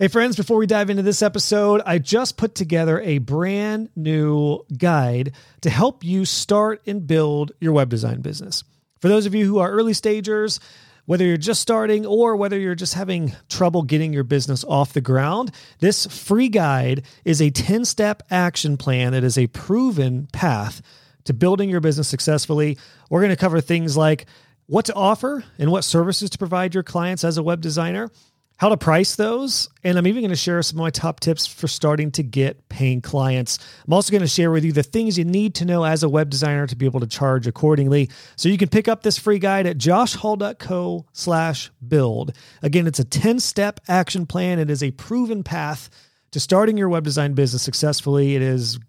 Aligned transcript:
Hey, 0.00 0.06
friends, 0.06 0.36
before 0.36 0.58
we 0.58 0.68
dive 0.68 0.90
into 0.90 1.02
this 1.02 1.22
episode, 1.22 1.82
I 1.84 1.98
just 1.98 2.36
put 2.36 2.54
together 2.54 3.00
a 3.00 3.18
brand 3.18 3.88
new 3.96 4.64
guide 4.78 5.32
to 5.62 5.70
help 5.70 6.04
you 6.04 6.24
start 6.24 6.80
and 6.86 7.04
build 7.04 7.50
your 7.60 7.72
web 7.72 7.88
design 7.88 8.20
business. 8.20 8.62
For 9.00 9.08
those 9.08 9.26
of 9.26 9.34
you 9.34 9.44
who 9.44 9.58
are 9.58 9.72
early 9.72 9.94
stagers, 9.94 10.60
whether 11.06 11.24
you're 11.24 11.36
just 11.36 11.60
starting 11.60 12.06
or 12.06 12.36
whether 12.36 12.56
you're 12.56 12.76
just 12.76 12.94
having 12.94 13.34
trouble 13.48 13.82
getting 13.82 14.12
your 14.12 14.22
business 14.22 14.62
off 14.68 14.92
the 14.92 15.00
ground, 15.00 15.50
this 15.80 16.06
free 16.06 16.48
guide 16.48 17.02
is 17.24 17.42
a 17.42 17.50
10 17.50 17.84
step 17.84 18.22
action 18.30 18.76
plan 18.76 19.10
that 19.14 19.24
is 19.24 19.36
a 19.36 19.48
proven 19.48 20.28
path 20.32 20.80
to 21.24 21.34
building 21.34 21.68
your 21.68 21.80
business 21.80 22.06
successfully. 22.06 22.78
We're 23.10 23.22
going 23.22 23.30
to 23.30 23.36
cover 23.36 23.60
things 23.60 23.96
like 23.96 24.26
what 24.66 24.84
to 24.84 24.94
offer 24.94 25.42
and 25.58 25.72
what 25.72 25.82
services 25.82 26.30
to 26.30 26.38
provide 26.38 26.72
your 26.72 26.84
clients 26.84 27.24
as 27.24 27.36
a 27.36 27.42
web 27.42 27.60
designer 27.60 28.12
how 28.58 28.68
to 28.68 28.76
price 28.76 29.14
those, 29.14 29.68
and 29.84 29.96
I'm 29.96 30.06
even 30.08 30.22
going 30.22 30.30
to 30.30 30.36
share 30.36 30.60
some 30.62 30.78
of 30.78 30.82
my 30.82 30.90
top 30.90 31.20
tips 31.20 31.46
for 31.46 31.68
starting 31.68 32.10
to 32.12 32.24
get 32.24 32.68
paying 32.68 33.00
clients. 33.00 33.58
I'm 33.86 33.92
also 33.92 34.10
going 34.10 34.20
to 34.20 34.26
share 34.26 34.50
with 34.50 34.64
you 34.64 34.72
the 34.72 34.82
things 34.82 35.16
you 35.16 35.24
need 35.24 35.54
to 35.56 35.64
know 35.64 35.84
as 35.84 36.02
a 36.02 36.08
web 36.08 36.28
designer 36.28 36.66
to 36.66 36.74
be 36.74 36.84
able 36.84 36.98
to 36.98 37.06
charge 37.06 37.46
accordingly. 37.46 38.10
So 38.34 38.48
you 38.48 38.58
can 38.58 38.68
pick 38.68 38.88
up 38.88 39.04
this 39.04 39.16
free 39.16 39.38
guide 39.38 39.66
at 39.66 39.78
joshhall.co 39.78 41.06
slash 41.12 41.70
build. 41.86 42.32
Again, 42.60 42.88
it's 42.88 42.98
a 42.98 43.04
10-step 43.04 43.78
action 43.86 44.26
plan. 44.26 44.58
It 44.58 44.70
is 44.70 44.82
a 44.82 44.90
proven 44.90 45.44
path 45.44 45.88
to 46.32 46.40
starting 46.40 46.76
your 46.76 46.88
web 46.88 47.04
design 47.04 47.34
business 47.34 47.62
successfully. 47.62 48.34
It 48.34 48.42
is 48.42 48.80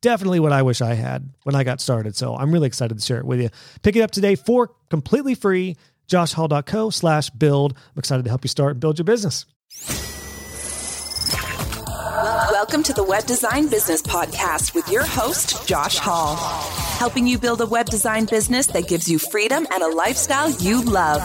definitely 0.00 0.40
what 0.40 0.52
I 0.52 0.62
wish 0.62 0.82
I 0.82 0.94
had 0.94 1.30
when 1.44 1.54
I 1.54 1.62
got 1.62 1.80
started. 1.80 2.16
So 2.16 2.34
I'm 2.34 2.50
really 2.50 2.66
excited 2.66 2.98
to 2.98 3.04
share 3.04 3.18
it 3.18 3.24
with 3.24 3.40
you. 3.40 3.48
Pick 3.82 3.94
it 3.94 4.02
up 4.02 4.10
today 4.10 4.34
for 4.34 4.72
completely 4.90 5.36
free 5.36 5.76
joshhall.co 6.06 6.90
slash 6.90 7.30
build. 7.30 7.72
I'm 7.72 7.98
excited 7.98 8.24
to 8.24 8.30
help 8.30 8.44
you 8.44 8.48
start 8.48 8.72
and 8.72 8.80
build 8.80 8.98
your 8.98 9.04
business. 9.04 9.46
Welcome 12.50 12.82
to 12.84 12.92
the 12.92 13.04
Web 13.04 13.26
Design 13.26 13.68
Business 13.68 14.00
Podcast 14.00 14.74
with 14.74 14.88
your 14.88 15.04
host, 15.04 15.68
Josh 15.68 15.98
Hall, 15.98 16.36
helping 16.98 17.26
you 17.26 17.38
build 17.38 17.60
a 17.60 17.66
web 17.66 17.86
design 17.86 18.24
business 18.24 18.66
that 18.68 18.88
gives 18.88 19.08
you 19.08 19.18
freedom 19.18 19.66
and 19.70 19.82
a 19.82 19.88
lifestyle 19.88 20.50
you 20.50 20.82
love. 20.82 21.20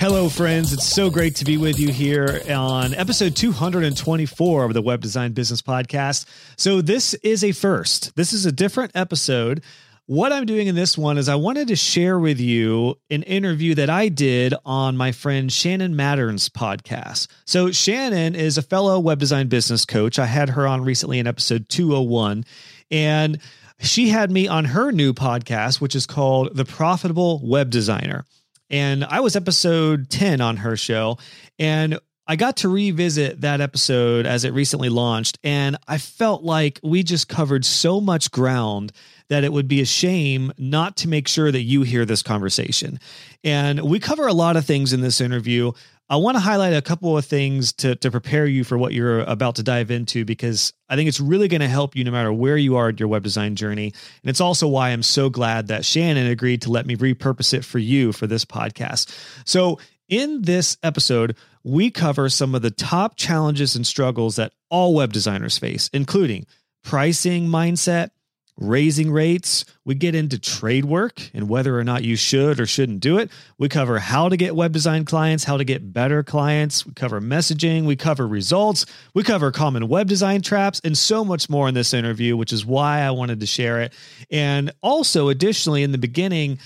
Hello, 0.00 0.28
friends. 0.28 0.72
It's 0.72 0.86
so 0.86 1.10
great 1.10 1.36
to 1.36 1.44
be 1.44 1.56
with 1.56 1.78
you 1.78 1.92
here 1.92 2.42
on 2.50 2.94
episode 2.94 3.36
224 3.36 4.64
of 4.64 4.74
the 4.74 4.82
Web 4.82 5.00
Design 5.00 5.32
Business 5.32 5.62
Podcast. 5.62 6.24
So, 6.56 6.80
this 6.80 7.14
is 7.14 7.44
a 7.44 7.52
first. 7.52 8.16
This 8.16 8.32
is 8.32 8.44
a 8.44 8.50
different 8.50 8.90
episode 8.96 9.62
what 10.06 10.32
I'm 10.32 10.46
doing 10.46 10.66
in 10.66 10.74
this 10.74 10.98
one 10.98 11.16
is 11.16 11.28
I 11.28 11.36
wanted 11.36 11.68
to 11.68 11.76
share 11.76 12.18
with 12.18 12.40
you 12.40 12.96
an 13.10 13.22
interview 13.22 13.74
that 13.76 13.88
I 13.88 14.08
did 14.08 14.52
on 14.64 14.96
my 14.96 15.12
friend 15.12 15.52
Shannon 15.52 15.94
Mattern's 15.94 16.48
podcast. 16.48 17.28
So, 17.46 17.70
Shannon 17.70 18.34
is 18.34 18.58
a 18.58 18.62
fellow 18.62 18.98
web 18.98 19.20
design 19.20 19.48
business 19.48 19.84
coach. 19.84 20.18
I 20.18 20.26
had 20.26 20.50
her 20.50 20.66
on 20.66 20.82
recently 20.82 21.18
in 21.18 21.26
episode 21.26 21.68
201, 21.68 22.44
and 22.90 23.38
she 23.78 24.08
had 24.08 24.30
me 24.30 24.48
on 24.48 24.64
her 24.66 24.90
new 24.90 25.12
podcast, 25.12 25.80
which 25.80 25.94
is 25.94 26.06
called 26.06 26.56
The 26.56 26.64
Profitable 26.64 27.40
Web 27.44 27.70
Designer. 27.70 28.24
And 28.70 29.04
I 29.04 29.20
was 29.20 29.36
episode 29.36 30.10
10 30.10 30.40
on 30.40 30.58
her 30.58 30.76
show. 30.76 31.18
And 31.58 31.98
I 32.26 32.36
got 32.36 32.58
to 32.58 32.68
revisit 32.68 33.40
that 33.40 33.60
episode 33.60 34.26
as 34.26 34.44
it 34.44 34.52
recently 34.52 34.88
launched, 34.88 35.38
and 35.42 35.76
I 35.88 35.98
felt 35.98 36.42
like 36.42 36.78
we 36.82 37.02
just 37.02 37.28
covered 37.28 37.64
so 37.64 38.00
much 38.00 38.30
ground 38.30 38.92
that 39.32 39.44
it 39.44 39.52
would 39.52 39.66
be 39.66 39.80
a 39.80 39.86
shame 39.86 40.52
not 40.58 40.94
to 40.98 41.08
make 41.08 41.26
sure 41.26 41.50
that 41.50 41.62
you 41.62 41.82
hear 41.82 42.04
this 42.04 42.22
conversation. 42.22 43.00
And 43.42 43.80
we 43.80 43.98
cover 43.98 44.26
a 44.26 44.34
lot 44.34 44.58
of 44.58 44.66
things 44.66 44.92
in 44.92 45.00
this 45.00 45.22
interview. 45.22 45.72
I 46.10 46.16
want 46.16 46.36
to 46.36 46.40
highlight 46.40 46.74
a 46.74 46.82
couple 46.82 47.16
of 47.16 47.24
things 47.24 47.72
to, 47.74 47.96
to 47.96 48.10
prepare 48.10 48.44
you 48.44 48.62
for 48.62 48.76
what 48.76 48.92
you're 48.92 49.20
about 49.20 49.54
to 49.54 49.62
dive 49.62 49.90
into 49.90 50.26
because 50.26 50.74
I 50.90 50.96
think 50.96 51.08
it's 51.08 51.18
really 51.18 51.48
going 51.48 51.62
to 51.62 51.68
help 51.68 51.96
you 51.96 52.04
no 52.04 52.10
matter 52.10 52.30
where 52.30 52.58
you 52.58 52.76
are 52.76 52.90
in 52.90 52.98
your 52.98 53.08
web 53.08 53.22
design 53.22 53.56
journey. 53.56 53.86
And 53.86 54.28
it's 54.28 54.42
also 54.42 54.68
why 54.68 54.90
I'm 54.90 55.02
so 55.02 55.30
glad 55.30 55.68
that 55.68 55.86
Shannon 55.86 56.26
agreed 56.26 56.60
to 56.62 56.70
let 56.70 56.84
me 56.84 56.96
repurpose 56.96 57.54
it 57.54 57.64
for 57.64 57.78
you 57.78 58.12
for 58.12 58.26
this 58.26 58.44
podcast. 58.44 59.16
So, 59.46 59.78
in 60.10 60.42
this 60.42 60.76
episode, 60.82 61.38
we 61.64 61.90
cover 61.90 62.28
some 62.28 62.54
of 62.54 62.60
the 62.60 62.70
top 62.70 63.16
challenges 63.16 63.76
and 63.76 63.86
struggles 63.86 64.36
that 64.36 64.52
all 64.68 64.92
web 64.92 65.10
designers 65.10 65.56
face, 65.56 65.88
including 65.94 66.44
pricing 66.84 67.46
mindset, 67.46 68.10
raising 68.58 69.10
rates. 69.10 69.64
We 69.84 69.94
get 69.94 70.14
into 70.14 70.38
trade 70.38 70.84
work 70.84 71.30
and 71.34 71.48
whether 71.48 71.78
or 71.78 71.84
not 71.84 72.04
you 72.04 72.16
should 72.16 72.60
or 72.60 72.66
shouldn't 72.66 73.00
do 73.00 73.18
it. 73.18 73.30
We 73.58 73.68
cover 73.68 73.98
how 73.98 74.28
to 74.28 74.36
get 74.36 74.54
web 74.54 74.72
design 74.72 75.04
clients, 75.04 75.44
how 75.44 75.56
to 75.56 75.64
get 75.64 75.92
better 75.92 76.22
clients. 76.22 76.86
We 76.86 76.92
cover 76.92 77.20
messaging. 77.20 77.84
We 77.84 77.96
cover 77.96 78.26
results. 78.26 78.86
We 79.14 79.22
cover 79.22 79.50
common 79.50 79.88
web 79.88 80.08
design 80.08 80.42
traps 80.42 80.80
and 80.84 80.96
so 80.96 81.24
much 81.24 81.48
more 81.48 81.68
in 81.68 81.74
this 81.74 81.94
interview, 81.94 82.36
which 82.36 82.52
is 82.52 82.64
why 82.64 83.00
I 83.00 83.10
wanted 83.10 83.40
to 83.40 83.46
share 83.46 83.80
it. 83.80 83.92
And 84.30 84.70
also, 84.82 85.28
additionally, 85.28 85.82
in 85.82 85.92
the 85.92 85.98
beginning, 85.98 86.58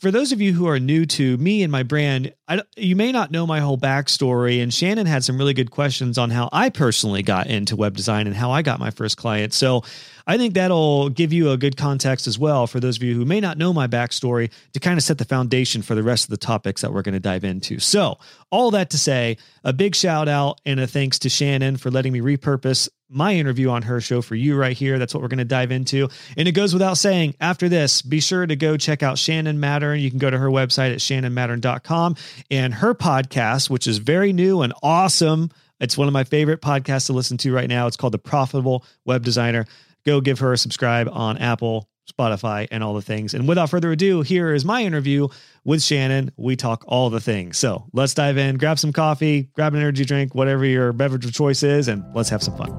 for 0.00 0.10
those 0.10 0.32
of 0.32 0.40
you 0.40 0.54
who 0.54 0.66
are 0.66 0.78
new 0.78 1.04
to 1.04 1.36
me 1.36 1.62
and 1.62 1.70
my 1.70 1.82
brand, 1.82 2.32
I, 2.48 2.62
you 2.74 2.96
may 2.96 3.12
not 3.12 3.30
know 3.30 3.46
my 3.46 3.60
whole 3.60 3.76
backstory. 3.76 4.62
And 4.62 4.72
Shannon 4.72 5.04
had 5.04 5.22
some 5.24 5.36
really 5.36 5.52
good 5.52 5.70
questions 5.70 6.16
on 6.16 6.30
how 6.30 6.48
I 6.52 6.70
personally 6.70 7.22
got 7.22 7.48
into 7.48 7.76
web 7.76 7.98
design 7.98 8.26
and 8.26 8.34
how 8.34 8.50
I 8.50 8.62
got 8.62 8.80
my 8.80 8.90
first 8.90 9.18
client. 9.18 9.52
So 9.52 9.84
I 10.26 10.36
think 10.36 10.54
that'll 10.54 11.08
give 11.08 11.32
you 11.32 11.50
a 11.50 11.56
good 11.56 11.76
context 11.76 12.26
as 12.26 12.38
well 12.38 12.66
for 12.66 12.80
those 12.80 12.96
of 12.96 13.02
you 13.02 13.14
who 13.14 13.24
may 13.24 13.40
not 13.40 13.58
know 13.58 13.72
my 13.72 13.86
backstory 13.86 14.50
to 14.72 14.80
kind 14.80 14.98
of 14.98 15.02
set 15.02 15.18
the 15.18 15.24
foundation 15.24 15.82
for 15.82 15.94
the 15.94 16.02
rest 16.02 16.24
of 16.24 16.30
the 16.30 16.36
topics 16.36 16.82
that 16.82 16.92
we're 16.92 17.02
going 17.02 17.14
to 17.14 17.20
dive 17.20 17.44
into. 17.44 17.78
So, 17.78 18.18
all 18.50 18.70
that 18.72 18.90
to 18.90 18.98
say, 18.98 19.36
a 19.64 19.72
big 19.72 19.94
shout 19.94 20.28
out 20.28 20.60
and 20.66 20.80
a 20.80 20.86
thanks 20.86 21.20
to 21.20 21.28
Shannon 21.28 21.76
for 21.76 21.90
letting 21.90 22.12
me 22.12 22.20
repurpose 22.20 22.88
my 23.10 23.34
interview 23.34 23.68
on 23.70 23.82
her 23.82 24.00
show 24.00 24.22
for 24.22 24.36
you 24.36 24.56
right 24.56 24.76
here. 24.76 24.98
That's 24.98 25.12
what 25.12 25.22
we're 25.22 25.28
going 25.28 25.38
to 25.38 25.44
dive 25.44 25.72
into. 25.72 26.08
And 26.36 26.46
it 26.46 26.52
goes 26.52 26.72
without 26.72 26.96
saying, 26.96 27.34
after 27.40 27.68
this, 27.68 28.02
be 28.02 28.20
sure 28.20 28.46
to 28.46 28.56
go 28.56 28.76
check 28.76 29.02
out 29.02 29.18
Shannon 29.18 29.58
Mattern. 29.58 30.00
You 30.00 30.10
can 30.10 30.18
go 30.18 30.30
to 30.30 30.38
her 30.38 30.48
website 30.48 30.92
at 30.92 30.98
shannonmattern.com 30.98 32.16
and 32.50 32.74
her 32.74 32.94
podcast, 32.94 33.68
which 33.68 33.86
is 33.86 33.98
very 33.98 34.32
new 34.32 34.62
and 34.62 34.72
awesome. 34.82 35.50
It's 35.80 35.96
one 35.96 36.08
of 36.08 36.12
my 36.12 36.24
favorite 36.24 36.60
podcasts 36.60 37.06
to 37.06 37.12
listen 37.12 37.36
to 37.38 37.52
right 37.52 37.68
now. 37.68 37.86
It's 37.86 37.96
called 37.96 38.12
The 38.12 38.18
Profitable 38.18 38.84
Web 39.04 39.24
Designer. 39.24 39.66
Go 40.06 40.20
give 40.20 40.38
her 40.38 40.52
a 40.52 40.58
subscribe 40.58 41.08
on 41.12 41.36
Apple, 41.38 41.88
Spotify, 42.10 42.66
and 42.70 42.82
all 42.82 42.94
the 42.94 43.02
things. 43.02 43.34
And 43.34 43.46
without 43.46 43.68
further 43.68 43.92
ado, 43.92 44.22
here 44.22 44.54
is 44.54 44.64
my 44.64 44.82
interview 44.82 45.28
with 45.64 45.82
Shannon. 45.82 46.32
We 46.36 46.56
talk 46.56 46.84
all 46.88 47.10
the 47.10 47.20
things. 47.20 47.58
So 47.58 47.86
let's 47.92 48.14
dive 48.14 48.38
in, 48.38 48.56
grab 48.56 48.78
some 48.78 48.92
coffee, 48.92 49.50
grab 49.54 49.74
an 49.74 49.80
energy 49.80 50.04
drink, 50.04 50.34
whatever 50.34 50.64
your 50.64 50.92
beverage 50.92 51.26
of 51.26 51.32
choice 51.32 51.62
is, 51.62 51.88
and 51.88 52.02
let's 52.14 52.30
have 52.30 52.42
some 52.42 52.56
fun. 52.56 52.70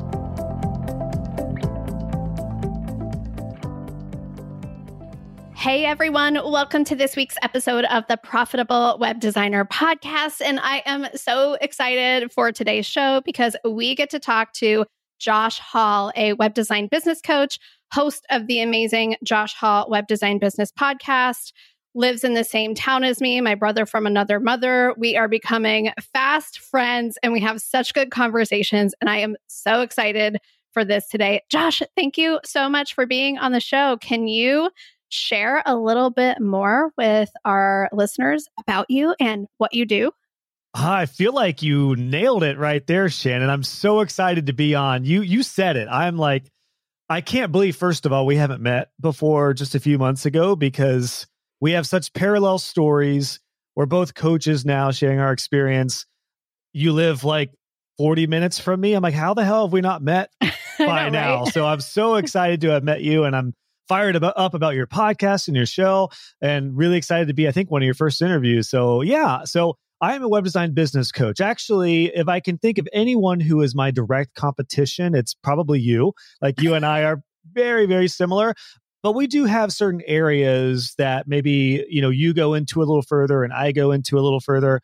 Hey 5.55 5.85
everyone, 5.85 6.33
welcome 6.33 6.83
to 6.85 6.95
this 6.95 7.15
week's 7.15 7.35
episode 7.43 7.85
of 7.85 8.03
the 8.09 8.17
Profitable 8.17 8.97
Web 8.99 9.19
Designer 9.19 9.63
Podcast. 9.63 10.41
And 10.43 10.59
I 10.59 10.81
am 10.87 11.05
so 11.13 11.53
excited 11.61 12.31
for 12.31 12.51
today's 12.51 12.87
show 12.87 13.21
because 13.23 13.55
we 13.63 13.93
get 13.93 14.09
to 14.09 14.19
talk 14.19 14.53
to 14.53 14.85
Josh 15.21 15.59
Hall, 15.59 16.11
a 16.15 16.33
web 16.33 16.53
design 16.55 16.87
business 16.87 17.21
coach, 17.21 17.59
host 17.93 18.25
of 18.31 18.47
the 18.47 18.59
amazing 18.59 19.15
Josh 19.23 19.53
Hall 19.53 19.87
Web 19.89 20.07
Design 20.07 20.39
Business 20.39 20.71
Podcast. 20.71 21.53
Lives 21.93 22.23
in 22.23 22.33
the 22.33 22.43
same 22.43 22.73
town 22.73 23.03
as 23.03 23.21
me, 23.21 23.39
my 23.41 23.53
brother 23.53 23.85
from 23.85 24.07
another 24.07 24.39
mother. 24.39 24.95
We 24.97 25.17
are 25.17 25.27
becoming 25.27 25.91
fast 26.13 26.57
friends 26.59 27.17
and 27.21 27.33
we 27.33 27.41
have 27.41 27.61
such 27.61 27.93
good 27.93 28.11
conversations. 28.11 28.95
And 28.99 29.09
I 29.09 29.17
am 29.17 29.35
so 29.47 29.81
excited 29.81 30.37
for 30.73 30.85
this 30.85 31.07
today. 31.07 31.41
Josh, 31.49 31.81
thank 31.95 32.17
you 32.17 32.39
so 32.45 32.69
much 32.69 32.95
for 32.95 33.05
being 33.05 33.37
on 33.37 33.51
the 33.51 33.59
show. 33.59 33.97
Can 33.97 34.27
you 34.27 34.71
share 35.09 35.61
a 35.65 35.75
little 35.75 36.09
bit 36.09 36.39
more 36.39 36.91
with 36.97 37.29
our 37.45 37.89
listeners 37.91 38.47
about 38.59 38.85
you 38.89 39.13
and 39.19 39.47
what 39.57 39.73
you 39.73 39.85
do? 39.85 40.11
I 40.73 41.05
feel 41.05 41.33
like 41.33 41.61
you 41.61 41.95
nailed 41.97 42.43
it 42.43 42.57
right 42.57 42.85
there, 42.87 43.09
Shannon. 43.09 43.49
I'm 43.49 43.63
so 43.63 43.99
excited 43.99 44.45
to 44.47 44.53
be 44.53 44.73
on. 44.75 45.03
You 45.03 45.21
you 45.21 45.43
said 45.43 45.75
it. 45.75 45.87
I'm 45.89 46.17
like 46.17 46.45
I 47.09 47.19
can't 47.19 47.51
believe 47.51 47.75
first 47.75 48.05
of 48.05 48.13
all 48.13 48.25
we 48.25 48.37
haven't 48.37 48.61
met 48.61 48.91
before 48.99 49.53
just 49.53 49.75
a 49.75 49.79
few 49.81 49.97
months 49.97 50.25
ago 50.25 50.55
because 50.55 51.27
we 51.59 51.73
have 51.73 51.85
such 51.85 52.13
parallel 52.13 52.57
stories. 52.57 53.39
We're 53.75 53.85
both 53.85 54.15
coaches 54.15 54.65
now 54.65 54.91
sharing 54.91 55.19
our 55.19 55.33
experience. 55.33 56.05
You 56.73 56.93
live 56.93 57.23
like 57.25 57.51
40 57.97 58.27
minutes 58.27 58.59
from 58.59 58.79
me. 58.79 58.93
I'm 58.93 59.03
like, 59.03 59.13
how 59.13 59.33
the 59.33 59.43
hell 59.43 59.65
have 59.65 59.73
we 59.73 59.81
not 59.81 60.01
met 60.01 60.31
by 60.79 61.05
know, 61.05 61.09
now? 61.09 61.43
Right? 61.43 61.53
so 61.53 61.65
I'm 61.65 61.81
so 61.81 62.15
excited 62.15 62.61
to 62.61 62.69
have 62.69 62.83
met 62.83 63.01
you 63.01 63.25
and 63.25 63.35
I'm 63.35 63.53
fired 63.87 64.15
about, 64.15 64.33
up 64.37 64.53
about 64.53 64.73
your 64.73 64.87
podcast 64.87 65.47
and 65.47 65.55
your 65.55 65.65
show 65.65 66.09
and 66.41 66.77
really 66.77 66.97
excited 66.97 67.27
to 67.27 67.33
be, 67.33 67.47
I 67.47 67.51
think, 67.51 67.69
one 67.69 67.81
of 67.81 67.85
your 67.85 67.93
first 67.93 68.21
interviews. 68.21 68.69
So, 68.69 69.01
yeah. 69.01 69.43
So, 69.43 69.77
I 70.01 70.15
am 70.15 70.23
a 70.23 70.27
web 70.27 70.43
design 70.43 70.73
business 70.73 71.11
coach. 71.11 71.39
Actually, 71.39 72.07
if 72.15 72.27
I 72.27 72.39
can 72.39 72.57
think 72.57 72.79
of 72.79 72.87
anyone 72.91 73.39
who 73.39 73.61
is 73.61 73.75
my 73.75 73.91
direct 73.91 74.33
competition, 74.33 75.13
it's 75.13 75.35
probably 75.35 75.79
you. 75.79 76.13
Like 76.41 76.59
you 76.59 76.73
and 76.73 76.85
I 76.85 77.03
are 77.03 77.21
very, 77.53 77.85
very 77.85 78.07
similar. 78.07 78.55
But 79.03 79.13
we 79.13 79.27
do 79.27 79.45
have 79.45 79.71
certain 79.71 80.01
areas 80.07 80.95
that 80.97 81.27
maybe, 81.27 81.85
you 81.89 82.01
know, 82.01 82.09
you 82.09 82.33
go 82.33 82.55
into 82.55 82.79
a 82.79 82.85
little 82.85 83.01
further 83.03 83.43
and 83.43 83.53
I 83.53 83.71
go 83.71 83.91
into 83.91 84.17
a 84.17 84.21
little 84.21 84.39
further. 84.39 84.81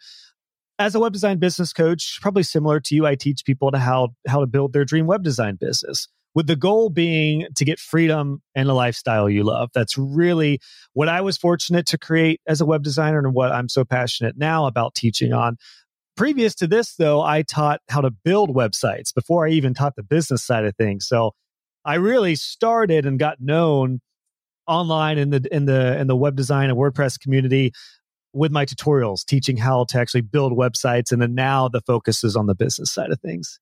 as 0.79 0.95
a 0.95 0.99
web 0.99 1.13
design 1.13 1.39
business 1.39 1.73
coach, 1.73 2.19
probably 2.21 2.43
similar 2.43 2.79
to 2.81 2.95
you, 2.95 3.05
I 3.05 3.15
teach 3.15 3.43
people 3.45 3.71
to 3.71 3.79
how 3.79 4.09
how 4.27 4.39
to 4.39 4.47
build 4.47 4.73
their 4.73 4.85
dream 4.85 5.07
web 5.07 5.23
design 5.23 5.55
business 5.55 6.07
with 6.37 6.45
the 6.45 6.55
goal 6.55 6.91
being 6.91 7.47
to 7.55 7.65
get 7.65 7.79
freedom 7.79 8.43
and 8.53 8.69
a 8.69 8.73
lifestyle 8.75 9.27
you 9.27 9.43
love. 9.43 9.71
That's 9.73 9.97
really 9.97 10.59
what 10.93 11.09
I 11.09 11.19
was 11.19 11.35
fortunate 11.35 11.87
to 11.87 11.97
create 11.97 12.41
as 12.45 12.61
a 12.61 12.65
web 12.65 12.83
designer 12.83 13.17
and 13.17 13.33
what 13.33 13.51
I'm 13.51 13.67
so 13.67 13.83
passionate 13.83 14.37
now 14.37 14.67
about 14.67 14.93
teaching 14.93 15.33
on. 15.33 15.57
Previous 16.15 16.53
to 16.57 16.67
this, 16.67 16.93
though, 16.93 17.23
I 17.23 17.41
taught 17.41 17.81
how 17.89 18.01
to 18.01 18.11
build 18.11 18.55
websites 18.55 19.11
before 19.15 19.47
I 19.47 19.49
even 19.49 19.73
taught 19.73 19.95
the 19.95 20.03
business 20.03 20.43
side 20.43 20.63
of 20.63 20.75
things. 20.75 21.07
So 21.07 21.31
I 21.83 21.95
really 21.95 22.35
started 22.35 23.07
and 23.07 23.17
got 23.17 23.41
known 23.41 23.99
online 24.67 25.17
in 25.17 25.31
the 25.31 25.43
in 25.51 25.65
the 25.65 25.97
in 25.97 26.05
the 26.05 26.15
web 26.15 26.35
design 26.35 26.69
and 26.69 26.77
WordPress 26.77 27.19
community 27.19 27.71
with 28.33 28.51
my 28.51 28.63
tutorials 28.63 29.25
teaching 29.25 29.57
how 29.57 29.85
to 29.85 29.99
actually 29.99 30.21
build 30.21 30.53
websites 30.53 31.11
and 31.11 31.19
then 31.19 31.33
now 31.33 31.67
the 31.67 31.81
focus 31.81 32.23
is 32.23 32.35
on 32.35 32.45
the 32.45 32.53
business 32.53 32.93
side 32.93 33.09
of 33.09 33.19
things. 33.21 33.59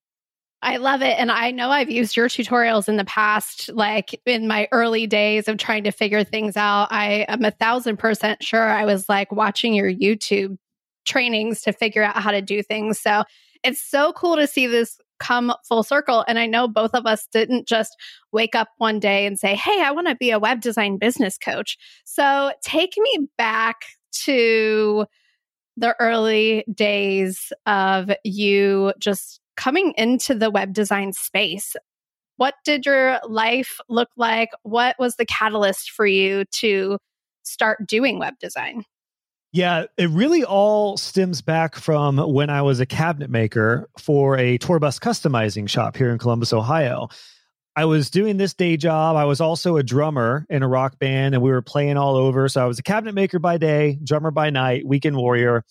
I 0.62 0.78
love 0.78 1.02
it. 1.02 1.16
And 1.18 1.30
I 1.30 1.50
know 1.50 1.70
I've 1.70 1.90
used 1.90 2.16
your 2.16 2.28
tutorials 2.28 2.88
in 2.88 2.96
the 2.96 3.04
past, 3.04 3.70
like 3.72 4.20
in 4.26 4.48
my 4.48 4.68
early 4.72 5.06
days 5.06 5.48
of 5.48 5.58
trying 5.58 5.84
to 5.84 5.90
figure 5.90 6.24
things 6.24 6.56
out. 6.56 6.88
I 6.90 7.26
am 7.28 7.44
a 7.44 7.50
thousand 7.50 7.98
percent 7.98 8.42
sure 8.42 8.68
I 8.68 8.84
was 8.84 9.08
like 9.08 9.30
watching 9.30 9.74
your 9.74 9.92
YouTube 9.92 10.56
trainings 11.04 11.60
to 11.62 11.72
figure 11.72 12.02
out 12.02 12.16
how 12.16 12.30
to 12.30 12.42
do 12.42 12.62
things. 12.62 12.98
So 12.98 13.24
it's 13.62 13.82
so 13.82 14.12
cool 14.12 14.36
to 14.36 14.46
see 14.46 14.66
this 14.66 14.98
come 15.18 15.52
full 15.66 15.82
circle. 15.82 16.24
And 16.26 16.38
I 16.38 16.46
know 16.46 16.68
both 16.68 16.94
of 16.94 17.06
us 17.06 17.26
didn't 17.32 17.66
just 17.68 17.96
wake 18.32 18.54
up 18.54 18.68
one 18.78 18.98
day 18.98 19.26
and 19.26 19.38
say, 19.38 19.54
Hey, 19.54 19.82
I 19.82 19.90
want 19.92 20.08
to 20.08 20.14
be 20.14 20.30
a 20.30 20.38
web 20.38 20.60
design 20.60 20.98
business 20.98 21.38
coach. 21.38 21.78
So 22.04 22.52
take 22.62 22.94
me 22.98 23.28
back 23.38 23.82
to 24.24 25.06
the 25.76 25.94
early 26.00 26.64
days 26.74 27.52
of 27.66 28.10
you 28.24 28.92
just 28.98 29.40
coming 29.56 29.92
into 29.96 30.34
the 30.34 30.50
web 30.50 30.72
design 30.72 31.12
space, 31.12 31.76
what 32.36 32.54
did 32.64 32.86
your 32.86 33.18
life 33.26 33.78
look 33.88 34.10
like? 34.16 34.50
What 34.62 34.96
was 34.98 35.16
the 35.16 35.26
catalyst 35.26 35.90
for 35.90 36.06
you 36.06 36.44
to 36.56 36.98
start 37.42 37.86
doing 37.86 38.18
web 38.18 38.38
design? 38.38 38.84
Yeah, 39.52 39.84
it 39.96 40.10
really 40.10 40.44
all 40.44 40.98
stems 40.98 41.40
back 41.40 41.76
from 41.76 42.18
when 42.18 42.50
I 42.50 42.60
was 42.60 42.78
a 42.78 42.84
cabinet 42.84 43.30
maker 43.30 43.88
for 43.98 44.36
a 44.36 44.58
tour 44.58 44.78
bus 44.78 44.98
customizing 44.98 45.68
shop 45.68 45.96
here 45.96 46.10
in 46.10 46.18
Columbus, 46.18 46.52
Ohio. 46.52 47.08
I 47.74 47.84
was 47.84 48.10
doing 48.10 48.36
this 48.36 48.54
day 48.54 48.76
job. 48.76 49.16
I 49.16 49.24
was 49.24 49.40
also 49.40 49.76
a 49.76 49.82
drummer 49.82 50.46
in 50.50 50.62
a 50.62 50.68
rock 50.68 50.98
band 50.98 51.34
and 51.34 51.42
we 51.42 51.50
were 51.50 51.62
playing 51.62 51.96
all 51.96 52.16
over. 52.16 52.48
So 52.48 52.62
I 52.62 52.66
was 52.66 52.78
a 52.78 52.82
cabinet 52.82 53.14
maker 53.14 53.38
by 53.38 53.58
day, 53.58 53.98
drummer 54.02 54.30
by 54.30 54.50
night, 54.50 54.86
weekend 54.86 55.16
warrior. 55.16 55.64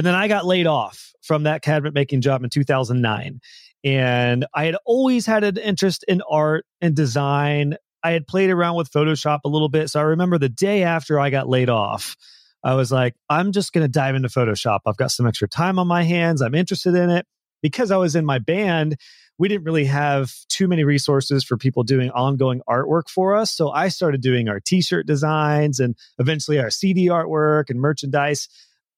And 0.00 0.06
then 0.06 0.14
I 0.14 0.28
got 0.28 0.46
laid 0.46 0.66
off 0.66 1.12
from 1.20 1.42
that 1.42 1.60
cabinet 1.60 1.92
making 1.92 2.22
job 2.22 2.42
in 2.42 2.48
2009. 2.48 3.38
And 3.84 4.46
I 4.54 4.64
had 4.64 4.76
always 4.86 5.26
had 5.26 5.44
an 5.44 5.58
interest 5.58 6.06
in 6.08 6.22
art 6.22 6.64
and 6.80 6.96
design. 6.96 7.76
I 8.02 8.12
had 8.12 8.26
played 8.26 8.48
around 8.48 8.76
with 8.76 8.90
Photoshop 8.90 9.40
a 9.44 9.50
little 9.50 9.68
bit. 9.68 9.90
So 9.90 10.00
I 10.00 10.04
remember 10.04 10.38
the 10.38 10.48
day 10.48 10.84
after 10.84 11.20
I 11.20 11.28
got 11.28 11.50
laid 11.50 11.68
off, 11.68 12.16
I 12.64 12.76
was 12.76 12.90
like, 12.90 13.14
I'm 13.28 13.52
just 13.52 13.74
going 13.74 13.84
to 13.84 13.92
dive 13.92 14.14
into 14.14 14.30
Photoshop. 14.30 14.78
I've 14.86 14.96
got 14.96 15.10
some 15.10 15.26
extra 15.26 15.48
time 15.48 15.78
on 15.78 15.86
my 15.86 16.02
hands. 16.02 16.40
I'm 16.40 16.54
interested 16.54 16.94
in 16.94 17.10
it. 17.10 17.26
Because 17.60 17.90
I 17.90 17.98
was 17.98 18.16
in 18.16 18.24
my 18.24 18.38
band, 18.38 18.96
we 19.36 19.48
didn't 19.48 19.64
really 19.64 19.84
have 19.84 20.32
too 20.48 20.66
many 20.66 20.82
resources 20.82 21.44
for 21.44 21.58
people 21.58 21.82
doing 21.82 22.08
ongoing 22.12 22.62
artwork 22.66 23.10
for 23.10 23.36
us. 23.36 23.52
So 23.52 23.70
I 23.70 23.88
started 23.88 24.22
doing 24.22 24.48
our 24.48 24.60
t 24.60 24.80
shirt 24.80 25.06
designs 25.06 25.78
and 25.78 25.94
eventually 26.18 26.58
our 26.58 26.70
CD 26.70 27.08
artwork 27.08 27.68
and 27.68 27.78
merchandise 27.78 28.48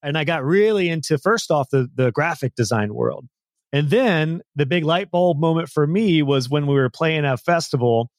and 0.03 0.19
I 0.19 0.25
got 0.25 0.45
really 0.45 0.89
into 0.89 1.19
first 1.19 1.51
off 1.51 1.71
the 1.71 1.89
the 1.95 2.13
graphic 2.13 2.55
design 2.55 2.95
world. 2.95 3.27
And 3.73 3.89
then 3.89 4.43
the 4.55 4.67
big 4.67 4.85
light 4.85 5.11
bulb 5.11 5.39
moment 5.39 5.69
for 5.69 5.87
me 5.87 6.23
was 6.23 6.51
when 6.51 6.67
we 6.67 6.75
were 6.75 6.91
playing 6.91 7.25
a 7.25 7.37
festival 7.37 8.11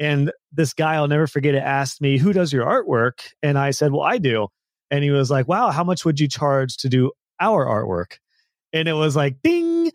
and 0.00 0.32
this 0.52 0.72
guy 0.72 0.94
I'll 0.94 1.08
never 1.08 1.26
forget 1.26 1.54
it 1.54 1.58
asked 1.62 2.00
me, 2.00 2.18
"Who 2.18 2.32
does 2.32 2.52
your 2.52 2.66
artwork?" 2.66 3.20
And 3.42 3.58
I 3.58 3.70
said, 3.70 3.92
"Well, 3.92 4.02
I 4.02 4.18
do." 4.18 4.48
And 4.90 5.04
he 5.04 5.10
was 5.10 5.30
like, 5.30 5.48
"Wow, 5.48 5.70
how 5.70 5.84
much 5.84 6.04
would 6.04 6.20
you 6.20 6.28
charge 6.28 6.76
to 6.78 6.88
do 6.88 7.12
our 7.40 7.64
artwork?" 7.66 8.18
And 8.72 8.88
it 8.88 8.94
was 8.94 9.14
like, 9.16 9.36
"Ding, 9.42 9.92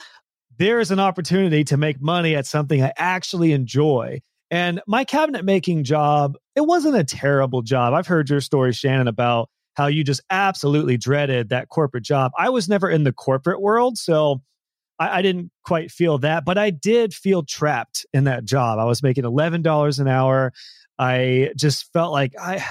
there's 0.57 0.91
an 0.91 0.99
opportunity 0.99 1.63
to 1.65 1.77
make 1.77 2.01
money 2.01 2.35
at 2.35 2.45
something 2.45 2.83
I 2.83 2.93
actually 2.97 3.51
enjoy." 3.53 4.19
And 4.51 4.81
my 4.87 5.03
cabinet 5.03 5.45
making 5.45 5.83
job, 5.83 6.35
it 6.55 6.61
wasn't 6.61 6.95
a 6.97 7.03
terrible 7.03 7.61
job. 7.61 7.93
I've 7.93 8.07
heard 8.07 8.29
your 8.29 8.41
story, 8.41 8.73
Shannon, 8.73 9.07
about 9.07 9.49
how 9.79 9.87
you 9.87 10.03
just 10.03 10.19
absolutely 10.29 10.97
dreaded 10.97 11.49
that 11.49 11.69
corporate 11.69 12.03
job. 12.03 12.33
I 12.37 12.49
was 12.49 12.67
never 12.67 12.89
in 12.89 13.05
the 13.05 13.13
corporate 13.13 13.61
world, 13.61 13.97
so 13.97 14.41
I, 14.99 15.19
I 15.19 15.21
didn't 15.21 15.51
quite 15.63 15.89
feel 15.89 16.17
that, 16.17 16.43
but 16.43 16.57
I 16.57 16.69
did 16.69 17.13
feel 17.13 17.43
trapped 17.43 18.05
in 18.13 18.25
that 18.25 18.43
job. 18.43 18.77
I 18.77 18.83
was 18.83 19.01
making 19.01 19.23
eleven 19.23 19.61
dollars 19.61 19.97
an 19.99 20.09
hour. 20.09 20.51
I 20.99 21.51
just 21.55 21.91
felt 21.93 22.11
like 22.11 22.33
I. 22.37 22.63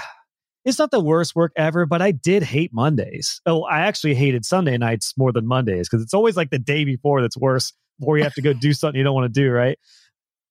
It's 0.65 0.77
not 0.77 0.91
the 0.91 0.99
worst 0.99 1.35
work 1.35 1.51
ever, 1.55 1.87
but 1.87 2.01
I 2.01 2.11
did 2.11 2.43
hate 2.43 2.71
Mondays. 2.71 3.41
Oh, 3.47 3.63
I 3.63 3.79
actually 3.79 4.13
hated 4.13 4.45
Sunday 4.45 4.77
nights 4.77 5.15
more 5.17 5.31
than 5.31 5.47
Mondays 5.47 5.89
because 5.89 6.03
it's 6.03 6.13
always 6.13 6.37
like 6.37 6.51
the 6.51 6.59
day 6.59 6.83
before 6.83 7.21
that's 7.21 7.37
worse, 7.37 7.73
before 7.97 8.19
you 8.19 8.23
have 8.23 8.35
to 8.35 8.41
go 8.43 8.53
do 8.53 8.73
something 8.73 8.97
you 8.99 9.03
don't 9.03 9.15
want 9.15 9.33
to 9.33 9.41
do, 9.41 9.49
right? 9.49 9.79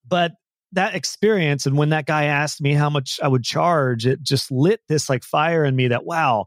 But 0.05 0.33
that 0.73 0.95
experience 0.95 1.65
and 1.65 1.77
when 1.77 1.89
that 1.89 2.05
guy 2.05 2.25
asked 2.25 2.61
me 2.61 2.73
how 2.73 2.89
much 2.89 3.19
I 3.23 3.27
would 3.27 3.43
charge, 3.43 4.05
it 4.05 4.21
just 4.21 4.51
lit 4.51 4.81
this 4.87 5.09
like 5.09 5.23
fire 5.23 5.65
in 5.65 5.75
me 5.75 5.87
that 5.87 6.05
wow, 6.05 6.45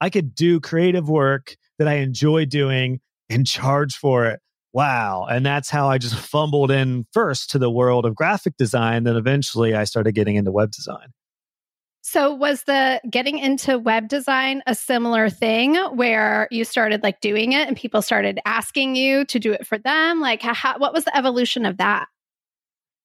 I 0.00 0.10
could 0.10 0.34
do 0.34 0.60
creative 0.60 1.08
work 1.08 1.56
that 1.78 1.88
I 1.88 1.94
enjoy 1.94 2.44
doing 2.44 3.00
and 3.30 3.46
charge 3.46 3.94
for 3.94 4.26
it. 4.26 4.40
Wow. 4.72 5.26
And 5.30 5.44
that's 5.44 5.70
how 5.70 5.88
I 5.88 5.98
just 5.98 6.14
fumbled 6.30 6.70
in 6.70 7.06
first 7.12 7.50
to 7.50 7.58
the 7.58 7.70
world 7.70 8.06
of 8.06 8.14
graphic 8.14 8.56
design. 8.56 9.04
Then 9.04 9.16
eventually 9.16 9.74
I 9.74 9.84
started 9.84 10.12
getting 10.12 10.36
into 10.36 10.52
web 10.52 10.70
design. 10.70 11.12
So, 12.04 12.34
was 12.34 12.64
the 12.64 13.00
getting 13.08 13.38
into 13.38 13.78
web 13.78 14.08
design 14.08 14.60
a 14.66 14.74
similar 14.74 15.30
thing 15.30 15.76
where 15.76 16.48
you 16.50 16.64
started 16.64 17.04
like 17.04 17.20
doing 17.20 17.52
it 17.52 17.68
and 17.68 17.76
people 17.76 18.02
started 18.02 18.40
asking 18.44 18.96
you 18.96 19.24
to 19.26 19.38
do 19.38 19.52
it 19.52 19.64
for 19.64 19.78
them? 19.78 20.18
Like, 20.18 20.42
how, 20.42 20.78
what 20.78 20.92
was 20.92 21.04
the 21.04 21.16
evolution 21.16 21.64
of 21.64 21.76
that? 21.76 22.08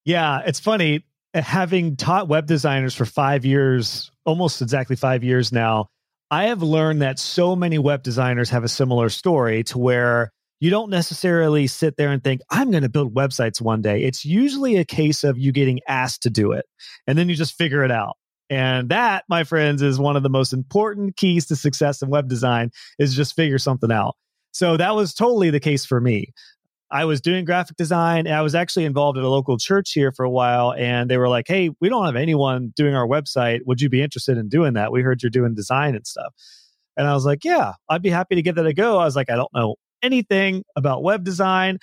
Yeah, 0.07 0.39
it's 0.45 0.61
funny 0.61 1.03
having 1.33 1.97
taught 1.97 2.29
web 2.29 2.47
designers 2.47 2.95
for 2.95 3.03
five 3.03 3.43
years, 3.43 4.09
almost 4.25 4.61
exactly 4.61 4.95
five 4.95 5.21
years 5.21 5.51
now. 5.51 5.87
I 6.31 6.45
have 6.45 6.63
learned 6.63 7.01
that 7.01 7.19
so 7.19 7.57
many 7.57 7.77
web 7.77 8.03
designers 8.03 8.49
have 8.51 8.63
a 8.63 8.69
similar 8.69 9.09
story 9.09 9.63
to 9.65 9.77
where 9.77 10.31
you 10.61 10.69
don't 10.69 10.89
necessarily 10.89 11.67
sit 11.67 11.97
there 11.97 12.09
and 12.09 12.23
think, 12.23 12.39
I'm 12.49 12.71
going 12.71 12.83
to 12.83 12.89
build 12.89 13.13
websites 13.13 13.59
one 13.59 13.81
day. 13.81 14.03
It's 14.03 14.23
usually 14.23 14.77
a 14.77 14.85
case 14.85 15.25
of 15.25 15.37
you 15.37 15.51
getting 15.51 15.81
asked 15.89 16.23
to 16.23 16.29
do 16.29 16.53
it 16.53 16.65
and 17.05 17.17
then 17.17 17.27
you 17.27 17.35
just 17.35 17.57
figure 17.57 17.83
it 17.83 17.91
out. 17.91 18.15
And 18.49 18.87
that, 18.87 19.25
my 19.27 19.43
friends, 19.43 19.81
is 19.81 19.99
one 19.99 20.15
of 20.15 20.23
the 20.23 20.29
most 20.29 20.53
important 20.53 21.17
keys 21.17 21.47
to 21.47 21.57
success 21.57 22.01
in 22.01 22.09
web 22.09 22.29
design 22.29 22.71
is 22.97 23.13
just 23.13 23.35
figure 23.35 23.59
something 23.59 23.91
out. 23.91 24.15
So 24.53 24.77
that 24.77 24.95
was 24.95 25.13
totally 25.13 25.49
the 25.49 25.59
case 25.59 25.85
for 25.85 25.99
me. 25.99 26.31
I 26.89 27.05
was 27.05 27.21
doing 27.21 27.45
graphic 27.45 27.77
design. 27.77 28.27
And 28.27 28.35
I 28.35 28.41
was 28.41 28.55
actually 28.55 28.85
involved 28.85 29.17
at 29.17 29.23
a 29.23 29.29
local 29.29 29.57
church 29.57 29.91
here 29.91 30.11
for 30.11 30.23
a 30.23 30.29
while, 30.29 30.73
and 30.73 31.09
they 31.09 31.17
were 31.17 31.29
like, 31.29 31.47
"Hey, 31.47 31.71
we 31.81 31.89
don't 31.89 32.05
have 32.05 32.15
anyone 32.15 32.73
doing 32.75 32.95
our 32.95 33.07
website. 33.07 33.59
Would 33.65 33.81
you 33.81 33.89
be 33.89 34.01
interested 34.01 34.37
in 34.37 34.49
doing 34.49 34.73
that? 34.73 34.91
We 34.91 35.01
heard 35.01 35.21
you're 35.21 35.29
doing 35.29 35.53
design 35.55 35.95
and 35.95 36.05
stuff." 36.07 36.33
And 36.95 37.07
I 37.07 37.13
was 37.13 37.25
like, 37.25 37.43
"Yeah, 37.43 37.73
I'd 37.89 38.01
be 38.01 38.09
happy 38.09 38.35
to 38.35 38.41
give 38.41 38.55
that 38.55 38.65
a 38.65 38.73
go." 38.73 38.97
I 38.99 39.05
was 39.05 39.15
like, 39.15 39.29
"I 39.29 39.35
don't 39.35 39.53
know 39.53 39.75
anything 40.01 40.63
about 40.75 41.03
web 41.03 41.23
design." 41.23 41.79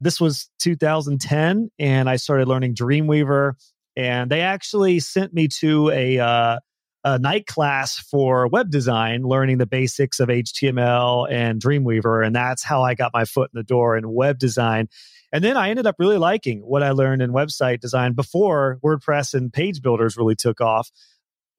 This 0.00 0.20
was 0.20 0.50
2010, 0.60 1.70
and 1.78 2.08
I 2.08 2.16
started 2.16 2.48
learning 2.48 2.74
Dreamweaver, 2.74 3.52
and 3.96 4.30
they 4.30 4.40
actually 4.40 5.00
sent 5.00 5.34
me 5.34 5.48
to 5.60 5.90
a 5.90 6.18
uh, 6.18 6.58
a 7.04 7.18
night 7.18 7.46
class 7.46 7.98
for 7.98 8.46
web 8.48 8.70
design, 8.70 9.22
learning 9.22 9.58
the 9.58 9.66
basics 9.66 10.20
of 10.20 10.28
HTML 10.28 11.30
and 11.30 11.60
Dreamweaver. 11.60 12.24
And 12.24 12.34
that's 12.34 12.62
how 12.62 12.82
I 12.82 12.94
got 12.94 13.12
my 13.14 13.24
foot 13.24 13.50
in 13.54 13.58
the 13.58 13.64
door 13.64 13.96
in 13.96 14.12
web 14.12 14.38
design. 14.38 14.88
And 15.32 15.42
then 15.42 15.56
I 15.56 15.70
ended 15.70 15.86
up 15.86 15.96
really 15.98 16.18
liking 16.18 16.60
what 16.60 16.82
I 16.82 16.90
learned 16.90 17.22
in 17.22 17.30
website 17.30 17.80
design 17.80 18.12
before 18.14 18.78
WordPress 18.84 19.34
and 19.34 19.52
page 19.52 19.80
builders 19.80 20.16
really 20.16 20.34
took 20.34 20.60
off. 20.60 20.90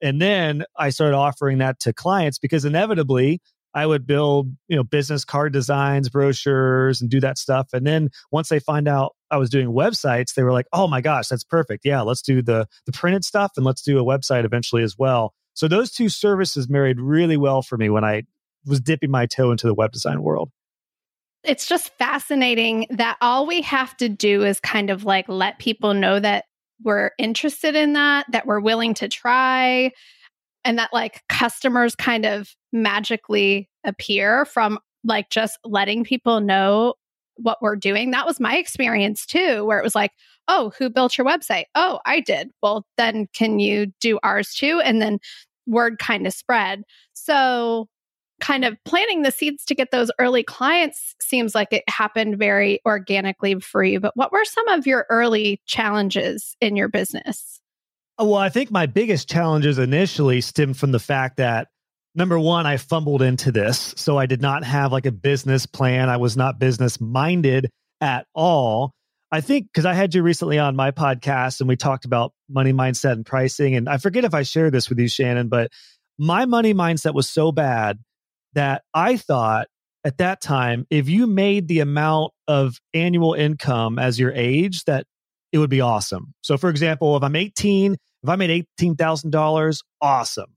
And 0.02 0.22
then 0.22 0.64
I 0.78 0.90
started 0.90 1.16
offering 1.16 1.60
that 1.60 1.80
to 1.82 1.94
clients 1.94 2.38
because 2.38 2.66
inevitably 2.66 3.42
I 3.74 3.86
would 3.86 4.06
build, 4.06 4.50
you 4.68 4.76
know, 4.76 4.84
business 4.84 5.24
card 5.24 5.54
designs, 5.54 6.10
brochures, 6.10 7.02
and 7.02 7.10
do 7.10 7.20
that 7.22 7.38
stuff. 7.38 7.70
And 7.74 7.88
then 7.88 8.10
once 8.32 8.50
they 8.50 8.60
find 8.60 8.88
out 8.88 9.16
I 9.30 9.38
was 9.38 9.50
doing 9.50 9.70
websites, 9.70 10.34
they 10.34 10.44
were 10.44 10.52
like, 10.52 10.68
"Oh 10.74 10.88
my 10.88 11.02
gosh, 11.02 11.28
that's 11.28 11.44
perfect! 11.44 11.86
Yeah, 11.86 12.02
let's 12.02 12.22
do 12.22 12.42
the 12.42 12.68
the 12.86 12.92
printed 12.92 13.24
stuff, 13.24 13.54
and 13.56 13.66
let's 13.66 13.82
do 13.82 14.00
a 14.00 14.04
website 14.04 14.46
eventually 14.46 14.84
as 14.84 14.98
well." 14.98 15.34
So 15.54 15.68
those 15.68 15.92
two 15.92 16.10
services 16.10 16.70
married 16.70 17.00
really 17.00 17.38
well 17.38 17.62
for 17.62 17.78
me 17.78 17.90
when 17.90 18.04
I 18.04 18.24
was 18.66 18.80
dipping 18.80 19.12
my 19.12 19.26
toe 19.26 19.52
into 19.52 19.68
the 19.68 19.74
web 19.74 19.92
design 19.92 20.22
world. 20.22 20.52
It's 21.44 21.68
just 21.68 21.92
fascinating 21.98 22.86
that 22.92 23.18
all 23.20 23.48
we 23.48 23.62
have 23.62 23.98
to 23.98 24.10
do 24.10 24.44
is 24.44 24.60
kind 24.60 24.90
of 24.90 25.06
like 25.06 25.28
let 25.28 25.60
people 25.60 25.94
know 25.94 26.20
that 26.20 26.46
we're 26.84 27.12
interested 27.18 27.76
in 27.76 27.94
that, 27.94 28.26
that 28.32 28.46
we're 28.46 28.60
willing 28.60 28.94
to 28.96 29.08
try, 29.08 29.92
and 30.64 30.78
that 30.78 30.92
like 30.94 31.24
customers 31.30 31.96
kind 31.96 32.26
of 32.26 32.54
magically 32.72 33.70
appear 33.84 34.46
from 34.46 34.80
like 35.04 35.30
just 35.30 35.58
letting 35.64 36.04
people 36.04 36.40
know 36.40 36.96
what 37.38 37.62
we're 37.62 37.76
doing. 37.76 38.12
That 38.12 38.26
was 38.26 38.40
my 38.40 38.58
experience 38.58 39.26
too, 39.26 39.66
where 39.66 39.80
it 39.80 39.84
was 39.84 39.96
like, 39.96 40.12
oh, 40.48 40.72
who 40.78 40.90
built 40.90 41.18
your 41.18 41.26
website? 41.26 41.66
Oh, 41.76 42.00
I 42.06 42.20
did. 42.20 42.52
Well, 42.62 42.86
then 42.98 43.28
can 43.34 43.60
you 43.60 43.88
do 44.00 44.20
ours 44.24 44.54
too? 44.54 44.82
And 44.84 45.02
then 45.02 45.20
word 45.68 46.00
kind 46.00 46.28
of 46.28 46.34
spread. 46.34 46.84
So, 47.14 47.88
kind 48.40 48.66
of 48.66 48.76
planting 48.86 49.22
the 49.22 49.32
seeds 49.32 49.64
to 49.66 49.76
get 49.76 49.92
those 49.92 50.10
early 50.18 50.42
clients 50.42 51.16
seems 51.22 51.54
like 51.54 51.72
it 51.72 51.84
happened 51.88 52.40
very 52.40 52.82
organically 52.88 53.60
for 53.60 53.84
you. 53.84 54.00
But 54.00 54.18
what 54.18 54.32
were 54.32 54.46
some 54.46 54.68
of 54.70 54.88
your 54.88 55.06
early 55.12 55.62
challenges 55.68 56.56
in 56.60 56.76
your 56.76 56.88
business? 56.88 57.62
Well, 58.18 58.36
I 58.36 58.50
think 58.50 58.72
my 58.72 58.88
biggest 58.88 59.30
challenges 59.30 59.78
initially 59.78 60.42
stemmed 60.42 60.78
from 60.78 60.92
the 60.92 61.00
fact 61.00 61.38
that 61.38 61.68
number 62.16 62.40
one, 62.40 62.66
I 62.66 62.78
fumbled 62.78 63.22
into 63.22 63.52
this. 63.52 63.94
So 63.98 64.18
I 64.18 64.26
did 64.26 64.42
not 64.42 64.64
have 64.64 64.92
like 64.92 65.06
a 65.06 65.12
business 65.12 65.66
plan. 65.66 66.10
I 66.10 66.18
was 66.18 66.36
not 66.36 66.60
business 66.60 67.00
minded 67.00 67.70
at 68.00 68.26
all. 68.34 68.94
I 69.32 69.42
think 69.42 69.68
because 69.68 69.86
I 69.86 69.94
had 69.94 70.14
you 70.14 70.24
recently 70.24 70.60
on 70.60 70.76
my 70.76 70.92
podcast 70.92 71.62
and 71.62 71.70
we 71.70 71.78
talked 71.78 72.04
about 72.04 72.34
money 72.50 72.74
mindset 72.74 73.14
and 73.14 73.26
pricing. 73.26 73.76
And 73.76 73.88
I 73.88 73.98
forget 73.98 74.26
if 74.26 74.34
I 74.34 74.44
shared 74.44 74.74
this 74.74 74.90
with 74.90 75.00
you, 75.00 75.08
Shannon, 75.08 75.48
but 75.48 75.72
my 76.18 76.46
money 76.46 76.74
mindset 76.74 77.14
was 77.14 77.30
so 77.30 77.52
bad 77.52 78.00
that 78.54 78.84
I 78.94 79.16
thought 79.16 79.68
at 80.04 80.18
that 80.18 80.42
time, 80.42 80.86
if 80.90 81.08
you 81.08 81.28
made 81.28 81.68
the 81.68 81.80
amount 81.80 82.34
of 82.48 82.80
annual 82.94 83.34
income 83.34 84.00
as 84.00 84.20
your 84.20 84.34
age, 84.34 84.84
that 84.86 85.06
it 85.52 85.60
would 85.60 85.70
be 85.70 85.82
awesome. 85.82 86.34
So, 86.42 86.58
for 86.58 86.70
example, 86.70 87.16
if 87.16 87.24
I'm 87.24 87.36
18, 87.36 87.94
if 87.94 88.30
I 88.30 88.36
made 88.36 88.66
$18,000, 88.80 89.80
awesome. 90.02 90.56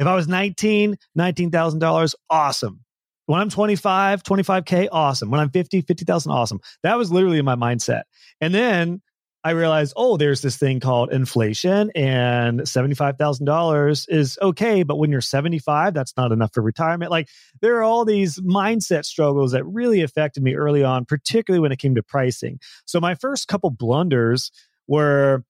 If 0.00 0.06
I 0.06 0.14
was 0.16 0.26
19, 0.26 0.96
$19,000, 1.16 2.14
awesome. 2.30 2.80
When 3.26 3.38
I'm 3.38 3.50
25, 3.50 4.22
25K, 4.22 4.88
awesome. 4.90 5.30
When 5.30 5.40
I'm 5.40 5.50
50, 5.50 5.82
50,000, 5.82 6.32
awesome. 6.32 6.58
That 6.82 6.96
was 6.96 7.12
literally 7.12 7.38
in 7.38 7.44
my 7.44 7.54
mindset. 7.54 8.02
And 8.40 8.54
then 8.54 9.02
I 9.44 9.50
realized, 9.50 9.92
oh, 9.96 10.16
there's 10.16 10.40
this 10.40 10.56
thing 10.56 10.80
called 10.80 11.12
inflation, 11.12 11.90
and 11.94 12.60
$75,000 12.60 14.06
is 14.08 14.38
okay. 14.40 14.82
But 14.82 14.96
when 14.96 15.10
you're 15.10 15.20
75, 15.20 15.94
that's 15.94 16.14
not 16.16 16.32
enough 16.32 16.52
for 16.54 16.62
retirement. 16.62 17.10
Like 17.10 17.28
there 17.60 17.76
are 17.76 17.82
all 17.82 18.06
these 18.06 18.38
mindset 18.40 19.04
struggles 19.04 19.52
that 19.52 19.64
really 19.64 20.00
affected 20.00 20.42
me 20.42 20.54
early 20.54 20.82
on, 20.82 21.04
particularly 21.04 21.60
when 21.60 21.72
it 21.72 21.78
came 21.78 21.94
to 21.94 22.02
pricing. 22.02 22.58
So 22.86 23.00
my 23.00 23.14
first 23.14 23.48
couple 23.48 23.70
blunders 23.70 24.50
were, 24.88 25.44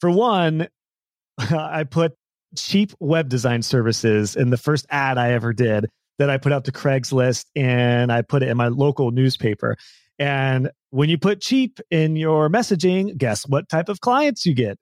for 0.00 0.10
one, 0.10 0.68
I 1.38 1.84
put 1.84 2.14
cheap 2.56 2.92
web 3.00 3.28
design 3.28 3.62
services 3.62 4.36
in 4.36 4.50
the 4.50 4.56
first 4.56 4.86
ad 4.90 5.18
I 5.18 5.32
ever 5.32 5.52
did 5.52 5.86
that 6.18 6.30
I 6.30 6.38
put 6.38 6.52
out 6.52 6.64
to 6.64 6.72
Craigslist 6.72 7.46
and 7.54 8.12
I 8.12 8.22
put 8.22 8.42
it 8.42 8.48
in 8.48 8.56
my 8.56 8.68
local 8.68 9.10
newspaper. 9.10 9.76
And 10.18 10.70
when 10.90 11.08
you 11.08 11.18
put 11.18 11.40
cheap 11.40 11.80
in 11.90 12.16
your 12.16 12.48
messaging, 12.48 13.16
guess 13.16 13.46
what 13.46 13.68
type 13.68 13.88
of 13.88 14.00
clients 14.00 14.44
you 14.44 14.54
get? 14.54 14.78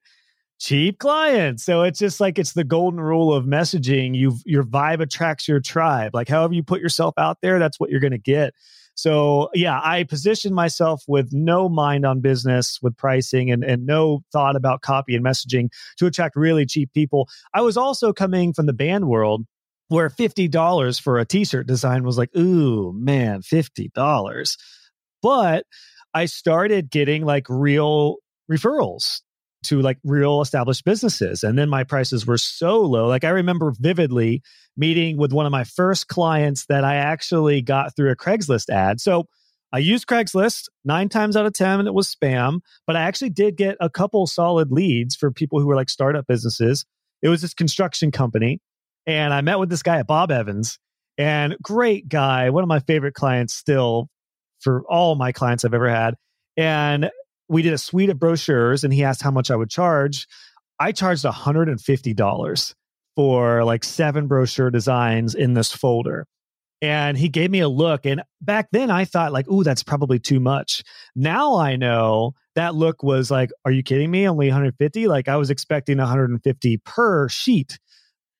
Cheap 0.58 0.98
clients. 0.98 1.64
So 1.64 1.82
it's 1.82 1.98
just 1.98 2.20
like 2.20 2.38
it's 2.38 2.54
the 2.54 2.64
golden 2.64 3.00
rule 3.00 3.34
of 3.34 3.44
messaging. 3.44 4.14
You 4.14 4.36
your 4.46 4.64
vibe 4.64 5.00
attracts 5.00 5.46
your 5.46 5.60
tribe. 5.60 6.14
Like 6.14 6.28
however 6.28 6.54
you 6.54 6.62
put 6.62 6.80
yourself 6.80 7.14
out 7.18 7.38
there, 7.42 7.58
that's 7.58 7.78
what 7.78 7.90
you're 7.90 8.00
going 8.00 8.12
to 8.12 8.18
get. 8.18 8.54
So 8.96 9.50
yeah, 9.54 9.78
I 9.84 10.04
positioned 10.04 10.54
myself 10.54 11.04
with 11.06 11.28
no 11.32 11.68
mind 11.68 12.04
on 12.04 12.20
business 12.20 12.78
with 12.82 12.96
pricing 12.96 13.50
and, 13.50 13.62
and 13.62 13.86
no 13.86 14.24
thought 14.32 14.56
about 14.56 14.80
copy 14.80 15.14
and 15.14 15.24
messaging 15.24 15.68
to 15.98 16.06
attract 16.06 16.34
really 16.34 16.66
cheap 16.66 16.92
people. 16.94 17.28
I 17.54 17.60
was 17.60 17.76
also 17.76 18.12
coming 18.12 18.52
from 18.52 18.66
the 18.66 18.72
band 18.72 19.06
world 19.06 19.44
where 19.88 20.08
$50 20.08 21.00
for 21.00 21.18
a 21.18 21.26
t-shirt 21.26 21.66
design 21.66 22.04
was 22.04 22.18
like, 22.18 22.34
ooh, 22.36 22.92
man, 22.92 23.42
$50. 23.42 24.56
But 25.22 25.64
I 26.14 26.24
started 26.24 26.90
getting 26.90 27.24
like 27.24 27.46
real 27.48 28.16
referrals 28.50 29.20
to 29.68 29.80
like 29.80 29.98
real 30.04 30.40
established 30.40 30.84
businesses. 30.84 31.42
And 31.42 31.58
then 31.58 31.68
my 31.68 31.84
prices 31.84 32.26
were 32.26 32.38
so 32.38 32.80
low. 32.80 33.06
Like 33.06 33.24
I 33.24 33.30
remember 33.30 33.72
vividly 33.78 34.42
meeting 34.76 35.16
with 35.16 35.32
one 35.32 35.46
of 35.46 35.52
my 35.52 35.64
first 35.64 36.08
clients 36.08 36.66
that 36.66 36.84
I 36.84 36.96
actually 36.96 37.62
got 37.62 37.94
through 37.96 38.10
a 38.10 38.16
Craigslist 38.16 38.68
ad. 38.70 39.00
So 39.00 39.26
I 39.72 39.78
used 39.78 40.06
Craigslist 40.06 40.68
nine 40.84 41.08
times 41.08 41.36
out 41.36 41.46
of 41.46 41.52
10 41.52 41.80
and 41.80 41.88
it 41.88 41.94
was 41.94 42.14
spam, 42.14 42.60
but 42.86 42.96
I 42.96 43.02
actually 43.02 43.30
did 43.30 43.56
get 43.56 43.76
a 43.80 43.90
couple 43.90 44.26
solid 44.26 44.70
leads 44.70 45.16
for 45.16 45.30
people 45.30 45.60
who 45.60 45.66
were 45.66 45.76
like 45.76 45.90
startup 45.90 46.26
businesses. 46.26 46.84
It 47.22 47.28
was 47.28 47.42
this 47.42 47.54
construction 47.54 48.10
company. 48.10 48.60
And 49.06 49.32
I 49.32 49.40
met 49.40 49.58
with 49.58 49.70
this 49.70 49.82
guy 49.82 49.98
at 49.98 50.06
Bob 50.06 50.30
Evans 50.30 50.78
and 51.18 51.56
great 51.62 52.08
guy, 52.08 52.50
one 52.50 52.62
of 52.62 52.68
my 52.68 52.80
favorite 52.80 53.14
clients 53.14 53.54
still 53.54 54.08
for 54.60 54.82
all 54.88 55.14
my 55.14 55.32
clients 55.32 55.64
I've 55.64 55.74
ever 55.74 55.88
had. 55.88 56.14
And 56.56 57.10
we 57.48 57.62
did 57.62 57.72
a 57.72 57.78
suite 57.78 58.10
of 58.10 58.18
brochures 58.18 58.84
and 58.84 58.92
he 58.92 59.04
asked 59.04 59.22
how 59.22 59.30
much 59.30 59.50
I 59.50 59.56
would 59.56 59.70
charge. 59.70 60.26
I 60.78 60.92
charged 60.92 61.24
$150 61.24 62.74
for 63.14 63.64
like 63.64 63.84
seven 63.84 64.26
brochure 64.26 64.70
designs 64.70 65.34
in 65.34 65.54
this 65.54 65.72
folder. 65.72 66.26
And 66.82 67.16
he 67.16 67.30
gave 67.30 67.50
me 67.50 67.60
a 67.60 67.68
look. 67.68 68.04
And 68.04 68.22
back 68.42 68.68
then 68.70 68.90
I 68.90 69.06
thought, 69.06 69.32
like, 69.32 69.48
ooh, 69.48 69.64
that's 69.64 69.82
probably 69.82 70.18
too 70.18 70.40
much. 70.40 70.82
Now 71.14 71.56
I 71.56 71.76
know 71.76 72.34
that 72.54 72.74
look 72.74 73.02
was 73.02 73.30
like, 73.30 73.50
are 73.64 73.70
you 73.70 73.82
kidding 73.82 74.10
me? 74.10 74.28
Only 74.28 74.48
150? 74.48 75.08
Like 75.08 75.28
I 75.28 75.36
was 75.36 75.48
expecting 75.48 75.96
150 75.96 76.76
per 76.84 77.28
sheet. 77.28 77.78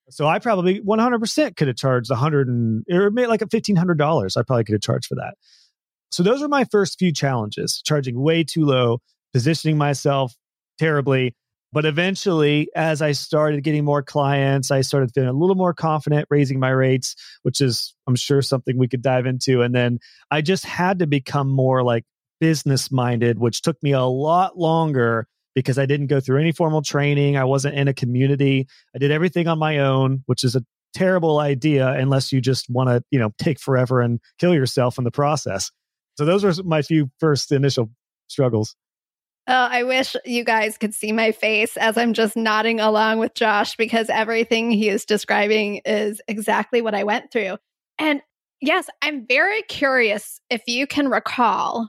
So 0.09 0.27
I 0.27 0.39
probably 0.39 0.79
100% 0.81 1.55
could 1.55 1.67
have 1.67 1.75
charged 1.75 2.09
100 2.09 2.47
and 2.47 2.85
or 2.91 3.09
made 3.09 3.27
like 3.27 3.41
a 3.41 3.47
$1,500. 3.47 4.37
I 4.37 4.43
probably 4.43 4.63
could 4.63 4.73
have 4.73 4.81
charged 4.81 5.07
for 5.07 5.15
that. 5.15 5.33
So 6.11 6.23
those 6.23 6.41
were 6.41 6.47
my 6.47 6.65
first 6.65 6.97
few 6.99 7.11
challenges, 7.13 7.81
charging 7.85 8.19
way 8.19 8.43
too 8.43 8.65
low, 8.65 8.99
positioning 9.33 9.77
myself 9.77 10.33
terribly. 10.79 11.35
But 11.73 11.85
eventually, 11.85 12.69
as 12.75 13.01
I 13.01 13.11
started 13.11 13.63
getting 13.63 13.83
more 13.83 14.01
clients, 14.01 14.71
I 14.71 14.81
started 14.81 15.11
feeling 15.13 15.29
a 15.29 15.33
little 15.33 15.55
more 15.55 15.73
confident 15.73 16.27
raising 16.29 16.59
my 16.59 16.69
rates, 16.69 17.15
which 17.43 17.59
is, 17.59 17.93
I'm 18.07 18.15
sure, 18.15 18.41
something 18.41 18.77
we 18.77 18.87
could 18.87 19.01
dive 19.01 19.25
into. 19.25 19.61
And 19.61 19.75
then 19.75 19.99
I 20.31 20.41
just 20.41 20.65
had 20.65 20.99
to 20.99 21.07
become 21.07 21.49
more 21.49 21.83
like 21.83 22.05
business 22.39 22.89
minded, 22.91 23.37
which 23.39 23.61
took 23.61 23.81
me 23.83 23.91
a 23.91 24.03
lot 24.03 24.57
longer 24.57 25.27
because 25.55 25.77
I 25.77 25.85
didn't 25.85 26.07
go 26.07 26.19
through 26.19 26.39
any 26.39 26.51
formal 26.51 26.81
training. 26.81 27.35
I 27.35 27.43
wasn't 27.43 27.75
in 27.75 27.87
a 27.87 27.93
community. 27.93 28.67
I 28.95 28.99
did 28.99 29.11
everything 29.11 29.47
on 29.47 29.59
my 29.59 29.79
own, 29.79 30.23
which 30.25 30.43
is 30.43 30.55
a 30.55 30.63
terrible 30.93 31.39
idea 31.39 31.89
unless 31.89 32.31
you 32.31 32.39
just 32.39 32.69
want 32.69 32.89
to, 32.89 33.03
you 33.11 33.19
know, 33.19 33.31
take 33.37 33.59
forever 33.59 34.01
and 34.01 34.19
kill 34.39 34.53
yourself 34.53 34.97
in 34.97 35.03
the 35.03 35.11
process. 35.11 35.69
So 36.17 36.25
those 36.25 36.43
were 36.43 36.53
my 36.63 36.81
few 36.81 37.11
first 37.19 37.51
initial 37.51 37.89
struggles. 38.27 38.75
Oh, 39.49 39.53
I 39.53 39.83
wish 39.83 40.15
you 40.25 40.43
guys 40.43 40.77
could 40.77 40.93
see 40.93 41.13
my 41.13 41.31
face 41.31 41.77
as 41.77 41.97
I'm 41.97 42.13
just 42.13 42.35
nodding 42.35 42.81
along 42.81 43.19
with 43.19 43.33
Josh 43.33 43.77
because 43.77 44.09
everything 44.09 44.71
he 44.71 44.89
is 44.89 45.05
describing 45.05 45.81
is 45.85 46.21
exactly 46.27 46.81
what 46.81 46.93
I 46.93 47.05
went 47.05 47.31
through. 47.31 47.57
And 47.97 48.21
yes, 48.59 48.89
I'm 49.01 49.25
very 49.25 49.61
curious 49.63 50.41
if 50.49 50.63
you 50.67 50.85
can 50.85 51.07
recall 51.07 51.87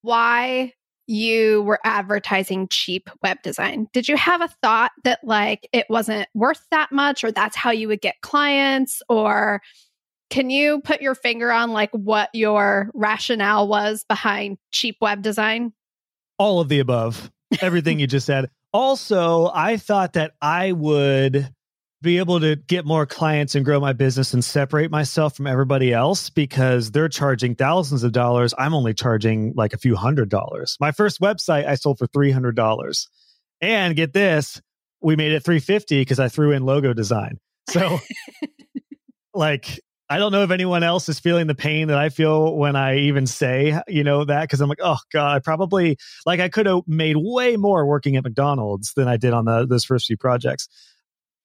why 0.00 0.72
you 1.06 1.62
were 1.62 1.80
advertising 1.84 2.68
cheap 2.68 3.10
web 3.22 3.38
design. 3.42 3.88
Did 3.92 4.08
you 4.08 4.16
have 4.16 4.40
a 4.40 4.48
thought 4.62 4.92
that 5.04 5.20
like 5.22 5.68
it 5.72 5.86
wasn't 5.90 6.28
worth 6.34 6.64
that 6.70 6.92
much 6.92 7.24
or 7.24 7.32
that's 7.32 7.56
how 7.56 7.70
you 7.70 7.88
would 7.88 8.00
get 8.00 8.20
clients 8.22 9.02
or 9.08 9.60
can 10.30 10.50
you 10.50 10.80
put 10.80 11.00
your 11.00 11.14
finger 11.14 11.50
on 11.50 11.72
like 11.72 11.90
what 11.92 12.30
your 12.32 12.90
rationale 12.94 13.66
was 13.68 14.04
behind 14.08 14.58
cheap 14.70 14.96
web 15.00 15.22
design? 15.22 15.72
All 16.38 16.60
of 16.60 16.68
the 16.68 16.80
above. 16.80 17.30
Everything 17.60 17.98
you 17.98 18.06
just 18.06 18.26
said. 18.26 18.50
Also, 18.72 19.50
I 19.54 19.78
thought 19.78 20.12
that 20.12 20.32
I 20.42 20.72
would 20.72 21.48
be 22.00 22.18
able 22.18 22.38
to 22.40 22.54
get 22.54 22.84
more 22.84 23.06
clients 23.06 23.54
and 23.54 23.64
grow 23.64 23.80
my 23.80 23.92
business 23.92 24.32
and 24.32 24.44
separate 24.44 24.90
myself 24.90 25.34
from 25.34 25.46
everybody 25.46 25.92
else 25.92 26.30
because 26.30 26.92
they're 26.92 27.08
charging 27.08 27.54
thousands 27.54 28.04
of 28.04 28.12
dollars. 28.12 28.54
I'm 28.56 28.74
only 28.74 28.94
charging 28.94 29.52
like 29.56 29.72
a 29.72 29.78
few 29.78 29.96
hundred 29.96 30.28
dollars. 30.28 30.76
My 30.80 30.92
first 30.92 31.20
website 31.20 31.66
I 31.66 31.74
sold 31.74 31.98
for 31.98 32.06
$300. 32.06 33.06
And 33.60 33.96
get 33.96 34.12
this, 34.12 34.60
we 35.00 35.16
made 35.16 35.32
it 35.32 35.44
350 35.44 36.00
because 36.00 36.20
I 36.20 36.28
threw 36.28 36.52
in 36.52 36.64
logo 36.64 36.92
design. 36.92 37.38
So 37.68 37.98
like 39.34 39.80
I 40.10 40.18
don't 40.18 40.32
know 40.32 40.42
if 40.42 40.50
anyone 40.50 40.82
else 40.82 41.08
is 41.08 41.20
feeling 41.20 41.48
the 41.48 41.54
pain 41.54 41.88
that 41.88 41.98
I 41.98 42.08
feel 42.08 42.56
when 42.56 42.76
I 42.76 42.96
even 42.96 43.26
say, 43.26 43.78
you 43.88 44.02
know, 44.02 44.24
that 44.24 44.42
because 44.42 44.60
I'm 44.60 44.68
like, 44.68 44.80
oh 44.82 44.96
god, 45.12 45.36
I 45.36 45.38
probably 45.38 45.98
like 46.24 46.40
I 46.40 46.48
could 46.48 46.66
have 46.66 46.82
made 46.86 47.16
way 47.18 47.56
more 47.56 47.86
working 47.86 48.16
at 48.16 48.24
McDonald's 48.24 48.94
than 48.94 49.06
I 49.06 49.18
did 49.18 49.34
on 49.34 49.44
the 49.44 49.66
those 49.66 49.84
first 49.84 50.06
few 50.06 50.16
projects. 50.16 50.68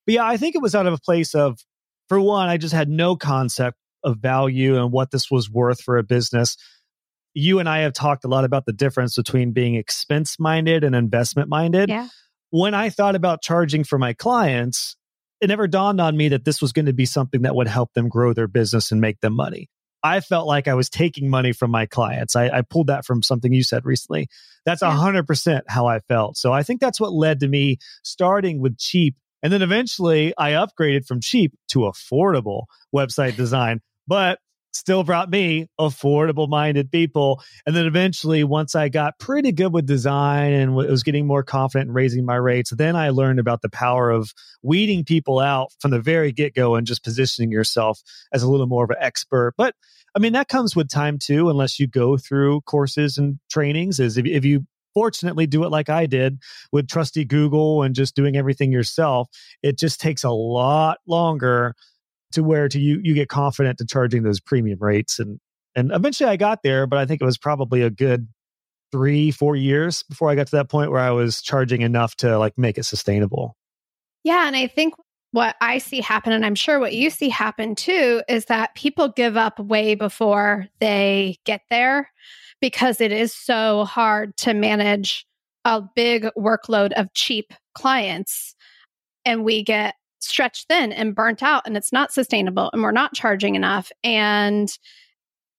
But 0.05 0.15
yeah, 0.15 0.25
I 0.25 0.37
think 0.37 0.55
it 0.55 0.61
was 0.61 0.75
out 0.75 0.85
of 0.85 0.93
a 0.93 0.97
place 0.97 1.35
of, 1.35 1.59
for 2.07 2.19
one, 2.19 2.49
I 2.49 2.57
just 2.57 2.73
had 2.73 2.89
no 2.89 3.15
concept 3.15 3.77
of 4.03 4.17
value 4.17 4.77
and 4.77 4.91
what 4.91 5.11
this 5.11 5.31
was 5.31 5.49
worth 5.49 5.81
for 5.81 5.97
a 5.97 6.03
business. 6.03 6.57
You 7.33 7.59
and 7.59 7.67
I 7.67 7.79
have 7.79 7.93
talked 7.93 8.25
a 8.25 8.27
lot 8.27 8.43
about 8.43 8.65
the 8.65 8.73
difference 8.73 9.15
between 9.15 9.51
being 9.51 9.75
expense 9.75 10.39
minded 10.39 10.83
and 10.83 10.95
investment 10.95 11.49
minded. 11.49 11.89
Yeah. 11.89 12.07
When 12.49 12.73
I 12.73 12.89
thought 12.89 13.15
about 13.15 13.41
charging 13.41 13.83
for 13.83 13.97
my 13.97 14.13
clients, 14.13 14.95
it 15.43 15.47
never 15.47 15.67
dawned 15.67 15.99
on 15.99 16.15
me 16.15 16.29
that 16.29 16.45
this 16.45 16.61
was 16.61 16.71
going 16.71 16.85
to 16.85 16.93
be 16.93 17.05
something 17.05 17.41
that 17.41 17.53
would 17.53 17.67
help 17.67 17.91
them 17.93 18.07
grow 18.07 18.31
their 18.31 18.47
business 18.47 18.93
and 18.93 19.01
make 19.01 19.19
them 19.19 19.35
money. 19.35 19.69
I 20.01 20.21
felt 20.21 20.47
like 20.47 20.69
I 20.69 20.73
was 20.73 20.89
taking 20.89 21.29
money 21.29 21.51
from 21.51 21.69
my 21.69 21.85
clients. 21.85 22.37
I, 22.37 22.47
I 22.47 22.61
pulled 22.61 22.87
that 22.87 23.05
from 23.05 23.21
something 23.21 23.51
you 23.51 23.61
said 23.61 23.83
recently. 23.83 24.29
That's 24.65 24.81
a 24.81 24.89
hundred 24.89 25.27
percent 25.27 25.65
how 25.67 25.85
I 25.85 25.99
felt. 25.99 26.37
So 26.37 26.53
I 26.53 26.63
think 26.63 26.79
that's 26.79 26.99
what 26.99 27.11
led 27.11 27.41
to 27.41 27.49
me 27.49 27.77
starting 28.03 28.61
with 28.61 28.77
cheap. 28.77 29.15
And 29.41 29.51
then 29.51 29.61
eventually 29.61 30.33
I 30.37 30.51
upgraded 30.51 31.05
from 31.05 31.19
cheap 31.19 31.53
to 31.71 31.79
affordable 31.79 32.63
website 32.95 33.35
design. 33.35 33.81
But 34.07 34.39
still 34.73 35.03
brought 35.03 35.29
me 35.29 35.67
affordable 35.79 36.49
minded 36.49 36.91
people. 36.91 37.41
And 37.65 37.75
then 37.75 37.85
eventually, 37.85 38.43
once 38.43 38.75
I 38.75 38.89
got 38.89 39.19
pretty 39.19 39.51
good 39.51 39.71
with 39.71 39.85
design 39.85 40.53
and 40.53 40.75
was 40.75 41.03
getting 41.03 41.27
more 41.27 41.43
confident 41.43 41.89
in 41.89 41.93
raising 41.93 42.25
my 42.25 42.35
rates, 42.35 42.71
then 42.71 42.95
I 42.95 43.09
learned 43.09 43.39
about 43.39 43.61
the 43.61 43.69
power 43.69 44.09
of 44.09 44.33
weeding 44.61 45.03
people 45.03 45.39
out 45.39 45.69
from 45.79 45.91
the 45.91 45.99
very 45.99 46.31
get 46.31 46.55
go 46.55 46.75
and 46.75 46.87
just 46.87 47.03
positioning 47.03 47.51
yourself 47.51 48.01
as 48.33 48.43
a 48.43 48.49
little 48.49 48.67
more 48.67 48.83
of 48.83 48.89
an 48.89 48.97
expert. 48.99 49.53
But 49.57 49.75
I 50.15 50.19
mean, 50.19 50.33
that 50.33 50.47
comes 50.47 50.75
with 50.75 50.89
time 50.89 51.17
too, 51.17 51.49
unless 51.49 51.79
you 51.79 51.87
go 51.87 52.17
through 52.17 52.61
courses 52.61 53.17
and 53.17 53.39
trainings. 53.49 53.99
Is 53.99 54.17
if, 54.17 54.25
if 54.25 54.45
you 54.45 54.65
fortunately 54.93 55.47
do 55.47 55.63
it 55.63 55.69
like 55.69 55.89
I 55.89 56.05
did 56.05 56.39
with 56.71 56.87
trusty 56.87 57.25
Google 57.25 57.81
and 57.81 57.95
just 57.95 58.15
doing 58.15 58.35
everything 58.35 58.71
yourself, 58.71 59.27
it 59.61 59.77
just 59.77 59.99
takes 59.99 60.23
a 60.23 60.29
lot 60.29 60.99
longer 61.07 61.73
to 62.33 62.43
where 62.43 62.67
to 62.67 62.79
you 62.79 62.99
you 63.03 63.13
get 63.13 63.29
confident 63.29 63.77
to 63.79 63.85
charging 63.85 64.23
those 64.23 64.39
premium 64.39 64.79
rates 64.79 65.19
and 65.19 65.39
and 65.75 65.91
eventually 65.91 66.29
I 66.29 66.35
got 66.35 66.61
there, 66.63 66.85
but 66.85 66.99
I 66.99 67.05
think 67.05 67.21
it 67.21 67.25
was 67.25 67.37
probably 67.37 67.81
a 67.81 67.89
good 67.89 68.27
three, 68.91 69.31
four 69.31 69.55
years 69.55 70.03
before 70.03 70.29
I 70.29 70.35
got 70.35 70.47
to 70.47 70.55
that 70.57 70.69
point 70.69 70.91
where 70.91 71.01
I 71.01 71.09
was 71.09 71.41
charging 71.41 71.81
enough 71.81 72.15
to 72.17 72.37
like 72.37 72.57
make 72.57 72.77
it 72.77 72.83
sustainable. 72.83 73.57
Yeah. 74.23 74.45
And 74.45 74.55
I 74.55 74.67
think 74.67 74.93
what 75.31 75.55
I 75.61 75.79
see 75.79 75.99
happen, 75.99 76.31
and 76.31 76.45
I'm 76.45 76.53
sure 76.53 76.79
what 76.79 76.93
you 76.93 77.09
see 77.09 77.29
happen 77.29 77.73
too, 77.73 78.21
is 78.29 78.45
that 78.45 78.75
people 78.75 79.09
give 79.09 79.35
up 79.35 79.59
way 79.59 79.95
before 79.95 80.67
they 80.79 81.39
get 81.43 81.61
there 81.71 82.11
because 82.61 83.01
it 83.01 83.11
is 83.11 83.33
so 83.33 83.83
hard 83.83 84.37
to 84.37 84.53
manage 84.53 85.25
a 85.65 85.81
big 85.81 86.27
workload 86.37 86.91
of 86.93 87.11
cheap 87.13 87.51
clients. 87.73 88.53
And 89.25 89.43
we 89.43 89.63
get 89.63 89.95
stretched 90.25 90.67
thin 90.67 90.91
and 90.91 91.15
burnt 91.15 91.43
out 91.43 91.63
and 91.65 91.77
it's 91.77 91.91
not 91.91 92.11
sustainable 92.11 92.69
and 92.73 92.81
we're 92.81 92.91
not 92.91 93.13
charging 93.13 93.55
enough 93.55 93.91
and 94.03 94.77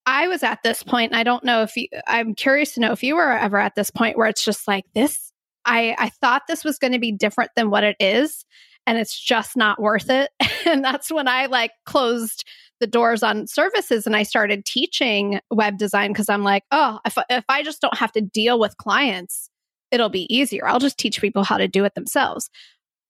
I 0.07 0.29
was 0.29 0.43
at 0.43 0.63
this 0.63 0.83
point 0.83 1.15
I 1.15 1.23
don't 1.23 1.45
know 1.45 1.63
if 1.63 1.77
you 1.77 1.89
I'm 2.07 2.35
curious 2.35 2.75
to 2.75 2.81
know 2.81 2.93
if 2.93 3.03
you 3.03 3.17
were 3.17 3.33
ever 3.33 3.59
at 3.59 3.75
this 3.75 3.91
point 3.91 4.17
where 4.17 4.29
it's 4.29 4.45
just 4.45 4.69
like 4.69 4.85
this 4.95 5.33
I 5.65 5.95
I 5.99 6.09
thought 6.11 6.43
this 6.49 6.65
was 6.65 6.79
going 6.79 6.93
to 6.93 6.99
be 6.99 7.13
different 7.13 7.51
than 7.57 7.71
what 7.71 7.85
it 7.85 7.97
is 8.01 8.45
and 8.87 8.99
it's 8.99 9.19
just 9.19 9.57
not 9.57 9.81
worth 9.81 10.11
it 10.11 10.31
and 10.67 10.85
that's 10.85 11.11
when 11.11 11.29
I 11.29 11.47
like 11.47 11.73
closed 11.87 12.45
the 12.81 12.87
doors 12.87 13.23
on 13.23 13.47
services 13.47 14.07
and 14.07 14.17
I 14.17 14.25
started 14.25 14.65
teaching 14.65 15.41
web 15.51 15.79
design 15.79 16.13
because 16.13 16.29
I'm 16.29 16.43
like 16.43 16.65
oh 16.71 16.99
if 17.07 17.17
if 17.31 17.45
I 17.49 17.63
just 17.63 17.81
don't 17.81 17.97
have 17.97 18.13
to 18.13 18.21
deal 18.21 18.59
with 18.59 18.77
clients 18.77 19.49
it'll 19.95 20.09
be 20.09 20.35
easier. 20.35 20.67
I'll 20.67 20.81
just 20.81 20.99
teach 20.99 21.21
people 21.21 21.45
how 21.45 21.57
to 21.57 21.69
do 21.69 21.85
it 21.85 21.95
themselves 21.95 22.51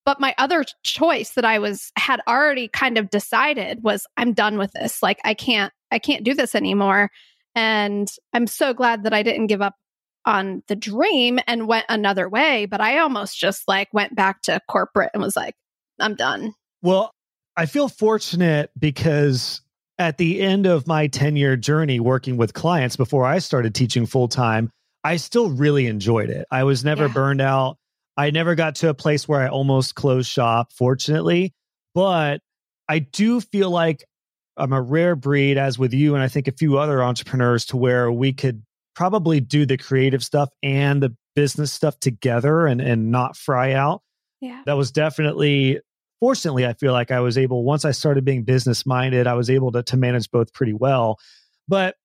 but 0.05 0.21
my 0.21 0.35
other 0.39 0.65
choice 0.83 1.31
that 1.31 1.45
I 1.45 1.59
was 1.59 1.91
had 1.97 2.21
already 2.29 2.69
kind 2.69 2.99
of 2.99 3.11
decided 3.11 3.83
was 3.83 4.07
I'm 4.17 4.33
done 4.33 4.59
with 4.59 4.73
this. 4.73 5.03
Like 5.03 5.19
I 5.25 5.35
can't 5.35 5.73
I 5.91 5.99
can't 5.99 6.25
do 6.25 6.35
this 6.35 6.55
anymore. 6.55 7.11
And 7.55 8.09
I'm 8.33 8.47
so 8.47 8.75
glad 8.75 9.05
that 9.05 9.15
I 9.15 9.23
didn't 9.23 9.47
give 9.47 9.63
up 9.63 9.75
on 10.27 10.63
the 10.69 10.77
dream 10.77 11.39
and 11.47 11.69
went 11.69 11.87
another 11.89 12.29
way, 12.29 12.67
but 12.67 12.81
I 12.81 12.99
almost 12.99 13.39
just 13.39 13.69
like 13.69 13.89
went 13.93 14.15
back 14.15 14.43
to 14.43 14.61
corporate 14.69 15.11
and 15.15 15.23
was 15.23 15.37
like 15.37 15.55
I'm 16.01 16.15
done. 16.15 16.55
Well, 16.83 17.11
I 17.57 17.67
feel 17.67 17.89
fortunate 17.89 18.71
because 18.79 19.61
at 19.99 20.19
the 20.19 20.41
end 20.41 20.67
of 20.67 20.87
my 20.87 21.07
10 21.07 21.37
year 21.37 21.57
journey 21.57 22.01
working 22.01 22.37
with 22.37 22.53
clients 22.53 22.97
before 22.97 23.25
I 23.25 23.39
started 23.39 23.75
teaching 23.75 24.07
full 24.07 24.29
time, 24.29 24.71
I 25.05 25.17
still 25.17 25.51
really 25.51 25.87
enjoyed 25.87 26.31
it. 26.31 26.47
I 26.51 26.65
was 26.65 26.85
never 26.85 27.07
yeah. 27.07 27.13
burned 27.13 27.41
out. 27.41 27.77
I 28.17 28.31
never 28.31 28.55
got 28.55 28.77
to 28.77 28.89
a 28.89 28.95
place 28.95 29.27
where 29.27 29.41
I 29.41 29.49
almost 29.49 29.95
closed 29.95 30.31
shop, 30.31 30.73
fortunately, 30.73 31.53
but 31.95 32.41
I 32.89 33.01
do 33.01 33.41
feel 33.41 33.71
like 33.71 34.05
I'm 34.57 34.73
a 34.73 34.81
rare 34.81 35.17
breed, 35.17 35.59
as 35.59 35.79
with 35.79 35.93
you 35.93 36.15
and 36.15 36.23
I 36.23 36.29
think 36.29 36.47
a 36.47 36.53
few 36.53 36.79
other 36.79 37.03
entrepreneurs, 37.03 37.67
to 37.67 37.77
where 37.77 38.11
we 38.11 38.33
could 38.33 38.63
probably 38.95 39.41
do 39.41 39.67
the 39.67 39.77
creative 39.77 40.23
stuff 40.23 40.49
and 40.63 41.03
the 41.03 41.15
business 41.35 41.73
stuff 41.73 41.99
together 41.99 42.67
and 42.67 42.81
and 42.81 43.11
not 43.11 43.37
fry 43.37 43.73
out. 43.73 44.03
Yeah. 44.41 44.63
That 44.67 44.75
was 44.77 44.93
definitely 44.93 45.81
fortunately 46.21 46.65
I 46.67 46.75
feel 46.75 46.93
like 46.93 47.11
I 47.11 47.21
was 47.21 47.37
able 47.37 47.65
once 47.65 47.85
I 47.85 47.91
started 47.91 48.25
being 48.25 48.45
business 48.45 48.87
minded, 48.87 49.27
I 49.27 49.35
was 49.35 49.51
able 49.51 49.73
to 49.73 49.83
to 49.83 49.97
manage 49.97 50.31
both 50.31 50.53
pretty 50.53 50.73
well. 50.73 51.19
But 51.67 51.97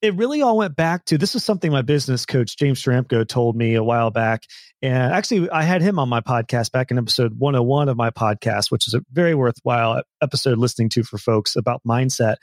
it 0.00 0.14
really 0.14 0.42
all 0.42 0.56
went 0.56 0.76
back 0.76 1.04
to 1.06 1.18
this 1.18 1.34
is 1.34 1.44
something 1.44 1.72
my 1.72 1.82
business 1.82 2.24
coach 2.24 2.56
James 2.56 2.80
Schramko 2.80 3.26
told 3.26 3.56
me 3.56 3.74
a 3.74 3.82
while 3.82 4.10
back. 4.10 4.44
And 4.80 5.12
actually, 5.12 5.50
I 5.50 5.62
had 5.62 5.82
him 5.82 5.98
on 5.98 6.08
my 6.08 6.20
podcast 6.20 6.70
back 6.70 6.90
in 6.90 6.98
episode 6.98 7.34
101 7.38 7.88
of 7.88 7.96
my 7.96 8.10
podcast, 8.10 8.70
which 8.70 8.86
is 8.86 8.94
a 8.94 9.00
very 9.12 9.34
worthwhile 9.34 10.02
episode 10.22 10.58
listening 10.58 10.88
to 10.90 11.02
for 11.02 11.18
folks 11.18 11.56
about 11.56 11.82
mindset. 11.86 12.36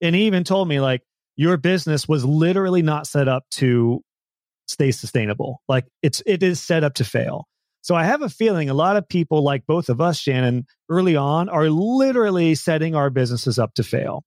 And 0.00 0.16
he 0.16 0.22
even 0.22 0.42
told 0.42 0.66
me, 0.66 0.80
like, 0.80 1.02
your 1.36 1.56
business 1.56 2.08
was 2.08 2.24
literally 2.24 2.82
not 2.82 3.06
set 3.06 3.28
up 3.28 3.44
to 3.52 4.02
stay 4.66 4.90
sustainable. 4.90 5.62
Like, 5.68 5.86
it's, 6.02 6.22
it 6.26 6.42
is 6.42 6.60
set 6.60 6.82
up 6.82 6.94
to 6.94 7.04
fail. 7.04 7.46
So 7.82 7.94
I 7.94 8.04
have 8.04 8.22
a 8.22 8.28
feeling 8.28 8.68
a 8.68 8.74
lot 8.74 8.96
of 8.96 9.08
people, 9.08 9.42
like 9.42 9.64
both 9.66 9.88
of 9.88 10.00
us, 10.00 10.18
Shannon, 10.18 10.66
early 10.88 11.16
on 11.16 11.48
are 11.48 11.70
literally 11.70 12.54
setting 12.54 12.94
our 12.94 13.10
businesses 13.10 13.58
up 13.58 13.74
to 13.74 13.82
fail. 13.82 14.24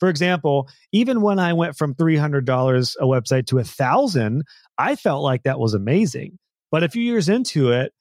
For 0.00 0.08
example, 0.08 0.68
even 0.92 1.20
when 1.20 1.38
I 1.38 1.52
went 1.52 1.76
from 1.76 1.94
$300 1.94 2.96
a 3.00 3.04
website 3.04 3.46
to 3.46 3.58
a 3.58 3.64
thousand, 3.64 4.42
I 4.78 4.96
felt 4.96 5.22
like 5.22 5.44
that 5.44 5.58
was 5.58 5.74
amazing. 5.74 6.38
But 6.70 6.82
a 6.82 6.88
few 6.88 7.02
years 7.02 7.28
into 7.28 7.70
it, 7.70 7.92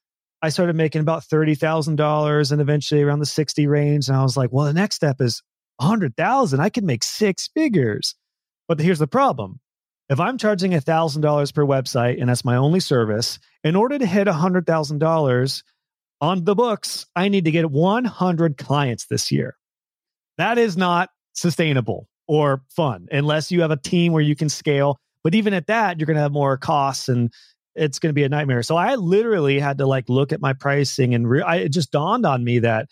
I 0.41 0.49
started 0.49 0.75
making 0.75 1.01
about 1.01 1.23
$30,000 1.23 2.51
and 2.51 2.62
eventually 2.62 3.01
around 3.01 3.19
the 3.19 3.25
60 3.25 3.67
range. 3.67 4.08
And 4.08 4.17
I 4.17 4.23
was 4.23 4.36
like, 4.36 4.51
well, 4.51 4.65
the 4.65 4.73
next 4.73 4.95
step 4.95 5.21
is 5.21 5.41
100,000. 5.77 6.60
I 6.60 6.69
can 6.69 6.86
make 6.86 7.03
six 7.03 7.49
figures. 7.53 8.15
But 8.67 8.79
here's 8.79 8.99
the 8.99 9.08
problem. 9.08 9.60
If 10.10 10.19
I'm 10.19 10.38
charging 10.38 10.71
$1,000 10.71 11.53
per 11.53 11.63
website 11.63 12.19
and 12.19 12.29
that's 12.29 12.45
my 12.45 12.58
only 12.58 12.79
service, 12.79 13.39
in 13.63 13.75
order 13.75 13.97
to 13.97 14.05
hit 14.05 14.27
$100,000 14.27 15.63
on 16.21 16.43
the 16.43 16.55
books, 16.55 17.05
I 17.15 17.29
need 17.29 17.45
to 17.45 17.51
get 17.51 17.71
100 17.71 18.58
clients 18.58 19.08
this 19.08 19.31
year. 19.31 19.55
That 20.38 20.58
is 20.58 20.77
not 20.77 21.10
sustainable 21.35 22.07
or 22.27 22.63
fun 22.69 23.07
unless 23.11 23.51
you 23.51 23.61
have 23.61 23.71
a 23.71 23.77
team 23.77 24.11
where 24.11 24.23
you 24.23 24.35
can 24.35 24.49
scale. 24.49 24.97
But 25.23 25.35
even 25.35 25.53
at 25.53 25.67
that, 25.67 25.99
you're 25.99 26.07
going 26.07 26.15
to 26.15 26.21
have 26.21 26.31
more 26.31 26.57
costs 26.57 27.07
and 27.07 27.31
it's 27.75 27.99
going 27.99 28.09
to 28.09 28.13
be 28.13 28.23
a 28.23 28.29
nightmare. 28.29 28.63
So 28.63 28.75
I 28.75 28.95
literally 28.95 29.59
had 29.59 29.77
to 29.79 29.85
like 29.85 30.09
look 30.09 30.31
at 30.31 30.41
my 30.41 30.53
pricing 30.53 31.13
and 31.13 31.29
re- 31.29 31.41
I, 31.41 31.57
it 31.57 31.69
just 31.69 31.91
dawned 31.91 32.25
on 32.25 32.43
me 32.43 32.59
that 32.59 32.87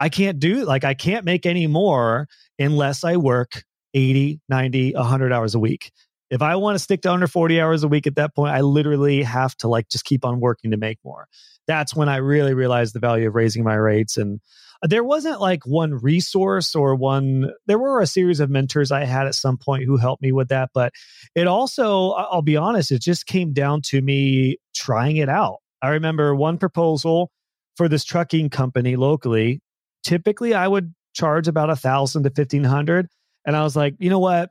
I 0.00 0.08
can't 0.08 0.38
do 0.38 0.64
like 0.64 0.84
I 0.84 0.94
can't 0.94 1.24
make 1.24 1.46
any 1.46 1.66
more 1.66 2.28
unless 2.58 3.04
I 3.04 3.16
work 3.16 3.64
80, 3.94 4.40
90, 4.48 4.94
100 4.94 5.32
hours 5.32 5.54
a 5.54 5.58
week. 5.58 5.92
If 6.30 6.42
I 6.42 6.56
want 6.56 6.74
to 6.74 6.78
stick 6.82 7.02
to 7.02 7.12
under 7.12 7.26
40 7.26 7.60
hours 7.60 7.84
a 7.84 7.88
week 7.88 8.06
at 8.06 8.16
that 8.16 8.34
point, 8.34 8.52
I 8.52 8.60
literally 8.60 9.22
have 9.22 9.56
to 9.58 9.68
like 9.68 9.88
just 9.88 10.04
keep 10.04 10.24
on 10.24 10.40
working 10.40 10.72
to 10.72 10.76
make 10.76 10.98
more. 11.04 11.28
That's 11.66 11.94
when 11.94 12.08
I 12.08 12.16
really 12.16 12.54
realized 12.54 12.94
the 12.94 13.00
value 13.00 13.28
of 13.28 13.34
raising 13.34 13.64
my 13.64 13.74
rates 13.74 14.16
and 14.16 14.40
there 14.82 15.04
wasn't 15.04 15.40
like 15.40 15.66
one 15.66 15.94
resource 15.94 16.74
or 16.74 16.94
one 16.94 17.50
there 17.66 17.78
were 17.78 18.00
a 18.00 18.06
series 18.06 18.40
of 18.40 18.50
mentors 18.50 18.92
i 18.92 19.04
had 19.04 19.26
at 19.26 19.34
some 19.34 19.56
point 19.56 19.84
who 19.84 19.96
helped 19.96 20.22
me 20.22 20.32
with 20.32 20.48
that 20.48 20.70
but 20.74 20.92
it 21.34 21.46
also 21.46 22.10
i'll 22.12 22.42
be 22.42 22.56
honest 22.56 22.90
it 22.90 23.00
just 23.00 23.26
came 23.26 23.52
down 23.52 23.80
to 23.82 24.00
me 24.00 24.56
trying 24.74 25.16
it 25.16 25.28
out. 25.28 25.56
I 25.82 25.88
remember 25.88 26.34
one 26.34 26.58
proposal 26.58 27.30
for 27.76 27.88
this 27.88 28.04
trucking 28.04 28.50
company 28.50 28.96
locally. 28.96 29.60
Typically 30.04 30.54
i 30.54 30.68
would 30.68 30.94
charge 31.14 31.48
about 31.48 31.70
a 31.70 31.76
thousand 31.76 32.24
to 32.24 32.30
fifteen 32.30 32.64
hundred 32.64 33.08
and 33.46 33.56
i 33.56 33.62
was 33.62 33.74
like 33.74 33.94
you 33.98 34.10
know 34.10 34.18
what? 34.18 34.50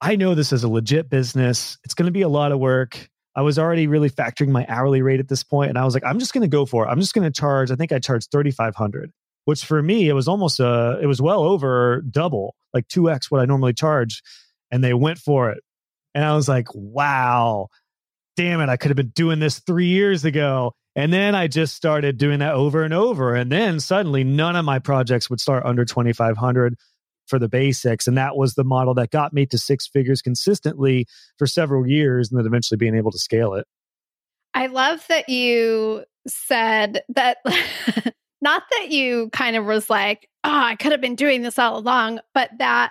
I 0.00 0.16
know 0.16 0.34
this 0.34 0.52
is 0.52 0.64
a 0.64 0.68
legit 0.68 1.08
business. 1.08 1.78
It's 1.84 1.94
going 1.94 2.06
to 2.06 2.12
be 2.12 2.22
a 2.22 2.28
lot 2.28 2.50
of 2.50 2.58
work. 2.58 3.08
I 3.36 3.42
was 3.42 3.56
already 3.56 3.86
really 3.86 4.10
factoring 4.10 4.48
my 4.48 4.66
hourly 4.68 5.00
rate 5.00 5.20
at 5.20 5.28
this 5.28 5.44
point, 5.44 5.70
and 5.70 5.78
I 5.78 5.84
was 5.84 5.94
like, 5.94 6.04
I'm 6.04 6.18
just 6.18 6.34
going 6.34 6.42
to 6.42 6.48
go 6.48 6.66
for 6.66 6.84
it. 6.84 6.88
I'm 6.88 7.00
just 7.00 7.14
going 7.14 7.24
to 7.24 7.30
charge. 7.30 7.70
I 7.70 7.76
think 7.76 7.92
I 7.92 8.00
charged 8.00 8.30
thirty 8.32 8.50
five 8.50 8.74
hundred, 8.74 9.12
which 9.44 9.64
for 9.64 9.82
me 9.82 10.08
it 10.08 10.12
was 10.12 10.28
almost 10.28 10.60
uh 10.60 10.96
it 11.00 11.06
was 11.06 11.20
well 11.20 11.42
over 11.42 12.02
double 12.10 12.54
like 12.72 12.86
2x 12.88 13.30
what 13.30 13.40
i 13.40 13.44
normally 13.44 13.72
charge 13.72 14.22
and 14.70 14.82
they 14.82 14.94
went 14.94 15.18
for 15.18 15.50
it. 15.50 15.62
And 16.14 16.24
i 16.24 16.34
was 16.34 16.48
like 16.48 16.68
wow. 16.74 17.68
Damn 18.36 18.60
it 18.60 18.68
i 18.68 18.76
could 18.76 18.90
have 18.90 18.96
been 18.96 19.10
doing 19.10 19.38
this 19.38 19.60
three 19.60 19.86
years 19.86 20.24
ago. 20.24 20.72
And 20.94 21.12
then 21.12 21.34
i 21.34 21.48
just 21.48 21.74
started 21.74 22.18
doing 22.18 22.40
that 22.40 22.54
over 22.54 22.82
and 22.82 22.94
over 22.94 23.34
and 23.34 23.50
then 23.50 23.80
suddenly 23.80 24.24
none 24.24 24.56
of 24.56 24.64
my 24.64 24.78
projects 24.78 25.28
would 25.30 25.40
start 25.40 25.64
under 25.64 25.84
2500 25.84 26.76
for 27.26 27.38
the 27.38 27.48
basics 27.48 28.06
and 28.06 28.18
that 28.18 28.36
was 28.36 28.54
the 28.54 28.64
model 28.64 28.94
that 28.94 29.10
got 29.10 29.32
me 29.32 29.46
to 29.46 29.56
six 29.56 29.86
figures 29.86 30.20
consistently 30.20 31.06
for 31.38 31.46
several 31.46 31.86
years 31.86 32.30
and 32.30 32.38
then 32.38 32.46
eventually 32.46 32.76
being 32.76 32.94
able 32.94 33.10
to 33.10 33.18
scale 33.18 33.54
it. 33.54 33.66
I 34.54 34.66
love 34.66 35.04
that 35.08 35.28
you 35.28 36.04
said 36.26 37.02
that 37.10 37.38
Not 38.42 38.64
that 38.70 38.90
you 38.90 39.30
kind 39.30 39.56
of 39.56 39.64
was 39.64 39.88
like, 39.88 40.28
oh, 40.44 40.50
I 40.50 40.76
could 40.76 40.92
have 40.92 41.00
been 41.00 41.14
doing 41.14 41.42
this 41.42 41.58
all 41.58 41.78
along, 41.78 42.20
but 42.34 42.50
that 42.58 42.90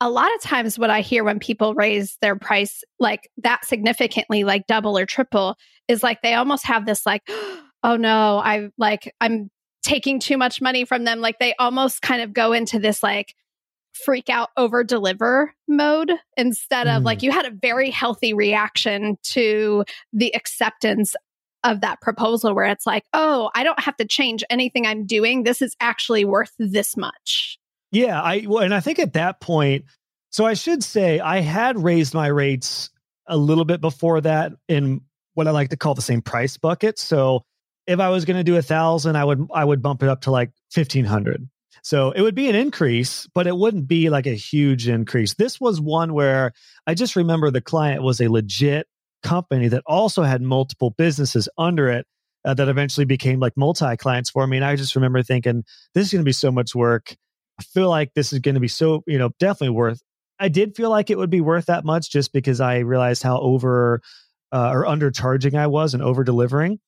a 0.00 0.10
lot 0.10 0.34
of 0.34 0.42
times 0.42 0.78
what 0.78 0.90
I 0.90 1.00
hear 1.00 1.24
when 1.24 1.38
people 1.38 1.74
raise 1.74 2.18
their 2.20 2.36
price 2.36 2.82
like 2.98 3.30
that 3.38 3.64
significantly, 3.64 4.44
like 4.44 4.66
double 4.66 4.98
or 4.98 5.06
triple, 5.06 5.56
is 5.88 6.02
like 6.02 6.20
they 6.22 6.34
almost 6.34 6.66
have 6.66 6.86
this 6.86 7.06
like, 7.06 7.22
oh 7.82 7.96
no, 7.96 8.38
I 8.38 8.68
like 8.76 9.14
I'm 9.20 9.50
taking 9.82 10.20
too 10.20 10.36
much 10.36 10.60
money 10.60 10.84
from 10.84 11.04
them. 11.04 11.20
Like 11.20 11.38
they 11.38 11.54
almost 11.58 12.02
kind 12.02 12.20
of 12.20 12.32
go 12.32 12.52
into 12.52 12.78
this 12.78 13.02
like 13.02 13.34
freak 13.92 14.28
out 14.28 14.50
over 14.56 14.84
deliver 14.84 15.52
mode 15.68 16.12
instead 16.36 16.86
of 16.86 17.02
mm. 17.02 17.04
like 17.04 17.22
you 17.22 17.30
had 17.30 17.46
a 17.46 17.50
very 17.50 17.90
healthy 17.90 18.32
reaction 18.32 19.16
to 19.22 19.84
the 20.12 20.34
acceptance 20.34 21.14
of 21.64 21.80
that 21.82 22.00
proposal 22.00 22.54
where 22.54 22.66
it's 22.66 22.86
like, 22.86 23.04
oh, 23.12 23.50
I 23.54 23.64
don't 23.64 23.80
have 23.80 23.96
to 23.96 24.04
change 24.04 24.44
anything 24.50 24.86
I'm 24.86 25.06
doing. 25.06 25.42
This 25.42 25.62
is 25.62 25.76
actually 25.80 26.24
worth 26.24 26.52
this 26.58 26.96
much. 26.96 27.58
Yeah, 27.92 28.20
I 28.20 28.44
well, 28.46 28.62
and 28.62 28.74
I 28.74 28.80
think 28.80 28.98
at 28.98 29.14
that 29.14 29.40
point, 29.40 29.84
so 30.30 30.46
I 30.46 30.54
should 30.54 30.84
say 30.84 31.18
I 31.20 31.40
had 31.40 31.82
raised 31.82 32.14
my 32.14 32.28
rates 32.28 32.90
a 33.26 33.36
little 33.36 33.64
bit 33.64 33.80
before 33.80 34.20
that 34.20 34.52
in 34.68 35.00
what 35.34 35.48
I 35.48 35.50
like 35.50 35.70
to 35.70 35.76
call 35.76 35.94
the 35.94 36.02
same 36.02 36.22
price 36.22 36.56
bucket. 36.56 36.98
So 36.98 37.42
if 37.86 37.98
I 37.98 38.08
was 38.10 38.24
going 38.24 38.36
to 38.36 38.44
do 38.44 38.56
a 38.56 38.62
thousand, 38.62 39.16
I 39.16 39.24
would 39.24 39.48
I 39.52 39.64
would 39.64 39.82
bump 39.82 40.02
it 40.02 40.08
up 40.08 40.22
to 40.22 40.30
like 40.30 40.50
fifteen 40.70 41.04
hundred. 41.04 41.48
So 41.82 42.10
it 42.10 42.20
would 42.20 42.34
be 42.34 42.48
an 42.48 42.54
increase, 42.54 43.26
but 43.34 43.46
it 43.46 43.56
wouldn't 43.56 43.88
be 43.88 44.10
like 44.10 44.26
a 44.26 44.34
huge 44.34 44.86
increase. 44.86 45.34
This 45.34 45.60
was 45.60 45.80
one 45.80 46.12
where 46.12 46.52
I 46.86 46.94
just 46.94 47.16
remember 47.16 47.50
the 47.50 47.60
client 47.60 48.02
was 48.02 48.20
a 48.20 48.28
legit 48.28 48.86
company 49.22 49.68
that 49.68 49.82
also 49.86 50.22
had 50.22 50.42
multiple 50.42 50.90
businesses 50.90 51.48
under 51.58 51.88
it 51.88 52.06
uh, 52.44 52.54
that 52.54 52.68
eventually 52.68 53.04
became 53.04 53.40
like 53.40 53.56
multi 53.56 53.96
clients 53.96 54.30
for 54.30 54.46
me. 54.46 54.56
And 54.56 54.64
I 54.64 54.76
just 54.76 54.94
remember 54.94 55.22
thinking, 55.22 55.64
this 55.94 56.06
is 56.06 56.12
going 56.12 56.22
to 56.22 56.28
be 56.28 56.32
so 56.32 56.50
much 56.50 56.74
work. 56.74 57.16
I 57.58 57.62
feel 57.62 57.90
like 57.90 58.14
this 58.14 58.32
is 58.32 58.38
going 58.38 58.54
to 58.54 58.60
be 58.60 58.68
so, 58.68 59.02
you 59.06 59.18
know, 59.18 59.30
definitely 59.38 59.74
worth. 59.74 60.02
I 60.38 60.48
did 60.48 60.74
feel 60.74 60.88
like 60.88 61.10
it 61.10 61.18
would 61.18 61.30
be 61.30 61.42
worth 61.42 61.66
that 61.66 61.84
much 61.84 62.10
just 62.10 62.32
because 62.32 62.60
I 62.60 62.78
realized 62.78 63.22
how 63.22 63.38
over 63.40 64.00
uh, 64.52 64.70
or 64.70 64.84
undercharging 64.84 65.54
I 65.54 65.66
was 65.66 65.92
and 65.92 66.02
over 66.02 66.24
delivering. 66.24 66.80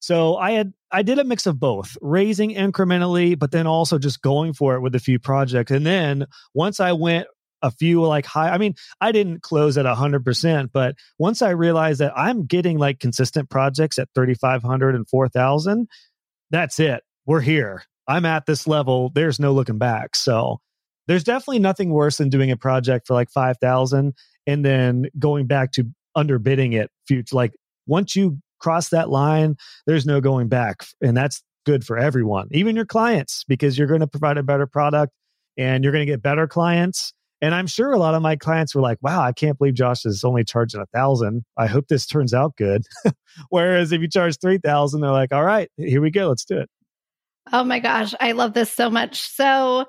So 0.00 0.36
I 0.36 0.52
had 0.52 0.72
I 0.90 1.02
did 1.02 1.18
a 1.18 1.24
mix 1.24 1.46
of 1.46 1.60
both, 1.60 1.96
raising 2.00 2.50
incrementally, 2.54 3.38
but 3.38 3.52
then 3.52 3.66
also 3.66 3.98
just 3.98 4.22
going 4.22 4.54
for 4.54 4.74
it 4.74 4.80
with 4.80 4.94
a 4.94 4.98
few 4.98 5.18
projects. 5.18 5.70
And 5.70 5.86
then 5.86 6.26
once 6.54 6.80
I 6.80 6.92
went 6.92 7.26
a 7.62 7.70
few 7.70 8.02
like 8.02 8.26
high, 8.26 8.50
I 8.50 8.58
mean, 8.58 8.74
I 9.00 9.12
didn't 9.12 9.42
close 9.42 9.76
at 9.76 9.86
hundred 9.86 10.24
percent, 10.24 10.70
but 10.72 10.94
once 11.18 11.42
I 11.42 11.50
realized 11.50 12.00
that 12.00 12.12
I'm 12.16 12.46
getting 12.46 12.78
like 12.78 13.00
consistent 13.00 13.50
projects 13.50 13.98
at 13.98 14.08
3,500 14.14 14.94
and 14.94 15.08
4,000, 15.08 15.88
that's 16.50 16.80
it. 16.80 17.02
We're 17.26 17.40
here. 17.40 17.84
I'm 18.08 18.24
at 18.26 18.46
this 18.46 18.66
level. 18.66 19.10
There's 19.14 19.38
no 19.38 19.52
looking 19.52 19.78
back. 19.78 20.16
So 20.16 20.60
there's 21.06 21.24
definitely 21.24 21.60
nothing 21.60 21.90
worse 21.90 22.18
than 22.18 22.28
doing 22.28 22.50
a 22.50 22.56
project 22.56 23.06
for 23.06 23.14
like 23.14 23.30
5,000 23.30 24.14
and 24.46 24.64
then 24.64 25.06
going 25.18 25.46
back 25.46 25.72
to 25.72 25.84
underbidding 26.16 26.74
it 26.74 26.90
future. 27.06 27.34
Like 27.34 27.52
once 27.86 28.16
you 28.16 28.38
cross 28.58 28.88
that 28.90 29.10
line, 29.10 29.56
there's 29.86 30.06
no 30.06 30.20
going 30.20 30.48
back. 30.48 30.84
And 31.00 31.16
that's 31.16 31.42
good 31.66 31.84
for 31.84 31.98
everyone, 31.98 32.48
even 32.52 32.76
your 32.76 32.86
clients, 32.86 33.44
because 33.46 33.78
you're 33.78 33.86
going 33.86 34.00
to 34.00 34.06
provide 34.06 34.38
a 34.38 34.42
better 34.42 34.66
product 34.66 35.12
and 35.56 35.84
you're 35.84 35.92
going 35.92 36.06
to 36.06 36.10
get 36.12 36.22
better 36.22 36.46
clients. 36.46 37.12
And 37.42 37.54
I'm 37.54 37.66
sure 37.66 37.92
a 37.92 37.98
lot 37.98 38.14
of 38.14 38.22
my 38.22 38.36
clients 38.36 38.74
were 38.74 38.82
like, 38.82 38.98
wow, 39.00 39.22
I 39.22 39.32
can't 39.32 39.56
believe 39.56 39.74
Josh 39.74 40.04
is 40.04 40.24
only 40.24 40.44
charging 40.44 40.80
a 40.80 40.86
thousand. 40.86 41.44
I 41.56 41.66
hope 41.66 41.88
this 41.88 42.06
turns 42.06 42.34
out 42.34 42.56
good. 42.56 42.82
Whereas 43.48 43.92
if 43.92 44.00
you 44.00 44.08
charge 44.08 44.38
3000, 44.38 45.00
they're 45.00 45.10
like, 45.10 45.32
all 45.32 45.44
right, 45.44 45.70
here 45.76 46.02
we 46.02 46.10
go. 46.10 46.28
Let's 46.28 46.44
do 46.44 46.58
it. 46.58 46.68
Oh 47.52 47.64
my 47.64 47.78
gosh, 47.78 48.14
I 48.20 48.32
love 48.32 48.52
this 48.52 48.70
so 48.70 48.90
much. 48.90 49.20
So 49.28 49.86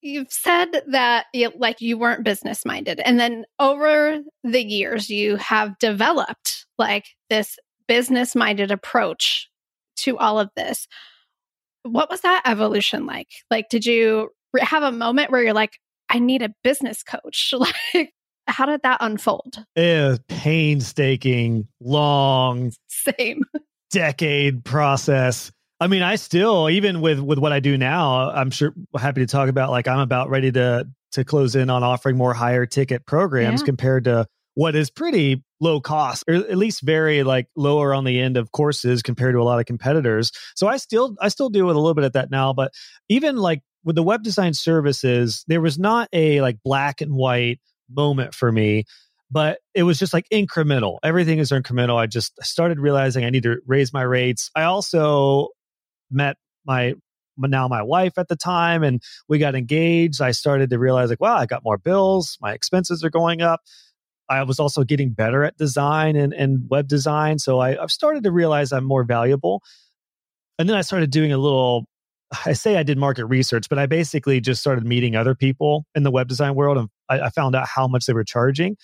you've 0.00 0.32
said 0.32 0.68
that 0.88 1.26
you, 1.32 1.52
like 1.56 1.80
you 1.80 1.98
weren't 1.98 2.24
business 2.24 2.64
minded 2.64 3.00
and 3.00 3.18
then 3.18 3.44
over 3.58 4.20
the 4.44 4.64
years 4.64 5.10
you 5.10 5.36
have 5.36 5.78
developed 5.78 6.66
like 6.78 7.04
this 7.28 7.58
business 7.88 8.34
minded 8.34 8.70
approach 8.70 9.48
to 9.96 10.16
all 10.18 10.38
of 10.38 10.50
this. 10.56 10.86
What 11.82 12.10
was 12.10 12.20
that 12.22 12.42
evolution 12.46 13.06
like? 13.06 13.28
Like 13.50 13.68
did 13.68 13.84
you 13.84 14.30
have 14.60 14.82
a 14.82 14.92
moment 14.92 15.30
where 15.30 15.42
you're 15.42 15.52
like 15.52 15.78
I 16.08 16.18
need 16.18 16.42
a 16.42 16.54
business 16.62 17.02
coach? 17.02 17.52
like 17.56 18.12
how 18.48 18.66
did 18.66 18.82
that 18.82 18.98
unfold? 19.00 19.64
Yeah, 19.74 20.16
painstaking, 20.28 21.68
long, 21.80 22.72
same 22.88 23.42
decade 23.90 24.64
process. 24.64 25.50
I 25.80 25.88
mean, 25.88 26.02
I 26.02 26.16
still 26.16 26.70
even 26.70 27.00
with 27.00 27.20
with 27.20 27.38
what 27.38 27.52
I 27.52 27.60
do 27.60 27.76
now, 27.76 28.30
I'm 28.30 28.50
sure 28.50 28.72
happy 28.98 29.20
to 29.20 29.26
talk 29.26 29.48
about 29.48 29.70
like 29.70 29.88
I'm 29.88 29.98
about 29.98 30.30
ready 30.30 30.52
to 30.52 30.88
to 31.12 31.24
close 31.24 31.56
in 31.56 31.70
on 31.70 31.82
offering 31.82 32.16
more 32.16 32.34
higher 32.34 32.66
ticket 32.66 33.06
programs 33.06 33.60
yeah. 33.60 33.66
compared 33.66 34.04
to 34.04 34.26
what 34.54 34.74
is 34.74 34.90
pretty 34.90 35.42
low 35.60 35.80
cost 35.80 36.24
or 36.28 36.34
at 36.34 36.56
least 36.56 36.80
very 36.80 37.22
like 37.22 37.46
lower 37.56 37.94
on 37.94 38.04
the 38.04 38.20
end 38.20 38.36
of 38.36 38.52
courses 38.52 39.02
compared 39.02 39.34
to 39.34 39.40
a 39.40 39.44
lot 39.44 39.58
of 39.58 39.66
competitors. 39.66 40.32
So 40.54 40.66
I 40.66 40.78
still 40.78 41.14
I 41.20 41.28
still 41.28 41.50
deal 41.50 41.66
with 41.66 41.76
a 41.76 41.78
little 41.78 41.94
bit 41.94 42.04
of 42.04 42.12
that 42.12 42.30
now, 42.30 42.52
but 42.52 42.72
even 43.08 43.36
like 43.36 43.62
with 43.86 43.96
the 43.96 44.02
web 44.02 44.22
design 44.22 44.52
services, 44.52 45.44
there 45.48 45.62
was 45.62 45.78
not 45.78 46.10
a 46.12 46.42
like 46.42 46.58
black 46.62 47.00
and 47.00 47.14
white 47.14 47.60
moment 47.88 48.34
for 48.34 48.52
me 48.52 48.84
but 49.30 49.58
it 49.74 49.82
was 49.82 49.98
just 49.98 50.12
like 50.12 50.28
incremental. 50.32 50.98
Everything 51.02 51.38
is 51.38 51.50
incremental. 51.50 51.96
I 51.96 52.06
just 52.06 52.32
started 52.44 52.78
realizing 52.78 53.24
I 53.24 53.30
need 53.30 53.42
to 53.42 53.58
raise 53.66 53.92
my 53.92 54.02
rates. 54.02 54.50
I 54.54 54.62
also 54.62 55.48
met 56.10 56.36
my 56.64 56.94
now 57.38 57.68
my 57.68 57.82
wife 57.82 58.16
at 58.16 58.28
the 58.28 58.36
time 58.36 58.82
and 58.82 59.02
we 59.28 59.38
got 59.38 59.54
engaged 59.54 60.22
i 60.22 60.30
started 60.30 60.70
to 60.70 60.78
realize 60.78 61.10
like 61.10 61.20
wow 61.20 61.36
i 61.36 61.44
got 61.44 61.62
more 61.62 61.76
bills 61.76 62.38
my 62.40 62.54
expenses 62.54 63.04
are 63.04 63.10
going 63.10 63.42
up 63.42 63.60
i 64.30 64.42
was 64.42 64.58
also 64.58 64.84
getting 64.84 65.10
better 65.10 65.44
at 65.44 65.54
design 65.58 66.16
and, 66.16 66.32
and 66.32 66.64
web 66.70 66.88
design 66.88 67.38
so 67.38 67.58
I, 67.58 67.80
i've 67.82 67.90
started 67.90 68.22
to 68.24 68.32
realize 68.32 68.72
i'm 68.72 68.84
more 68.84 69.04
valuable 69.04 69.62
and 70.58 70.66
then 70.66 70.78
i 70.78 70.80
started 70.80 71.10
doing 71.10 71.30
a 71.30 71.36
little 71.36 71.86
i 72.44 72.52
say 72.52 72.76
i 72.76 72.82
did 72.82 72.98
market 72.98 73.26
research 73.26 73.68
but 73.68 73.78
i 73.78 73.86
basically 73.86 74.40
just 74.40 74.60
started 74.60 74.84
meeting 74.84 75.14
other 75.14 75.34
people 75.34 75.86
in 75.94 76.02
the 76.02 76.10
web 76.10 76.28
design 76.28 76.54
world 76.54 76.78
and 76.78 76.88
I, 77.08 77.20
I 77.20 77.30
found 77.30 77.54
out 77.54 77.66
how 77.66 77.86
much 77.86 78.06
they 78.06 78.12
were 78.12 78.24
charging 78.24 78.76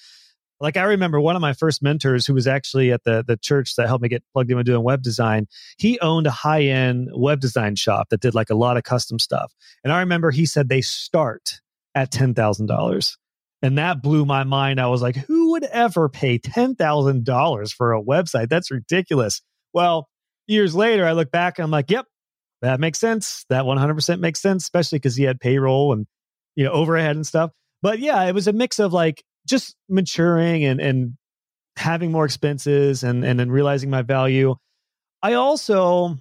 like 0.62 0.76
I 0.76 0.84
remember 0.84 1.20
one 1.20 1.34
of 1.34 1.42
my 1.42 1.54
first 1.54 1.82
mentors 1.82 2.24
who 2.24 2.34
was 2.34 2.46
actually 2.46 2.92
at 2.92 3.02
the 3.02 3.24
the 3.26 3.36
church 3.36 3.74
that 3.74 3.88
helped 3.88 4.02
me 4.02 4.08
get 4.08 4.22
plugged 4.32 4.48
in 4.48 4.56
with 4.56 4.64
doing 4.64 4.84
web 4.84 5.02
design. 5.02 5.48
He 5.76 5.98
owned 5.98 6.28
a 6.28 6.30
high 6.30 6.62
end 6.62 7.10
web 7.12 7.40
design 7.40 7.74
shop 7.74 8.10
that 8.10 8.20
did 8.20 8.32
like 8.32 8.48
a 8.48 8.54
lot 8.54 8.76
of 8.76 8.84
custom 8.84 9.18
stuff. 9.18 9.52
And 9.82 9.92
I 9.92 9.98
remember 9.98 10.30
he 10.30 10.46
said 10.46 10.68
they 10.68 10.80
start 10.80 11.60
at 11.96 12.12
ten 12.12 12.32
thousand 12.32 12.66
dollars. 12.66 13.18
And 13.60 13.78
that 13.78 14.02
blew 14.02 14.24
my 14.24 14.44
mind. 14.44 14.80
I 14.80 14.88
was 14.88 15.02
like, 15.02 15.16
who 15.16 15.52
would 15.52 15.62
ever 15.62 16.08
pay 16.08 16.36
$10,000 16.36 17.72
for 17.72 17.92
a 17.92 18.02
website? 18.02 18.48
That's 18.48 18.72
ridiculous. 18.72 19.40
Well, 19.72 20.08
years 20.48 20.74
later, 20.74 21.06
I 21.06 21.12
look 21.12 21.30
back 21.30 21.58
and 21.58 21.64
I'm 21.64 21.70
like, 21.70 21.88
yep, 21.88 22.06
that 22.62 22.80
makes 22.80 22.98
sense. 22.98 23.44
That 23.48 23.64
100% 23.64 24.20
makes 24.20 24.40
sense, 24.40 24.64
especially 24.64 24.98
because 24.98 25.16
he 25.16 25.24
had 25.24 25.38
payroll 25.40 25.92
and, 25.92 26.06
you 26.56 26.64
know, 26.64 26.72
overhead 26.72 27.16
and 27.16 27.26
stuff. 27.26 27.50
But 27.82 27.98
yeah, 27.98 28.22
it 28.24 28.34
was 28.34 28.48
a 28.48 28.52
mix 28.52 28.78
of 28.78 28.92
like, 28.92 29.22
just 29.46 29.74
maturing 29.88 30.64
and 30.64 30.80
and 30.80 31.14
having 31.76 32.12
more 32.12 32.24
expenses 32.24 33.02
and 33.02 33.24
and 33.24 33.38
then 33.40 33.50
realizing 33.50 33.90
my 33.90 34.02
value. 34.02 34.54
I 35.22 35.34
also 35.34 36.16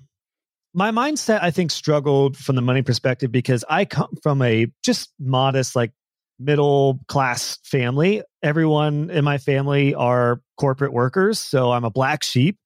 my 0.73 0.91
mindset 0.91 1.39
I 1.41 1.51
think 1.51 1.71
struggled 1.71 2.37
from 2.37 2.55
the 2.55 2.61
money 2.61 2.81
perspective 2.81 3.31
because 3.31 3.63
I 3.69 3.85
come 3.85 4.15
from 4.23 4.41
a 4.41 4.67
just 4.83 5.13
modest 5.19 5.75
like 5.75 5.91
middle 6.39 6.99
class 7.07 7.59
family. 7.63 8.23
Everyone 8.41 9.09
in 9.11 9.23
my 9.23 9.37
family 9.37 9.93
are 9.93 10.41
corporate 10.59 10.93
workers, 10.93 11.39
so 11.39 11.71
I'm 11.71 11.83
a 11.83 11.91
black 11.91 12.23
sheep. 12.23 12.57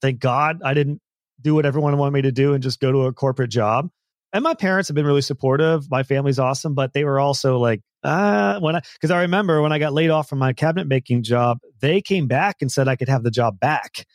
Thank 0.00 0.20
God 0.20 0.60
I 0.64 0.74
didn't 0.74 1.00
do 1.40 1.54
what 1.54 1.66
everyone 1.66 1.96
wanted 1.98 2.12
me 2.12 2.22
to 2.22 2.32
do 2.32 2.54
and 2.54 2.62
just 2.62 2.80
go 2.80 2.92
to 2.92 3.02
a 3.02 3.12
corporate 3.12 3.50
job 3.50 3.90
and 4.32 4.44
my 4.44 4.54
parents 4.54 4.88
have 4.88 4.94
been 4.94 5.06
really 5.06 5.22
supportive. 5.22 5.90
My 5.90 6.02
family's 6.02 6.38
awesome, 6.38 6.74
but 6.74 6.92
they 6.92 7.04
were 7.04 7.18
also 7.18 7.58
like, 7.58 7.80
uh, 8.04 8.60
when 8.60 8.76
I, 8.76 8.82
because 8.94 9.10
I 9.10 9.22
remember 9.22 9.62
when 9.62 9.72
I 9.72 9.78
got 9.78 9.92
laid 9.92 10.10
off 10.10 10.28
from 10.28 10.38
my 10.38 10.52
cabinet 10.52 10.86
making 10.86 11.22
job, 11.22 11.58
they 11.80 12.00
came 12.00 12.26
back 12.26 12.56
and 12.60 12.70
said 12.70 12.88
I 12.88 12.96
could 12.96 13.08
have 13.08 13.22
the 13.22 13.30
job 13.30 13.58
back 13.58 14.06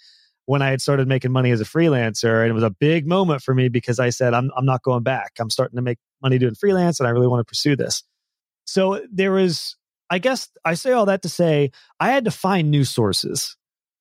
when 0.45 0.61
I 0.61 0.69
had 0.69 0.81
started 0.81 1.07
making 1.07 1.31
money 1.31 1.51
as 1.51 1.61
a 1.61 1.65
freelancer. 1.65 2.41
And 2.41 2.49
it 2.49 2.53
was 2.53 2.63
a 2.63 2.69
big 2.69 3.07
moment 3.07 3.41
for 3.41 3.55
me 3.55 3.69
because 3.69 3.99
I 3.99 4.09
said, 4.09 4.33
I'm, 4.33 4.51
I'm 4.55 4.65
not 4.65 4.83
going 4.83 5.03
back. 5.03 5.33
I'm 5.39 5.49
starting 5.49 5.77
to 5.77 5.81
make 5.81 5.97
money 6.21 6.37
doing 6.37 6.55
freelance 6.55 6.99
and 6.99 7.07
I 7.07 7.11
really 7.11 7.27
want 7.27 7.39
to 7.39 7.49
pursue 7.49 7.75
this. 7.75 8.03
So 8.65 9.01
there 9.11 9.31
was, 9.31 9.75
I 10.09 10.19
guess 10.19 10.47
I 10.63 10.75
say 10.75 10.91
all 10.91 11.07
that 11.07 11.23
to 11.23 11.29
say, 11.29 11.71
I 11.99 12.11
had 12.11 12.25
to 12.25 12.31
find 12.31 12.69
new 12.69 12.83
sources 12.83 13.57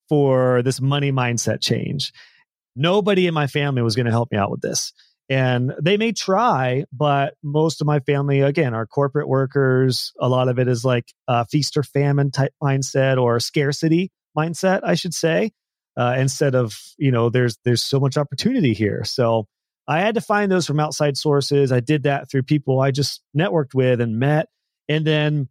for 0.08 0.62
this 0.62 0.80
money 0.80 1.10
mindset 1.10 1.60
change. 1.62 2.12
Nobody 2.74 3.26
in 3.26 3.34
my 3.34 3.46
family 3.46 3.82
was 3.82 3.96
going 3.96 4.06
to 4.06 4.12
help 4.12 4.30
me 4.32 4.38
out 4.38 4.50
with 4.50 4.60
this. 4.60 4.92
And 5.28 5.72
they 5.80 5.96
may 5.96 6.12
try, 6.12 6.84
but 6.92 7.34
most 7.42 7.80
of 7.80 7.86
my 7.86 8.00
family, 8.00 8.40
again, 8.40 8.74
are 8.74 8.86
corporate 8.86 9.28
workers. 9.28 10.12
A 10.20 10.28
lot 10.28 10.48
of 10.48 10.58
it 10.58 10.68
is 10.68 10.84
like 10.84 11.12
a 11.28 11.46
feast 11.46 11.76
or 11.76 11.82
famine 11.82 12.30
type 12.30 12.52
mindset 12.62 13.20
or 13.20 13.40
scarcity 13.40 14.10
mindset, 14.36 14.80
I 14.84 14.94
should 14.94 15.14
say, 15.14 15.52
uh, 15.96 16.16
instead 16.18 16.54
of, 16.54 16.78
you 16.98 17.12
know, 17.12 17.30
there's, 17.30 17.58
there's 17.64 17.82
so 17.82 18.00
much 18.00 18.16
opportunity 18.16 18.74
here. 18.74 19.04
So 19.04 19.46
I 19.88 20.00
had 20.00 20.16
to 20.16 20.20
find 20.20 20.50
those 20.50 20.66
from 20.66 20.80
outside 20.80 21.16
sources. 21.16 21.72
I 21.72 21.80
did 21.80 22.02
that 22.02 22.30
through 22.30 22.42
people 22.42 22.80
I 22.80 22.90
just 22.90 23.22
networked 23.36 23.74
with 23.74 24.00
and 24.00 24.18
met. 24.18 24.48
And 24.88 25.06
then 25.06 25.48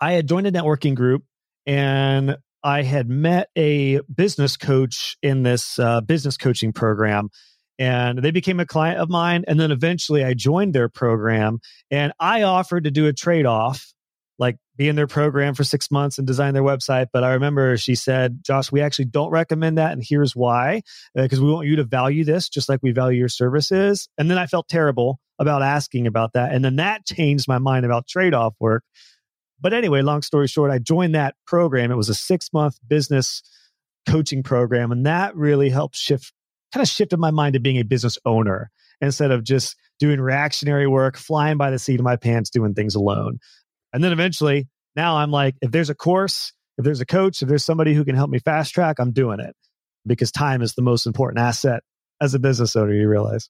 I 0.00 0.12
had 0.12 0.28
joined 0.28 0.46
a 0.46 0.52
networking 0.52 0.94
group 0.94 1.24
and 1.64 2.36
I 2.64 2.82
had 2.82 3.08
met 3.08 3.48
a 3.56 4.00
business 4.14 4.56
coach 4.56 5.16
in 5.22 5.42
this 5.42 5.78
uh, 5.78 6.00
business 6.00 6.36
coaching 6.36 6.72
program. 6.72 7.30
And 7.78 8.18
they 8.18 8.30
became 8.30 8.60
a 8.60 8.66
client 8.66 9.00
of 9.00 9.08
mine. 9.10 9.44
And 9.48 9.58
then 9.58 9.72
eventually 9.72 10.24
I 10.24 10.34
joined 10.34 10.74
their 10.74 10.88
program 10.88 11.58
and 11.90 12.12
I 12.20 12.42
offered 12.42 12.84
to 12.84 12.90
do 12.90 13.06
a 13.06 13.12
trade 13.12 13.46
off, 13.46 13.92
like 14.38 14.56
be 14.76 14.88
in 14.88 14.94
their 14.94 15.06
program 15.06 15.54
for 15.54 15.64
six 15.64 15.90
months 15.90 16.18
and 16.18 16.26
design 16.26 16.54
their 16.54 16.62
website. 16.62 17.06
But 17.12 17.24
I 17.24 17.32
remember 17.32 17.76
she 17.76 17.94
said, 17.94 18.40
Josh, 18.44 18.70
we 18.70 18.80
actually 18.80 19.06
don't 19.06 19.30
recommend 19.30 19.78
that. 19.78 19.92
And 19.92 20.02
here's 20.06 20.36
why 20.36 20.82
because 21.14 21.40
uh, 21.40 21.44
we 21.44 21.50
want 21.50 21.66
you 21.66 21.76
to 21.76 21.84
value 21.84 22.24
this 22.24 22.48
just 22.48 22.68
like 22.68 22.80
we 22.82 22.92
value 22.92 23.18
your 23.18 23.28
services. 23.28 24.08
And 24.16 24.30
then 24.30 24.38
I 24.38 24.46
felt 24.46 24.68
terrible 24.68 25.18
about 25.38 25.62
asking 25.62 26.06
about 26.06 26.34
that. 26.34 26.52
And 26.52 26.64
then 26.64 26.76
that 26.76 27.04
changed 27.06 27.48
my 27.48 27.58
mind 27.58 27.84
about 27.84 28.06
trade 28.06 28.34
off 28.34 28.54
work. 28.60 28.84
But 29.62 29.72
anyway, 29.72 30.02
long 30.02 30.22
story 30.22 30.48
short, 30.48 30.70
I 30.70 30.78
joined 30.78 31.14
that 31.14 31.36
program. 31.46 31.90
It 31.90 31.96
was 31.96 32.08
a 32.08 32.14
six 32.14 32.52
month 32.52 32.78
business 32.86 33.42
coaching 34.06 34.42
program. 34.42 34.90
And 34.92 35.06
that 35.06 35.36
really 35.36 35.70
helped 35.70 35.96
shift, 35.96 36.32
kind 36.74 36.82
of 36.82 36.88
shifted 36.88 37.18
my 37.18 37.30
mind 37.30 37.54
to 37.54 37.60
being 37.60 37.78
a 37.78 37.84
business 37.84 38.18
owner 38.24 38.70
instead 39.00 39.30
of 39.30 39.44
just 39.44 39.76
doing 39.98 40.20
reactionary 40.20 40.86
work, 40.86 41.16
flying 41.16 41.56
by 41.56 41.70
the 41.70 41.78
seat 41.78 42.00
of 42.00 42.04
my 42.04 42.16
pants, 42.16 42.50
doing 42.50 42.74
things 42.74 42.94
alone. 42.94 43.38
And 43.92 44.02
then 44.02 44.12
eventually, 44.12 44.68
now 44.96 45.16
I'm 45.16 45.30
like, 45.30 45.54
if 45.62 45.70
there's 45.70 45.90
a 45.90 45.94
course, 45.94 46.52
if 46.78 46.84
there's 46.84 47.00
a 47.00 47.06
coach, 47.06 47.42
if 47.42 47.48
there's 47.48 47.64
somebody 47.64 47.94
who 47.94 48.04
can 48.04 48.16
help 48.16 48.30
me 48.30 48.38
fast 48.38 48.74
track, 48.74 48.98
I'm 48.98 49.12
doing 49.12 49.40
it 49.40 49.54
because 50.06 50.32
time 50.32 50.62
is 50.62 50.74
the 50.74 50.82
most 50.82 51.06
important 51.06 51.40
asset 51.40 51.82
as 52.20 52.34
a 52.34 52.38
business 52.38 52.74
owner, 52.76 52.94
you 52.94 53.08
realize. 53.08 53.48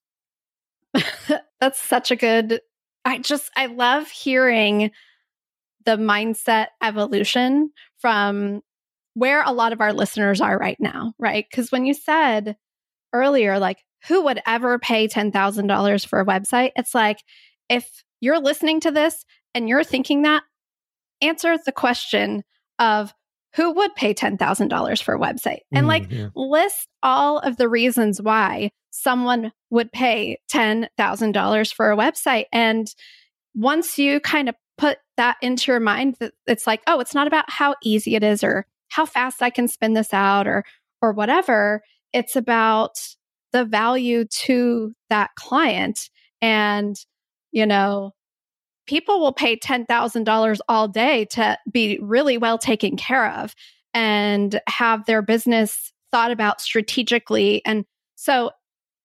That's 1.60 1.80
such 1.80 2.10
a 2.10 2.16
good. 2.16 2.60
I 3.04 3.18
just, 3.18 3.50
I 3.56 3.66
love 3.66 4.08
hearing 4.08 4.90
the 5.84 5.96
mindset 5.96 6.68
evolution 6.82 7.70
from 7.98 8.60
where 9.14 9.42
a 9.42 9.52
lot 9.52 9.72
of 9.72 9.80
our 9.80 9.92
listeners 9.92 10.40
are 10.40 10.56
right 10.56 10.78
now, 10.80 11.12
right? 11.18 11.44
Because 11.50 11.70
when 11.70 11.84
you 11.84 11.94
said 11.94 12.56
earlier, 13.12 13.58
like, 13.58 13.78
who 14.08 14.24
would 14.24 14.40
ever 14.46 14.78
pay 14.78 15.06
$10,000 15.06 16.06
for 16.06 16.20
a 16.20 16.26
website? 16.26 16.70
It's 16.76 16.94
like, 16.94 17.18
if 17.68 18.02
you're 18.20 18.40
listening 18.40 18.80
to 18.80 18.90
this 18.90 19.24
and 19.54 19.68
you're 19.68 19.84
thinking 19.84 20.22
that, 20.22 20.42
answer 21.20 21.56
the 21.64 21.72
question 21.72 22.42
of 22.78 23.14
who 23.54 23.72
would 23.72 23.94
pay 23.94 24.14
$10,000 24.14 25.02
for 25.02 25.14
a 25.14 25.18
website 25.18 25.60
and 25.72 25.86
like 25.86 26.08
mm, 26.08 26.18
yeah. 26.18 26.28
list 26.34 26.88
all 27.02 27.38
of 27.38 27.58
the 27.58 27.68
reasons 27.68 28.20
why 28.20 28.70
someone 28.90 29.52
would 29.70 29.92
pay 29.92 30.38
$10,000 30.52 31.74
for 31.74 31.90
a 31.90 31.96
website. 31.96 32.46
And 32.50 32.86
once 33.54 33.98
you 33.98 34.20
kind 34.20 34.48
of 34.48 34.54
put 34.78 34.98
that 35.16 35.36
into 35.42 35.70
your 35.70 35.80
mind 35.80 36.16
that 36.20 36.32
it's 36.46 36.66
like, 36.66 36.82
oh, 36.86 37.00
it's 37.00 37.14
not 37.14 37.26
about 37.26 37.48
how 37.48 37.74
easy 37.82 38.14
it 38.14 38.22
is 38.22 38.42
or 38.42 38.66
how 38.88 39.06
fast 39.06 39.42
I 39.42 39.50
can 39.50 39.68
spin 39.68 39.94
this 39.94 40.12
out 40.12 40.46
or 40.46 40.64
or 41.02 41.12
whatever. 41.12 41.82
It's 42.12 42.36
about 42.36 42.98
the 43.52 43.64
value 43.64 44.24
to 44.24 44.92
that 45.10 45.30
client. 45.36 46.08
And, 46.40 46.96
you 47.50 47.66
know, 47.66 48.12
people 48.86 49.20
will 49.20 49.32
pay 49.32 49.56
$10,000 49.56 50.58
all 50.68 50.88
day 50.88 51.26
to 51.26 51.58
be 51.70 51.98
really 52.00 52.38
well 52.38 52.56
taken 52.56 52.96
care 52.96 53.30
of 53.30 53.54
and 53.92 54.60
have 54.68 55.04
their 55.04 55.20
business 55.20 55.92
thought 56.10 56.30
about 56.30 56.60
strategically. 56.60 57.62
And 57.66 57.84
so 58.16 58.52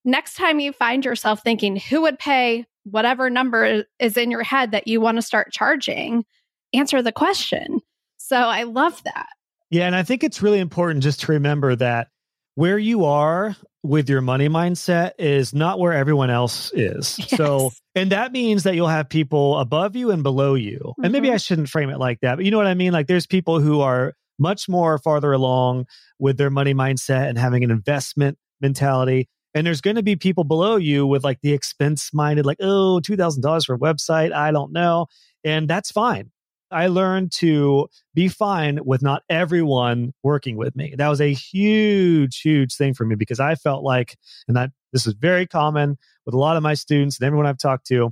next 0.05 0.35
time 0.35 0.59
you 0.59 0.71
find 0.71 1.03
yourself 1.03 1.41
thinking, 1.43 1.75
who 1.75 2.01
would 2.03 2.19
pay 2.19 2.65
whatever 2.89 3.29
number 3.29 3.83
is 3.99 4.17
in 4.17 4.31
your 4.31 4.43
head 4.43 4.71
that 4.71 4.87
you 4.87 5.01
want 5.01 5.17
to 5.17 5.21
start 5.21 5.51
charging, 5.51 6.25
answer 6.73 7.01
the 7.01 7.11
question. 7.11 7.81
So 8.17 8.37
I 8.37 8.63
love 8.63 9.01
that. 9.03 9.27
Yeah. 9.69 9.85
And 9.85 9.95
I 9.95 10.03
think 10.03 10.23
it's 10.23 10.41
really 10.41 10.59
important 10.59 11.03
just 11.03 11.21
to 11.21 11.33
remember 11.33 11.75
that 11.75 12.07
where 12.55 12.77
you 12.77 13.05
are 13.05 13.55
with 13.83 14.09
your 14.09 14.21
money 14.21 14.49
mindset 14.49 15.11
is 15.19 15.53
not 15.53 15.79
where 15.79 15.93
everyone 15.93 16.29
else 16.29 16.71
is. 16.73 17.19
Yes. 17.27 17.37
So, 17.37 17.71
and 17.95 18.11
that 18.11 18.31
means 18.31 18.63
that 18.63 18.75
you'll 18.75 18.87
have 18.87 19.09
people 19.09 19.57
above 19.59 19.95
you 19.95 20.11
and 20.11 20.23
below 20.23 20.55
you. 20.55 20.79
Mm-hmm. 20.79 21.03
And 21.03 21.13
maybe 21.13 21.29
I 21.29 21.33
mm-hmm. 21.33 21.37
shouldn't 21.37 21.69
frame 21.69 21.89
it 21.89 21.99
like 21.99 22.19
that, 22.21 22.35
but 22.35 22.45
you 22.45 22.51
know 22.51 22.57
what 22.57 22.67
I 22.67 22.73
mean? 22.73 22.93
Like 22.93 23.07
there's 23.07 23.27
people 23.27 23.59
who 23.59 23.81
are 23.81 24.13
much 24.39 24.69
more 24.69 24.97
farther 24.99 25.31
along 25.31 25.85
with 26.19 26.37
their 26.37 26.49
money 26.49 26.73
mindset 26.73 27.29
and 27.29 27.37
having 27.37 27.63
an 27.63 27.71
investment 27.71 28.37
mentality. 28.61 29.27
And 29.57 29.65
there's 29.65 29.81
going 29.81 29.95
to 29.95 30.03
be 30.03 30.15
people 30.15 30.43
below 30.43 30.75
you 30.75 31.07
with 31.07 31.23
like 31.23 31.41
the 31.41 31.51
expense 31.51 32.13
minded, 32.13 32.45
like, 32.45 32.59
oh, 32.61 33.01
$2,000 33.03 33.65
for 33.65 33.73
a 33.73 33.79
website. 33.79 34.31
I 34.31 34.51
don't 34.51 34.71
know. 34.71 35.07
And 35.43 35.67
that's 35.67 35.89
fine. 35.89 36.29
I 36.69 36.87
learned 36.87 37.31
to 37.37 37.87
be 38.13 38.27
fine 38.27 38.79
with 38.85 39.01
not 39.01 39.23
everyone 39.31 40.13
working 40.21 40.57
with 40.57 40.75
me. 40.75 40.93
That 40.95 41.07
was 41.07 41.21
a 41.21 41.33
huge, 41.33 42.41
huge 42.41 42.75
thing 42.75 42.93
for 42.93 43.03
me 43.03 43.15
because 43.15 43.39
I 43.39 43.55
felt 43.55 43.83
like, 43.83 44.15
and 44.47 44.55
that 44.55 44.69
this 44.93 45.07
is 45.07 45.13
very 45.13 45.47
common 45.47 45.97
with 46.27 46.35
a 46.35 46.37
lot 46.37 46.55
of 46.55 46.61
my 46.61 46.75
students 46.75 47.17
and 47.17 47.25
everyone 47.25 47.47
I've 47.47 47.57
talked 47.57 47.87
to, 47.87 48.11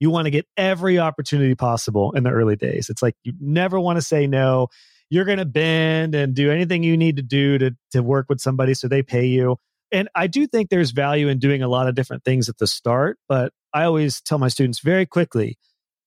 you 0.00 0.10
want 0.10 0.24
to 0.24 0.30
get 0.30 0.46
every 0.56 0.98
opportunity 0.98 1.54
possible 1.54 2.12
in 2.12 2.22
the 2.22 2.30
early 2.30 2.56
days. 2.56 2.88
It's 2.88 3.02
like 3.02 3.16
you 3.22 3.34
never 3.38 3.78
want 3.78 3.98
to 3.98 4.02
say 4.02 4.26
no. 4.26 4.68
You're 5.10 5.26
going 5.26 5.38
to 5.38 5.44
bend 5.44 6.14
and 6.14 6.34
do 6.34 6.50
anything 6.50 6.82
you 6.82 6.96
need 6.96 7.16
to 7.16 7.22
do 7.22 7.58
to, 7.58 7.76
to 7.90 8.02
work 8.02 8.30
with 8.30 8.40
somebody 8.40 8.72
so 8.72 8.88
they 8.88 9.02
pay 9.02 9.26
you. 9.26 9.58
And 9.92 10.08
I 10.14 10.26
do 10.26 10.46
think 10.46 10.68
there's 10.68 10.90
value 10.90 11.28
in 11.28 11.38
doing 11.38 11.62
a 11.62 11.68
lot 11.68 11.88
of 11.88 11.94
different 11.94 12.24
things 12.24 12.48
at 12.48 12.58
the 12.58 12.66
start, 12.66 13.18
but 13.28 13.52
I 13.72 13.84
always 13.84 14.20
tell 14.20 14.38
my 14.38 14.48
students 14.48 14.80
very 14.80 15.06
quickly 15.06 15.58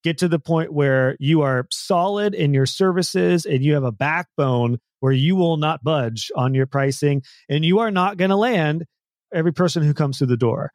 get 0.04 0.18
to 0.20 0.28
the 0.28 0.40
point 0.40 0.74
where 0.74 1.16
you 1.20 1.42
are 1.42 1.68
solid 1.72 2.34
in 2.34 2.54
your 2.54 2.66
services 2.66 3.46
and 3.46 3.64
you 3.64 3.74
have 3.74 3.84
a 3.84 3.92
backbone 3.92 4.80
where 5.00 5.12
you 5.12 5.36
will 5.36 5.58
not 5.58 5.84
budge 5.84 6.32
on 6.36 6.54
your 6.54 6.66
pricing 6.66 7.22
and 7.48 7.66
you 7.66 7.80
are 7.80 7.92
not 7.92 8.18
going 8.18 8.30
to 8.30 8.36
land 8.36 8.86
every 9.34 9.54
person 9.54 9.84
who 9.84 9.94
comes 9.94 10.18
through 10.18 10.28
the 10.28 10.38
door. 10.38 10.72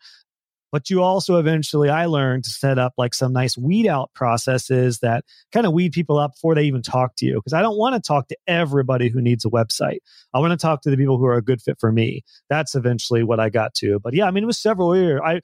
But 0.75 0.91
you 0.91 1.05
also 1.05 1.39
eventually, 1.39 1.89
I 1.89 2.07
learned 2.07 2.43
to 2.43 2.51
set 2.51 2.81
up 2.81 2.95
like 2.99 3.15
some 3.15 3.33
nice 3.33 3.57
weed 3.57 3.87
out 3.87 4.11
processes 4.13 4.99
that 5.03 5.25
kind 5.53 5.67
of 5.67 5.73
weed 5.73 5.93
people 5.93 6.19
up 6.19 6.33
before 6.33 6.57
they 6.57 6.65
even 6.65 6.83
talk 6.83 7.15
to 7.19 7.27
you. 7.27 7.35
Because 7.37 7.53
I 7.53 7.63
don't 7.63 7.79
want 7.79 7.95
to 7.95 8.05
talk 8.05 8.27
to 8.27 8.37
everybody 8.49 9.09
who 9.09 9.23
needs 9.23 9.45
a 9.45 9.51
website. 9.51 9.99
I 10.35 10.41
want 10.41 10.51
to 10.51 10.57
talk 10.57 10.83
to 10.83 10.91
the 10.91 10.97
people 10.97 11.17
who 11.17 11.27
are 11.27 11.37
a 11.37 11.45
good 11.45 11.63
fit 11.63 11.79
for 11.79 11.93
me. 11.93 12.25
That's 12.51 12.75
eventually 12.75 13.23
what 13.23 13.39
I 13.39 13.51
got 13.51 13.73
to. 13.75 14.01
But 14.01 14.15
yeah, 14.15 14.27
I 14.27 14.33
mean, 14.33 14.43
it 14.43 14.49
was 14.49 14.59
several 14.59 14.97
years. 14.97 15.21
I 15.25 15.43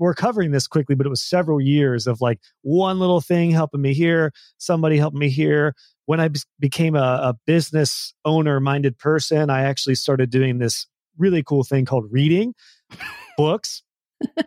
we're 0.00 0.14
covering 0.14 0.50
this 0.50 0.66
quickly, 0.66 0.96
but 0.96 1.06
it 1.06 1.10
was 1.10 1.22
several 1.22 1.60
years 1.60 2.08
of 2.08 2.20
like 2.20 2.40
one 2.62 2.98
little 2.98 3.20
thing 3.20 3.52
helping 3.52 3.82
me 3.82 3.94
here, 3.94 4.32
somebody 4.58 4.96
helping 4.96 5.20
me 5.20 5.28
here. 5.28 5.76
When 6.06 6.18
I 6.18 6.28
became 6.58 6.96
a, 6.96 6.98
a 6.98 7.36
business 7.46 8.14
owner 8.24 8.58
minded 8.58 8.98
person, 8.98 9.48
I 9.48 9.62
actually 9.62 9.94
started 9.94 10.30
doing 10.30 10.58
this 10.58 10.88
really 11.16 11.44
cool 11.44 11.62
thing 11.62 11.84
called 11.84 12.06
reading 12.10 12.54
books. 13.36 13.84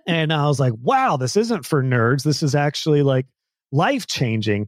And 0.07 0.33
I 0.33 0.47
was 0.47 0.59
like, 0.59 0.73
wow, 0.81 1.17
this 1.17 1.35
isn't 1.35 1.65
for 1.65 1.83
nerds. 1.83 2.23
This 2.23 2.43
is 2.43 2.55
actually 2.55 3.03
like 3.03 3.25
life 3.71 4.07
changing. 4.07 4.67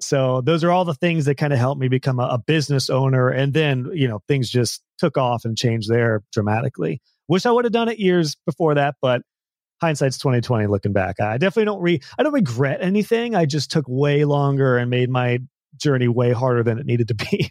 So 0.00 0.40
those 0.40 0.64
are 0.64 0.70
all 0.70 0.84
the 0.84 0.94
things 0.94 1.24
that 1.26 1.36
kind 1.36 1.52
of 1.52 1.58
helped 1.58 1.80
me 1.80 1.88
become 1.88 2.18
a, 2.18 2.24
a, 2.24 2.38
business 2.38 2.90
owner. 2.90 3.28
And 3.28 3.54
then, 3.54 3.90
you 3.94 4.08
know, 4.08 4.20
things 4.28 4.50
just 4.50 4.82
took 4.98 5.16
off 5.16 5.44
and 5.44 5.56
changed 5.56 5.88
there 5.88 6.22
dramatically. 6.32 7.00
Wish 7.28 7.46
I 7.46 7.50
would 7.50 7.64
have 7.64 7.72
done 7.72 7.88
it 7.88 7.98
years 7.98 8.36
before 8.44 8.74
that, 8.74 8.96
but 9.00 9.22
hindsight's 9.80 10.18
2020 10.18 10.66
looking 10.66 10.92
back. 10.92 11.20
I 11.20 11.38
definitely 11.38 11.66
don't 11.66 11.80
re 11.80 12.00
I 12.18 12.22
don't 12.22 12.32
regret 12.32 12.80
anything. 12.82 13.34
I 13.34 13.46
just 13.46 13.70
took 13.70 13.86
way 13.88 14.24
longer 14.24 14.76
and 14.76 14.90
made 14.90 15.10
my 15.10 15.38
journey 15.76 16.08
way 16.08 16.32
harder 16.32 16.62
than 16.62 16.78
it 16.78 16.86
needed 16.86 17.08
to 17.08 17.14
be. 17.14 17.50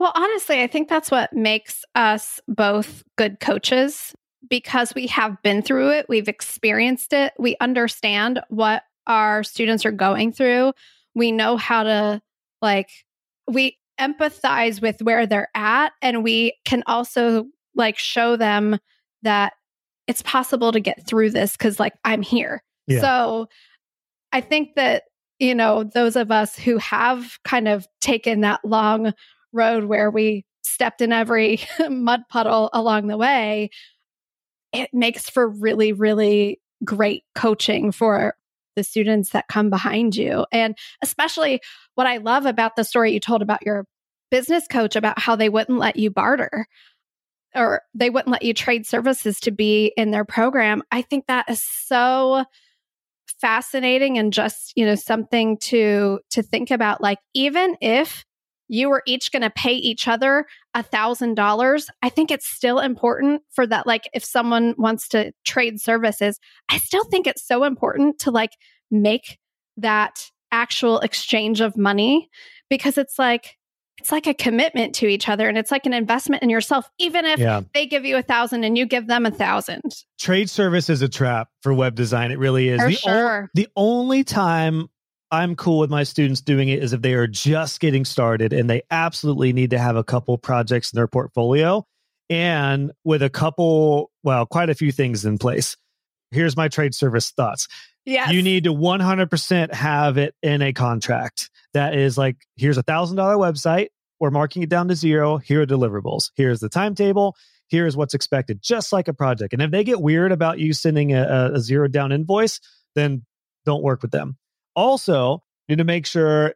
Well, 0.00 0.12
honestly, 0.14 0.62
I 0.62 0.68
think 0.68 0.88
that's 0.88 1.10
what 1.10 1.32
makes 1.32 1.84
us 1.96 2.40
both 2.46 3.02
good 3.16 3.40
coaches 3.40 4.14
because 4.48 4.94
we 4.94 5.06
have 5.08 5.40
been 5.42 5.62
through 5.62 5.90
it, 5.90 6.06
we've 6.08 6.28
experienced 6.28 7.12
it, 7.12 7.32
we 7.38 7.56
understand 7.60 8.40
what 8.48 8.82
our 9.06 9.42
students 9.42 9.84
are 9.84 9.92
going 9.92 10.32
through. 10.32 10.72
We 11.14 11.32
know 11.32 11.56
how 11.56 11.82
to 11.82 12.22
like 12.60 12.90
we 13.46 13.78
empathize 13.98 14.80
with 14.80 15.02
where 15.02 15.26
they're 15.26 15.48
at 15.54 15.92
and 16.02 16.22
we 16.22 16.54
can 16.64 16.82
also 16.86 17.46
like 17.74 17.98
show 17.98 18.36
them 18.36 18.78
that 19.22 19.54
it's 20.06 20.22
possible 20.22 20.72
to 20.72 20.80
get 20.80 21.06
through 21.06 21.30
this 21.30 21.52
because 21.52 21.80
like 21.80 21.94
I'm 22.04 22.22
here. 22.22 22.62
Yeah. 22.86 23.00
So 23.00 23.48
I 24.32 24.40
think 24.40 24.74
that, 24.76 25.04
you 25.38 25.54
know, 25.54 25.84
those 25.84 26.16
of 26.16 26.30
us 26.30 26.56
who 26.56 26.78
have 26.78 27.38
kind 27.44 27.68
of 27.68 27.86
taken 28.00 28.40
that 28.42 28.60
long 28.64 29.12
road 29.52 29.84
where 29.84 30.10
we 30.10 30.44
stepped 30.62 31.00
in 31.00 31.12
every 31.12 31.60
mud 31.90 32.22
puddle 32.28 32.70
along 32.72 33.08
the 33.08 33.16
way, 33.16 33.70
it 34.72 34.90
makes 34.92 35.28
for 35.28 35.48
really, 35.48 35.92
really 35.92 36.60
great 36.84 37.24
coaching 37.34 37.92
for 37.92 38.36
the 38.76 38.84
students 38.84 39.30
that 39.30 39.48
come 39.48 39.70
behind 39.70 40.14
you. 40.14 40.46
And 40.52 40.76
especially 41.02 41.60
what 41.94 42.06
I 42.06 42.18
love 42.18 42.46
about 42.46 42.76
the 42.76 42.84
story 42.84 43.12
you 43.12 43.20
told 43.20 43.42
about 43.42 43.66
your 43.66 43.86
business 44.30 44.66
coach 44.68 44.94
about 44.94 45.18
how 45.18 45.36
they 45.36 45.48
wouldn't 45.48 45.78
let 45.78 45.96
you 45.96 46.10
barter 46.10 46.66
or 47.54 47.82
they 47.94 48.10
wouldn't 48.10 48.30
let 48.30 48.42
you 48.42 48.54
trade 48.54 48.86
services 48.86 49.40
to 49.40 49.50
be 49.50 49.92
in 49.96 50.10
their 50.10 50.24
program. 50.24 50.82
I 50.92 51.02
think 51.02 51.26
that 51.26 51.50
is 51.50 51.62
so 51.62 52.44
fascinating 53.40 54.18
and 54.18 54.32
just, 54.32 54.72
you 54.76 54.84
know, 54.84 54.94
something 54.94 55.58
to 55.58 56.20
to 56.30 56.42
think 56.42 56.70
about 56.70 57.00
like 57.00 57.18
even 57.34 57.76
if 57.80 58.24
you 58.68 58.90
were 58.90 59.02
each 59.06 59.32
going 59.32 59.42
to 59.42 59.50
pay 59.50 59.72
each 59.72 60.06
other 60.06 60.44
a 60.78 60.82
thousand 60.82 61.34
dollars 61.34 61.90
i 62.02 62.08
think 62.08 62.30
it's 62.30 62.48
still 62.48 62.78
important 62.78 63.42
for 63.50 63.66
that 63.66 63.86
like 63.86 64.08
if 64.14 64.24
someone 64.24 64.74
wants 64.78 65.08
to 65.08 65.32
trade 65.44 65.80
services 65.80 66.38
i 66.68 66.78
still 66.78 67.04
think 67.04 67.26
it's 67.26 67.46
so 67.46 67.64
important 67.64 68.18
to 68.18 68.30
like 68.30 68.52
make 68.90 69.38
that 69.76 70.30
actual 70.52 71.00
exchange 71.00 71.60
of 71.60 71.76
money 71.76 72.28
because 72.70 72.96
it's 72.96 73.18
like 73.18 73.56
it's 73.98 74.12
like 74.12 74.28
a 74.28 74.34
commitment 74.34 74.94
to 74.94 75.08
each 75.08 75.28
other 75.28 75.48
and 75.48 75.58
it's 75.58 75.72
like 75.72 75.84
an 75.84 75.92
investment 75.92 76.44
in 76.44 76.48
yourself 76.48 76.88
even 76.98 77.24
if 77.24 77.40
yeah. 77.40 77.60
they 77.74 77.84
give 77.86 78.04
you 78.04 78.16
a 78.16 78.22
thousand 78.22 78.62
and 78.62 78.78
you 78.78 78.86
give 78.86 79.08
them 79.08 79.26
a 79.26 79.32
thousand 79.32 80.04
trade 80.20 80.48
service 80.48 80.88
is 80.88 81.02
a 81.02 81.08
trap 81.08 81.48
for 81.60 81.74
web 81.74 81.96
design 81.96 82.30
it 82.30 82.38
really 82.38 82.68
is 82.68 82.80
for 82.80 82.88
the, 82.88 82.94
sure. 82.94 83.42
o- 83.44 83.46
the 83.54 83.68
only 83.74 84.22
time 84.22 84.88
i'm 85.30 85.56
cool 85.56 85.78
with 85.78 85.90
my 85.90 86.02
students 86.02 86.40
doing 86.40 86.68
it 86.68 86.82
is 86.82 86.92
if 86.92 87.02
they 87.02 87.14
are 87.14 87.26
just 87.26 87.80
getting 87.80 88.04
started 88.04 88.52
and 88.52 88.68
they 88.68 88.82
absolutely 88.90 89.52
need 89.52 89.70
to 89.70 89.78
have 89.78 89.96
a 89.96 90.04
couple 90.04 90.36
projects 90.38 90.92
in 90.92 90.96
their 90.96 91.08
portfolio 91.08 91.84
and 92.30 92.92
with 93.04 93.22
a 93.22 93.30
couple 93.30 94.10
well 94.22 94.46
quite 94.46 94.70
a 94.70 94.74
few 94.74 94.92
things 94.92 95.24
in 95.24 95.38
place 95.38 95.76
here's 96.30 96.56
my 96.56 96.68
trade 96.68 96.94
service 96.94 97.30
thoughts 97.30 97.68
Yes. 98.08 98.32
You 98.32 98.40
need 98.40 98.64
to 98.64 98.72
100% 98.72 99.74
have 99.74 100.16
it 100.16 100.34
in 100.42 100.62
a 100.62 100.72
contract 100.72 101.50
that 101.74 101.94
is 101.94 102.16
like, 102.16 102.38
here's 102.56 102.78
a 102.78 102.82
thousand 102.82 103.18
dollar 103.18 103.36
website. 103.36 103.88
We're 104.18 104.30
marking 104.30 104.62
it 104.62 104.70
down 104.70 104.88
to 104.88 104.94
zero. 104.94 105.36
Here 105.36 105.60
are 105.60 105.66
deliverables. 105.66 106.30
Here's 106.34 106.60
the 106.60 106.70
timetable. 106.70 107.36
Here's 107.68 107.98
what's 107.98 108.14
expected, 108.14 108.62
just 108.62 108.94
like 108.94 109.08
a 109.08 109.12
project. 109.12 109.52
And 109.52 109.60
if 109.60 109.70
they 109.70 109.84
get 109.84 110.00
weird 110.00 110.32
about 110.32 110.58
you 110.58 110.72
sending 110.72 111.12
a, 111.12 111.50
a 111.52 111.60
zero 111.60 111.86
down 111.86 112.10
invoice, 112.10 112.60
then 112.94 113.26
don't 113.66 113.82
work 113.82 114.00
with 114.00 114.10
them. 114.10 114.38
Also, 114.78 115.42
need 115.68 115.78
to 115.78 115.84
make 115.84 116.06
sure 116.06 116.54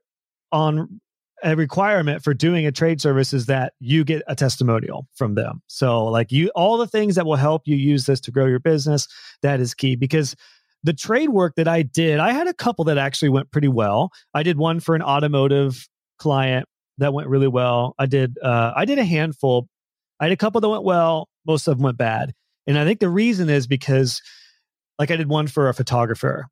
on 0.53 1.01
a 1.43 1.57
requirement 1.57 2.23
for 2.23 2.33
doing 2.33 2.65
a 2.67 2.71
trade 2.71 3.01
service 3.01 3.33
is 3.33 3.47
that 3.47 3.73
you 3.81 4.05
get 4.05 4.23
a 4.29 4.37
testimonial 4.37 5.09
from 5.15 5.35
them. 5.35 5.61
So, 5.67 6.05
like 6.05 6.31
you, 6.31 6.49
all 6.55 6.79
the 6.79 6.87
things 6.87 7.17
that 7.17 7.27
will 7.27 7.35
help 7.35 7.63
you 7.65 7.75
use 7.75 8.07
this 8.07 8.21
to 8.21 8.31
grow 8.31 8.47
your 8.47 8.61
business, 8.61 9.09
that 9.43 9.59
is 9.59 9.75
key 9.75 9.97
because 9.97 10.37
the 10.85 10.93
trade 10.93 11.31
work 11.31 11.57
that 11.57 11.67
I 11.67 11.83
did, 11.83 12.21
I 12.21 12.33
had 12.33 12.47
a 12.47 12.55
couple 12.55 12.85
that 12.85 12.97
actually 12.97 13.31
went 13.31 13.51
pretty 13.51 13.67
well. 13.67 14.11
I 14.35 14.45
did 14.45 14.57
one 14.57 14.79
for 14.79 14.95
an 14.95 15.03
automotive 15.03 15.89
client 16.19 16.69
that 16.99 17.13
went 17.13 17.29
really 17.29 17.49
well. 17.49 17.97
I 17.99 18.07
did 18.07 18.39
uh, 18.41 18.73
I 18.77 18.85
did 18.85 18.99
a 18.99 19.05
handful. 19.05 19.69
I 20.21 20.27
had 20.27 20.33
a 20.33 20.37
couple 20.37 20.61
that 20.61 20.69
went 20.69 20.85
well. 20.85 21.29
Most 21.45 21.67
of 21.67 21.77
them 21.77 21.83
went 21.83 21.99
bad, 21.99 22.35
and 22.69 22.79
I 22.79 22.85
think 22.85 23.01
the 23.01 23.09
reason 23.09 23.51
is 23.51 23.67
because, 23.67 24.23
like, 24.97 25.11
I 25.11 25.17
did 25.17 25.29
one 25.29 25.49
for 25.49 25.69
a 25.69 25.75
photographer. 25.75 26.47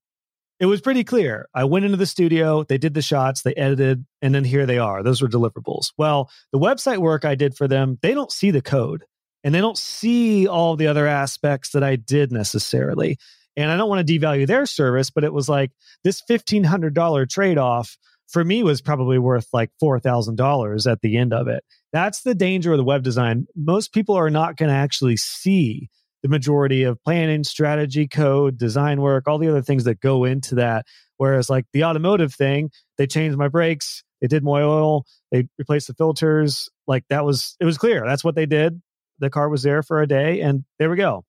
It 0.60 0.66
was 0.66 0.82
pretty 0.82 1.04
clear. 1.04 1.48
I 1.54 1.64
went 1.64 1.86
into 1.86 1.96
the 1.96 2.06
studio, 2.06 2.64
they 2.64 2.76
did 2.76 2.92
the 2.92 3.00
shots, 3.00 3.40
they 3.40 3.54
edited, 3.54 4.04
and 4.20 4.34
then 4.34 4.44
here 4.44 4.66
they 4.66 4.78
are. 4.78 5.02
Those 5.02 5.22
were 5.22 5.28
deliverables. 5.28 5.92
Well, 5.96 6.30
the 6.52 6.58
website 6.58 6.98
work 6.98 7.24
I 7.24 7.34
did 7.34 7.56
for 7.56 7.66
them, 7.66 7.98
they 8.02 8.12
don't 8.12 8.30
see 8.30 8.50
the 8.50 8.60
code 8.60 9.04
and 9.42 9.54
they 9.54 9.60
don't 9.60 9.78
see 9.78 10.46
all 10.46 10.76
the 10.76 10.86
other 10.86 11.06
aspects 11.06 11.70
that 11.70 11.82
I 11.82 11.96
did 11.96 12.30
necessarily. 12.30 13.16
And 13.56 13.70
I 13.70 13.78
don't 13.78 13.88
want 13.88 14.06
to 14.06 14.18
devalue 14.18 14.46
their 14.46 14.66
service, 14.66 15.10
but 15.10 15.24
it 15.24 15.32
was 15.32 15.48
like 15.48 15.70
this 16.04 16.22
$1,500 16.28 17.30
trade 17.30 17.58
off 17.58 17.96
for 18.28 18.44
me 18.44 18.62
was 18.62 18.80
probably 18.80 19.18
worth 19.18 19.48
like 19.52 19.70
$4,000 19.82 20.90
at 20.90 21.00
the 21.00 21.16
end 21.16 21.32
of 21.32 21.48
it. 21.48 21.64
That's 21.92 22.22
the 22.22 22.34
danger 22.34 22.72
of 22.72 22.78
the 22.78 22.84
web 22.84 23.02
design. 23.02 23.46
Most 23.56 23.92
people 23.92 24.14
are 24.14 24.30
not 24.30 24.56
going 24.56 24.68
to 24.68 24.76
actually 24.76 25.16
see 25.16 25.88
the 26.22 26.28
majority 26.28 26.82
of 26.82 27.02
planning, 27.02 27.44
strategy, 27.44 28.06
code, 28.06 28.58
design 28.58 29.00
work, 29.00 29.26
all 29.26 29.38
the 29.38 29.48
other 29.48 29.62
things 29.62 29.84
that 29.84 30.00
go 30.00 30.24
into 30.24 30.56
that. 30.56 30.86
Whereas, 31.16 31.50
like 31.50 31.66
the 31.72 31.84
automotive 31.84 32.34
thing, 32.34 32.70
they 32.98 33.06
changed 33.06 33.36
my 33.36 33.48
brakes, 33.48 34.02
they 34.20 34.26
did 34.26 34.44
my 34.44 34.62
oil, 34.62 35.04
they 35.30 35.48
replaced 35.58 35.86
the 35.86 35.94
filters. 35.94 36.68
Like 36.86 37.04
that 37.10 37.24
was, 37.24 37.56
it 37.60 37.64
was 37.64 37.78
clear. 37.78 38.04
That's 38.06 38.24
what 38.24 38.34
they 38.34 38.46
did. 38.46 38.80
The 39.18 39.30
car 39.30 39.48
was 39.48 39.62
there 39.62 39.82
for 39.82 40.00
a 40.00 40.06
day, 40.06 40.40
and 40.40 40.64
there 40.78 40.90
we 40.90 40.96
go. 40.96 41.24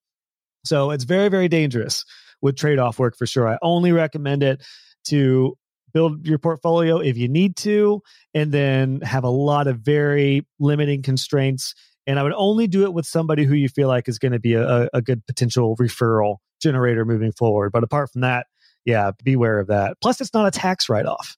So 0.64 0.90
it's 0.90 1.04
very, 1.04 1.28
very 1.28 1.48
dangerous 1.48 2.04
with 2.40 2.56
trade 2.56 2.78
off 2.78 2.98
work 2.98 3.16
for 3.16 3.26
sure. 3.26 3.48
I 3.48 3.58
only 3.62 3.92
recommend 3.92 4.42
it 4.42 4.62
to 5.04 5.56
build 5.92 6.26
your 6.26 6.38
portfolio 6.38 6.98
if 6.98 7.18
you 7.18 7.28
need 7.28 7.56
to, 7.56 8.02
and 8.32 8.50
then 8.50 9.00
have 9.02 9.24
a 9.24 9.28
lot 9.28 9.66
of 9.66 9.80
very 9.80 10.46
limiting 10.58 11.02
constraints. 11.02 11.74
And 12.06 12.18
I 12.18 12.22
would 12.22 12.32
only 12.34 12.66
do 12.66 12.82
it 12.82 12.92
with 12.92 13.06
somebody 13.06 13.44
who 13.44 13.54
you 13.54 13.68
feel 13.68 13.88
like 13.88 14.08
is 14.08 14.18
going 14.18 14.32
to 14.32 14.40
be 14.40 14.54
a, 14.54 14.88
a 14.92 15.00
good 15.00 15.24
potential 15.26 15.76
referral 15.76 16.36
generator 16.60 17.04
moving 17.04 17.32
forward. 17.32 17.70
But 17.72 17.84
apart 17.84 18.10
from 18.10 18.22
that, 18.22 18.46
yeah, 18.84 19.12
beware 19.22 19.60
of 19.60 19.68
that. 19.68 19.96
Plus, 20.02 20.20
it's 20.20 20.34
not 20.34 20.46
a 20.46 20.50
tax 20.50 20.88
write 20.88 21.06
off. 21.06 21.36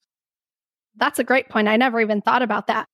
That's 0.96 1.18
a 1.18 1.24
great 1.24 1.48
point. 1.48 1.68
I 1.68 1.76
never 1.76 2.00
even 2.00 2.22
thought 2.22 2.42
about 2.42 2.68
that. 2.68 2.88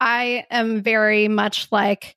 I 0.00 0.44
am 0.50 0.82
very 0.82 1.26
much 1.26 1.66
like, 1.72 2.16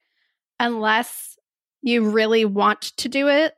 unless 0.59 1.35
you 1.81 2.09
really 2.09 2.45
want 2.45 2.81
to 2.97 3.09
do 3.09 3.27
it, 3.27 3.55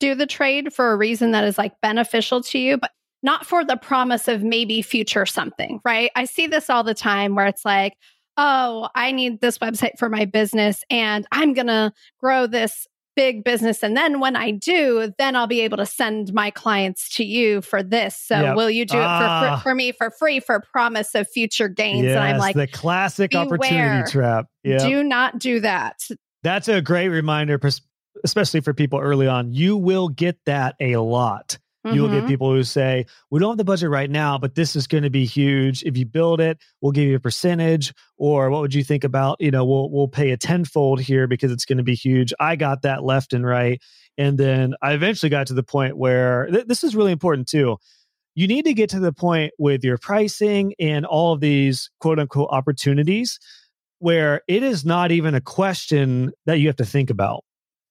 do 0.00 0.14
the 0.14 0.26
trade 0.26 0.72
for 0.72 0.92
a 0.92 0.96
reason 0.96 1.32
that 1.32 1.44
is 1.44 1.58
like 1.58 1.78
beneficial 1.82 2.42
to 2.44 2.58
you, 2.58 2.78
but 2.78 2.90
not 3.22 3.44
for 3.44 3.64
the 3.64 3.76
promise 3.76 4.28
of 4.28 4.42
maybe 4.42 4.80
future 4.80 5.26
something, 5.26 5.80
right? 5.84 6.10
I 6.16 6.24
see 6.24 6.46
this 6.46 6.70
all 6.70 6.84
the 6.84 6.94
time 6.94 7.34
where 7.34 7.46
it's 7.46 7.64
like, 7.64 7.94
oh, 8.36 8.88
I 8.94 9.12
need 9.12 9.40
this 9.40 9.58
website 9.58 9.98
for 9.98 10.08
my 10.08 10.24
business 10.24 10.84
and 10.90 11.26
I'm 11.32 11.54
going 11.54 11.68
to 11.68 11.92
grow 12.20 12.46
this 12.46 12.86
big 13.16 13.42
business. 13.42 13.82
And 13.82 13.96
then 13.96 14.20
when 14.20 14.36
I 14.36 14.50
do, 14.52 15.12
then 15.18 15.34
I'll 15.34 15.46
be 15.46 15.62
able 15.62 15.78
to 15.78 15.86
send 15.86 16.32
my 16.34 16.50
clients 16.50 17.08
to 17.16 17.24
you 17.24 17.62
for 17.62 17.82
this. 17.82 18.16
So 18.16 18.38
yep. 18.38 18.56
will 18.56 18.70
you 18.70 18.84
do 18.84 18.98
ah. 18.98 19.16
it 19.16 19.50
for, 19.50 19.56
for, 19.56 19.62
for, 19.62 19.74
me 19.74 19.92
for 19.92 20.10
free 20.10 20.38
for 20.38 20.60
promise 20.60 21.14
of 21.14 21.26
future 21.28 21.68
gains? 21.68 22.04
Yes, 22.04 22.16
and 22.16 22.24
I'm 22.24 22.38
like, 22.38 22.54
the 22.54 22.66
classic 22.66 23.34
opportunity 23.34 24.10
trap. 24.10 24.46
Yep. 24.64 24.82
Do 24.82 25.02
not 25.02 25.38
do 25.38 25.60
that. 25.60 26.06
That's 26.42 26.68
a 26.68 26.82
great 26.82 27.08
reminder, 27.08 27.58
especially 28.22 28.60
for 28.60 28.74
people 28.74 29.00
early 29.00 29.26
on. 29.26 29.52
You 29.52 29.76
will 29.76 30.08
get 30.08 30.38
that 30.44 30.76
a 30.78 30.96
lot. 30.96 31.58
Mm-hmm. 31.86 31.94
You 31.94 32.02
will 32.02 32.08
get 32.08 32.26
people 32.26 32.52
who 32.52 32.64
say, 32.64 33.06
We 33.30 33.38
don't 33.38 33.50
have 33.50 33.58
the 33.58 33.64
budget 33.64 33.90
right 33.90 34.10
now, 34.10 34.38
but 34.38 34.56
this 34.56 34.74
is 34.74 34.86
going 34.86 35.04
to 35.04 35.10
be 35.10 35.24
huge. 35.24 35.84
If 35.84 35.96
you 35.96 36.04
build 36.04 36.40
it, 36.40 36.58
we'll 36.80 36.92
give 36.92 37.08
you 37.08 37.16
a 37.16 37.20
percentage. 37.20 37.94
Or 38.16 38.50
what 38.50 38.60
would 38.60 38.74
you 38.74 38.82
think 38.82 39.04
about, 39.04 39.40
you 39.40 39.50
know, 39.50 39.64
we'll 39.64 39.90
we'll 39.90 40.08
pay 40.08 40.32
a 40.32 40.36
tenfold 40.36 41.00
here 41.00 41.26
because 41.26 41.52
it's 41.52 41.64
going 41.64 41.78
to 41.78 41.84
be 41.84 41.94
huge. 41.94 42.32
I 42.40 42.56
got 42.56 42.82
that 42.82 43.04
left 43.04 43.32
and 43.32 43.46
right. 43.46 43.80
And 44.18 44.36
then 44.38 44.74
I 44.82 44.92
eventually 44.92 45.30
got 45.30 45.46
to 45.48 45.54
the 45.54 45.62
point 45.62 45.96
where 45.96 46.46
th- 46.46 46.66
this 46.66 46.82
is 46.82 46.96
really 46.96 47.12
important 47.12 47.48
too. 47.48 47.76
You 48.34 48.48
need 48.48 48.64
to 48.64 48.74
get 48.74 48.90
to 48.90 49.00
the 49.00 49.12
point 49.12 49.52
with 49.58 49.84
your 49.84 49.96
pricing 49.98 50.74
and 50.78 51.06
all 51.06 51.32
of 51.32 51.40
these 51.40 51.90
quote 52.00 52.18
unquote 52.18 52.48
opportunities 52.50 53.38
where 53.98 54.42
it 54.46 54.62
is 54.62 54.84
not 54.84 55.10
even 55.10 55.34
a 55.34 55.40
question 55.40 56.32
that 56.44 56.58
you 56.58 56.66
have 56.66 56.76
to 56.76 56.84
think 56.84 57.10
about. 57.10 57.44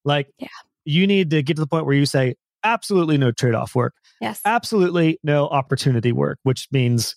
Like, 0.03 0.27
yeah. 0.37 0.47
you 0.83 1.07
need 1.07 1.31
to 1.31 1.41
get 1.41 1.55
to 1.55 1.61
the 1.61 1.67
point 1.67 1.85
where 1.85 1.95
you 1.95 2.05
say, 2.05 2.35
absolutely 2.65 3.17
no 3.17 3.31
trade 3.31 3.55
off 3.55 3.75
work. 3.75 3.93
Yes. 4.19 4.41
Absolutely 4.43 5.19
no 5.23 5.47
opportunity 5.47 6.11
work, 6.11 6.39
which 6.43 6.67
means 6.71 7.15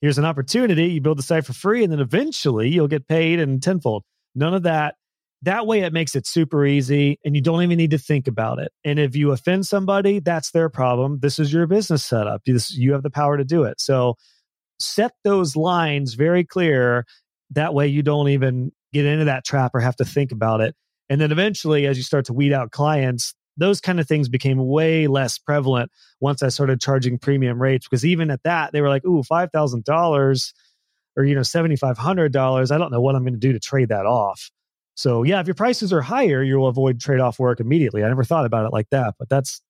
here's 0.00 0.18
an 0.18 0.24
opportunity. 0.24 0.86
You 0.86 1.00
build 1.00 1.18
the 1.18 1.22
site 1.22 1.46
for 1.46 1.52
free, 1.52 1.82
and 1.82 1.92
then 1.92 2.00
eventually 2.00 2.68
you'll 2.68 2.88
get 2.88 3.08
paid 3.08 3.40
and 3.40 3.62
tenfold. 3.62 4.02
None 4.34 4.54
of 4.54 4.64
that. 4.64 4.96
That 5.42 5.66
way, 5.66 5.80
it 5.80 5.94
makes 5.94 6.14
it 6.14 6.26
super 6.26 6.66
easy, 6.66 7.18
and 7.24 7.34
you 7.34 7.40
don't 7.40 7.62
even 7.62 7.78
need 7.78 7.92
to 7.92 7.98
think 7.98 8.28
about 8.28 8.58
it. 8.58 8.72
And 8.84 8.98
if 8.98 9.16
you 9.16 9.32
offend 9.32 9.66
somebody, 9.66 10.18
that's 10.18 10.50
their 10.50 10.68
problem. 10.68 11.20
This 11.22 11.38
is 11.38 11.50
your 11.50 11.66
business 11.66 12.04
setup. 12.04 12.42
This, 12.44 12.70
you 12.76 12.92
have 12.92 13.02
the 13.02 13.10
power 13.10 13.38
to 13.38 13.44
do 13.44 13.62
it. 13.62 13.80
So 13.80 14.16
set 14.80 15.12
those 15.24 15.56
lines 15.56 16.14
very 16.14 16.44
clear 16.44 17.06
that 17.50 17.72
way 17.74 17.86
you 17.86 18.02
don't 18.02 18.28
even 18.28 18.70
get 18.92 19.06
into 19.06 19.24
that 19.26 19.44
trap 19.44 19.72
or 19.74 19.80
have 19.80 19.96
to 19.96 20.04
think 20.04 20.32
about 20.32 20.60
it. 20.60 20.74
And 21.08 21.20
then 21.20 21.32
eventually, 21.32 21.86
as 21.86 21.96
you 21.96 22.02
start 22.02 22.26
to 22.26 22.32
weed 22.32 22.52
out 22.52 22.70
clients, 22.70 23.34
those 23.60 23.80
kind 23.80 24.00
of 24.00 24.08
things 24.08 24.28
became 24.28 24.66
way 24.66 25.06
less 25.06 25.38
prevalent 25.38 25.92
once 26.18 26.42
I 26.42 26.48
started 26.48 26.80
charging 26.80 27.18
premium 27.18 27.60
rates. 27.60 27.86
Because 27.86 28.04
even 28.04 28.30
at 28.30 28.42
that, 28.42 28.72
they 28.72 28.80
were 28.80 28.88
like, 28.88 29.04
ooh, 29.04 29.22
$5,000 29.22 30.52
or, 31.16 31.24
you 31.24 31.34
know, 31.34 31.42
$7,500. 31.42 32.70
I 32.70 32.78
don't 32.78 32.90
know 32.90 33.00
what 33.00 33.14
I'm 33.14 33.22
going 33.22 33.34
to 33.34 33.38
do 33.38 33.52
to 33.52 33.60
trade 33.60 33.90
that 33.90 34.06
off. 34.06 34.50
So, 34.94 35.22
yeah, 35.22 35.40
if 35.40 35.46
your 35.46 35.54
prices 35.54 35.92
are 35.92 36.00
higher, 36.00 36.42
you'll 36.42 36.66
avoid 36.66 37.00
trade 37.00 37.20
off 37.20 37.38
work 37.38 37.60
immediately. 37.60 38.02
I 38.02 38.08
never 38.08 38.24
thought 38.24 38.46
about 38.46 38.66
it 38.66 38.72
like 38.72 38.88
that, 38.90 39.14
but 39.18 39.28
that's 39.28 39.60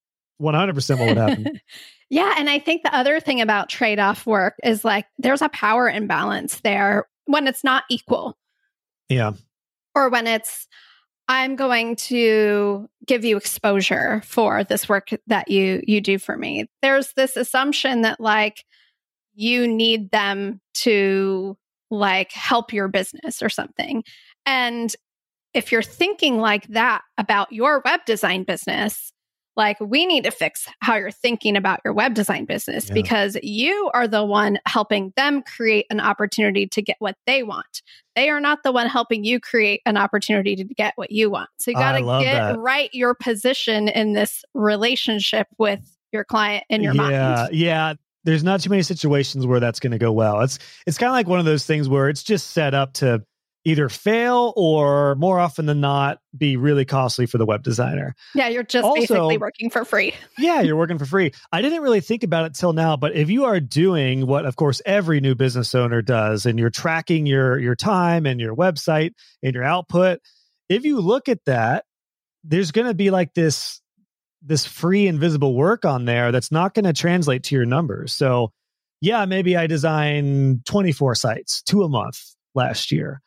100% 0.41 0.99
what 0.99 1.07
would 1.07 1.17
happen. 1.17 1.59
yeah. 2.09 2.35
And 2.37 2.49
I 2.49 2.59
think 2.59 2.83
the 2.83 2.95
other 2.95 3.19
thing 3.19 3.41
about 3.41 3.69
trade 3.69 3.99
off 3.99 4.25
work 4.25 4.55
is 4.63 4.83
like 4.83 5.05
there's 5.19 5.41
a 5.41 5.49
power 5.49 5.89
imbalance 5.89 6.61
there 6.61 7.07
when 7.25 7.47
it's 7.47 7.63
not 7.63 7.83
equal. 7.89 8.37
Yeah. 9.09 9.33
Or 9.93 10.09
when 10.09 10.27
it's, 10.27 10.67
I'm 11.31 11.55
going 11.55 11.95
to 11.95 12.89
give 13.07 13.23
you 13.23 13.37
exposure 13.37 14.21
for 14.25 14.65
this 14.65 14.89
work 14.89 15.11
that 15.27 15.49
you 15.49 15.81
you 15.87 16.01
do 16.01 16.19
for 16.19 16.35
me. 16.35 16.65
There's 16.81 17.13
this 17.13 17.37
assumption 17.37 18.01
that 18.01 18.19
like 18.19 18.65
you 19.33 19.65
need 19.65 20.11
them 20.11 20.59
to 20.73 21.57
like 21.89 22.33
help 22.33 22.73
your 22.73 22.89
business 22.89 23.41
or 23.41 23.47
something. 23.47 24.03
And 24.45 24.93
if 25.53 25.71
you're 25.71 25.81
thinking 25.81 26.37
like 26.37 26.67
that 26.67 27.03
about 27.17 27.53
your 27.53 27.81
web 27.85 28.01
design 28.05 28.43
business, 28.43 29.13
like 29.55 29.77
we 29.79 30.05
need 30.05 30.23
to 30.23 30.31
fix 30.31 30.67
how 30.79 30.95
you're 30.95 31.11
thinking 31.11 31.57
about 31.57 31.79
your 31.83 31.93
web 31.93 32.13
design 32.13 32.45
business 32.45 32.87
yeah. 32.87 32.93
because 32.93 33.37
you 33.43 33.89
are 33.93 34.07
the 34.07 34.23
one 34.23 34.59
helping 34.65 35.13
them 35.15 35.43
create 35.43 35.85
an 35.89 35.99
opportunity 35.99 36.67
to 36.67 36.81
get 36.81 36.95
what 36.99 37.15
they 37.25 37.43
want. 37.43 37.81
They 38.15 38.29
are 38.29 38.39
not 38.39 38.63
the 38.63 38.71
one 38.71 38.87
helping 38.87 39.23
you 39.23 39.39
create 39.39 39.81
an 39.85 39.97
opportunity 39.97 40.55
to 40.55 40.63
get 40.63 40.93
what 40.95 41.11
you 41.11 41.29
want. 41.29 41.49
So 41.57 41.71
you 41.71 41.75
got 41.75 41.93
to 41.93 42.23
get 42.23 42.33
that. 42.33 42.59
right 42.59 42.89
your 42.93 43.13
position 43.13 43.87
in 43.87 44.13
this 44.13 44.43
relationship 44.53 45.47
with 45.57 45.97
your 46.11 46.23
client 46.23 46.63
in 46.69 46.81
your 46.83 46.93
yeah, 46.93 47.01
mind. 47.01 47.13
Yeah. 47.13 47.47
Yeah. 47.51 47.93
There's 48.23 48.43
not 48.43 48.61
too 48.61 48.69
many 48.69 48.83
situations 48.83 49.47
where 49.47 49.59
that's 49.59 49.79
going 49.79 49.91
to 49.91 49.97
go 49.97 50.11
well. 50.11 50.41
It's 50.41 50.59
it's 50.85 50.97
kind 50.97 51.09
of 51.09 51.13
like 51.13 51.27
one 51.27 51.39
of 51.39 51.45
those 51.45 51.65
things 51.65 51.89
where 51.89 52.07
it's 52.07 52.21
just 52.21 52.51
set 52.51 52.73
up 52.73 52.93
to 52.95 53.23
either 53.63 53.89
fail 53.89 54.53
or 54.55 55.15
more 55.15 55.39
often 55.39 55.65
than 55.65 55.79
not 55.79 56.19
be 56.35 56.57
really 56.57 56.85
costly 56.85 57.25
for 57.25 57.37
the 57.37 57.45
web 57.45 57.61
designer. 57.63 58.15
Yeah, 58.33 58.47
you're 58.47 58.63
just 58.63 58.85
also, 58.85 58.99
basically 58.99 59.37
working 59.37 59.69
for 59.69 59.85
free. 59.85 60.13
yeah, 60.37 60.61
you're 60.61 60.75
working 60.75 60.97
for 60.97 61.05
free. 61.05 61.31
I 61.51 61.61
didn't 61.61 61.81
really 61.81 62.01
think 62.01 62.23
about 62.23 62.45
it 62.45 62.55
till 62.55 62.73
now, 62.73 62.97
but 62.97 63.15
if 63.15 63.29
you 63.29 63.45
are 63.45 63.59
doing 63.59 64.25
what 64.25 64.45
of 64.45 64.55
course 64.55 64.81
every 64.85 65.19
new 65.19 65.35
business 65.35 65.75
owner 65.75 66.01
does 66.01 66.45
and 66.45 66.57
you're 66.57 66.69
tracking 66.69 67.25
your 67.25 67.59
your 67.59 67.75
time 67.75 68.25
and 68.25 68.39
your 68.39 68.55
website 68.55 69.13
and 69.43 69.53
your 69.53 69.63
output, 69.63 70.19
if 70.69 70.83
you 70.83 70.99
look 70.99 71.29
at 71.29 71.45
that, 71.45 71.85
there's 72.43 72.71
going 72.71 72.87
to 72.87 72.95
be 72.95 73.11
like 73.11 73.33
this 73.33 73.79
this 74.41 74.65
free 74.65 75.05
invisible 75.05 75.55
work 75.55 75.85
on 75.85 76.05
there 76.05 76.31
that's 76.31 76.51
not 76.51 76.73
going 76.73 76.85
to 76.85 76.93
translate 76.93 77.43
to 77.43 77.53
your 77.53 77.65
numbers. 77.65 78.11
So, 78.11 78.51
yeah, 78.99 79.25
maybe 79.25 79.55
I 79.55 79.67
design 79.67 80.63
24 80.65 81.13
sites, 81.13 81.61
two 81.61 81.83
a 81.83 81.89
month 81.89 82.19
last 82.55 82.91
year 82.91 83.21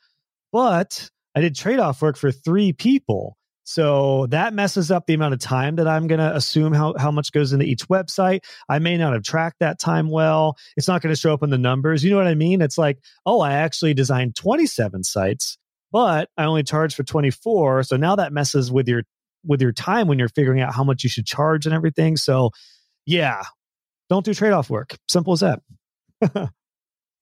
but 0.55 1.11
I 1.35 1.41
did 1.41 1.57
trade 1.57 1.81
off 1.81 2.01
work 2.01 2.17
for 2.17 2.31
three 2.31 2.73
people. 2.73 3.37
So 3.65 4.27
that 4.29 4.55
messes 4.55 4.93
up 4.93 5.07
the 5.07 5.15
amount 5.15 5.35
of 5.35 5.41
time 5.41 5.75
that 5.77 5.89
I'm 5.89 6.07
going 6.07 6.21
to 6.21 6.33
assume 6.33 6.73
how, 6.73 6.95
how 6.97 7.11
much 7.11 7.33
goes 7.33 7.53
into 7.53 7.65
each 7.65 7.89
website. 7.89 8.45
I 8.69 8.79
may 8.79 8.97
not 8.97 9.15
have 9.15 9.25
tracked 9.25 9.59
that 9.59 9.81
time 9.81 10.11
well. 10.11 10.57
It's 10.77 10.87
not 10.87 11.03
going 11.03 11.13
to 11.13 11.21
show 11.21 11.35
up 11.35 11.43
in 11.43 11.51
the 11.51 11.59
numbers. 11.59 12.05
You 12.05 12.11
know 12.11 12.19
what 12.19 12.29
I 12.29 12.37
mean? 12.37 12.63
It's 12.63 12.79
like, 12.79 13.01
oh, 13.27 13.41
I 13.41 13.55
actually 13.55 13.95
designed 13.95 14.37
27 14.37 15.03
sites, 15.03 15.59
but 15.91 16.29
I 16.37 16.45
only 16.45 16.63
charged 16.63 16.95
for 16.95 17.03
24. 17.03 17.83
So 17.83 17.97
now 17.97 18.15
that 18.15 18.33
messes 18.33 18.71
with 18.71 18.87
your 18.87 19.03
with 19.45 19.61
your 19.61 19.73
time 19.73 20.07
when 20.07 20.21
you're 20.21 20.29
figuring 20.29 20.61
out 20.61 20.73
how 20.73 20.85
much 20.85 21.03
you 21.03 21.11
should 21.11 21.27
charge 21.27 21.67
and 21.67 21.75
everything. 21.75 22.17
So 22.17 22.51
yeah, 23.07 23.43
don't 24.09 24.25
do 24.25 24.33
trade-off 24.33 24.71
work. 24.71 24.97
Simple 25.09 25.33
as 25.33 25.41
that. 25.41 25.61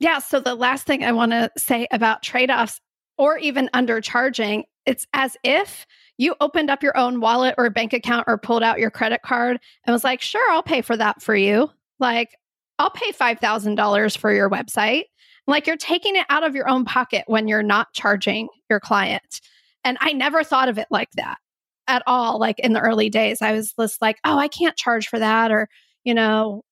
yeah. 0.01 0.19
So 0.19 0.39
the 0.39 0.55
last 0.55 0.87
thing 0.87 1.03
I 1.03 1.13
want 1.13 1.33
to 1.33 1.51
say 1.57 1.87
about 1.91 2.23
trade-offs 2.23 2.79
or 3.23 3.39
even 3.39 3.71
undercharging, 3.73 4.65
it's 4.85 5.07
as 5.13 5.37
if 5.45 5.87
you 6.19 6.35
opened 6.41 6.71
up 6.71 6.83
your 6.83 6.97
own 6.97 7.21
wallet 7.21 7.55
or 7.57 7.71
bank 7.71 7.93
account 7.93 8.25
or 8.27 8.37
pulled 8.37 8.65
out 8.65 8.81
your 8.81 8.91
credit 8.91 9.23
card 9.23 9.61
and 9.87 9.93
was 9.93 10.03
like, 10.03 10.21
sure, 10.21 10.51
I'll 10.51 10.61
pay 10.61 10.83
for 10.83 10.97
that 10.97 11.23
for 11.23 11.37
you. 11.37 11.71
Like, 12.01 12.35
I'll 12.81 12.91
pay 12.91 13.13
$5,000 13.13 14.19
for 14.19 14.35
your 14.35 14.51
website. 14.51 15.05
Like, 15.47 15.69
you're 15.69 15.77
taking 15.77 16.17
it 16.17 16.27
out 16.31 16.43
of 16.43 16.57
your 16.57 16.69
own 16.69 16.85
pocket 16.85 17.23
when 17.29 17.47
you're 17.47 17.63
not 17.63 17.93
charging 17.93 18.49
your 18.69 18.81
client. 18.81 19.41
And 19.85 19.99
I 20.01 20.15
never 20.15 20.43
thought 20.43 20.69
of 20.69 20.77
it 20.77 20.89
like 20.91 21.13
that 21.13 21.37
at 21.87 22.03
all. 22.09 22.41
Like 22.41 22.59
in 22.59 22.73
the 22.73 22.81
early 22.81 23.09
days, 23.09 23.41
I 23.41 23.53
was 23.53 23.73
just 23.79 24.03
like, 24.03 24.19
oh, 24.25 24.37
I 24.37 24.49
can't 24.49 24.77
charge 24.77 25.07
for 25.07 25.21
that. 25.21 25.53
Or, 25.53 25.69
you 26.03 26.13
know, 26.13 26.63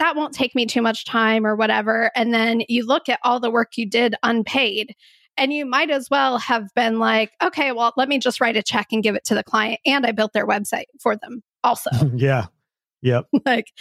that 0.00 0.16
won't 0.16 0.34
take 0.34 0.56
me 0.56 0.66
too 0.66 0.82
much 0.82 1.04
time 1.04 1.46
or 1.46 1.54
whatever. 1.54 2.10
And 2.16 2.34
then 2.34 2.62
you 2.68 2.84
look 2.84 3.08
at 3.08 3.20
all 3.22 3.38
the 3.38 3.50
work 3.50 3.76
you 3.76 3.86
did 3.88 4.16
unpaid 4.24 4.96
and 5.40 5.52
you 5.52 5.64
might 5.64 5.90
as 5.90 6.08
well 6.10 6.36
have 6.38 6.68
been 6.76 6.98
like, 6.98 7.32
okay, 7.42 7.72
well, 7.72 7.94
let 7.96 8.08
me 8.08 8.18
just 8.18 8.42
write 8.42 8.56
a 8.56 8.62
check 8.62 8.88
and 8.92 9.02
give 9.02 9.14
it 9.14 9.24
to 9.24 9.34
the 9.34 9.42
client. 9.42 9.80
And 9.86 10.04
I 10.04 10.12
built 10.12 10.34
their 10.34 10.46
website 10.46 10.84
for 11.00 11.16
them 11.16 11.42
also. 11.64 11.90
yeah. 12.14 12.46
Yep. 13.00 13.26
like, 13.46 13.72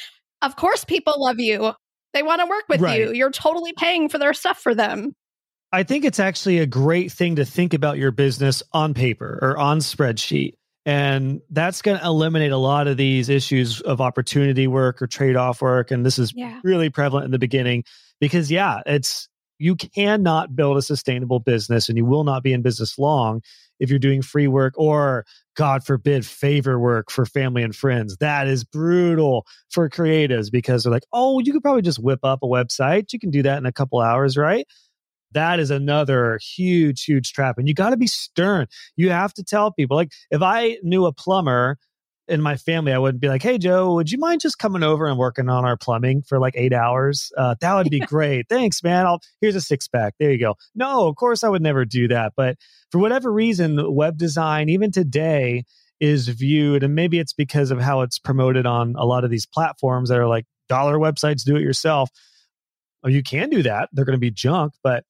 of 0.41 0.55
course, 0.55 0.85
people 0.85 1.13
love 1.17 1.39
you. 1.39 1.73
They 2.13 2.23
want 2.23 2.39
to 2.39 2.47
work 2.47 2.63
with 2.69 2.81
right. 2.81 2.99
you. 2.99 3.11
You're 3.11 3.29
totally 3.29 3.73
paying 3.73 4.07
for 4.07 4.17
their 4.17 4.33
stuff 4.33 4.57
for 4.57 4.73
them. 4.73 5.13
I 5.71 5.83
think 5.83 6.05
it's 6.05 6.19
actually 6.19 6.59
a 6.59 6.65
great 6.65 7.11
thing 7.11 7.35
to 7.35 7.45
think 7.45 7.73
about 7.73 7.97
your 7.97 8.11
business 8.11 8.63
on 8.71 8.93
paper 8.93 9.37
or 9.41 9.57
on 9.57 9.79
spreadsheet. 9.79 10.53
And 10.85 11.41
that's 11.51 11.83
going 11.83 11.99
to 11.99 12.05
eliminate 12.05 12.51
a 12.51 12.57
lot 12.57 12.87
of 12.87 12.97
these 12.97 13.29
issues 13.29 13.81
of 13.81 14.01
opportunity 14.01 14.65
work 14.65 15.01
or 15.01 15.07
trade 15.07 15.35
off 15.35 15.61
work. 15.61 15.91
And 15.91 16.05
this 16.05 16.17
is 16.17 16.33
yeah. 16.35 16.59
really 16.63 16.89
prevalent 16.89 17.25
in 17.25 17.31
the 17.31 17.37
beginning 17.37 17.83
because, 18.19 18.49
yeah, 18.49 18.81
it's 18.87 19.28
you 19.59 19.75
cannot 19.75 20.55
build 20.55 20.77
a 20.77 20.81
sustainable 20.81 21.39
business 21.39 21.89
and 21.89 21.97
you 21.97 22.05
will 22.05 22.23
not 22.23 22.41
be 22.41 22.53
in 22.53 22.61
business 22.61 22.97
long 22.97 23.41
if 23.79 23.89
you're 23.89 23.99
doing 23.99 24.21
free 24.21 24.47
work 24.47 24.73
or 24.77 25.25
god 25.55 25.83
forbid 25.83 26.25
favor 26.25 26.79
work 26.79 27.11
for 27.11 27.25
family 27.25 27.61
and 27.61 27.75
friends. 27.75 28.17
That 28.17 28.47
is 28.47 28.63
brutal 28.63 29.45
for 29.69 29.89
creatives 29.89 30.49
because 30.51 30.83
they're 30.83 30.91
like 30.91 31.05
oh 31.13 31.39
you 31.39 31.53
could 31.53 31.61
probably 31.61 31.81
just 31.81 31.99
whip 31.99 32.21
up 32.23 32.39
a 32.41 32.47
website. 32.47 33.13
You 33.13 33.19
can 33.19 33.29
do 33.29 33.43
that 33.43 33.57
in 33.57 33.65
a 33.65 33.71
couple 33.71 33.99
hours 33.99 34.37
right? 34.37 34.65
That 35.33 35.59
is 35.59 35.69
another 35.69 36.39
huge 36.41 37.03
huge 37.03 37.33
trap 37.33 37.57
and 37.57 37.67
you 37.67 37.73
got 37.73 37.91
to 37.91 37.97
be 37.97 38.07
stern. 38.07 38.67
You 38.95 39.11
have 39.11 39.33
to 39.35 39.43
tell 39.43 39.71
people 39.71 39.97
like 39.97 40.11
if 40.31 40.41
i 40.41 40.77
knew 40.81 41.05
a 41.05 41.13
plumber 41.13 41.77
in 42.29 42.41
my 42.41 42.55
family, 42.55 42.93
I 42.93 42.97
wouldn't 42.97 43.21
be 43.21 43.27
like, 43.27 43.43
"Hey, 43.43 43.57
Joe, 43.57 43.93
would 43.95 44.11
you 44.11 44.17
mind 44.17 44.41
just 44.41 44.59
coming 44.59 44.83
over 44.83 45.07
and 45.07 45.17
working 45.17 45.49
on 45.49 45.65
our 45.65 45.75
plumbing 45.75 46.21
for 46.21 46.39
like 46.39 46.53
eight 46.55 46.73
hours? 46.73 47.31
Uh, 47.37 47.55
that 47.61 47.73
would 47.75 47.89
be 47.89 47.99
great. 47.99 48.47
Thanks, 48.47 48.83
man. 48.83 49.05
I'll 49.05 49.19
here's 49.41 49.55
a 49.55 49.61
six 49.61 49.87
pack. 49.87 50.15
There 50.19 50.31
you 50.31 50.39
go." 50.39 50.55
No, 50.75 51.07
of 51.07 51.15
course 51.15 51.43
I 51.43 51.49
would 51.49 51.61
never 51.61 51.85
do 51.85 52.07
that. 52.09 52.33
But 52.37 52.57
for 52.91 52.99
whatever 52.99 53.31
reason, 53.31 53.93
web 53.93 54.17
design, 54.17 54.69
even 54.69 54.91
today, 54.91 55.63
is 55.99 56.27
viewed, 56.29 56.83
and 56.83 56.95
maybe 56.95 57.19
it's 57.19 57.33
because 57.33 57.71
of 57.71 57.81
how 57.81 58.01
it's 58.01 58.19
promoted 58.19 58.65
on 58.65 58.95
a 58.97 59.05
lot 59.05 59.23
of 59.23 59.31
these 59.31 59.45
platforms 59.45 60.09
that 60.09 60.19
are 60.19 60.27
like 60.27 60.45
dollar 60.67 60.97
websites, 60.97 61.43
do 61.43 61.55
it 61.55 61.61
yourself. 61.61 62.09
Oh, 63.03 63.09
you 63.09 63.23
can 63.23 63.49
do 63.49 63.63
that. 63.63 63.89
They're 63.91 64.05
going 64.05 64.15
to 64.15 64.19
be 64.19 64.31
junk, 64.31 64.73
but 64.83 65.03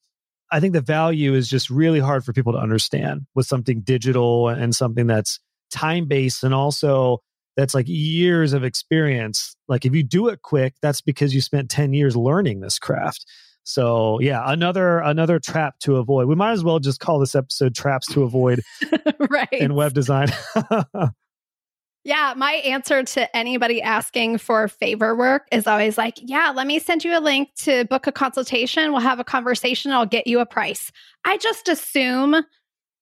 I 0.51 0.59
think 0.59 0.73
the 0.73 0.81
value 0.81 1.33
is 1.33 1.47
just 1.47 1.69
really 1.69 1.99
hard 1.99 2.23
for 2.23 2.33
people 2.33 2.53
to 2.53 2.59
understand 2.59 3.27
with 3.35 3.45
something 3.45 3.81
digital 3.81 4.49
and 4.49 4.75
something 4.75 5.07
that's 5.07 5.39
time 5.69 6.05
based 6.05 6.43
and 6.43 6.53
also 6.53 7.19
that's 7.59 7.73
like 7.73 7.87
years 7.87 8.53
of 8.53 8.63
experience. 8.63 9.55
Like 9.67 9.85
if 9.85 9.93
you 9.93 10.03
do 10.03 10.29
it 10.29 10.41
quick, 10.41 10.75
that's 10.81 11.01
because 11.01 11.33
you 11.33 11.41
spent 11.41 11.69
10 11.69 11.93
years 11.93 12.15
learning 12.15 12.61
this 12.61 12.79
craft. 12.79 13.25
So 13.63 14.19
yeah, 14.21 14.41
another 14.45 14.99
another 14.99 15.39
trap 15.39 15.77
to 15.81 15.97
avoid. 15.97 16.27
We 16.27 16.35
might 16.35 16.53
as 16.53 16.63
well 16.63 16.79
just 16.79 16.99
call 16.99 17.19
this 17.19 17.35
episode 17.35 17.75
traps 17.75 18.07
to 18.13 18.23
avoid 18.23 18.61
right. 19.29 19.51
in 19.51 19.75
web 19.75 19.93
design. 19.93 20.29
yeah, 22.03 22.33
my 22.35 22.53
answer 22.53 23.03
to 23.03 23.37
anybody 23.37 23.81
asking 23.81 24.39
for 24.39 24.67
favor 24.69 25.15
work 25.15 25.47
is 25.51 25.67
always 25.67 25.97
like, 25.97 26.15
yeah, 26.21 26.51
let 26.55 26.65
me 26.65 26.79
send 26.79 27.03
you 27.03 27.15
a 27.15 27.19
link 27.19 27.49
to 27.57 27.85
book 27.85 28.07
a 28.07 28.11
consultation. 28.11 28.91
We'll 28.91 29.01
have 29.01 29.19
a 29.19 29.25
conversation. 29.25 29.91
I'll 29.91 30.05
get 30.05 30.25
you 30.25 30.39
a 30.39 30.45
price. 30.45 30.91
I 31.25 31.37
just 31.37 31.67
assume 31.67 32.43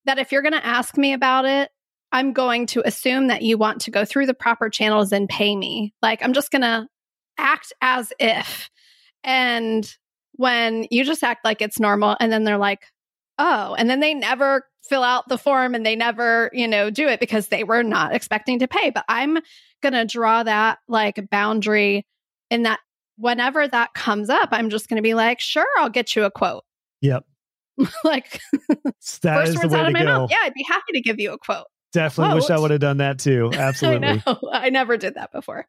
that 0.06 0.18
if 0.18 0.32
you're 0.32 0.42
going 0.42 0.54
to 0.54 0.66
ask 0.66 0.98
me 0.98 1.14
about 1.14 1.46
it, 1.46 1.70
I'm 2.12 2.34
going 2.34 2.66
to 2.68 2.88
assume 2.88 3.28
that 3.28 3.42
you 3.42 3.58
want 3.58 3.82
to 3.82 3.92
go 3.92 4.06
through 4.06 4.28
the 4.28 4.34
proper 4.34 4.70
channels 4.70 5.12
and 5.12 5.28
pay 5.28 5.56
me. 5.56 5.94
Like, 6.02 6.24
I'm 6.24 6.34
just 6.34 6.52
going 6.52 6.62
to 6.62 6.88
act 7.38 7.74
as 7.82 8.14
if. 8.20 8.70
And 9.24 9.92
when 10.34 10.88
you 10.90 11.04
just 11.04 11.24
act 11.24 11.44
like 11.44 11.62
it's 11.62 11.80
normal, 11.80 12.16
and 12.20 12.32
then 12.32 12.44
they're 12.44 12.58
like, 12.58 12.82
oh, 13.40 13.76
and 13.78 13.90
then 13.90 14.00
they 14.00 14.14
never 14.14 14.66
fill 14.88 15.04
out 15.04 15.28
the 15.28 15.38
form 15.38 15.76
and 15.76 15.86
they 15.86 15.96
never, 15.96 16.50
you 16.54 16.68
know, 16.68 16.90
do 16.90 17.08
it 17.08 17.20
because 17.20 17.50
they 17.50 17.64
were 17.64 17.84
not 17.84 18.16
expecting 18.16 18.60
to 18.60 18.68
pay. 18.68 18.90
But 18.90 19.06
I'm 19.10 19.38
going 19.82 19.94
to 19.94 20.06
draw 20.06 20.44
that 20.44 20.80
like 20.88 21.30
boundary 21.30 22.06
in 22.50 22.64
that 22.64 22.80
whenever 23.18 23.68
that 23.68 23.94
comes 23.94 24.30
up, 24.30 24.50
I'm 24.52 24.70
just 24.70 24.90
going 24.90 24.98
to 24.98 25.04
be 25.04 25.14
like, 25.14 25.40
sure, 25.40 25.68
I'll 25.78 25.90
get 25.90 26.16
you 26.16 26.24
a 26.24 26.32
quote. 26.32 26.64
Yep. 27.02 27.26
like, 28.04 28.40
that 29.22 29.46
first 29.46 29.58
words 29.58 29.74
out 29.74 29.86
of 29.86 29.94
my 29.94 30.00
go. 30.00 30.06
mouth. 30.06 30.32
Yeah, 30.32 30.38
I'd 30.42 30.54
be 30.54 30.66
happy 30.68 30.94
to 30.94 31.02
give 31.02 31.20
you 31.20 31.34
a 31.34 31.38
quote. 31.38 31.68
Definitely 31.94 32.36
wish 32.36 32.50
I 32.50 32.60
would 32.60 32.72
have 32.72 32.80
done 32.80 32.98
that 32.98 33.20
too. 33.20 33.52
Absolutely. 33.54 34.22
I, 34.26 34.36
I 34.54 34.70
never 34.70 34.98
did 34.98 35.16
that 35.16 35.32
before. 35.32 35.68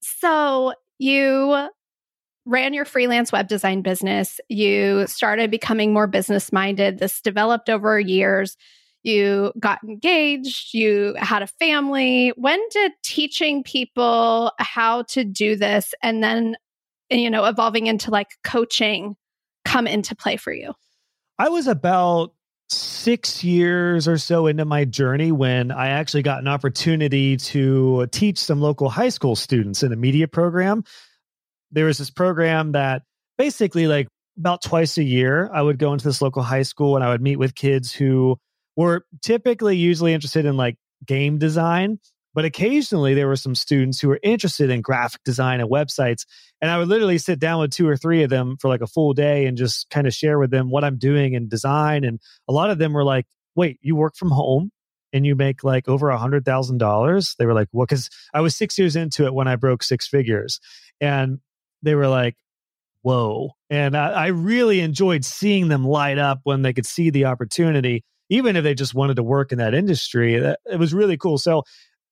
So 0.00 0.72
you 0.98 1.68
ran 2.46 2.72
your 2.72 2.84
freelance 2.84 3.32
web 3.32 3.48
design 3.48 3.82
business. 3.82 4.40
You 4.48 5.06
started 5.06 5.50
becoming 5.50 5.92
more 5.92 6.06
business 6.06 6.52
minded. 6.52 6.98
This 6.98 7.20
developed 7.20 7.68
over 7.68 7.98
years. 7.98 8.56
You 9.02 9.52
got 9.58 9.82
engaged. 9.84 10.72
You 10.74 11.14
had 11.18 11.42
a 11.42 11.46
family. 11.46 12.32
When 12.36 12.60
did 12.70 12.92
teaching 13.02 13.62
people 13.62 14.52
how 14.58 15.02
to 15.02 15.24
do 15.24 15.56
this 15.56 15.94
and 16.02 16.22
then, 16.22 16.56
you 17.10 17.30
know, 17.30 17.44
evolving 17.44 17.86
into 17.86 18.10
like 18.10 18.28
coaching 18.42 19.16
come 19.64 19.86
into 19.86 20.16
play 20.16 20.36
for 20.36 20.52
you? 20.52 20.72
I 21.38 21.50
was 21.50 21.66
about 21.66 22.32
six 22.68 23.44
years 23.44 24.08
or 24.08 24.18
so 24.18 24.46
into 24.46 24.64
my 24.64 24.84
journey 24.84 25.32
when 25.32 25.70
I 25.70 25.88
actually 25.88 26.22
got 26.22 26.40
an 26.40 26.48
opportunity 26.48 27.36
to 27.36 28.06
teach 28.10 28.38
some 28.38 28.60
local 28.60 28.88
high 28.88 29.10
school 29.10 29.36
students 29.36 29.82
in 29.82 29.92
a 29.92 29.96
media 29.96 30.26
program. 30.26 30.84
There 31.70 31.84
was 31.84 31.98
this 31.98 32.10
program 32.10 32.72
that 32.72 33.02
basically, 33.38 33.86
like, 33.86 34.08
about 34.38 34.62
twice 34.62 34.98
a 34.98 35.02
year, 35.02 35.50
I 35.52 35.62
would 35.62 35.78
go 35.78 35.92
into 35.92 36.04
this 36.04 36.20
local 36.20 36.42
high 36.42 36.62
school 36.62 36.96
and 36.96 37.04
I 37.04 37.08
would 37.08 37.22
meet 37.22 37.36
with 37.36 37.54
kids 37.54 37.92
who 37.92 38.38
were 38.76 39.04
typically 39.22 39.76
usually 39.76 40.12
interested 40.12 40.44
in 40.44 40.56
like 40.56 40.76
game 41.06 41.38
design, 41.38 41.98
But 42.36 42.44
occasionally 42.44 43.14
there 43.14 43.26
were 43.26 43.34
some 43.34 43.54
students 43.56 43.98
who 43.98 44.08
were 44.08 44.20
interested 44.22 44.70
in 44.70 44.82
graphic 44.82 45.24
design 45.24 45.60
and 45.60 45.70
websites. 45.70 46.26
And 46.60 46.70
I 46.70 46.78
would 46.78 46.86
literally 46.86 47.18
sit 47.18 47.40
down 47.40 47.60
with 47.60 47.72
two 47.72 47.88
or 47.88 47.96
three 47.96 48.22
of 48.22 48.30
them 48.30 48.58
for 48.60 48.68
like 48.68 48.82
a 48.82 48.86
full 48.86 49.14
day 49.14 49.46
and 49.46 49.56
just 49.56 49.88
kind 49.90 50.06
of 50.06 50.14
share 50.14 50.38
with 50.38 50.50
them 50.50 50.70
what 50.70 50.84
I'm 50.84 50.98
doing 50.98 51.32
in 51.32 51.48
design. 51.48 52.04
And 52.04 52.20
a 52.46 52.52
lot 52.52 52.70
of 52.70 52.78
them 52.78 52.92
were 52.92 53.04
like, 53.04 53.26
wait, 53.56 53.78
you 53.80 53.96
work 53.96 54.14
from 54.14 54.30
home? 54.30 54.70
and 55.12 55.24
you 55.24 55.34
make 55.34 55.64
like 55.64 55.88
over 55.88 56.10
a 56.10 56.18
hundred 56.18 56.44
thousand 56.44 56.78
dollars 56.78 57.36
they 57.38 57.46
were 57.46 57.54
like 57.54 57.68
well 57.72 57.86
because 57.86 58.10
i 58.34 58.40
was 58.40 58.56
six 58.56 58.76
years 58.76 58.96
into 58.96 59.24
it 59.24 59.32
when 59.32 59.48
i 59.48 59.56
broke 59.56 59.82
six 59.82 60.08
figures 60.08 60.60
and 61.00 61.38
they 61.82 61.94
were 61.94 62.08
like 62.08 62.34
whoa 63.02 63.52
and 63.70 63.96
I, 63.96 64.10
I, 64.10 64.26
really 64.26 64.80
enjoyed 64.80 65.24
seeing 65.24 65.68
them 65.68 65.86
light 65.86 66.18
up 66.18 66.40
when 66.42 66.62
they 66.62 66.72
could 66.72 66.86
see 66.86 67.10
the 67.10 67.26
opportunity 67.26 68.04
even 68.28 68.56
if 68.56 68.64
they 68.64 68.74
just 68.74 68.94
wanted 68.94 69.14
to 69.16 69.22
work 69.22 69.52
in 69.52 69.58
that 69.58 69.74
industry 69.74 70.34
it 70.34 70.78
was 70.78 70.92
really 70.92 71.16
cool 71.16 71.38
so 71.38 71.62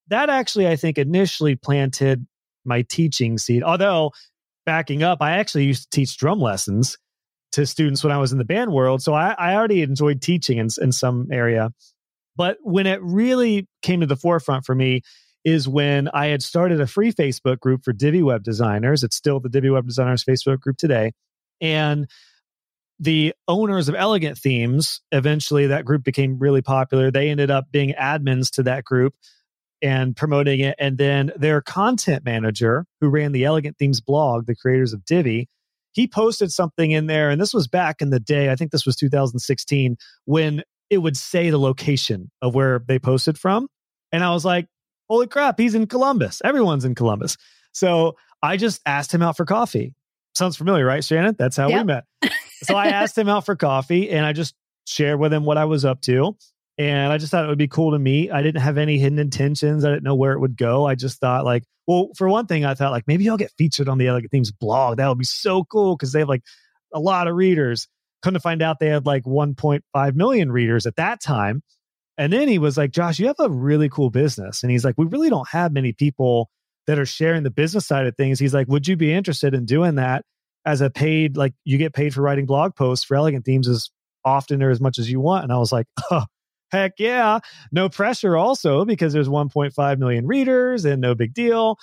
that 0.09 0.29
actually 0.31 0.69
i 0.69 0.77
think 0.77 0.99
initially 0.99 1.57
planted 1.57 2.27
my 2.65 2.83
teaching 2.83 3.39
seed 3.39 3.63
although 3.63 4.11
backing 4.67 5.03
up 5.03 5.19
i 5.21 5.33
actually 5.33 5.65
used 5.65 5.91
to 5.91 5.97
teach 5.97 6.17
drum 6.17 6.41
lessons 6.41 6.97
to 7.53 7.67
students 7.67 8.03
when 8.03 8.13
i 8.13 8.19
was 8.19 8.33
in 8.33 8.39
the 8.39 8.45
band 8.45 8.73
world 8.73 9.03
so 9.03 9.15
i, 9.15 9.35
I 9.39 9.55
already 9.55 9.83
enjoyed 9.83 10.21
teaching 10.21 10.59
in, 10.59 10.69
in 10.81 10.93
some 10.93 11.29
area 11.31 11.71
but 12.37 12.59
when 12.63 12.87
it 12.87 13.01
really 13.03 13.69
came 13.83 14.01
to 14.01 14.07
the 14.07 14.17
forefront 14.17 14.65
for 14.65 14.75
me 14.75 15.03
is 15.45 15.69
when 15.69 16.09
I 16.09 16.27
had 16.27 16.43
started 16.43 16.81
a 16.81 16.87
free 16.87 17.13
Facebook 17.13 17.61
group 17.61 17.85
for 17.85 17.93
Divi 17.93 18.23
web 18.23 18.43
designers. 18.43 19.03
It's 19.05 19.17
still 19.17 19.41
the 19.41 19.51
Divi 19.51 19.71
web 19.71 19.87
designers 19.87 20.25
Facebook 20.25 20.61
group 20.61 20.79
today. 20.79 21.13
And 21.61 22.09
the 22.99 23.35
owners 23.47 23.89
of 23.89 23.95
Elegant 23.95 24.39
Themes, 24.39 25.01
eventually 25.13 25.67
that 25.67 25.85
group 25.85 26.03
became 26.03 26.39
really 26.39 26.63
popular. 26.63 27.11
They 27.11 27.29
ended 27.29 27.51
up 27.51 27.67
being 27.71 27.95
admins 28.01 28.51
to 28.53 28.63
that 28.63 28.85
group 28.85 29.15
and 29.85 30.17
promoting 30.17 30.61
it. 30.61 30.75
And 30.79 30.97
then 30.97 31.31
their 31.37 31.61
content 31.61 32.25
manager, 32.25 32.87
who 33.01 33.09
ran 33.09 33.33
the 33.33 33.45
Elegant 33.45 33.77
Themes 33.77 34.01
blog, 34.01 34.47
the 34.47 34.57
creators 34.57 34.95
of 34.95 35.05
Divi, 35.05 35.47
he 35.93 36.09
posted 36.09 36.51
something 36.51 36.91
in 36.91 37.07
there. 37.07 37.29
And 37.29 37.41
this 37.41 37.53
was 37.53 37.69
back 37.69 38.01
in 38.01 38.09
the 38.09 38.19
day, 38.19 38.51
I 38.51 38.57
think 38.57 38.73
this 38.73 38.87
was 38.87 38.97
2016, 38.97 39.97
when 40.25 40.63
it 40.89 40.99
would 40.99 41.17
say 41.17 41.51
the 41.51 41.59
location 41.59 42.31
of 42.41 42.55
where 42.55 42.81
they 42.89 42.99
posted 42.99 43.39
from. 43.39 43.69
And 44.11 44.25
I 44.25 44.31
was 44.33 44.45
like, 44.45 44.67
holy 45.09 45.27
crap, 45.27 45.61
he's 45.61 45.75
in 45.75 45.87
Columbus. 45.87 46.41
Everyone's 46.45 46.87
in 46.87 46.95
Columbus. 46.95 47.37
So 47.73 48.17
I 48.43 48.57
just 48.57 48.81
asked 48.87 49.13
him 49.13 49.23
out 49.23 49.37
for 49.37 49.45
coffee. 49.45 49.95
Sounds 50.35 50.57
familiar, 50.57 50.87
right, 50.87 51.05
Shannon? 51.05 51.37
That's 51.39 51.57
how 51.57 51.69
yep. 51.69 51.81
we 51.81 51.85
met. 51.85 52.05
so 52.63 52.75
I 52.75 52.87
asked 52.89 53.17
him 53.19 53.29
out 53.29 53.45
for 53.45 53.55
coffee 53.55 54.11
and 54.11 54.25
I 54.25 54.33
just 54.33 54.55
shared 54.87 55.21
with 55.21 55.33
him 55.33 55.45
what 55.45 55.59
I 55.59 55.67
was 55.67 55.85
up 55.85 56.01
to. 56.03 56.37
And 56.77 57.13
I 57.13 57.19
just 57.19 57.31
thought 57.31 57.45
it 57.45 57.49
would 57.49 57.59
be 57.59 57.69
cool 57.69 57.93
to 57.93 57.99
meet. 57.99 58.33
I 58.33 58.43
didn't 58.43 58.63
have 58.63 58.79
any 58.79 58.99
hidden 58.99 59.19
intentions. 59.19 59.85
I 59.85 59.91
didn't 59.91 60.03
know 60.03 60.17
where 60.17 60.33
it 60.33 60.41
would 60.41 60.57
go. 60.57 60.87
I 60.87 60.97
just 60.97 61.21
thought, 61.21 61.45
like, 61.45 61.63
well, 61.87 62.11
for 62.17 62.29
one 62.29 62.47
thing, 62.47 62.65
I 62.65 62.75
thought, 62.75 62.91
like, 62.91 63.07
maybe 63.07 63.29
I'll 63.29 63.37
get 63.37 63.53
featured 63.57 63.89
on 63.89 63.99
the 63.99 64.09
Elegant 64.09 64.33
Themes 64.33 64.51
blog. 64.51 64.97
That 64.97 65.09
would 65.09 65.19
be 65.19 65.25
so 65.25 65.65
cool 65.65 65.97
because 65.97 66.13
they 66.13 66.21
have 66.21 66.29
like 66.29 66.43
a 66.93 66.99
lot 66.99 67.29
of 67.29 67.37
readers. 67.37 67.87
Come 68.23 68.35
to 68.35 68.41
find 68.41 68.63
out 68.63 68.81
they 68.81 68.89
had 68.89 69.07
like 69.07 69.25
1.5 69.25 70.15
million 70.15 70.51
readers 70.51 70.87
at 70.87 70.97
that 70.97 71.21
time. 71.21 71.63
And 72.17 72.33
then 72.33 72.49
he 72.49 72.59
was 72.59 72.77
like, 72.77 72.91
Josh, 72.91 73.19
you 73.19 73.27
have 73.27 73.37
a 73.39 73.51
really 73.51 73.89
cool 73.89 74.11
business. 74.11 74.63
And 74.63 74.71
he's 74.71 74.85
like, 74.85 74.95
we 74.97 75.07
really 75.07 75.31
don't 75.31 75.49
have 75.49 75.73
many 75.73 75.93
people 75.93 76.49
that 76.87 76.99
are 76.99 77.07
sharing 77.07 77.43
the 77.43 77.51
business 77.51 77.87
side 77.87 78.07
of 78.07 78.17
things. 78.17 78.39
He's 78.39 78.55
like, 78.55 78.69
would 78.69 78.87
you 78.87 78.97
be 78.97 79.13
interested 79.13 79.55
in 79.55 79.65
doing 79.65 79.97
that 79.97 80.25
as 80.65 80.81
a 80.81 80.91
paid, 80.91 81.37
like 81.37 81.55
you 81.65 81.77
get 81.77 81.93
paid 81.93 82.15
for 82.15 82.23
writing 82.23 82.47
blog 82.47 82.75
posts 82.77 83.05
for 83.05 83.17
elegant 83.17 83.45
themes 83.45 83.69
as 83.69 83.91
often 84.25 84.63
or 84.63 84.71
as 84.71 84.81
much 84.81 84.99
as 84.99 85.11
you 85.11 85.21
want? 85.21 85.45
And 85.45 85.53
I 85.53 85.59
was 85.59 85.73
like, 85.73 85.87
oh, 86.11 86.25
heck 86.75 86.93
yeah. 86.99 87.39
No 87.73 87.89
pressure 87.89 88.37
also 88.37 88.85
because 88.85 89.13
there's 89.13 89.29
1.5 89.29 89.99
million 89.99 90.27
readers 90.27 90.85
and 90.85 91.01
no 91.01 91.15
big 91.15 91.35
deal. 91.35 91.79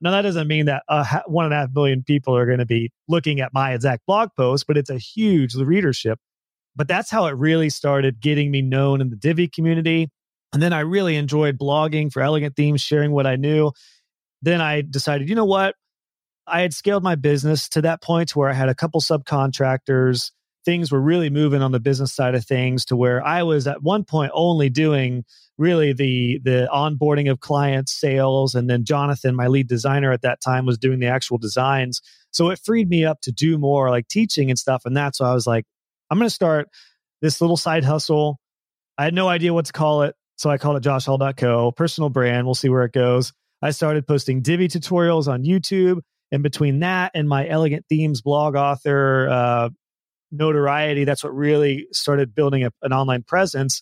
Now, 0.00 0.10
that 0.10 0.22
doesn't 0.22 0.48
mean 0.48 0.66
that 0.66 0.82
uh, 0.88 1.20
one 1.26 1.46
and 1.46 1.54
a 1.54 1.56
half 1.56 1.70
million 1.74 2.02
people 2.02 2.36
are 2.36 2.46
going 2.46 2.58
to 2.58 2.66
be 2.66 2.92
looking 3.08 3.40
at 3.40 3.54
my 3.54 3.72
exact 3.72 4.04
blog 4.06 4.30
post, 4.36 4.66
but 4.66 4.76
it's 4.76 4.90
a 4.90 4.98
huge 4.98 5.54
readership. 5.54 6.18
But 6.76 6.88
that's 6.88 7.10
how 7.10 7.26
it 7.26 7.32
really 7.32 7.70
started 7.70 8.20
getting 8.20 8.50
me 8.50 8.60
known 8.60 9.00
in 9.00 9.10
the 9.10 9.16
Divi 9.16 9.48
community. 9.48 10.10
And 10.52 10.62
then 10.62 10.72
I 10.72 10.80
really 10.80 11.16
enjoyed 11.16 11.58
blogging 11.58 12.12
for 12.12 12.20
Elegant 12.20 12.54
Themes, 12.54 12.80
sharing 12.80 13.12
what 13.12 13.26
I 13.26 13.36
knew. 13.36 13.72
Then 14.42 14.60
I 14.60 14.82
decided, 14.82 15.28
you 15.28 15.34
know 15.34 15.44
what? 15.44 15.74
I 16.46 16.60
had 16.60 16.74
scaled 16.74 17.02
my 17.02 17.14
business 17.14 17.68
to 17.70 17.82
that 17.82 18.02
point 18.02 18.36
where 18.36 18.50
I 18.50 18.52
had 18.52 18.68
a 18.68 18.74
couple 18.74 19.00
subcontractors. 19.00 20.32
Things 20.64 20.90
were 20.90 21.00
really 21.00 21.30
moving 21.30 21.62
on 21.62 21.72
the 21.72 21.80
business 21.80 22.14
side 22.14 22.34
of 22.34 22.44
things 22.44 22.84
to 22.86 22.96
where 22.96 23.24
I 23.24 23.42
was 23.42 23.66
at 23.66 23.82
one 23.82 24.04
point 24.04 24.32
only 24.34 24.70
doing 24.70 25.24
really 25.58 25.92
the 25.92 26.40
the 26.42 26.68
onboarding 26.72 27.30
of 27.30 27.40
clients, 27.40 27.92
sales, 27.92 28.54
and 28.54 28.68
then 28.68 28.84
Jonathan, 28.84 29.36
my 29.36 29.46
lead 29.46 29.68
designer 29.68 30.12
at 30.12 30.22
that 30.22 30.40
time, 30.40 30.66
was 30.66 30.78
doing 30.78 31.00
the 31.00 31.06
actual 31.06 31.38
designs. 31.38 32.00
So 32.30 32.50
it 32.50 32.60
freed 32.64 32.88
me 32.88 33.04
up 33.04 33.20
to 33.22 33.32
do 33.32 33.58
more 33.58 33.90
like 33.90 34.08
teaching 34.08 34.50
and 34.50 34.58
stuff. 34.58 34.82
And 34.84 34.96
that's 34.96 35.20
why 35.20 35.28
I 35.28 35.34
was 35.34 35.46
like, 35.46 35.64
I'm 36.10 36.18
going 36.18 36.28
to 36.28 36.34
start 36.34 36.68
this 37.22 37.40
little 37.40 37.56
side 37.56 37.84
hustle. 37.84 38.38
I 38.98 39.04
had 39.04 39.14
no 39.14 39.28
idea 39.28 39.54
what 39.54 39.66
to 39.66 39.72
call 39.72 40.02
it. 40.02 40.14
So 40.36 40.50
I 40.50 40.58
called 40.58 40.76
it 40.76 40.82
joshhall.co, 40.82 41.72
personal 41.72 42.10
brand. 42.10 42.46
We'll 42.46 42.54
see 42.54 42.68
where 42.68 42.84
it 42.84 42.92
goes. 42.92 43.32
I 43.62 43.70
started 43.70 44.06
posting 44.06 44.42
Divi 44.42 44.68
tutorials 44.68 45.28
on 45.28 45.44
YouTube. 45.44 46.00
And 46.32 46.42
between 46.42 46.80
that 46.80 47.12
and 47.14 47.28
my 47.28 47.48
Elegant 47.48 47.86
Themes 47.88 48.20
blog 48.20 48.56
author 48.56 49.28
uh, 49.28 49.70
notoriety, 50.34 51.04
that's 51.04 51.24
what 51.24 51.34
really 51.34 51.86
started 51.92 52.34
building 52.34 52.64
a, 52.64 52.70
an 52.82 52.92
online 52.92 53.22
presence. 53.22 53.80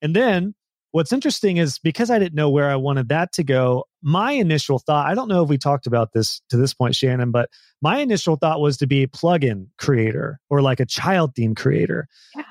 And 0.00 0.16
then 0.16 0.54
What's 0.92 1.12
interesting 1.12 1.56
is 1.56 1.78
because 1.78 2.10
I 2.10 2.18
didn't 2.18 2.34
know 2.34 2.50
where 2.50 2.70
I 2.70 2.76
wanted 2.76 3.08
that 3.08 3.32
to 3.32 3.42
go, 3.42 3.86
my 4.02 4.32
initial 4.32 4.78
thought, 4.78 5.06
I 5.06 5.14
don't 5.14 5.28
know 5.28 5.42
if 5.42 5.48
we 5.48 5.56
talked 5.56 5.86
about 5.86 6.12
this 6.12 6.42
to 6.50 6.58
this 6.58 6.74
point, 6.74 6.94
Shannon, 6.94 7.30
but 7.30 7.48
my 7.80 8.00
initial 8.00 8.36
thought 8.36 8.60
was 8.60 8.76
to 8.76 8.86
be 8.86 9.02
a 9.02 9.08
plugin 9.08 9.68
creator 9.78 10.38
or 10.50 10.60
like 10.60 10.80
a 10.80 10.86
child 10.86 11.34
theme 11.34 11.54
creator. 11.54 12.08
Yeah. 12.36 12.44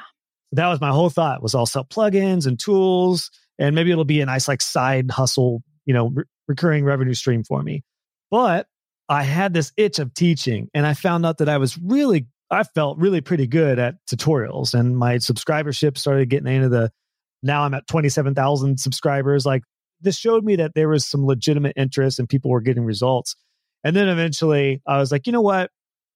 That 0.54 0.68
was 0.70 0.82
my 0.82 0.90
whole 0.90 1.12
thought 1.12 1.44
was 1.44 1.54
I'll 1.54 1.68
sell 1.68 1.86
plugins 1.86 2.48
and 2.48 2.60
tools 2.60 3.30
and 3.60 3.76
maybe 3.76 3.92
it'll 3.92 4.06
be 4.06 4.22
a 4.22 4.26
nice 4.26 4.48
like 4.48 4.62
side 4.62 5.12
hustle, 5.12 5.62
you 5.86 5.94
know, 5.94 6.08
re- 6.08 6.24
recurring 6.48 6.84
revenue 6.84 7.14
stream 7.14 7.44
for 7.44 7.62
me. 7.62 7.84
But 8.32 8.66
I 9.08 9.22
had 9.22 9.54
this 9.54 9.72
itch 9.78 10.00
of 10.00 10.16
teaching 10.16 10.68
and 10.74 10.88
I 10.88 10.96
found 10.96 11.28
out 11.28 11.38
that 11.38 11.48
I 11.48 11.58
was 11.60 11.78
really 11.78 12.26
I 12.52 12.64
felt 12.64 12.98
really 12.98 13.22
pretty 13.22 13.48
good 13.48 13.80
at 13.80 13.96
tutorials 14.08 14.74
and 14.74 14.98
my 14.98 15.16
subscribership 15.16 15.98
started 15.98 16.30
getting 16.30 16.54
into 16.54 16.70
the 16.70 16.92
now 17.42 17.64
I'm 17.64 17.74
at 17.74 17.88
27,000 17.88 18.80
subscribers. 18.80 19.46
Like 19.46 19.64
this 20.02 20.18
showed 20.18 20.44
me 20.44 20.58
that 20.58 20.74
there 20.76 20.90
was 20.90 21.08
some 21.08 21.26
legitimate 21.26 21.74
interest 21.78 22.20
and 22.20 22.28
people 22.28 22.52
were 22.52 22.62
getting 22.62 22.84
results. 22.84 23.36
And 23.84 23.96
then 23.96 24.10
eventually 24.10 24.82
I 24.86 24.98
was 24.98 25.12
like, 25.12 25.28
you 25.28 25.34
know 25.34 25.42
what? 25.42 25.72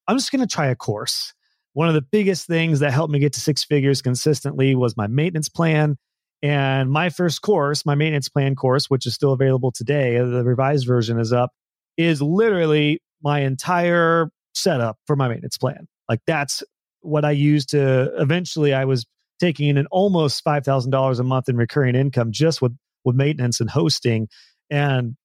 I'm 0.07 0.17
just 0.17 0.31
going 0.31 0.45
to 0.45 0.53
try 0.53 0.67
a 0.67 0.75
course. 0.75 1.33
One 1.73 1.87
of 1.87 1.93
the 1.93 2.01
biggest 2.01 2.47
things 2.47 2.79
that 2.81 2.93
helped 2.93 3.11
me 3.11 3.19
get 3.19 3.33
to 3.33 3.39
six 3.39 3.63
figures 3.63 4.01
consistently 4.01 4.75
was 4.75 4.95
my 4.95 5.07
maintenance 5.07 5.49
plan. 5.49 5.97
And 6.43 6.91
my 6.91 7.09
first 7.09 7.41
course, 7.41 7.85
my 7.85 7.95
maintenance 7.95 8.29
plan 8.29 8.55
course, 8.55 8.89
which 8.89 9.07
is 9.07 9.15
still 9.15 9.33
available 9.33 9.71
today, 9.71 10.17
uh, 10.17 10.25
the 10.25 10.43
revised 10.43 10.85
version 10.85 11.19
is 11.19 11.33
up, 11.33 11.51
is 11.97 12.21
literally 12.21 12.99
my 13.23 13.39
entire 13.39 14.29
setup 14.53 14.97
for 15.07 15.15
my 15.15 15.27
maintenance 15.27 15.57
plan. 15.57 15.87
Like 16.09 16.21
that's 16.27 16.63
what 17.01 17.25
I 17.25 17.31
used 17.31 17.69
to 17.69 18.11
eventually 18.19 18.73
I 18.73 18.85
was 18.85 19.05
taking 19.39 19.67
in 19.69 19.77
an 19.77 19.87
almost 19.91 20.43
$5,000 20.43 21.19
a 21.19 21.23
month 21.23 21.49
in 21.49 21.57
recurring 21.57 21.95
income 21.95 22.31
just 22.31 22.61
with, 22.61 22.75
with 23.03 23.15
maintenance 23.15 23.59
and 23.59 23.69
hosting. 23.69 24.27
And 24.69 25.15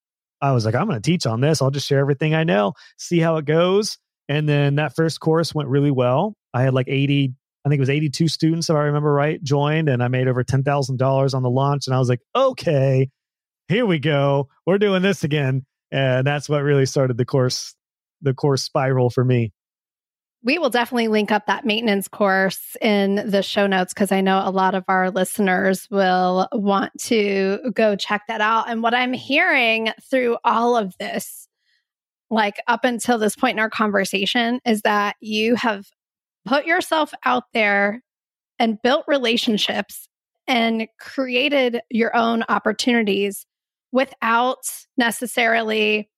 I 0.40 0.52
was 0.52 0.64
like, 0.64 0.74
I'm 0.74 0.88
going 0.88 1.00
to 1.00 1.10
teach 1.10 1.26
on 1.26 1.40
this. 1.40 1.62
I'll 1.62 1.70
just 1.70 1.86
share 1.86 2.00
everything 2.00 2.34
I 2.34 2.44
know, 2.44 2.72
see 2.98 3.18
how 3.18 3.36
it 3.36 3.44
goes. 3.44 3.98
And 4.28 4.48
then 4.48 4.76
that 4.76 4.94
first 4.94 5.20
course 5.20 5.54
went 5.54 5.68
really 5.68 5.90
well. 5.90 6.34
I 6.54 6.62
had 6.62 6.74
like 6.74 6.88
80, 6.88 7.34
I 7.64 7.68
think 7.68 7.78
it 7.78 7.80
was 7.80 7.90
82 7.90 8.28
students, 8.28 8.70
if 8.70 8.76
I 8.76 8.84
remember 8.84 9.12
right, 9.12 9.42
joined, 9.42 9.88
and 9.88 10.02
I 10.02 10.08
made 10.08 10.28
over 10.28 10.42
$10,000 10.42 11.34
on 11.34 11.42
the 11.42 11.50
launch. 11.50 11.86
And 11.86 11.94
I 11.94 11.98
was 11.98 12.08
like, 12.08 12.20
okay, 12.34 13.10
here 13.68 13.86
we 13.86 13.98
go. 13.98 14.48
We're 14.66 14.78
doing 14.78 15.02
this 15.02 15.24
again. 15.24 15.66
And 15.92 16.26
that's 16.26 16.48
what 16.48 16.62
really 16.62 16.86
started 16.86 17.16
the 17.16 17.24
course, 17.24 17.74
the 18.22 18.34
course 18.34 18.62
spiral 18.62 19.10
for 19.10 19.24
me. 19.24 19.52
We 20.42 20.58
will 20.58 20.70
definitely 20.70 21.08
link 21.08 21.30
up 21.30 21.46
that 21.46 21.66
maintenance 21.66 22.08
course 22.08 22.76
in 22.80 23.16
the 23.16 23.42
show 23.42 23.66
notes 23.66 23.92
because 23.92 24.10
I 24.10 24.22
know 24.22 24.42
a 24.42 24.50
lot 24.50 24.74
of 24.74 24.84
our 24.88 25.10
listeners 25.10 25.86
will 25.90 26.48
want 26.52 26.92
to 27.02 27.58
go 27.74 27.94
check 27.94 28.22
that 28.28 28.40
out. 28.40 28.70
And 28.70 28.82
what 28.82 28.94
I'm 28.94 29.12
hearing 29.12 29.90
through 30.10 30.38
all 30.42 30.76
of 30.76 30.96
this, 30.98 31.46
like 32.30 32.56
up 32.66 32.84
until 32.84 33.18
this 33.18 33.36
point 33.36 33.56
in 33.56 33.60
our 33.60 33.68
conversation, 33.68 34.60
is 34.64 34.80
that 34.82 35.16
you 35.20 35.56
have 35.56 35.86
put 36.46 36.64
yourself 36.64 37.12
out 37.24 37.44
there 37.52 38.02
and 38.58 38.80
built 38.82 39.04
relationships 39.06 40.08
and 40.46 40.86
created 40.98 41.80
your 41.90 42.16
own 42.16 42.44
opportunities 42.48 43.46
without 43.92 44.64
necessarily 44.96 46.08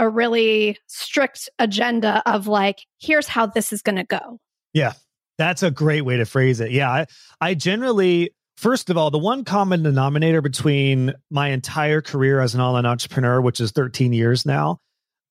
a 0.00 0.08
really 0.08 0.78
strict 0.86 1.48
agenda 1.58 2.22
of 2.26 2.46
like, 2.46 2.78
here's 2.98 3.28
how 3.28 3.46
this 3.46 3.72
is 3.72 3.82
going 3.82 3.96
to 3.96 4.04
go. 4.04 4.38
Yeah, 4.72 4.94
that's 5.38 5.62
a 5.62 5.70
great 5.70 6.02
way 6.02 6.16
to 6.16 6.24
phrase 6.24 6.60
it. 6.60 6.70
Yeah, 6.70 6.90
I, 6.90 7.06
I 7.40 7.54
generally 7.54 8.30
First 8.56 8.90
of 8.90 8.98
all, 8.98 9.10
the 9.10 9.18
one 9.18 9.44
common 9.44 9.82
denominator 9.82 10.42
between 10.42 11.14
my 11.30 11.48
entire 11.48 12.02
career 12.02 12.40
as 12.40 12.54
an 12.54 12.60
online 12.60 12.84
entrepreneur, 12.84 13.40
which 13.40 13.58
is 13.58 13.70
13 13.70 14.12
years 14.12 14.44
now, 14.44 14.76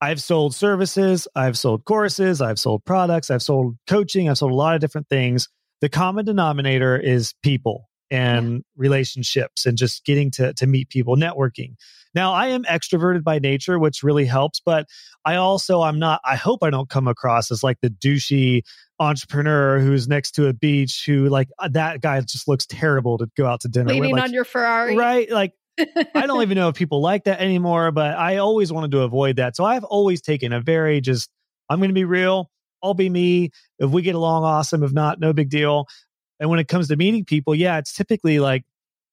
I've 0.02 0.20
sold 0.20 0.56
services, 0.56 1.28
I've 1.36 1.56
sold 1.56 1.86
courses, 1.86 2.42
I've 2.42 2.58
sold 2.58 2.86
products, 2.86 3.30
I've 3.30 3.44
sold 3.44 3.76
coaching, 3.86 4.30
I've 4.30 4.40
sold 4.40 4.52
a 4.52 4.56
lot 4.56 4.74
of 4.74 4.82
different 4.82 5.10
things. 5.10 5.48
The 5.82 5.90
common 5.90 6.26
denominator 6.26 6.98
is 6.98 7.36
people 7.44 7.88
and 8.10 8.52
yeah. 8.54 8.60
relationships 8.78 9.68
and 9.68 9.78
just 9.78 10.06
getting 10.06 10.32
to, 10.32 10.52
to 10.56 10.66
meet 10.66 10.90
people, 10.90 11.16
networking. 11.16 11.76
Now, 12.16 12.34
I 12.34 12.48
am 12.48 12.64
extroverted 12.64 13.24
by 13.24 13.40
nature, 13.40 13.78
which 13.78 14.04
really 14.04 14.26
helps, 14.26 14.60
but 14.66 14.88
I 15.26 15.36
also, 15.36 15.82
I'm 15.82 16.00
not, 16.00 16.22
I 16.26 16.36
hope 16.36 16.64
I 16.64 16.70
don't 16.70 16.90
come 16.90 17.08
across 17.08 17.52
as 17.52 17.64
like 17.64 17.78
the 17.82 17.90
douchey 17.90 18.64
entrepreneur 19.00 19.80
who's 19.80 20.08
next 20.08 20.32
to 20.32 20.48
a 20.48 20.54
beach 20.54 21.04
who, 21.06 21.30
like, 21.30 21.50
uh, 21.60 21.70
that 21.70 22.02
guy 22.02 22.20
just 22.22 22.48
looks 22.48 22.66
terrible 22.66 23.18
to 23.20 23.30
go 23.38 23.46
out 23.46 23.62
to 23.62 23.68
dinner 23.68 23.94
Leaning. 23.94 24.16
Like, 24.16 24.24
on 24.24 24.34
your 24.34 24.46
Ferrari. 24.46 24.96
Right. 24.96 25.30
Like, 25.30 25.54
I 26.16 26.26
don't 26.26 26.42
even 26.42 26.56
know 26.56 26.70
if 26.70 26.76
people 26.76 27.02
like 27.02 27.26
that 27.26 27.40
anymore, 27.40 27.92
but 27.92 28.18
I 28.18 28.38
always 28.38 28.74
wanted 28.74 28.92
to 28.92 29.02
avoid 29.02 29.38
that. 29.38 29.56
So 29.56 29.64
I've 29.64 29.84
always 29.84 30.22
taken 30.22 30.52
a 30.52 30.60
very 30.60 31.02
just, 31.02 31.30
I'm 31.70 31.80
going 31.80 31.90
to 31.90 31.94
be 31.94 32.06
real. 32.06 32.50
I'll 32.82 32.94
be 32.94 33.10
me. 33.10 33.52
If 33.78 33.92
we 33.92 34.02
get 34.02 34.16
along, 34.16 34.44
awesome. 34.44 34.84
If 34.84 34.94
not, 34.94 35.20
no 35.20 35.34
big 35.34 35.50
deal. 35.50 35.86
And 36.40 36.50
when 36.50 36.60
it 36.60 36.68
comes 36.68 36.88
to 36.88 36.96
meeting 36.96 37.26
people, 37.26 37.54
yeah, 37.54 37.78
it's 37.78 37.94
typically 37.94 38.40
like 38.40 38.64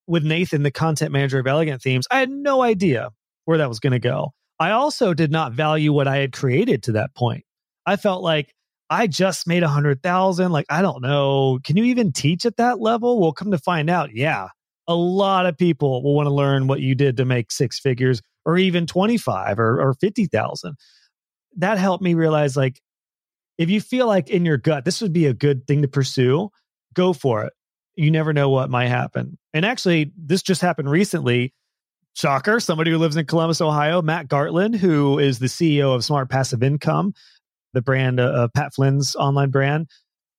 with 0.07 0.25
Nathan, 0.25 0.63
the 0.63 0.71
content 0.71 1.13
manager 1.13 1.39
of 1.39 1.47
Elegant 1.47 1.83
Themes, 1.83 2.07
I 2.11 2.19
had 2.19 2.31
no 2.31 2.63
idea 2.63 3.11
where 3.45 3.59
that 3.59 3.69
was 3.69 3.81
going 3.81 3.93
to 3.93 3.99
go. 3.99 4.33
I 4.59 4.71
also 4.71 5.15
did 5.15 5.31
not 5.31 5.53
value 5.53 5.93
what 5.93 6.09
I 6.09 6.19
had 6.19 6.33
created 6.33 6.85
to 6.85 6.93
that 6.93 7.15
point. 7.15 7.45
I 7.85 7.97
felt 7.97 8.23
like 8.23 8.55
I 8.89 9.07
just 9.07 9.47
made 9.47 9.63
a 9.63 9.69
hundred 9.69 10.03
thousand. 10.03 10.53
Like, 10.53 10.67
I 10.71 10.83
don't 10.83 11.03
know. 11.03 11.59
Can 11.63 11.77
you 11.77 11.85
even 11.85 12.13
teach 12.13 12.47
at 12.47 12.57
that 12.57 12.81
level? 12.81 13.21
Well, 13.21 13.33
come 13.33 13.51
to 13.51 13.59
find 13.59 13.91
out, 13.91 14.15
yeah, 14.15 14.49
a 14.89 14.95
lot 14.95 15.47
of 15.47 15.59
people 15.59 16.03
will 16.03 16.15
want 16.15 16.27
to 16.27 16.35
learn 16.35 16.69
what 16.69 16.81
you 16.81 16.95
did 16.95 17.17
to 17.17 17.25
make 17.25 17.51
six 17.51 17.79
figures 17.79 18.23
or 18.45 18.57
even 18.57 18.87
25 18.87 19.59
or, 19.59 19.81
or 19.81 19.95
50,000. 19.95 20.77
That 21.57 21.79
helped 21.79 22.03
me 22.03 22.15
realize 22.15 22.57
like, 22.57 22.81
if 23.59 23.71
you 23.71 23.81
feel 23.81 24.07
like 24.07 24.29
in 24.29 24.45
your 24.45 24.59
gut, 24.59 24.85
this 24.85 25.01
would 25.01 25.13
be 25.13 25.27
a 25.27 25.35
good 25.35 25.67
thing 25.67 25.83
to 25.83 25.89
pursue, 25.89 26.51
go 26.95 27.13
for 27.13 27.45
it. 27.45 27.53
You 27.97 28.11
never 28.11 28.33
know 28.33 28.51
what 28.51 28.71
might 28.71 28.89
happen. 28.89 29.39
And 29.55 29.65
actually, 29.65 30.13
this 30.17 30.43
just 30.43 30.61
happened 30.61 30.91
recently. 30.91 31.55
Shocker, 32.15 32.61
somebody 32.61 32.91
who 32.91 32.99
lives 32.99 33.17
in 33.17 33.27
Columbus, 33.27 33.61
Ohio, 33.61 34.01
Matt 34.01 34.29
Gartland, 34.29 34.77
who 34.77 35.19
is 35.19 35.39
the 35.39 35.47
CEO 35.47 35.95
of 35.95 36.05
Smart 36.05 36.31
Passive 36.31 36.63
Income, 36.63 37.15
the 37.75 37.83
brand 37.83 38.21
uh, 38.21 38.33
of 38.33 38.53
Pat 38.55 38.73
Flynn's 38.75 39.15
online 39.17 39.51
brand. 39.51 39.89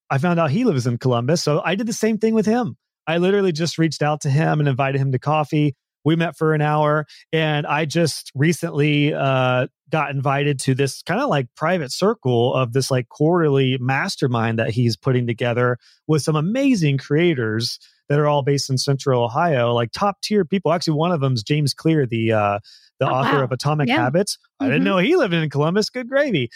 I 0.10 0.18
found 0.18 0.40
out 0.40 0.50
he 0.50 0.64
lives 0.64 0.88
in 0.88 0.98
Columbus. 0.98 1.44
So 1.44 1.62
I 1.64 1.76
did 1.76 1.88
the 1.88 1.94
same 1.94 2.18
thing 2.18 2.34
with 2.34 2.46
him. 2.46 2.78
I 3.06 3.18
literally 3.18 3.52
just 3.52 3.78
reached 3.78 4.02
out 4.02 4.22
to 4.22 4.30
him 4.30 4.60
and 4.60 4.68
invited 4.68 5.00
him 5.00 5.12
to 5.12 5.20
coffee. 5.20 5.76
We 6.06 6.16
met 6.16 6.38
for 6.38 6.54
an 6.54 6.62
hour, 6.62 7.06
and 7.34 7.68
I 7.68 7.86
just 7.86 8.32
recently 8.34 9.14
uh, 9.14 9.68
got 9.90 10.12
invited 10.12 10.60
to 10.60 10.76
this 10.76 11.02
kind 11.04 11.22
of 11.22 11.30
like 11.30 11.48
private 11.56 11.92
circle 11.92 12.54
of 12.54 12.74
this 12.74 12.92
like 12.92 13.10
quarterly 13.10 13.78
mastermind 13.80 14.60
that 14.60 14.72
he's 14.72 14.96
putting 14.96 15.28
together 15.28 15.78
with 16.08 16.22
some 16.22 16.36
amazing 16.36 16.98
creators 16.98 17.80
that 18.10 18.20
are 18.20 18.28
all 18.28 18.42
based 18.42 18.70
in 18.70 18.78
Central 18.78 19.24
Ohio, 19.24 19.74
like 19.74 19.92
top 19.92 20.22
tier 20.22 20.46
people. 20.46 20.72
Actually, 20.72 20.98
one 20.98 21.12
of 21.12 21.22
them 21.22 21.34
is 21.34 21.44
James 21.44 21.74
Clear, 21.74 22.06
the 22.06 22.32
uh, 22.32 22.60
the 23.00 23.10
oh, 23.10 23.14
author 23.14 23.38
wow. 23.38 23.44
of 23.44 23.52
Atomic 23.52 23.90
yeah. 23.90 23.98
Habits. 23.98 24.38
Mm-hmm. 24.38 24.64
I 24.64 24.68
didn't 24.68 24.80
mm-hmm. 24.82 24.86
know 24.86 24.98
he 24.98 25.16
lived 25.16 25.34
in 25.34 25.50
Columbus. 25.50 25.90
Good 25.90 26.10
gravy. 26.10 26.50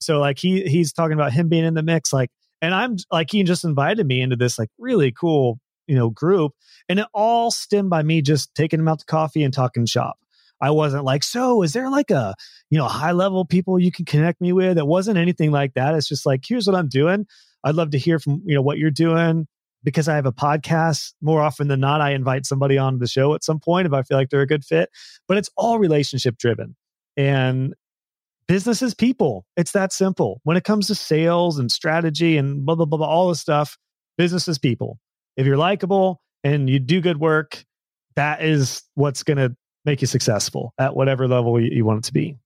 So 0.00 0.18
like 0.18 0.38
he 0.38 0.62
he's 0.64 0.92
talking 0.92 1.14
about 1.14 1.32
him 1.32 1.48
being 1.48 1.64
in 1.64 1.74
the 1.74 1.82
mix, 1.82 2.12
like, 2.12 2.30
and 2.60 2.74
I'm 2.74 2.96
like 3.10 3.30
he 3.30 3.42
just 3.42 3.64
invited 3.64 4.06
me 4.06 4.20
into 4.20 4.36
this 4.36 4.58
like 4.58 4.68
really 4.78 5.12
cool 5.12 5.58
you 5.86 5.94
know 5.94 6.10
group 6.10 6.52
and 6.88 6.98
it 6.98 7.06
all 7.14 7.50
stemmed 7.50 7.90
by 7.90 8.02
me 8.02 8.22
just 8.22 8.54
taking 8.54 8.78
them 8.78 8.88
out 8.88 9.00
to 9.00 9.06
coffee 9.06 9.42
and 9.42 9.54
talking 9.54 9.86
shop. 9.86 10.18
I 10.60 10.70
wasn't 10.70 11.04
like 11.04 11.22
so 11.22 11.62
is 11.62 11.72
there 11.72 11.90
like 11.90 12.10
a 12.10 12.34
you 12.70 12.78
know 12.78 12.86
high 12.86 13.12
level 13.12 13.44
people 13.44 13.78
you 13.78 13.92
can 13.92 14.04
connect 14.04 14.40
me 14.40 14.52
with? 14.52 14.78
It 14.78 14.86
wasn't 14.86 15.18
anything 15.18 15.50
like 15.50 15.74
that. 15.74 15.94
It's 15.94 16.08
just 16.08 16.26
like 16.26 16.44
here's 16.46 16.66
what 16.66 16.76
i'm 16.76 16.88
doing. 16.88 17.26
I'd 17.64 17.74
love 17.74 17.90
to 17.90 17.98
hear 17.98 18.18
from 18.18 18.42
you 18.44 18.54
know 18.54 18.62
what 18.62 18.78
you're 18.78 18.90
doing 18.90 19.46
because 19.82 20.08
i 20.08 20.14
have 20.14 20.26
a 20.26 20.32
podcast. 20.32 21.12
More 21.20 21.40
often 21.40 21.68
than 21.68 21.80
not 21.80 22.00
i 22.00 22.12
invite 22.12 22.46
somebody 22.46 22.78
on 22.78 22.98
the 22.98 23.06
show 23.06 23.34
at 23.34 23.44
some 23.44 23.60
point 23.60 23.86
if 23.86 23.92
i 23.92 24.02
feel 24.02 24.16
like 24.16 24.30
they're 24.30 24.42
a 24.42 24.46
good 24.46 24.64
fit. 24.64 24.90
But 25.28 25.38
it's 25.38 25.50
all 25.56 25.78
relationship 25.78 26.38
driven 26.38 26.76
and 27.16 27.74
business 28.46 28.82
is 28.82 28.94
people. 28.94 29.46
It's 29.56 29.72
that 29.72 29.92
simple. 29.92 30.40
When 30.44 30.56
it 30.56 30.64
comes 30.64 30.86
to 30.88 30.94
sales 30.94 31.58
and 31.58 31.70
strategy 31.70 32.36
and 32.36 32.64
blah 32.64 32.74
blah 32.74 32.86
blah, 32.86 32.98
blah 32.98 33.08
all 33.08 33.28
this 33.28 33.40
stuff 33.40 33.76
business 34.16 34.46
is 34.46 34.58
people 34.58 34.98
if 35.36 35.46
you're 35.46 35.56
likable 35.56 36.20
and 36.42 36.68
you 36.68 36.78
do 36.78 37.00
good 37.00 37.18
work, 37.18 37.64
that 38.16 38.42
is 38.42 38.82
what's 38.94 39.22
going 39.22 39.38
to 39.38 39.54
make 39.84 40.00
you 40.00 40.06
successful 40.06 40.72
at 40.78 40.96
whatever 40.96 41.28
level 41.28 41.60
you, 41.60 41.70
you 41.70 41.84
want 41.84 41.98
it 41.98 42.04
to 42.04 42.12
be. 42.12 42.36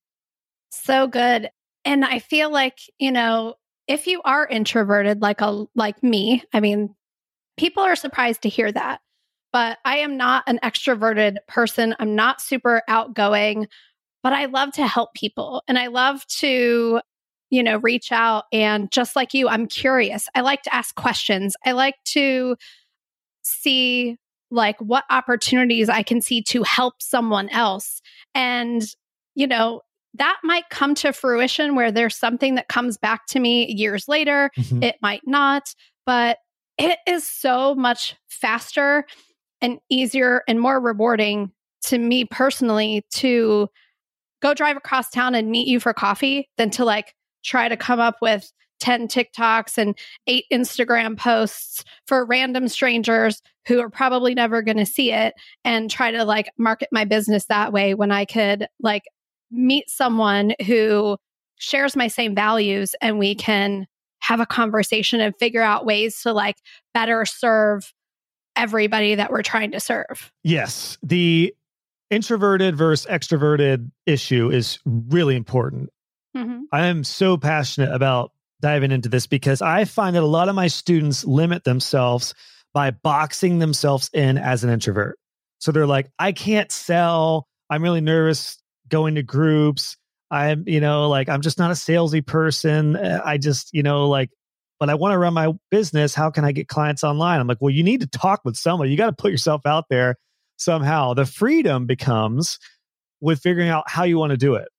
So 0.71 1.07
good. 1.07 1.49
And 1.85 2.03
I 2.03 2.19
feel 2.19 2.51
like, 2.51 2.79
you 2.99 3.11
know, 3.11 3.55
if 3.87 4.07
you 4.07 4.21
are 4.23 4.45
introverted 4.45 5.21
like 5.21 5.41
a 5.41 5.65
like 5.75 6.03
me, 6.03 6.43
I 6.53 6.59
mean, 6.59 6.95
people 7.57 7.83
are 7.83 7.95
surprised 7.95 8.43
to 8.43 8.49
hear 8.49 8.71
that. 8.71 9.01
But 9.51 9.79
I 9.83 9.97
am 9.97 10.15
not 10.17 10.43
an 10.45 10.59
extroverted 10.61 11.37
person. 11.47 11.95
I'm 11.99 12.15
not 12.15 12.39
super 12.39 12.83
outgoing, 12.87 13.67
but 14.21 14.33
I 14.33 14.45
love 14.45 14.73
to 14.73 14.85
help 14.85 15.15
people 15.15 15.63
and 15.67 15.79
I 15.79 15.87
love 15.87 16.25
to 16.39 17.01
you 17.49 17.63
know, 17.63 17.77
reach 17.77 18.11
out 18.11 18.45
and 18.51 18.91
just 18.91 19.15
like 19.15 19.33
you, 19.33 19.49
I'm 19.49 19.67
curious. 19.67 20.27
I 20.35 20.41
like 20.41 20.61
to 20.63 20.73
ask 20.73 20.93
questions. 20.95 21.55
I 21.65 21.71
like 21.71 21.95
to 22.05 22.55
see 23.49 24.17
like 24.51 24.79
what 24.79 25.03
opportunities 25.09 25.89
I 25.89 26.03
can 26.03 26.21
see 26.21 26.41
to 26.43 26.63
help 26.63 26.95
someone 27.01 27.49
else. 27.49 28.01
And, 28.33 28.83
you 29.35 29.47
know, 29.47 29.81
that 30.15 30.37
might 30.43 30.69
come 30.69 30.95
to 30.95 31.13
fruition 31.13 31.75
where 31.75 31.91
there's 31.91 32.15
something 32.15 32.55
that 32.55 32.67
comes 32.67 32.97
back 32.97 33.27
to 33.27 33.39
me 33.39 33.71
years 33.71 34.07
later. 34.07 34.49
Mm-hmm. 34.57 34.83
It 34.83 34.95
might 35.01 35.21
not, 35.25 35.73
but 36.05 36.37
it 36.77 36.97
is 37.07 37.25
so 37.25 37.75
much 37.75 38.15
faster 38.27 39.05
and 39.61 39.79
easier 39.89 40.43
and 40.47 40.59
more 40.59 40.79
rewarding 40.79 41.51
to 41.85 41.97
me 41.97 42.25
personally 42.25 43.05
to 43.11 43.67
go 44.41 44.53
drive 44.53 44.77
across 44.77 45.09
town 45.09 45.35
and 45.35 45.51
meet 45.51 45.67
you 45.67 45.79
for 45.79 45.93
coffee 45.93 46.49
than 46.57 46.69
to 46.71 46.85
like 46.85 47.13
try 47.43 47.67
to 47.67 47.77
come 47.77 47.99
up 47.99 48.17
with 48.21 48.51
10 48.79 49.07
TikToks 49.07 49.77
and 49.77 49.97
eight 50.27 50.45
Instagram 50.51 51.17
posts 51.17 51.83
for 52.07 52.25
random 52.25 52.67
strangers 52.67 53.41
who 53.67 53.79
are 53.79 53.89
probably 53.89 54.33
never 54.33 54.61
going 54.61 54.77
to 54.77 54.85
see 54.85 55.11
it 55.11 55.33
and 55.63 55.91
try 55.91 56.11
to 56.11 56.23
like 56.23 56.49
market 56.57 56.89
my 56.91 57.05
business 57.05 57.45
that 57.45 57.71
way 57.71 57.93
when 57.93 58.11
I 58.11 58.25
could 58.25 58.67
like 58.81 59.03
meet 59.51 59.89
someone 59.89 60.53
who 60.65 61.17
shares 61.57 61.95
my 61.95 62.07
same 62.07 62.33
values 62.35 62.95
and 63.01 63.19
we 63.19 63.35
can 63.35 63.85
have 64.19 64.39
a 64.39 64.45
conversation 64.45 65.21
and 65.21 65.35
figure 65.37 65.61
out 65.61 65.85
ways 65.85 66.21
to 66.21 66.33
like 66.33 66.57
better 66.93 67.25
serve 67.25 67.93
everybody 68.55 69.15
that 69.15 69.31
we're 69.31 69.41
trying 69.41 69.71
to 69.71 69.79
serve. 69.79 70.31
Yes. 70.43 70.97
The 71.03 71.53
introverted 72.09 72.75
versus 72.75 73.05
extroverted 73.09 73.91
issue 74.05 74.49
is 74.49 74.79
really 74.85 75.35
important. 75.35 75.89
Mm-hmm. 76.35 76.63
I 76.71 76.87
am 76.87 77.03
so 77.03 77.37
passionate 77.37 77.93
about 77.93 78.31
diving 78.61 78.91
into 78.91 79.09
this 79.09 79.27
because 79.27 79.61
I 79.61 79.85
find 79.85 80.15
that 80.15 80.23
a 80.23 80.27
lot 80.27 80.49
of 80.49 80.55
my 80.55 80.67
students 80.67 81.25
limit 81.25 81.63
themselves 81.63 82.33
by 82.73 82.91
boxing 82.91 83.59
themselves 83.59 84.09
in 84.13 84.37
as 84.37 84.63
an 84.63 84.69
introvert. 84.69 85.17
So 85.59 85.71
they're 85.71 85.87
like, 85.87 86.09
I 86.19 86.31
can't 86.31 86.71
sell. 86.71 87.47
I'm 87.69 87.83
really 87.83 88.01
nervous 88.01 88.61
going 88.87 89.15
to 89.15 89.23
groups. 89.23 89.97
I'm, 90.31 90.63
you 90.67 90.79
know, 90.79 91.09
like 91.09 91.29
I'm 91.29 91.41
just 91.41 91.57
not 91.57 91.71
a 91.71 91.75
salesy 91.75 92.25
person. 92.25 92.95
I 92.95 93.37
just, 93.37 93.73
you 93.73 93.83
know, 93.83 94.07
like, 94.07 94.29
but 94.79 94.89
I 94.89 94.95
want 94.95 95.13
to 95.13 95.17
run 95.17 95.33
my 95.33 95.51
business. 95.71 96.15
How 96.15 96.29
can 96.29 96.45
I 96.45 96.51
get 96.51 96.67
clients 96.67 97.03
online? 97.03 97.39
I'm 97.39 97.47
like, 97.47 97.57
well, 97.59 97.73
you 97.73 97.83
need 97.83 98.01
to 98.01 98.07
talk 98.07 98.41
with 98.45 98.55
somebody. 98.55 98.91
You 98.91 98.97
got 98.97 99.07
to 99.07 99.21
put 99.21 99.31
yourself 99.31 99.65
out 99.65 99.85
there 99.89 100.15
somehow. 100.57 101.13
The 101.13 101.25
freedom 101.25 101.85
becomes 101.85 102.59
with 103.19 103.41
figuring 103.41 103.69
out 103.69 103.89
how 103.89 104.03
you 104.03 104.17
want 104.17 104.31
to 104.31 104.37
do 104.37 104.55
it. 104.55 104.69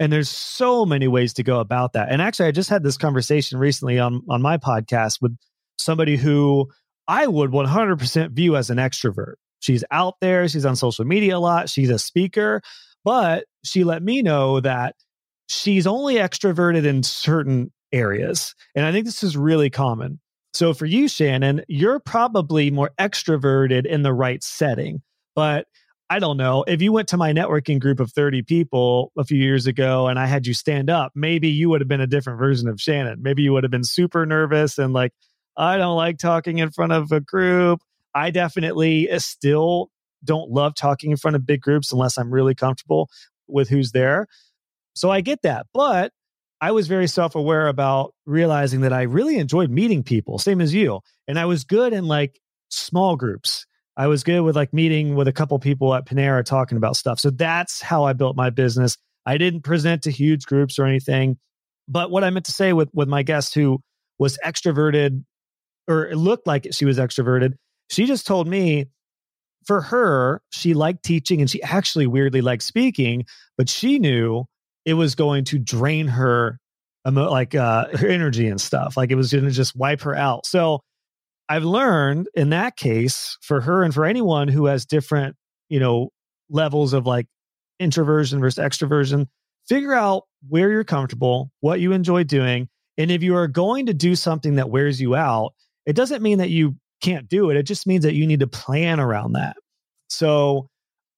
And 0.00 0.10
there's 0.10 0.30
so 0.30 0.86
many 0.86 1.06
ways 1.06 1.34
to 1.34 1.42
go 1.42 1.60
about 1.60 1.92
that. 1.92 2.10
And 2.10 2.22
actually, 2.22 2.48
I 2.48 2.52
just 2.52 2.70
had 2.70 2.82
this 2.82 2.96
conversation 2.96 3.58
recently 3.58 3.98
on, 3.98 4.22
on 4.28 4.40
my 4.40 4.56
podcast 4.56 5.20
with 5.20 5.36
somebody 5.78 6.16
who 6.16 6.68
I 7.06 7.26
would 7.26 7.50
100% 7.50 8.30
view 8.32 8.56
as 8.56 8.70
an 8.70 8.78
extrovert. 8.78 9.34
She's 9.60 9.84
out 9.90 10.14
there, 10.22 10.48
she's 10.48 10.64
on 10.64 10.74
social 10.74 11.04
media 11.04 11.36
a 11.36 11.38
lot, 11.38 11.68
she's 11.68 11.90
a 11.90 11.98
speaker, 11.98 12.62
but 13.04 13.44
she 13.62 13.84
let 13.84 14.02
me 14.02 14.22
know 14.22 14.60
that 14.60 14.96
she's 15.48 15.86
only 15.86 16.14
extroverted 16.14 16.86
in 16.86 17.02
certain 17.02 17.70
areas. 17.92 18.54
And 18.74 18.86
I 18.86 18.92
think 18.92 19.04
this 19.04 19.22
is 19.22 19.36
really 19.36 19.68
common. 19.68 20.18
So 20.54 20.72
for 20.72 20.86
you, 20.86 21.08
Shannon, 21.08 21.62
you're 21.68 22.00
probably 22.00 22.70
more 22.70 22.90
extroverted 22.98 23.84
in 23.84 24.02
the 24.02 24.14
right 24.14 24.42
setting, 24.42 25.02
but 25.34 25.66
I 26.12 26.18
don't 26.18 26.36
know, 26.36 26.64
if 26.66 26.82
you 26.82 26.90
went 26.90 27.06
to 27.10 27.16
my 27.16 27.32
networking 27.32 27.78
group 27.78 28.00
of 28.00 28.10
30 28.10 28.42
people 28.42 29.12
a 29.16 29.24
few 29.24 29.38
years 29.38 29.68
ago 29.68 30.08
and 30.08 30.18
I 30.18 30.26
had 30.26 30.44
you 30.44 30.54
stand 30.54 30.90
up, 30.90 31.12
maybe 31.14 31.46
you 31.48 31.70
would 31.70 31.80
have 31.80 31.86
been 31.86 32.00
a 32.00 32.06
different 32.08 32.40
version 32.40 32.68
of 32.68 32.80
Shannon. 32.80 33.22
Maybe 33.22 33.42
you 33.42 33.52
would 33.52 33.62
have 33.62 33.70
been 33.70 33.84
super 33.84 34.26
nervous 34.26 34.76
and 34.76 34.92
like, 34.92 35.12
I 35.56 35.76
don't 35.76 35.96
like 35.96 36.18
talking 36.18 36.58
in 36.58 36.72
front 36.72 36.90
of 36.90 37.12
a 37.12 37.20
group. 37.20 37.80
I 38.12 38.32
definitely 38.32 39.08
uh, 39.08 39.20
still 39.20 39.92
don't 40.24 40.50
love 40.50 40.74
talking 40.74 41.12
in 41.12 41.16
front 41.16 41.36
of 41.36 41.46
big 41.46 41.60
groups 41.60 41.92
unless 41.92 42.18
I'm 42.18 42.34
really 42.34 42.56
comfortable 42.56 43.08
with 43.46 43.68
who's 43.68 43.92
there. 43.92 44.26
So 44.94 45.10
I 45.10 45.20
get 45.20 45.42
that. 45.42 45.66
But 45.72 46.12
I 46.60 46.72
was 46.72 46.88
very 46.88 47.06
self 47.06 47.36
aware 47.36 47.68
about 47.68 48.14
realizing 48.26 48.80
that 48.80 48.92
I 48.92 49.02
really 49.02 49.38
enjoyed 49.38 49.70
meeting 49.70 50.02
people, 50.02 50.38
same 50.40 50.60
as 50.60 50.74
you. 50.74 51.02
And 51.28 51.38
I 51.38 51.44
was 51.44 51.62
good 51.62 51.92
in 51.92 52.06
like 52.06 52.40
small 52.68 53.14
groups. 53.14 53.64
I 53.96 54.06
was 54.06 54.22
good 54.22 54.40
with 54.40 54.56
like 54.56 54.72
meeting 54.72 55.14
with 55.14 55.28
a 55.28 55.32
couple 55.32 55.58
people 55.58 55.94
at 55.94 56.06
Panera 56.06 56.44
talking 56.44 56.78
about 56.78 56.96
stuff. 56.96 57.20
So 57.20 57.30
that's 57.30 57.82
how 57.82 58.04
I 58.04 58.12
built 58.12 58.36
my 58.36 58.50
business. 58.50 58.96
I 59.26 59.36
didn't 59.36 59.62
present 59.62 60.02
to 60.02 60.10
huge 60.10 60.46
groups 60.46 60.78
or 60.78 60.86
anything. 60.86 61.38
But 61.88 62.10
what 62.10 62.24
I 62.24 62.30
meant 62.30 62.46
to 62.46 62.52
say 62.52 62.72
with 62.72 62.88
with 62.92 63.08
my 63.08 63.22
guest 63.22 63.54
who 63.54 63.80
was 64.18 64.38
extroverted 64.44 65.24
or 65.88 66.06
it 66.08 66.16
looked 66.16 66.46
like 66.46 66.68
she 66.72 66.84
was 66.84 66.98
extroverted, 66.98 67.54
she 67.88 68.06
just 68.06 68.26
told 68.26 68.46
me 68.46 68.86
for 69.66 69.80
her, 69.82 70.40
she 70.50 70.74
liked 70.74 71.04
teaching 71.04 71.40
and 71.40 71.50
she 71.50 71.62
actually 71.62 72.06
weirdly 72.06 72.40
liked 72.40 72.62
speaking, 72.62 73.24
but 73.58 73.68
she 73.68 73.98
knew 73.98 74.44
it 74.84 74.94
was 74.94 75.14
going 75.14 75.44
to 75.44 75.58
drain 75.58 76.08
her 76.08 76.58
like 77.04 77.54
uh, 77.54 77.86
her 77.96 78.08
energy 78.08 78.46
and 78.48 78.60
stuff. 78.60 78.96
Like 78.96 79.10
it 79.10 79.16
was 79.16 79.32
going 79.32 79.44
to 79.44 79.50
just 79.50 79.76
wipe 79.76 80.02
her 80.02 80.14
out. 80.14 80.46
So 80.46 80.80
I've 81.50 81.64
learned 81.64 82.28
in 82.34 82.50
that 82.50 82.76
case 82.76 83.36
for 83.42 83.60
her 83.60 83.82
and 83.82 83.92
for 83.92 84.04
anyone 84.04 84.48
who 84.48 84.66
has 84.66 84.86
different, 84.86 85.36
you 85.68 85.80
know, 85.80 86.10
levels 86.48 86.92
of 86.92 87.06
like 87.06 87.26
introversion 87.78 88.40
versus 88.40 88.64
extroversion, 88.64 89.26
figure 89.68 89.92
out 89.92 90.24
where 90.48 90.70
you're 90.70 90.84
comfortable, 90.84 91.50
what 91.60 91.80
you 91.80 91.92
enjoy 91.92 92.24
doing. 92.24 92.68
And 92.96 93.10
if 93.10 93.22
you 93.22 93.34
are 93.36 93.48
going 93.48 93.86
to 93.86 93.94
do 93.94 94.14
something 94.14 94.54
that 94.56 94.70
wears 94.70 95.00
you 95.00 95.14
out, 95.14 95.52
it 95.86 95.96
doesn't 95.96 96.22
mean 96.22 96.38
that 96.38 96.50
you 96.50 96.76
can't 97.02 97.28
do 97.28 97.50
it. 97.50 97.56
It 97.56 97.64
just 97.64 97.86
means 97.86 98.04
that 98.04 98.14
you 98.14 98.26
need 98.26 98.40
to 98.40 98.46
plan 98.46 99.00
around 99.00 99.32
that. 99.32 99.56
So 100.08 100.68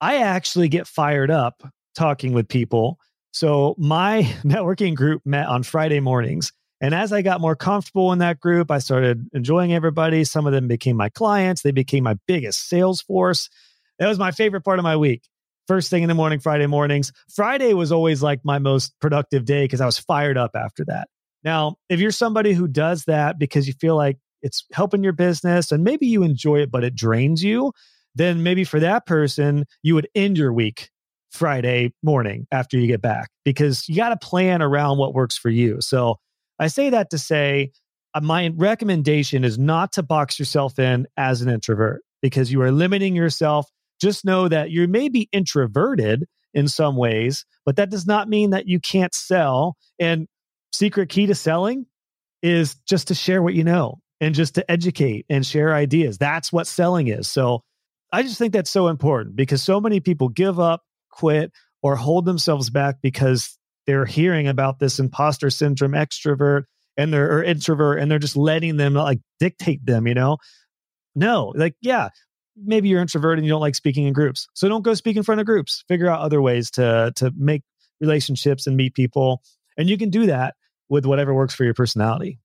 I 0.01 0.23
actually 0.23 0.69
get 0.69 0.87
fired 0.87 1.31
up 1.31 1.63
talking 1.95 2.33
with 2.33 2.49
people 2.49 2.99
so 3.33 3.75
my 3.79 4.23
networking 4.45 4.95
group 4.95 5.23
met 5.25 5.49
on 5.49 5.63
Friday 5.63 6.01
mornings. 6.01 6.53
And 6.83 6.97
as 6.97 7.13
I 7.13 7.23
got 7.23 7.41
more 7.41 7.55
comfortable 7.55 8.13
in 8.13 8.19
that 8.19 8.41
group, 8.41 8.73
I 8.73 8.81
started 8.81 9.29
enjoying 9.33 9.73
everybody. 9.73 10.25
Some 10.25 10.47
of 10.47 10.53
them 10.53 10.67
became 10.67 10.97
my 10.97 11.09
clients, 11.09 11.63
they 11.63 11.71
became 11.71 12.03
my 12.03 12.17
biggest 12.27 12.69
sales 12.69 13.01
force. 13.01 13.49
That 14.01 14.09
was 14.09 14.19
my 14.19 14.33
favorite 14.33 14.63
part 14.63 14.81
of 14.81 14.83
my 14.83 14.97
week. 14.97 15.23
First 15.69 15.91
thing 15.91 16.03
in 16.03 16.09
the 16.09 16.15
morning, 16.15 16.41
Friday 16.41 16.67
mornings. 16.67 17.13
Friday 17.33 17.73
was 17.73 17.93
always 17.93 18.21
like 18.21 18.41
my 18.45 18.59
most 18.59 18.99
productive 19.01 19.45
day 19.45 19.65
because 19.65 19.81
I 19.81 19.87
was 19.87 19.97
fired 19.97 20.37
up 20.37 20.51
after 20.57 20.85
that. 20.87 21.09
Now, 21.45 21.77
if 21.89 22.01
you're 22.01 22.11
somebody 22.11 22.53
who 22.53 22.67
does 22.67 23.05
that 23.05 23.39
because 23.39 23.69
you 23.69 23.75
feel 23.75 23.95
like 23.95 24.19
it's 24.43 24.65
helping 24.73 25.05
your 25.05 25.13
business 25.13 25.71
and 25.71 25.85
maybe 25.85 26.09
you 26.09 26.25
enjoy 26.25 26.63
it, 26.63 26.71
but 26.73 26.83
it 26.83 26.97
drains 26.97 27.45
you, 27.45 27.73
then 28.17 28.43
maybe 28.43 28.65
for 28.65 28.81
that 28.81 29.07
person, 29.07 29.67
you 29.83 29.95
would 29.95 30.09
end 30.17 30.37
your 30.37 30.53
week 30.53 30.91
Friday 31.31 31.93
morning 32.03 32.49
after 32.51 32.77
you 32.77 32.89
get 32.89 33.01
back 33.01 33.31
because 33.45 33.89
you 33.89 33.95
got 33.95 34.09
to 34.09 34.17
plan 34.17 34.63
around 34.63 34.99
what 34.99 35.15
works 35.15 35.39
for 35.39 35.49
you. 35.49 35.81
So 35.81 36.19
I 36.59 36.69
say 36.69 36.91
that 36.91 37.11
to 37.11 37.19
say 37.19 37.73
uh, 38.15 38.21
my 38.21 38.51
recommendation 38.55 39.45
is 39.45 39.59
not 39.59 39.93
to 39.93 40.03
box 40.03 40.39
yourself 40.39 40.79
in 40.79 41.07
as 41.17 41.43
an 41.43 41.49
introvert 41.49 42.03
because 42.21 42.53
you 42.53 42.63
are 42.63 42.71
limiting 42.71 43.15
yourself. 43.17 43.67
Just 44.01 44.25
know 44.25 44.49
that 44.49 44.71
you 44.71 44.87
may 44.89 45.09
be 45.09 45.29
introverted 45.33 46.27
in 46.55 46.69
some 46.69 46.97
ways, 46.97 47.45
but 47.65 47.77
that 47.77 47.91
does 47.91 48.07
not 48.07 48.29
mean 48.29 48.51
that 48.51 48.67
you 48.67 48.81
can't 48.81 49.15
sell. 49.15 49.77
And 49.99 50.29
secret 50.73 51.09
key 51.09 51.27
to 51.27 51.35
selling 51.35 51.87
is 52.43 52.75
just 52.87 53.09
to 53.09 53.15
share 53.15 53.43
what 53.43 53.55
you 53.55 53.65
know 53.65 54.01
and 54.21 54.35
just 54.35 54.57
to 54.57 54.71
educate 54.71 55.27
and 55.31 55.47
share 55.47 55.75
ideas. 55.75 56.19
That's 56.19 56.53
what 56.53 56.67
selling 56.67 57.09
is. 57.09 57.31
So 57.31 57.63
I 58.13 58.23
just 58.23 58.39
think 58.39 58.53
that's 58.53 58.71
so 58.71 58.89
important 58.89 59.37
because 59.37 59.63
so 59.63 59.81
many 59.81 60.01
people 60.01 60.29
give 60.29 60.61
up 60.61 60.83
quit 61.11 61.53
or 61.83 61.97
hold 61.97 62.25
themselves 62.25 62.71
back 62.71 62.97
because 63.03 63.59
they're 63.87 64.07
hearing 64.07 64.49
about 64.49 64.79
this 64.79 64.99
imposter 64.99 65.51
syndrome 65.51 65.93
extrovert 65.93 66.65
and 66.97 67.13
they're 67.13 67.39
or 67.39 67.43
introvert 67.43 67.99
and 67.99 68.11
they're 68.11 68.19
just 68.19 68.37
letting 68.37 68.77
them 68.77 68.95
like 68.95 69.21
dictate 69.41 69.85
them, 69.85 70.07
you 70.07 70.15
know? 70.15 70.39
No, 71.15 71.53
like, 71.57 71.75
yeah, 71.81 72.09
maybe 72.57 72.89
you're 72.89 73.01
introverted 73.01 73.39
and 73.39 73.47
you 73.47 73.53
don't 73.53 73.61
like 73.61 73.75
speaking 73.75 74.07
in 74.07 74.13
groups. 74.13 74.47
So 74.55 74.69
don't 74.69 74.83
go 74.83 74.95
speak 74.95 75.17
in 75.17 75.23
front 75.23 75.41
of 75.41 75.47
groups. 75.47 75.85
Figure 75.89 76.09
out 76.09 76.21
other 76.21 76.41
ways 76.41 76.71
to 76.73 77.13
to 77.17 77.33
make 77.37 77.63
relationships 78.01 78.67
and 78.67 78.77
meet 78.77 78.95
people. 78.95 79.43
And 79.77 79.89
you 79.89 79.97
can 79.97 80.11
do 80.11 80.27
that 80.27 80.55
with 80.89 81.07
whatever 81.07 81.33
works 81.35 81.55
for 81.55 81.65
your 81.65 81.75
personality. 81.75 82.39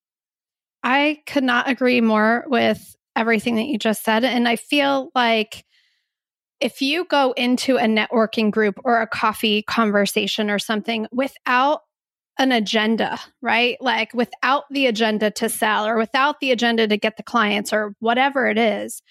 I 0.84 1.20
could 1.26 1.44
not 1.44 1.70
agree 1.70 2.02
more 2.02 2.46
with 2.48 2.96
everything 3.16 3.56
that 3.56 3.66
you 3.66 3.78
just 3.78 4.04
said. 4.04 4.24
And 4.24 4.48
I 4.48 4.56
feel 4.56 5.10
like 5.16 5.66
if 6.60 6.82
you 6.82 7.06
go 7.06 7.34
into 7.34 7.78
a 7.78 7.84
networking 7.84 8.52
group 8.52 8.80
or 8.84 9.02
a 9.02 9.08
coffee 9.08 9.62
conversation 9.62 10.50
or 10.50 10.60
something 10.60 11.08
without 11.12 11.82
an 12.40 12.52
agenda, 12.52 13.20
right? 13.42 13.78
Like 13.82 14.14
without 14.14 14.66
the 14.70 14.88
agenda 14.88 15.32
to 15.32 15.50
sell 15.50 15.88
or 15.88 15.98
without 15.98 16.40
the 16.40 16.52
agenda 16.52 16.88
to 16.88 16.98
get 16.98 17.18
the 17.18 17.24
clients 17.24 17.74
or 17.74 17.94
whatever 18.00 18.48
it 18.48 18.58
is, 18.58 19.02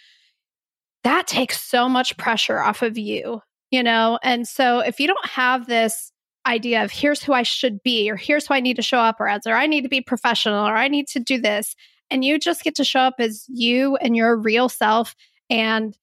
that 1.04 1.26
takes 1.26 1.62
so 1.62 1.88
much 1.88 2.16
pressure 2.16 2.60
off 2.60 2.82
of 2.82 2.98
you, 2.98 3.40
you 3.70 3.82
know? 3.82 4.18
And 4.22 4.46
so 4.46 4.80
if 4.80 5.00
you 5.00 5.06
don't 5.06 5.26
have 5.26 5.66
this 5.66 6.12
idea 6.46 6.84
of 6.84 6.92
here's 6.92 7.22
who 7.22 7.32
I 7.32 7.42
should 7.42 7.82
be 7.82 8.10
or 8.10 8.16
here's 8.16 8.46
who 8.46 8.54
I 8.54 8.60
need 8.60 8.76
to 8.76 8.82
show 8.82 8.98
up 8.98 9.20
or 9.20 9.28
as 9.28 9.46
or 9.46 9.54
I 9.54 9.66
need 9.66 9.82
to 9.82 9.88
be 9.88 10.00
professional 10.00 10.64
or 10.66 10.76
I 10.76 10.88
need 10.88 11.08
to 11.08 11.20
do 11.20 11.40
this, 11.40 11.74
and 12.10 12.24
you 12.24 12.38
just 12.38 12.62
get 12.62 12.76
to 12.76 12.84
show 12.84 13.00
up 13.00 13.14
as 13.18 13.44
you 13.48 13.96
and 13.96 14.16
your 14.16 14.36
real 14.36 14.68
self 14.68 15.16
and 15.50 15.96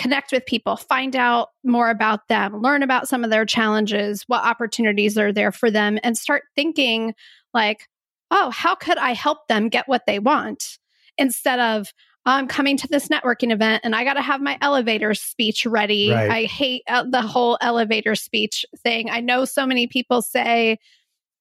connect 0.00 0.32
with 0.32 0.46
people, 0.46 0.76
find 0.76 1.14
out 1.14 1.50
more 1.62 1.90
about 1.90 2.26
them, 2.28 2.56
learn 2.62 2.82
about 2.82 3.06
some 3.06 3.22
of 3.22 3.30
their 3.30 3.44
challenges, 3.44 4.24
what 4.28 4.42
opportunities 4.42 5.18
are 5.18 5.32
there 5.32 5.52
for 5.52 5.70
them, 5.70 5.98
and 6.02 6.16
start 6.16 6.44
thinking 6.56 7.14
like, 7.52 7.86
oh, 8.30 8.50
how 8.50 8.74
could 8.74 8.96
I 8.96 9.12
help 9.12 9.46
them 9.48 9.68
get 9.68 9.88
what 9.88 10.06
they 10.06 10.18
want? 10.18 10.78
Instead 11.18 11.60
of, 11.60 11.92
I'm 12.24 12.48
coming 12.48 12.76
to 12.78 12.88
this 12.88 13.08
networking 13.08 13.52
event 13.52 13.82
and 13.84 13.94
I 13.94 14.04
got 14.04 14.14
to 14.14 14.22
have 14.22 14.40
my 14.40 14.56
elevator 14.60 15.14
speech 15.14 15.66
ready. 15.66 16.10
Right. 16.10 16.30
I 16.30 16.44
hate 16.44 16.82
uh, 16.88 17.04
the 17.08 17.22
whole 17.22 17.58
elevator 17.60 18.14
speech 18.14 18.64
thing. 18.78 19.10
I 19.10 19.20
know 19.20 19.44
so 19.44 19.66
many 19.66 19.86
people 19.86 20.22
say, 20.22 20.78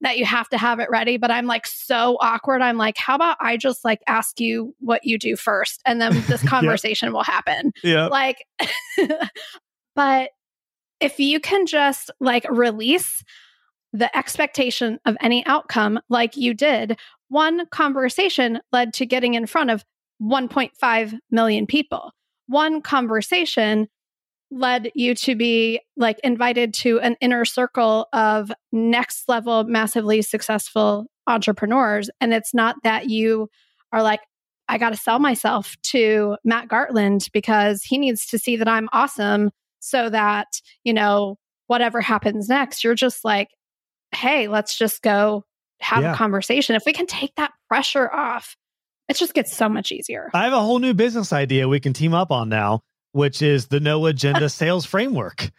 that 0.02 0.18
you 0.18 0.26
have 0.26 0.47
to 0.50 0.58
have 0.58 0.80
it 0.80 0.89
ready, 0.89 1.18
but 1.18 1.32
I'm 1.32 1.45
like 1.45 1.68
so 1.68 2.18
awkward. 2.22 2.62
I'm 2.62 2.78
like, 2.78 2.97
how 2.97 3.16
about 3.16 3.38
I 3.41 3.58
just 3.58 3.84
like 3.84 4.00
ask 4.08 4.39
you 4.39 4.76
what 4.80 5.04
you 5.04 5.18
do 5.18 5.36
first 5.36 5.82
and 5.86 6.00
then 6.00 6.24
this 6.28 6.41
conversation 6.47 7.12
will 7.12 7.24
happen. 7.24 7.74
Yeah. 7.84 8.08
Like, 8.08 8.45
but 9.95 10.30
if 11.00 11.20
you 11.20 11.39
can 11.39 11.66
just 11.66 12.12
like 12.20 12.45
release 12.50 13.24
the 13.91 14.16
expectation 14.16 15.00
of 15.06 15.18
any 15.22 15.45
outcome 15.45 16.00
like 16.10 16.38
you 16.38 16.54
did, 16.54 16.97
one 17.28 17.66
conversation 17.68 18.60
led 18.72 18.93
to 18.93 19.06
getting 19.06 19.34
in 19.34 19.47
front 19.47 19.70
of 19.70 19.84
1.5 20.22 21.20
million 21.32 21.68
people. 21.68 22.12
One 22.47 22.82
conversation 22.82 23.88
led 24.52 24.91
you 24.95 25.14
to 25.14 25.36
be 25.36 25.82
like 25.95 26.20
invited 26.24 26.74
to 26.74 27.00
an 27.00 27.16
inner 27.22 27.45
circle 27.45 28.08
of 28.14 28.52
next 28.72 29.30
level, 29.30 29.64
massively 29.64 30.22
successful 30.22 31.06
entrepreneurs. 31.28 32.10
And 32.20 32.34
it's 32.34 32.54
not 32.54 32.76
that 32.84 33.10
you 33.10 33.50
are 33.91 34.02
like, 34.02 34.22
I 34.68 34.78
got 34.78 34.91
to 34.91 34.97
sell 34.97 35.20
myself 35.20 35.76
to 35.91 36.38
Matt 36.43 36.68
Gartland 36.68 37.32
because 37.32 37.84
he 37.84 37.97
needs 37.97 38.28
to 38.28 38.39
see 38.39 38.56
that 38.58 38.68
I'm 38.68 38.89
awesome 38.91 39.52
so 39.80 40.10
that, 40.10 40.47
you 40.84 40.93
know, 40.93 41.38
whatever 41.68 42.02
happens 42.02 42.50
next, 42.50 42.84
you're 42.84 42.95
just 42.95 43.24
like, 43.24 43.50
hey, 44.12 44.47
let's 44.47 44.78
just 44.78 45.02
go 45.02 45.43
have 45.82 46.04
yeah. 46.04 46.14
a 46.14 46.16
conversation. 46.16 46.76
If 46.76 46.84
we 46.86 46.93
can 46.93 47.06
take 47.06 47.34
that 47.36 47.52
pressure 47.68 48.12
off, 48.12 48.56
it 49.08 49.16
just 49.16 49.34
gets 49.34 49.56
so 49.56 49.70
much 49.70 49.91
easier. 49.91 50.30
I 50.34 50.43
have 50.43 50.54
a 50.54 50.62
whole 50.62 50.80
new 50.80 50.93
business 50.93 51.34
idea 51.34 51.68
we 51.68 51.80
can 51.80 51.93
team 51.93 52.14
up 52.14 52.32
on 52.32 52.50
now 52.50 52.82
which 53.12 53.41
is 53.41 53.68
the 53.68 53.80
no 53.80 54.05
agenda 54.05 54.49
sales 54.49 54.86
framework. 54.86 55.51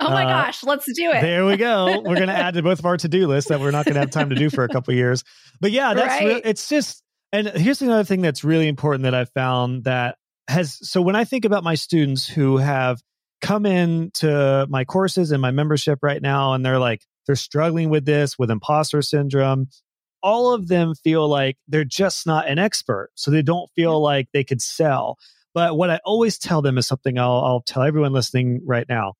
Oh 0.00 0.10
my 0.10 0.24
uh, 0.24 0.28
gosh, 0.28 0.62
let's 0.62 0.86
do 0.92 1.10
it. 1.10 1.20
there 1.20 1.44
we 1.44 1.56
go. 1.56 1.86
We're 2.04 2.14
going 2.14 2.28
to 2.28 2.34
add 2.34 2.54
to 2.54 2.62
both 2.62 2.78
of 2.78 2.86
our 2.86 2.96
to 2.98 3.08
do 3.08 3.26
lists 3.26 3.48
that 3.48 3.58
we're 3.58 3.72
not 3.72 3.84
going 3.84 3.94
to 3.94 4.00
have 4.00 4.10
time 4.10 4.28
to 4.30 4.36
do 4.36 4.48
for 4.48 4.62
a 4.62 4.68
couple 4.68 4.94
years. 4.94 5.24
But 5.60 5.72
yeah, 5.72 5.92
that's 5.94 6.22
right. 6.22 6.34
re- 6.34 6.42
it's 6.44 6.68
just 6.68 7.02
and 7.32 7.48
here's 7.48 7.82
another 7.82 8.04
thing 8.04 8.22
that's 8.22 8.44
really 8.44 8.68
important 8.68 9.02
that 9.02 9.14
I 9.14 9.24
found 9.24 9.84
that 9.84 10.16
has 10.48 10.78
so 10.88 11.02
when 11.02 11.16
I 11.16 11.24
think 11.24 11.44
about 11.44 11.64
my 11.64 11.74
students 11.74 12.26
who 12.26 12.58
have 12.58 13.00
come 13.40 13.66
in 13.66 14.10
to 14.14 14.66
my 14.68 14.84
courses 14.84 15.30
and 15.30 15.42
my 15.42 15.50
membership 15.50 15.98
right 16.02 16.22
now 16.22 16.54
and 16.54 16.64
they're 16.64 16.78
like 16.78 17.02
they're 17.26 17.36
struggling 17.36 17.90
with 17.90 18.04
this 18.04 18.38
with 18.38 18.50
imposter 18.50 19.02
syndrome 19.02 19.68
all 20.22 20.52
of 20.52 20.66
them 20.66 20.94
feel 20.94 21.28
like 21.28 21.56
they're 21.68 21.84
just 21.84 22.26
not 22.26 22.48
an 22.48 22.58
expert 22.58 23.10
so 23.14 23.30
they 23.30 23.42
don't 23.42 23.70
feel 23.76 24.00
like 24.02 24.28
they 24.32 24.42
could 24.42 24.60
sell 24.60 25.16
but 25.58 25.76
what 25.76 25.90
I 25.90 25.98
always 26.04 26.38
tell 26.38 26.62
them 26.62 26.78
is 26.78 26.86
something 26.86 27.18
I'll, 27.18 27.44
I'll 27.44 27.62
tell 27.62 27.82
everyone 27.82 28.12
listening 28.12 28.60
right 28.64 28.88
now. 28.88 29.14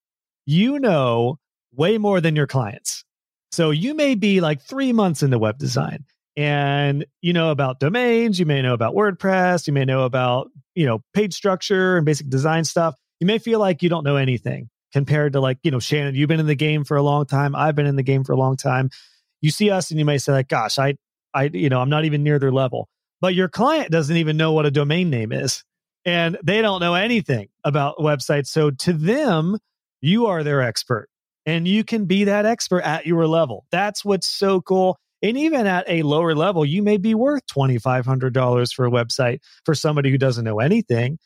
You 0.46 0.78
know 0.78 1.40
way 1.74 1.98
more 1.98 2.20
than 2.20 2.36
your 2.36 2.46
clients. 2.46 3.02
So 3.50 3.72
you 3.72 3.92
may 3.92 4.14
be 4.14 4.40
like 4.40 4.62
three 4.62 4.92
months 4.92 5.24
into 5.24 5.36
web 5.36 5.58
design 5.58 6.04
and 6.36 7.04
you 7.22 7.32
know 7.32 7.50
about 7.50 7.80
domains, 7.80 8.38
you 8.38 8.46
may 8.46 8.62
know 8.62 8.72
about 8.72 8.94
WordPress, 8.94 9.66
you 9.66 9.72
may 9.72 9.84
know 9.84 10.04
about, 10.04 10.48
you 10.76 10.86
know, 10.86 11.02
page 11.12 11.34
structure 11.34 11.96
and 11.96 12.06
basic 12.06 12.28
design 12.28 12.62
stuff. 12.62 12.94
You 13.18 13.26
may 13.26 13.38
feel 13.38 13.58
like 13.58 13.82
you 13.82 13.88
don't 13.88 14.04
know 14.04 14.14
anything 14.14 14.70
compared 14.92 15.32
to 15.32 15.40
like, 15.40 15.58
you 15.64 15.72
know, 15.72 15.80
Shannon, 15.80 16.14
you've 16.14 16.28
been 16.28 16.38
in 16.38 16.46
the 16.46 16.54
game 16.54 16.84
for 16.84 16.96
a 16.96 17.02
long 17.02 17.26
time. 17.26 17.56
I've 17.56 17.74
been 17.74 17.86
in 17.86 17.96
the 17.96 18.04
game 18.04 18.22
for 18.22 18.30
a 18.30 18.38
long 18.38 18.56
time. 18.56 18.90
You 19.40 19.50
see 19.50 19.70
us 19.72 19.90
and 19.90 19.98
you 19.98 20.04
may 20.04 20.18
say 20.18 20.30
like, 20.30 20.46
gosh, 20.46 20.78
I 20.78 20.94
I 21.34 21.50
you 21.52 21.68
know, 21.68 21.80
I'm 21.80 21.90
not 21.90 22.04
even 22.04 22.22
near 22.22 22.38
their 22.38 22.52
level. 22.52 22.88
But 23.20 23.34
your 23.34 23.48
client 23.48 23.90
doesn't 23.90 24.16
even 24.16 24.36
know 24.36 24.52
what 24.52 24.66
a 24.66 24.70
domain 24.70 25.10
name 25.10 25.32
is 25.32 25.64
and 26.08 26.38
they 26.42 26.62
don't 26.62 26.80
know 26.80 26.94
anything 26.94 27.48
about 27.64 27.98
websites. 27.98 28.46
So 28.46 28.70
to 28.70 28.94
them, 28.94 29.58
you 30.00 30.24
are 30.26 30.42
their 30.42 30.62
expert 30.62 31.10
and 31.44 31.68
you 31.68 31.84
can 31.84 32.06
be 32.06 32.24
that 32.24 32.46
expert 32.46 32.80
at 32.80 33.04
your 33.04 33.26
level. 33.26 33.66
That's 33.70 34.06
what's 34.06 34.26
so 34.26 34.62
cool. 34.62 34.96
And 35.22 35.36
even 35.36 35.66
at 35.66 35.84
a 35.86 36.02
lower 36.02 36.34
level, 36.34 36.64
you 36.64 36.82
may 36.82 36.96
be 36.96 37.14
worth 37.14 37.42
$2,500 37.54 38.72
for 38.72 38.86
a 38.86 38.90
website 38.90 39.40
for 39.66 39.74
somebody 39.74 40.10
who 40.10 40.16
doesn't 40.16 40.46
know 40.46 40.60
anything. 40.60 41.18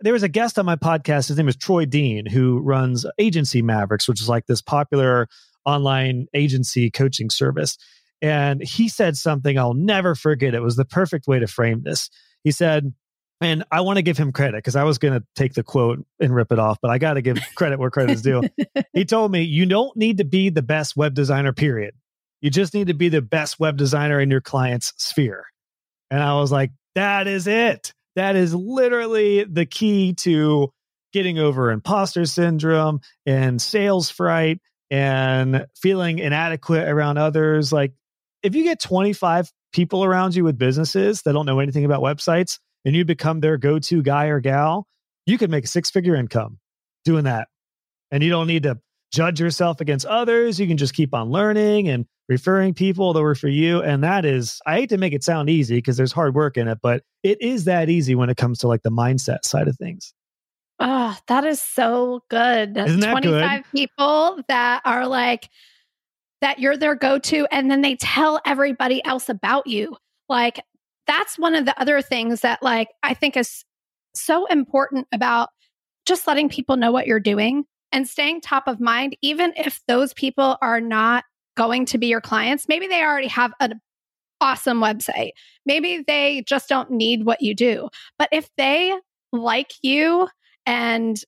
There 0.00 0.14
was 0.14 0.22
a 0.22 0.28
guest 0.28 0.58
on 0.58 0.64
my 0.64 0.76
podcast. 0.76 1.28
His 1.28 1.36
name 1.36 1.48
is 1.48 1.56
Troy 1.56 1.84
Dean, 1.84 2.24
who 2.24 2.60
runs 2.60 3.04
Agency 3.18 3.60
Mavericks, 3.60 4.08
which 4.08 4.22
is 4.22 4.30
like 4.30 4.46
this 4.46 4.62
popular 4.62 5.28
online 5.66 6.26
agency 6.32 6.90
coaching 6.90 7.28
service. 7.28 7.76
And 8.22 8.62
he 8.62 8.88
said 8.88 9.18
something 9.18 9.58
I'll 9.58 9.74
never 9.74 10.14
forget. 10.14 10.54
It 10.54 10.62
was 10.62 10.76
the 10.76 10.86
perfect 10.86 11.26
way 11.26 11.38
to 11.38 11.46
frame 11.46 11.82
this. 11.82 12.08
He 12.44 12.50
said, 12.50 12.94
and 13.40 13.64
I 13.70 13.82
want 13.82 13.98
to 13.98 14.02
give 14.02 14.16
him 14.16 14.32
credit 14.32 14.56
because 14.56 14.76
I 14.76 14.84
was 14.84 14.98
going 14.98 15.14
to 15.14 15.26
take 15.34 15.54
the 15.54 15.62
quote 15.62 16.04
and 16.20 16.34
rip 16.34 16.52
it 16.52 16.58
off, 16.58 16.78
but 16.80 16.90
I 16.90 16.98
got 16.98 17.14
to 17.14 17.22
give 17.22 17.38
credit 17.54 17.78
where 17.78 17.90
credit 17.90 18.12
is 18.12 18.22
due. 18.22 18.42
he 18.92 19.04
told 19.06 19.30
me, 19.30 19.42
You 19.42 19.66
don't 19.66 19.96
need 19.96 20.18
to 20.18 20.24
be 20.24 20.48
the 20.48 20.62
best 20.62 20.96
web 20.96 21.14
designer, 21.14 21.52
period. 21.52 21.94
You 22.40 22.50
just 22.50 22.74
need 22.74 22.86
to 22.86 22.94
be 22.94 23.08
the 23.08 23.22
best 23.22 23.60
web 23.60 23.76
designer 23.76 24.20
in 24.20 24.30
your 24.30 24.40
client's 24.40 24.92
sphere. 24.96 25.44
And 26.10 26.22
I 26.22 26.34
was 26.34 26.50
like, 26.50 26.70
That 26.94 27.26
is 27.26 27.46
it. 27.46 27.92
That 28.14 28.36
is 28.36 28.54
literally 28.54 29.44
the 29.44 29.66
key 29.66 30.14
to 30.14 30.72
getting 31.12 31.38
over 31.38 31.70
imposter 31.70 32.24
syndrome 32.24 33.00
and 33.26 33.60
sales 33.60 34.10
fright 34.10 34.60
and 34.90 35.66
feeling 35.76 36.18
inadequate 36.18 36.88
around 36.88 37.18
others. 37.18 37.72
Like, 37.72 37.92
if 38.42 38.54
you 38.54 38.62
get 38.62 38.80
25 38.80 39.50
people 39.72 40.04
around 40.04 40.34
you 40.34 40.44
with 40.44 40.56
businesses 40.56 41.22
that 41.22 41.32
don't 41.32 41.46
know 41.46 41.60
anything 41.60 41.84
about 41.84 42.00
websites, 42.00 42.58
and 42.86 42.96
you 42.96 43.04
become 43.04 43.40
their 43.40 43.58
go 43.58 43.78
to 43.80 44.02
guy 44.02 44.26
or 44.26 44.40
gal, 44.40 44.86
you 45.26 45.36
could 45.36 45.50
make 45.50 45.64
a 45.64 45.68
six 45.68 45.90
figure 45.90 46.14
income 46.14 46.58
doing 47.04 47.24
that. 47.24 47.48
And 48.12 48.22
you 48.22 48.30
don't 48.30 48.46
need 48.46 48.62
to 48.62 48.78
judge 49.12 49.40
yourself 49.40 49.80
against 49.80 50.06
others. 50.06 50.58
You 50.60 50.68
can 50.68 50.76
just 50.76 50.94
keep 50.94 51.12
on 51.12 51.30
learning 51.30 51.88
and 51.88 52.06
referring 52.28 52.74
people 52.74 53.12
that 53.12 53.20
work 53.20 53.38
for 53.38 53.48
you. 53.48 53.82
And 53.82 54.04
that 54.04 54.24
is, 54.24 54.60
I 54.66 54.76
hate 54.76 54.90
to 54.90 54.98
make 54.98 55.12
it 55.12 55.24
sound 55.24 55.50
easy 55.50 55.74
because 55.76 55.96
there's 55.96 56.12
hard 56.12 56.34
work 56.34 56.56
in 56.56 56.68
it, 56.68 56.78
but 56.80 57.02
it 57.24 57.42
is 57.42 57.64
that 57.64 57.88
easy 57.90 58.14
when 58.14 58.30
it 58.30 58.36
comes 58.36 58.60
to 58.60 58.68
like 58.68 58.82
the 58.82 58.90
mindset 58.90 59.44
side 59.44 59.66
of 59.66 59.76
things. 59.76 60.14
Oh, 60.78 61.16
that 61.26 61.44
is 61.44 61.60
so 61.60 62.22
good. 62.28 62.76
Isn't 62.76 63.00
that 63.00 63.10
25 63.10 63.62
good? 63.62 63.70
people 63.72 64.40
that 64.48 64.82
are 64.84 65.08
like, 65.08 65.48
that 66.42 66.60
you're 66.60 66.76
their 66.76 66.94
go 66.94 67.18
to, 67.18 67.46
and 67.50 67.70
then 67.70 67.80
they 67.80 67.96
tell 67.96 68.40
everybody 68.44 69.02
else 69.04 69.28
about 69.30 69.66
you. 69.66 69.96
Like, 70.28 70.60
that's 71.06 71.38
one 71.38 71.54
of 71.54 71.64
the 71.64 71.78
other 71.80 72.02
things 72.02 72.40
that 72.40 72.62
like 72.62 72.88
I 73.02 73.14
think 73.14 73.36
is 73.36 73.64
so 74.14 74.46
important 74.46 75.06
about 75.12 75.50
just 76.06 76.26
letting 76.26 76.48
people 76.48 76.76
know 76.76 76.92
what 76.92 77.06
you're 77.06 77.20
doing 77.20 77.64
and 77.92 78.08
staying 78.08 78.40
top 78.40 78.66
of 78.66 78.80
mind 78.80 79.16
even 79.22 79.52
if 79.56 79.80
those 79.86 80.12
people 80.14 80.56
are 80.62 80.80
not 80.80 81.24
going 81.56 81.86
to 81.86 81.98
be 81.98 82.06
your 82.06 82.20
clients. 82.20 82.68
Maybe 82.68 82.86
they 82.86 83.02
already 83.02 83.28
have 83.28 83.52
an 83.60 83.80
awesome 84.40 84.80
website. 84.80 85.30
Maybe 85.64 86.04
they 86.06 86.44
just 86.46 86.68
don't 86.68 86.90
need 86.90 87.24
what 87.24 87.40
you 87.40 87.54
do. 87.54 87.88
But 88.18 88.28
if 88.30 88.50
they 88.56 88.94
like 89.32 89.72
you 89.82 90.28
and 90.66 91.20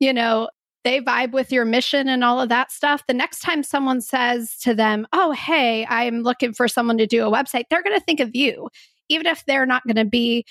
you 0.00 0.12
know 0.12 0.48
they 0.84 1.00
vibe 1.00 1.32
with 1.32 1.50
your 1.50 1.64
mission 1.64 2.08
and 2.08 2.22
all 2.22 2.40
of 2.40 2.48
that 2.48 2.70
stuff 2.70 3.02
the 3.08 3.14
next 3.14 3.40
time 3.40 3.62
someone 3.62 4.00
says 4.00 4.56
to 4.58 4.74
them 4.74 5.06
oh 5.12 5.32
hey 5.32 5.86
i'm 5.88 6.22
looking 6.22 6.52
for 6.52 6.68
someone 6.68 6.98
to 6.98 7.06
do 7.06 7.26
a 7.26 7.30
website 7.30 7.64
they're 7.70 7.82
going 7.82 7.98
to 7.98 8.04
think 8.04 8.20
of 8.20 8.34
you 8.34 8.68
even 9.08 9.26
if 9.26 9.44
they're 9.44 9.66
not 9.66 9.86
going 9.86 9.96
to 9.96 10.04
be 10.04 10.44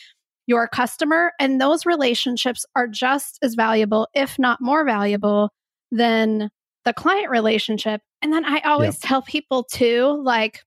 your 0.47 0.67
customer. 0.67 1.33
And 1.39 1.59
those 1.59 1.85
relationships 1.85 2.65
are 2.75 2.87
just 2.87 3.39
as 3.41 3.55
valuable, 3.55 4.07
if 4.13 4.37
not 4.37 4.61
more 4.61 4.85
valuable, 4.85 5.51
than 5.91 6.49
the 6.83 6.93
client 6.93 7.29
relationship. 7.29 8.01
And 8.21 8.31
then 8.31 8.45
I 8.45 8.59
always 8.59 8.95
yep. 8.95 9.09
tell 9.09 9.21
people 9.21 9.63
too, 9.63 10.21
like, 10.23 10.61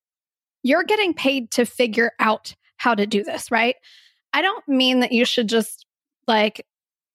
you're 0.62 0.84
getting 0.84 1.14
paid 1.14 1.50
to 1.52 1.64
figure 1.64 2.12
out 2.18 2.54
how 2.76 2.94
to 2.94 3.06
do 3.06 3.22
this, 3.22 3.50
right? 3.50 3.76
I 4.32 4.42
don't 4.42 4.66
mean 4.68 5.00
that 5.00 5.12
you 5.12 5.24
should 5.24 5.48
just 5.48 5.86
like 6.26 6.66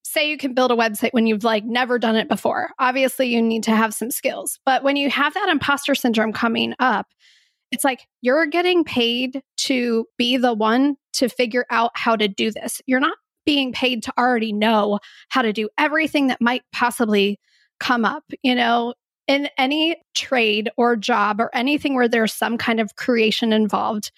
say 0.03 0.29
you 0.29 0.37
can 0.37 0.53
build 0.53 0.71
a 0.71 0.75
website 0.75 1.13
when 1.13 1.27
you've 1.27 1.43
like 1.43 1.63
never 1.63 1.99
done 1.99 2.15
it 2.15 2.27
before. 2.27 2.69
Obviously, 2.79 3.27
you 3.27 3.41
need 3.41 3.63
to 3.63 3.75
have 3.75 3.93
some 3.93 4.11
skills. 4.11 4.59
But 4.65 4.83
when 4.83 4.95
you 4.95 5.09
have 5.09 5.33
that 5.33 5.49
imposter 5.49 5.95
syndrome 5.95 6.33
coming 6.33 6.73
up, 6.79 7.07
it's 7.73 7.83
like 7.83 8.05
you're 8.21 8.45
getting 8.45 8.83
paid 8.83 9.41
to 9.57 10.05
be 10.17 10.37
the 10.37 10.53
one 10.53 10.95
to 11.13 11.27
figure 11.27 11.65
out 11.71 11.91
how 11.95 12.15
to 12.15 12.27
do 12.27 12.51
this. 12.51 12.81
You're 12.85 12.99
not 12.99 13.17
being 13.45 13.73
paid 13.73 14.03
to 14.03 14.13
already 14.17 14.53
know 14.53 14.99
how 15.29 15.41
to 15.41 15.51
do 15.51 15.69
everything 15.77 16.27
that 16.27 16.39
might 16.39 16.61
possibly 16.71 17.39
come 17.79 18.05
up. 18.05 18.23
You 18.43 18.53
know, 18.53 18.93
in 19.27 19.49
any 19.57 19.97
trade 20.13 20.69
or 20.77 20.95
job 20.95 21.41
or 21.41 21.49
anything 21.53 21.95
where 21.95 22.07
there's 22.07 22.33
some 22.33 22.59
kind 22.59 22.79
of 22.79 22.95
creation 22.95 23.51
involved, 23.51 24.11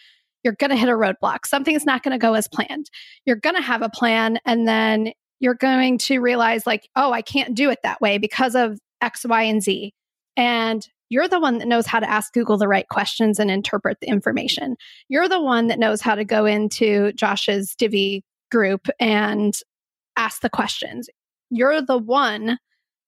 you're 0.44 0.54
going 0.60 0.72
to 0.72 0.76
hit 0.76 0.90
a 0.90 0.92
roadblock. 0.92 1.46
Something's 1.46 1.86
not 1.86 2.04
going 2.04 2.12
to 2.12 2.18
go 2.18 2.34
as 2.34 2.50
planned. 2.50 2.90
You're 3.26 3.38
going 3.38 3.56
to 3.56 3.62
have 3.62 3.82
a 3.82 3.90
plan 3.90 4.38
and 4.46 4.68
then 4.68 5.14
you're 5.40 5.56
going 5.56 5.98
to 6.00 6.20
realize, 6.20 6.68
like, 6.68 6.90
oh, 6.96 7.12
I 7.14 7.22
can't 7.22 7.56
do 7.56 7.70
it 7.70 7.80
that 7.84 8.02
way 8.02 8.18
because 8.18 8.54
of 8.54 8.80
X, 9.02 9.26
Y, 9.26 9.44
and 9.44 9.64
Z. 9.64 9.94
And 10.36 10.86
you're 11.10 11.28
the 11.28 11.40
one 11.40 11.60
that 11.60 11.68
knows 11.68 11.86
how 11.86 12.00
to 12.00 12.10
ask 12.10 12.34
Google 12.34 12.58
the 12.58 12.68
right 12.68 12.88
questions 12.90 13.40
and 13.40 13.52
interpret 13.52 14.00
the 14.02 14.08
information. 14.08 14.76
You're 15.08 15.30
the 15.30 15.42
one 15.42 15.68
that 15.68 15.80
knows 15.80 16.02
how 16.02 16.16
to 16.16 16.26
go 16.26 16.46
into 16.46 17.12
Josh's 17.14 17.76
Divi 17.76 18.24
group 18.52 18.88
and 19.00 19.54
ask 20.18 20.42
the 20.42 20.50
questions. 20.50 21.10
You're 21.50 21.82
the 21.82 21.98
one 21.98 22.58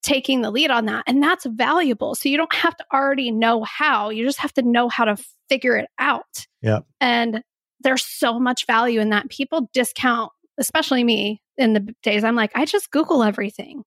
taking 0.03 0.41
the 0.41 0.51
lead 0.51 0.71
on 0.71 0.85
that. 0.85 1.03
And 1.07 1.21
that's 1.21 1.45
valuable. 1.45 2.15
So 2.15 2.29
you 2.29 2.37
don't 2.37 2.53
have 2.53 2.77
to 2.77 2.85
already 2.93 3.31
know 3.31 3.63
how, 3.63 4.09
you 4.09 4.23
just 4.23 4.39
have 4.39 4.53
to 4.53 4.61
know 4.61 4.89
how 4.89 5.05
to 5.05 5.17
figure 5.49 5.75
it 5.75 5.89
out. 5.99 6.45
Yeah. 6.61 6.79
And 7.01 7.41
there's 7.81 8.03
so 8.03 8.39
much 8.39 8.65
value 8.67 8.99
in 8.99 9.09
that. 9.09 9.29
People 9.29 9.69
discount, 9.73 10.31
especially 10.57 11.03
me 11.03 11.41
in 11.57 11.73
the 11.73 11.93
days 12.03 12.23
I'm 12.23 12.35
like, 12.35 12.51
I 12.55 12.65
just 12.65 12.91
Google 12.91 13.23
everything. 13.23 13.83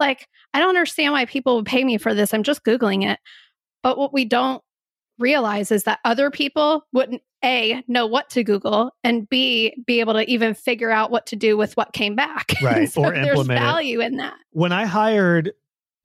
Like, 0.00 0.26
I 0.52 0.58
don't 0.58 0.70
understand 0.70 1.12
why 1.12 1.24
people 1.24 1.56
would 1.56 1.66
pay 1.66 1.84
me 1.84 1.98
for 1.98 2.14
this. 2.14 2.34
I'm 2.34 2.42
just 2.42 2.64
Googling 2.64 3.08
it. 3.08 3.18
But 3.84 3.98
what 3.98 4.12
we 4.14 4.24
don't 4.24 4.62
realize 5.18 5.70
is 5.70 5.84
that 5.84 6.00
other 6.04 6.30
people 6.30 6.86
wouldn't 6.92 7.22
a 7.44 7.84
know 7.86 8.06
what 8.06 8.30
to 8.30 8.42
google 8.42 8.90
and 9.04 9.28
b 9.28 9.76
be 9.86 10.00
able 10.00 10.14
to 10.14 10.28
even 10.28 10.54
figure 10.54 10.90
out 10.90 11.10
what 11.10 11.26
to 11.26 11.36
do 11.36 11.56
with 11.56 11.76
what 11.76 11.92
came 11.92 12.16
back. 12.16 12.52
Right 12.62 12.90
so 12.90 13.04
or 13.04 13.12
there's 13.12 13.28
implement 13.38 13.60
value 13.60 14.00
it. 14.00 14.06
in 14.06 14.16
that. 14.16 14.34
When 14.50 14.72
i 14.72 14.86
hired 14.86 15.52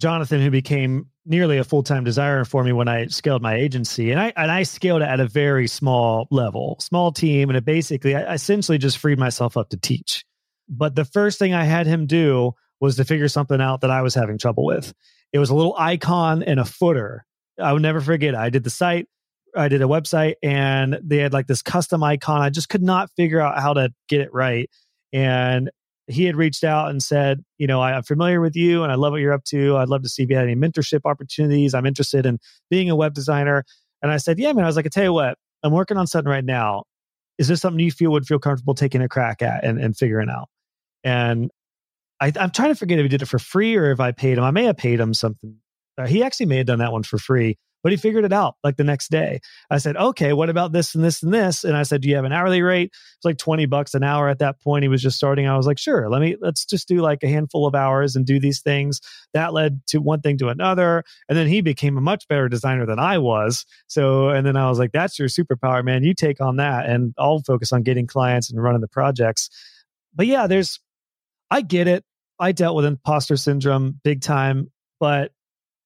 jonathan 0.02 0.42
who 0.42 0.52
became 0.52 1.08
nearly 1.26 1.58
a 1.58 1.64
full-time 1.64 2.04
designer 2.04 2.44
for 2.44 2.64
me 2.64 2.74
when 2.74 2.90
i 2.90 3.08
scaled 3.08 3.42
my 3.42 3.56
agency 3.56 4.12
and 4.12 4.20
i 4.20 4.34
and 4.36 4.52
i 4.52 4.64
scaled 4.64 5.02
it 5.02 5.08
at 5.08 5.20
a 5.20 5.28
very 5.28 5.68
small 5.68 6.28
level 6.32 6.76
small 6.80 7.12
team 7.12 7.50
and 7.50 7.58
it 7.58 7.66
basically 7.66 8.16
i 8.16 8.34
essentially 8.34 8.78
just 8.78 8.98
freed 8.98 9.18
myself 9.18 9.56
up 9.56 9.70
to 9.70 9.78
teach. 9.78 10.26
But 10.68 10.96
the 10.96 11.06
first 11.06 11.40
thing 11.40 11.54
i 11.54 11.64
had 11.64 11.88
him 11.88 12.06
do 12.06 12.52
was 12.82 12.98
to 12.98 13.06
figure 13.06 13.30
something 13.30 13.62
out 13.62 13.82
that 13.82 13.92
i 13.92 14.02
was 14.02 14.14
having 14.14 14.38
trouble 14.38 14.66
with. 14.66 14.94
It 15.32 15.40
was 15.40 15.50
a 15.50 15.56
little 15.56 15.76
icon 15.78 16.44
and 16.44 16.60
a 16.60 16.66
footer 16.66 17.26
I 17.62 17.74
would 17.74 17.82
never 17.82 18.02
forget. 18.02 18.36
I 18.36 18.50
did 18.50 18.64
the 18.64 18.70
site, 18.70 19.08
I 19.56 19.68
did 19.68 19.82
a 19.82 19.86
website, 19.86 20.36
and 20.44 21.00
they 21.04 21.18
had 21.18 21.34
like 21.34 21.48
this 21.48 21.62
custom 21.62 22.04
icon. 22.04 22.42
I 22.42 22.50
just 22.50 22.70
could 22.70 22.84
not 22.84 23.10
figure 23.16 23.40
out 23.40 23.60
how 23.60 23.74
to 23.74 23.90
get 24.08 24.22
it 24.22 24.34
right. 24.34 24.70
And 25.12 25.70
he 26.08 26.26
had 26.26 26.36
reached 26.36 26.64
out 26.64 26.90
and 26.90 27.02
said, 27.04 27.44
you 27.58 27.68
know, 27.68 27.82
I'm 27.82 28.04
familiar 28.04 28.42
with 28.42 28.56
you 28.56 28.84
and 28.84 28.92
I 28.92 28.96
love 28.96 29.12
what 29.12 29.22
you're 29.22 29.34
up 29.34 29.44
to. 29.46 29.78
I'd 29.78 29.90
love 29.90 30.02
to 30.02 30.10
see 30.10 30.24
if 30.24 30.30
you 30.30 30.36
had 30.36 30.46
any 30.46 30.56
mentorship 30.56 31.02
opportunities. 31.06 31.76
I'm 31.76 31.86
interested 31.86 32.26
in 32.26 32.40
being 32.70 32.90
a 32.90 32.96
web 32.96 33.14
designer. 33.14 33.64
And 34.02 34.12
I 34.12 34.18
said, 34.18 34.40
yeah, 34.40 34.52
man. 34.54 34.64
I 34.64 34.68
was 34.68 34.76
like, 34.76 34.88
I 34.88 34.90
tell 34.90 35.04
you 35.04 35.14
what, 35.14 35.38
I'm 35.62 35.72
working 35.72 35.98
on 35.98 36.08
something 36.08 36.30
right 36.30 36.44
now. 36.44 36.84
Is 37.38 37.48
this 37.48 37.62
something 37.62 37.80
you 37.80 37.92
feel 37.92 38.12
would 38.12 38.26
feel 38.26 38.40
comfortable 38.40 38.74
taking 38.74 39.02
a 39.02 39.08
crack 39.08 39.42
at 39.44 39.64
and, 39.64 39.80
and 39.80 39.96
figuring 39.96 40.30
out? 40.30 40.50
And 41.04 41.52
I, 42.20 42.34
I'm 42.40 42.52
trying 42.52 42.70
to 42.70 42.76
forget 42.76 42.98
if 42.98 43.04
he 43.04 43.10
did 43.10 43.22
it 43.22 43.28
for 43.28 43.40
free 43.40 43.76
or 43.76 43.92
if 43.92 44.00
I 44.00 44.12
paid 44.12 44.38
him. 44.38 44.44
I 44.44 44.52
may 44.52 44.66
have 44.66 44.78
paid 44.78 45.00
him 45.00 45.14
something 45.14 45.58
uh, 46.00 46.08
he 46.08 46.24
actually 46.24 46.46
may 46.46 46.58
have 46.58 46.66
done 46.66 46.80
that 46.80 46.92
one 46.92 47.04
for 47.04 47.18
free, 47.18 47.58
but 47.84 47.92
he 47.92 47.98
figured 47.98 48.26
it 48.26 48.34
out 48.34 48.56
like 48.64 48.78
the 48.78 48.84
next 48.84 49.10
day. 49.10 49.40
I 49.70 49.78
said, 49.78 49.96
okay, 49.96 50.34
what 50.34 50.50
about 50.50 50.72
this 50.72 50.96
and 50.96 51.04
this 51.04 51.24
and 51.24 51.34
this? 51.34 51.64
And 51.64 51.76
I 51.76 51.84
said, 51.84 52.02
do 52.02 52.10
you 52.10 52.16
have 52.16 52.26
an 52.26 52.32
hourly 52.32 52.62
rate? 52.62 52.92
It's 52.94 53.26
like 53.26 53.38
20 53.38 53.66
bucks 53.68 53.94
an 53.94 54.04
hour 54.04 54.30
at 54.30 54.40
that 54.40 54.62
point. 54.62 54.84
He 54.84 54.90
was 54.90 55.02
just 55.02 55.18
starting. 55.18 55.48
I 55.48 55.56
was 55.56 55.66
like, 55.66 55.78
sure, 55.78 56.10
let 56.10 56.22
me, 56.22 56.36
let's 56.42 56.66
just 56.66 56.88
do 56.88 57.02
like 57.02 57.24
a 57.24 57.28
handful 57.28 57.66
of 57.66 57.76
hours 57.76 58.16
and 58.16 58.26
do 58.26 58.40
these 58.40 58.62
things. 58.62 59.02
That 59.34 59.54
led 59.54 59.82
to 59.88 60.00
one 60.00 60.22
thing 60.22 60.38
to 60.40 60.50
another. 60.50 61.04
And 61.28 61.38
then 61.38 61.48
he 61.48 61.62
became 61.62 61.98
a 61.98 62.02
much 62.02 62.28
better 62.28 62.50
designer 62.50 62.86
than 62.86 63.00
I 63.00 63.18
was. 63.18 63.66
So, 63.88 64.30
and 64.30 64.46
then 64.46 64.56
I 64.56 64.70
was 64.70 64.80
like, 64.80 64.92
that's 64.92 65.18
your 65.18 65.28
superpower, 65.28 65.84
man. 65.84 66.04
You 66.04 66.14
take 66.14 66.42
on 66.42 66.58
that 66.58 66.86
and 66.86 67.14
I'll 67.18 67.40
focus 67.40 67.72
on 67.72 67.84
getting 67.84 68.08
clients 68.08 68.50
and 68.50 68.62
running 68.62 68.82
the 68.82 68.88
projects. 68.88 69.50
But 70.14 70.28
yeah, 70.28 70.48
there's, 70.48 70.80
I 71.52 71.62
get 71.62 71.88
it. 71.88 72.04
I 72.40 72.52
dealt 72.54 72.76
with 72.76 72.86
imposter 72.86 73.36
syndrome 73.36 74.00
big 74.04 74.22
time, 74.22 74.72
but 75.00 75.32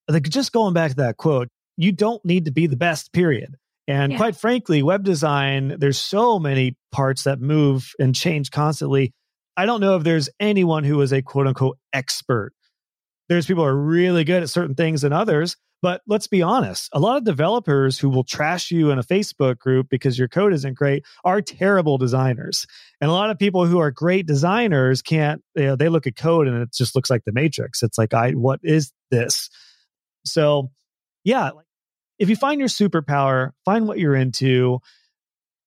like 0.07 0.23
just 0.23 0.51
going 0.51 0.73
back 0.73 0.91
to 0.91 0.97
that 0.97 1.17
quote, 1.17 1.49
you 1.77 1.91
don't 1.91 2.23
need 2.23 2.45
to 2.45 2.51
be 2.51 2.67
the 2.67 2.75
best, 2.75 3.13
period. 3.13 3.55
And 3.87 4.11
yeah. 4.11 4.17
quite 4.17 4.35
frankly, 4.35 4.83
web 4.83 5.03
design, 5.03 5.75
there's 5.79 5.99
so 5.99 6.39
many 6.39 6.77
parts 6.91 7.23
that 7.23 7.41
move 7.41 7.91
and 7.99 8.15
change 8.15 8.51
constantly. 8.51 9.13
I 9.57 9.65
don't 9.65 9.81
know 9.81 9.97
if 9.97 10.03
there's 10.03 10.29
anyone 10.39 10.83
who 10.83 11.01
is 11.01 11.11
a 11.11 11.21
quote 11.21 11.47
unquote 11.47 11.77
expert. 11.91 12.53
There's 13.29 13.45
people 13.45 13.63
who 13.63 13.69
are 13.69 13.75
really 13.75 14.23
good 14.23 14.43
at 14.43 14.49
certain 14.49 14.75
things 14.75 15.01
than 15.01 15.13
others. 15.13 15.57
But 15.81 16.01
let's 16.07 16.27
be 16.27 16.41
honest, 16.41 16.87
a 16.93 16.99
lot 16.99 17.17
of 17.17 17.25
developers 17.25 17.99
who 17.99 18.07
will 18.09 18.23
trash 18.23 18.71
you 18.71 18.91
in 18.91 18.99
a 18.99 19.03
Facebook 19.03 19.57
group 19.57 19.87
because 19.89 20.17
your 20.17 20.29
code 20.29 20.53
isn't 20.53 20.75
great 20.75 21.03
are 21.25 21.41
terrible 21.41 21.97
designers. 21.97 22.65
And 23.01 23.09
a 23.09 23.13
lot 23.13 23.29
of 23.29 23.37
people 23.37 23.65
who 23.65 23.79
are 23.79 23.91
great 23.91 24.25
designers 24.25 25.01
can't, 25.01 25.43
you 25.55 25.65
know, 25.65 25.75
they 25.75 25.89
look 25.89 26.07
at 26.07 26.15
code 26.15 26.47
and 26.47 26.61
it 26.61 26.71
just 26.73 26.95
looks 26.95 27.09
like 27.09 27.25
the 27.25 27.33
matrix. 27.33 27.83
It's 27.83 27.97
like, 27.97 28.13
I, 28.13 28.31
what 28.31 28.61
is 28.63 28.93
this? 29.11 29.49
So, 30.25 30.71
yeah, 31.23 31.51
if 32.19 32.29
you 32.29 32.35
find 32.35 32.59
your 32.59 32.69
superpower, 32.69 33.51
find 33.65 33.87
what 33.87 33.99
you're 33.99 34.15
into. 34.15 34.79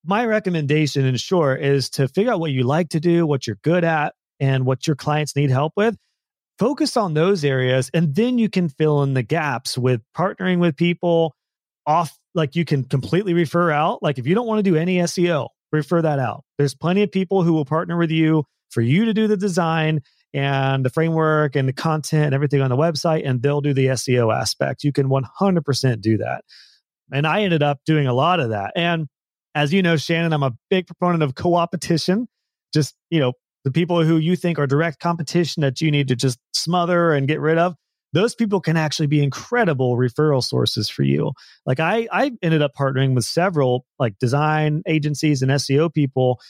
My 0.04 0.24
recommendation, 0.24 1.04
in 1.04 1.16
short, 1.16 1.62
is 1.62 1.90
to 1.90 2.08
figure 2.08 2.32
out 2.32 2.40
what 2.40 2.52
you 2.52 2.62
like 2.62 2.90
to 2.90 3.00
do, 3.00 3.26
what 3.26 3.46
you're 3.46 3.58
good 3.62 3.84
at, 3.84 4.14
and 4.38 4.64
what 4.64 4.86
your 4.86 4.96
clients 4.96 5.34
need 5.34 5.50
help 5.50 5.72
with. 5.76 5.96
Focus 6.58 6.96
on 6.96 7.14
those 7.14 7.44
areas, 7.44 7.90
and 7.92 8.14
then 8.14 8.38
you 8.38 8.48
can 8.48 8.68
fill 8.68 9.02
in 9.02 9.14
the 9.14 9.22
gaps 9.22 9.76
with 9.76 10.00
partnering 10.16 10.58
with 10.58 10.76
people 10.76 11.34
off. 11.86 12.16
Like 12.34 12.54
you 12.54 12.64
can 12.64 12.84
completely 12.84 13.34
refer 13.34 13.70
out. 13.70 14.02
Like 14.02 14.18
if 14.18 14.26
you 14.26 14.34
don't 14.34 14.46
want 14.46 14.58
to 14.58 14.70
do 14.70 14.76
any 14.76 14.98
SEO, 14.98 15.48
refer 15.72 16.02
that 16.02 16.18
out. 16.18 16.44
There's 16.58 16.74
plenty 16.74 17.02
of 17.02 17.10
people 17.10 17.42
who 17.42 17.52
will 17.52 17.64
partner 17.64 17.96
with 17.96 18.10
you 18.10 18.44
for 18.70 18.80
you 18.80 19.06
to 19.06 19.14
do 19.14 19.26
the 19.26 19.36
design 19.36 20.00
and 20.36 20.84
the 20.84 20.90
framework 20.90 21.56
and 21.56 21.66
the 21.66 21.72
content 21.72 22.26
and 22.26 22.34
everything 22.34 22.60
on 22.60 22.68
the 22.68 22.76
website, 22.76 23.26
and 23.26 23.40
they'll 23.40 23.62
do 23.62 23.72
the 23.72 23.86
SEO 23.86 24.32
aspect. 24.34 24.84
You 24.84 24.92
can 24.92 25.08
100% 25.08 26.00
do 26.02 26.18
that. 26.18 26.44
And 27.10 27.26
I 27.26 27.42
ended 27.42 27.62
up 27.62 27.80
doing 27.86 28.06
a 28.06 28.12
lot 28.12 28.38
of 28.38 28.50
that. 28.50 28.72
And 28.76 29.06
as 29.54 29.72
you 29.72 29.80
know, 29.80 29.96
Shannon, 29.96 30.34
I'm 30.34 30.42
a 30.42 30.52
big 30.68 30.86
proponent 30.86 31.22
of 31.22 31.34
co-opetition. 31.34 32.28
Just, 32.74 32.94
you 33.08 33.18
know, 33.18 33.32
the 33.64 33.70
people 33.70 34.04
who 34.04 34.18
you 34.18 34.36
think 34.36 34.58
are 34.58 34.66
direct 34.66 35.00
competition 35.00 35.62
that 35.62 35.80
you 35.80 35.90
need 35.90 36.08
to 36.08 36.16
just 36.16 36.38
smother 36.52 37.12
and 37.14 37.26
get 37.26 37.40
rid 37.40 37.56
of, 37.56 37.74
those 38.12 38.34
people 38.34 38.60
can 38.60 38.76
actually 38.76 39.06
be 39.06 39.22
incredible 39.22 39.96
referral 39.96 40.44
sources 40.44 40.90
for 40.90 41.02
you. 41.02 41.32
Like 41.64 41.80
I 41.80 42.08
I 42.12 42.32
ended 42.42 42.60
up 42.60 42.72
partnering 42.78 43.14
with 43.14 43.24
several 43.24 43.86
like 43.98 44.18
design 44.18 44.82
agencies 44.86 45.40
and 45.40 45.50
SEO 45.50 45.92
people 45.92 46.40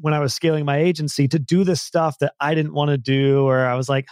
when 0.00 0.14
I 0.14 0.18
was 0.18 0.34
scaling 0.34 0.64
my 0.64 0.78
agency 0.78 1.28
to 1.28 1.38
do 1.38 1.64
this 1.64 1.82
stuff 1.82 2.16
that 2.20 2.34
I 2.40 2.54
didn't 2.54 2.74
want 2.74 2.90
to 2.90 2.98
do, 2.98 3.46
or 3.46 3.64
I 3.64 3.74
was 3.74 3.88
like, 3.88 4.06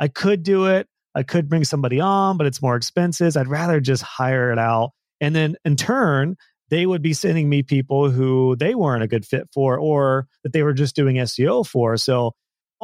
I 0.00 0.08
could 0.08 0.42
do 0.42 0.66
it. 0.66 0.86
I 1.14 1.22
could 1.22 1.48
bring 1.48 1.64
somebody 1.64 2.00
on, 2.00 2.36
but 2.36 2.46
it's 2.46 2.62
more 2.62 2.76
expensive. 2.76 3.36
I'd 3.36 3.48
rather 3.48 3.80
just 3.80 4.02
hire 4.02 4.50
it 4.50 4.58
out. 4.58 4.90
And 5.20 5.34
then 5.34 5.56
in 5.64 5.76
turn, 5.76 6.36
they 6.70 6.86
would 6.86 7.02
be 7.02 7.12
sending 7.12 7.48
me 7.48 7.62
people 7.62 8.10
who 8.10 8.56
they 8.56 8.74
weren't 8.74 9.04
a 9.04 9.08
good 9.08 9.24
fit 9.24 9.48
for 9.52 9.78
or 9.78 10.26
that 10.42 10.52
they 10.52 10.62
were 10.62 10.72
just 10.72 10.96
doing 10.96 11.16
SEO 11.16 11.66
for. 11.66 11.96
So 11.96 12.32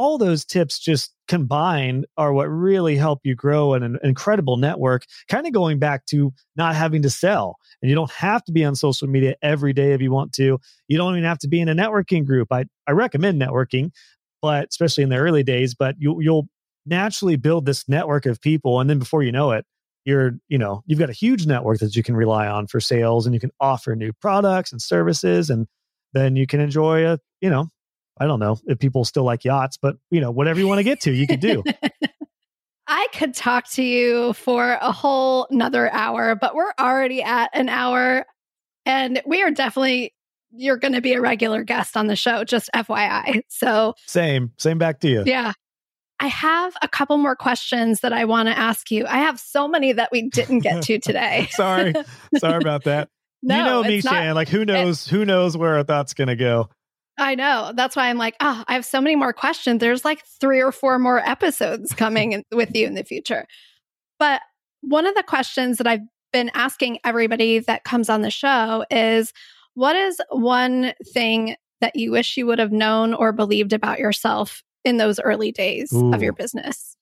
all 0.01 0.17
those 0.17 0.47
tips 0.47 0.79
just 0.79 1.13
combined 1.29 2.07
are 2.17 2.33
what 2.33 2.47
really 2.47 2.97
help 2.97 3.21
you 3.23 3.35
grow 3.35 3.75
an, 3.75 3.83
an 3.83 3.99
incredible 4.03 4.57
network, 4.57 5.05
kind 5.29 5.47
of 5.47 5.53
going 5.53 5.79
back 5.79 6.07
to 6.07 6.33
not 6.57 6.75
having 6.75 7.03
to 7.03 7.11
sell. 7.11 7.59
And 7.83 7.91
you 7.91 7.95
don't 7.95 8.11
have 8.13 8.43
to 8.45 8.53
be 8.53 8.65
on 8.65 8.75
social 8.75 9.09
media 9.09 9.35
every 9.43 9.75
day 9.75 9.93
if 9.93 10.01
you 10.01 10.11
want 10.11 10.33
to. 10.33 10.59
You 10.89 10.97
don't 10.97 11.13
even 11.13 11.25
have 11.25 11.39
to 11.41 11.49
be 11.49 11.61
in 11.61 11.69
a 11.69 11.75
networking 11.75 12.25
group. 12.25 12.51
I, 12.51 12.65
I 12.87 12.93
recommend 12.93 13.43
networking, 13.43 13.91
but 14.41 14.69
especially 14.71 15.05
in 15.05 15.11
the 15.11 15.19
early 15.19 15.43
days, 15.43 15.75
but 15.75 15.97
you, 15.99 16.19
you'll 16.23 16.49
naturally 16.87 17.37
build 17.37 17.67
this 17.67 17.87
network 17.87 18.25
of 18.25 18.41
people. 18.41 18.81
And 18.81 18.89
then 18.89 18.99
before 18.99 19.23
you 19.23 19.33
know 19.33 19.51
it, 19.51 19.67
you're, 20.07 20.33
you 20.49 20.57
know, 20.57 20.83
you've 20.87 20.99
got 20.99 21.11
a 21.11 21.13
huge 21.13 21.47
network 21.47 21.79
that 21.81 21.95
you 21.95 22.03
can 22.03 22.17
rely 22.17 22.47
on 22.47 22.69
for 22.69 22.81
sales 22.81 23.27
and 23.27 23.35
you 23.35 23.41
can 23.41 23.51
offer 23.61 23.95
new 23.95 24.15
products 24.15 24.73
and 24.73 24.81
services. 24.81 25.51
And 25.51 25.67
then 26.15 26.37
you 26.37 26.47
can 26.47 26.59
enjoy 26.59 27.07
a, 27.07 27.19
you 27.43 27.51
know, 27.51 27.69
I 28.21 28.27
don't 28.27 28.39
know 28.39 28.59
if 28.67 28.79
people 28.79 29.05
still 29.05 29.25
like 29.25 29.45
yachts, 29.45 29.79
but 29.79 29.97
you 30.11 30.21
know, 30.21 30.31
whatever 30.31 30.61
you 30.61 30.69
want 30.69 30.79
to 30.79 30.85
get 30.85 31.01
to, 31.03 31.13
you 31.13 31.27
could 31.27 31.41
do. 31.41 31.65
I 32.87 33.07
could 33.15 33.35
talk 33.35 33.69
to 33.71 33.83
you 33.83 34.33
for 34.35 34.73
a 34.81 34.93
whole 34.93 35.47
another 35.51 35.91
hour, 35.91 36.35
but 36.35 36.55
we're 36.55 36.73
already 36.79 37.23
at 37.23 37.51
an 37.55 37.69
hour 37.69 38.27
and 38.85 39.23
we 39.25 39.43
are 39.43 39.51
definitely 39.51 40.15
you're 40.53 40.77
going 40.77 40.95
to 40.95 41.01
be 41.01 41.15
a 41.15 41.21
regular 41.21 41.63
guest 41.63 41.97
on 41.97 42.09
the 42.09 42.17
show, 42.17 42.45
just 42.45 42.69
FYI. 42.75 43.43
So, 43.49 43.95
same, 44.07 44.53
same 44.59 44.79
back 44.79 45.01
to 45.01 45.09
you. 45.09 45.23
Yeah. 45.27 45.53
I 46.19 46.27
have 46.27 46.75
a 46.83 46.89
couple 46.89 47.17
more 47.17 47.37
questions 47.37 48.01
that 48.01 48.13
I 48.13 48.27
want 48.27 48.49
to 48.49 48.59
ask 48.59 48.91
you. 48.91 49.07
I 49.07 49.19
have 49.19 49.41
so 49.41 49.67
many 49.69 49.93
that 49.93 50.11
we 50.13 50.29
didn't 50.29 50.59
get 50.59 50.83
to 50.83 50.99
today. 50.99 51.49
Sorry. 51.53 51.95
Sorry 52.37 52.57
about 52.59 52.85
that. 52.85 53.09
no, 53.43 53.57
you 53.57 53.65
know 53.65 53.83
me, 53.83 54.01
Shan. 54.03 54.35
Like 54.35 54.49
who 54.49 54.65
knows, 54.67 55.07
it, 55.07 55.11
who 55.11 55.25
knows 55.25 55.57
where 55.57 55.77
our 55.77 55.83
thought's 55.83 56.13
going 56.13 56.29
to 56.29 56.37
go. 56.37 56.69
I 57.21 57.35
know. 57.35 57.73
That's 57.75 57.95
why 57.95 58.09
I'm 58.09 58.19
like, 58.19 58.35
oh, 58.41 58.65
I 58.67 58.73
have 58.73 58.85
so 58.85 59.01
many 59.01 59.15
more 59.15 59.33
questions. 59.33 59.81
There's 59.81 60.05
like 60.05 60.25
three 60.41 60.61
or 60.61 60.73
four 60.73 60.99
more 60.99 61.21
episodes 61.21 61.95
coming 61.95 62.33
in, 62.33 62.45
with 62.51 62.75
you 62.75 62.87
in 62.87 62.95
the 62.95 63.05
future. 63.05 63.47
But 64.19 64.41
one 64.81 65.07
of 65.07 65.15
the 65.15 65.23
questions 65.23 65.79
that 65.79 65.87
I've 65.87 66.01
been 66.33 66.51
asking 66.55 66.99
everybody 67.05 67.59
that 67.61 67.85
comes 67.85 68.09
on 68.09 68.23
the 68.23 68.31
show 68.31 68.85
is 68.91 69.33
what 69.75 69.97
is 69.97 70.21
one 70.31 70.95
thing 71.13 71.57
that 71.81 71.97
you 71.97 72.11
wish 72.11 72.37
you 72.37 72.47
would 72.47 72.59
have 72.59 72.73
known 72.73 73.15
or 73.15 73.33
believed 73.33 73.73
about 73.73 73.99
yourself 73.99 74.63
in 74.85 74.97
those 74.97 75.21
early 75.21 75.53
days 75.53 75.93
Ooh. 75.93 76.13
of 76.15 76.23
your 76.23 76.33
business? 76.33 76.97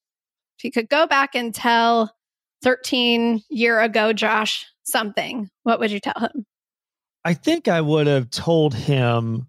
If 0.58 0.64
you 0.64 0.70
could 0.70 0.88
go 0.88 1.06
back 1.06 1.34
and 1.34 1.54
tell 1.54 2.14
13 2.62 3.42
year 3.50 3.80
ago 3.80 4.12
Josh 4.12 4.66
something, 4.82 5.50
what 5.62 5.78
would 5.80 5.90
you 5.90 6.00
tell 6.00 6.20
him? 6.20 6.46
I 7.24 7.34
think 7.34 7.68
I 7.68 7.80
would 7.80 8.06
have 8.06 8.30
told 8.30 8.74
him 8.74 9.47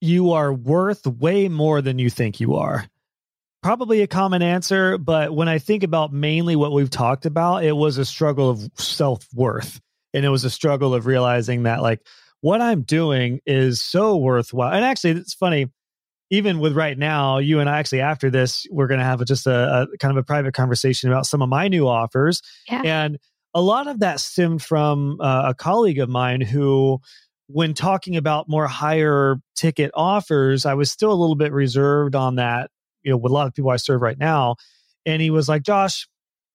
you 0.00 0.32
are 0.32 0.52
worth 0.52 1.06
way 1.06 1.48
more 1.48 1.82
than 1.82 1.98
you 1.98 2.10
think 2.10 2.40
you 2.40 2.56
are. 2.56 2.86
Probably 3.62 4.00
a 4.00 4.06
common 4.06 4.40
answer, 4.40 4.96
but 4.96 5.34
when 5.34 5.48
I 5.48 5.58
think 5.58 5.82
about 5.82 6.12
mainly 6.12 6.56
what 6.56 6.72
we've 6.72 6.88
talked 6.88 7.26
about, 7.26 7.62
it 7.62 7.76
was 7.76 7.98
a 7.98 8.06
struggle 8.06 8.48
of 8.48 8.70
self 8.76 9.26
worth. 9.34 9.80
And 10.14 10.24
it 10.24 10.30
was 10.30 10.44
a 10.44 10.50
struggle 10.50 10.94
of 10.94 11.06
realizing 11.06 11.64
that, 11.64 11.82
like, 11.82 12.00
what 12.40 12.62
I'm 12.62 12.82
doing 12.82 13.40
is 13.44 13.82
so 13.82 14.16
worthwhile. 14.16 14.72
And 14.72 14.84
actually, 14.84 15.10
it's 15.10 15.34
funny, 15.34 15.68
even 16.30 16.58
with 16.58 16.74
right 16.74 16.96
now, 16.96 17.38
you 17.38 17.60
and 17.60 17.68
I 17.68 17.78
actually, 17.78 18.00
after 18.00 18.30
this, 18.30 18.66
we're 18.70 18.86
going 18.86 18.98
to 18.98 19.04
have 19.04 19.24
just 19.26 19.46
a, 19.46 19.82
a, 19.92 19.98
kind 19.98 20.10
of 20.10 20.16
a 20.16 20.24
private 20.24 20.54
conversation 20.54 21.10
about 21.10 21.26
some 21.26 21.42
of 21.42 21.48
my 21.48 21.68
new 21.68 21.86
offers. 21.86 22.40
Yeah. 22.68 22.82
And 22.82 23.18
a 23.52 23.60
lot 23.60 23.88
of 23.88 24.00
that 24.00 24.20
stemmed 24.20 24.62
from 24.62 25.20
uh, 25.20 25.42
a 25.46 25.54
colleague 25.54 25.98
of 25.98 26.08
mine 26.08 26.40
who 26.40 27.00
when 27.52 27.74
talking 27.74 28.16
about 28.16 28.48
more 28.48 28.66
higher 28.66 29.36
ticket 29.56 29.90
offers, 29.94 30.66
I 30.66 30.74
was 30.74 30.90
still 30.90 31.12
a 31.12 31.14
little 31.14 31.36
bit 31.36 31.52
reserved 31.52 32.14
on 32.14 32.36
that, 32.36 32.70
you 33.02 33.10
know, 33.10 33.16
with 33.16 33.30
a 33.30 33.34
lot 33.34 33.46
of 33.46 33.54
people 33.54 33.70
I 33.70 33.76
serve 33.76 34.02
right 34.02 34.18
now. 34.18 34.56
And 35.06 35.20
he 35.20 35.30
was 35.30 35.48
like, 35.48 35.62
Josh, 35.62 36.08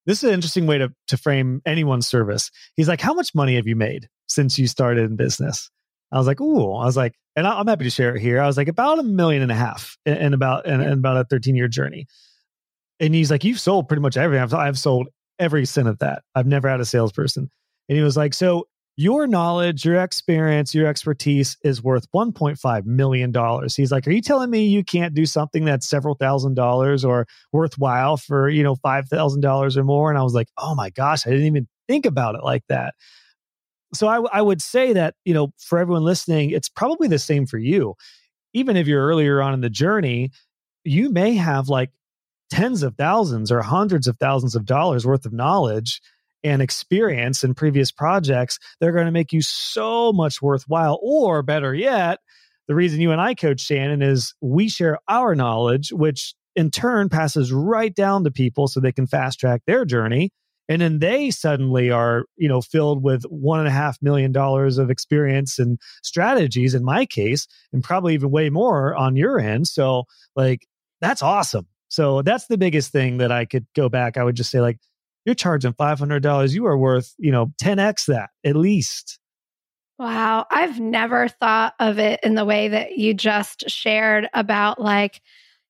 this 0.06 0.20
is 0.20 0.30
an 0.30 0.34
interesting 0.34 0.68
way 0.68 0.78
to, 0.78 0.94
to 1.08 1.18
frame 1.18 1.62
anyone's 1.66 2.08
service. 2.08 2.52
He's 2.76 2.88
like, 2.88 3.02
How 3.02 3.14
much 3.14 3.34
money 3.36 3.56
have 3.56 3.68
you 3.68 3.76
made 3.76 4.08
since 4.28 4.58
you 4.58 4.68
started 4.68 5.10
in 5.10 5.16
business? 5.16 5.70
I 6.12 6.18
was 6.18 6.28
like, 6.28 6.40
Ooh, 6.40 6.74
I 6.74 6.86
was 6.86 6.96
like, 6.96 7.14
and 7.36 7.46
I'm 7.46 7.68
happy 7.68 7.84
to 7.84 7.90
share 7.90 8.16
it 8.16 8.22
here. 8.22 8.40
I 8.40 8.48
was 8.48 8.56
like, 8.56 8.68
about 8.68 9.00
a 9.00 9.04
million 9.04 9.42
and 9.42 9.52
a 9.52 9.56
half 9.56 9.98
in, 10.06 10.18
in 10.18 10.34
about 10.34 10.66
in, 10.66 10.82
in 10.82 10.94
about 10.94 11.18
a 11.18 11.26
13 11.26 11.56
year 11.56 11.68
journey. 11.68 12.08
And 13.00 13.14
he's 13.14 13.32
like, 13.32 13.44
You've 13.44 13.60
sold 13.60 13.88
pretty 13.88 14.02
much 14.02 14.18
everything. 14.18 14.44
I've, 14.44 14.54
I've 14.54 14.80
sold 14.80 15.10
every 15.40 15.66
cent 15.66 15.88
of 15.88 16.00
that. 16.00 16.24
I've 16.34 16.48
never 16.48 16.70
had 16.70 16.80
a 16.80 16.86
salesperson. 16.86 17.50
And 17.90 17.98
he 17.98 18.04
was 18.04 18.16
like, 18.16 18.34
So 18.34 18.68
your 18.98 19.28
knowledge, 19.28 19.84
your 19.86 20.02
experience, 20.02 20.74
your 20.74 20.88
expertise 20.88 21.58
is 21.64 21.84
worth 21.84 22.10
$1.5 22.14 22.86
million. 22.86 23.34
He's 23.76 23.92
like, 23.92 24.08
Are 24.08 24.12
you 24.12 24.22
telling 24.22 24.50
me 24.50 24.66
you 24.66 24.84
can't 24.84 25.14
do 25.14 25.26
something 25.26 25.66
that's 25.66 25.88
several 25.88 26.16
thousand 26.16 26.56
dollars 26.56 27.04
or 27.04 27.28
worthwhile 27.52 28.18
for, 28.18 28.50
you 28.50 28.64
know, 28.64 28.76
$5,000 28.76 29.78
or 29.78 29.84
more? 29.84 30.10
And 30.10 30.18
I 30.18 30.24
was 30.24 30.34
like, 30.34 30.48
Oh 30.58 30.76
my 30.76 30.90
gosh, 30.90 31.28
I 31.28 31.32
didn't 31.32 31.48
even 31.48 31.68
think 31.88 32.06
about 32.06 32.36
it 32.36 32.44
like 32.44 32.64
that. 32.70 32.94
So 33.94 34.08
I, 34.08 34.22
I 34.32 34.42
would 34.42 34.62
say 34.62 34.94
that, 34.94 35.16
you 35.26 35.34
know, 35.34 35.52
for 35.58 35.78
everyone 35.78 36.04
listening, 36.04 36.52
it's 36.52 36.70
probably 36.70 37.08
the 37.08 37.20
same 37.20 37.46
for 37.46 37.58
you. 37.58 37.96
Even 38.54 38.78
if 38.78 38.88
you're 38.88 39.06
earlier 39.06 39.42
on 39.42 39.54
in 39.54 39.62
the 39.62 39.70
journey, 39.70 40.32
you 40.84 41.10
may 41.10 41.36
have 41.36 41.68
like 41.68 41.92
tens 42.50 42.84
of 42.84 42.96
thousands 42.96 43.52
or 43.52 43.62
hundreds 43.62 44.08
of 44.08 44.18
thousands 44.18 44.56
of 44.56 44.66
dollars 44.66 45.06
worth 45.06 45.26
of 45.26 45.34
knowledge 45.34 46.02
and 46.46 46.62
experience 46.62 47.44
in 47.44 47.56
previous 47.56 47.92
projects, 47.92 48.60
they're 48.80 48.94
going 48.94 49.08
to 49.08 49.12
make 49.12 49.34
you 49.34 49.42
so 49.42 50.14
much 50.14 50.42
worthwhile. 50.42 51.00
Or 51.02 51.42
better 51.42 51.74
yet, 51.74 52.20
the 52.68 52.76
reason 52.76 53.02
you 53.02 53.12
and 53.12 53.20
I 53.20 53.34
coach 53.34 53.60
Shannon 53.60 54.02
is 54.02 54.34
we 54.42 54.70
share 54.70 55.00
our 55.10 55.36
knowledge, 55.36 55.92
which 55.92 56.36
in 56.56 56.70
turn 56.70 57.10
passes 57.10 57.52
right 57.52 57.94
down 57.94 58.24
to 58.24 58.32
people 58.32 58.68
so 58.68 58.80
they 58.80 58.92
can 58.92 59.08
fast 59.08 59.40
track 59.40 59.64
their 59.66 59.86
journey. 59.86 60.30
And 60.70 60.82
then 60.82 61.00
they 61.00 61.32
suddenly 61.32 61.92
are, 61.92 62.26
you 62.38 62.48
know, 62.48 62.62
filled 62.62 63.04
with 63.04 63.24
one 63.24 63.60
and 63.60 63.68
a 63.68 63.72
half 63.72 63.98
million 64.02 64.32
dollars 64.32 64.78
of 64.78 64.90
experience 64.90 65.60
and 65.60 65.80
strategies 66.04 66.74
in 66.74 66.84
my 66.84 67.06
case, 67.06 67.48
and 67.74 67.84
probably 67.84 68.14
even 68.14 68.32
way 68.32 68.50
more 68.50 68.96
on 68.96 69.16
your 69.16 69.40
end. 69.40 69.68
So, 69.68 70.06
like, 70.36 70.66
that's 71.02 71.22
awesome. 71.22 71.68
So, 71.88 72.24
that's 72.24 72.48
the 72.48 72.58
biggest 72.58 72.92
thing 72.92 73.18
that 73.18 73.32
I 73.32 73.46
could 73.46 73.68
go 73.76 73.90
back. 73.90 74.18
I 74.18 74.24
would 74.24 74.36
just 74.36 74.50
say, 74.50 74.60
like, 74.60 74.80
you're 75.26 75.36
charging 75.36 75.74
$500. 75.74 76.54
You 76.54 76.66
are 76.68 76.78
worth, 76.78 77.14
you 77.18 77.32
know, 77.32 77.52
10x 77.62 78.06
that 78.06 78.30
at 78.46 78.56
least. 78.56 79.20
Wow. 79.98 80.46
I've 80.52 80.80
never 80.80 81.28
thought 81.28 81.74
of 81.80 82.00
it 82.00 82.20
in 82.24 82.36
the 82.36 82.46
way 82.46 82.68
that 82.68 82.98
you 82.98 83.14
just 83.14 83.70
shared 83.70 84.28
about 84.34 84.80
like, 84.80 85.22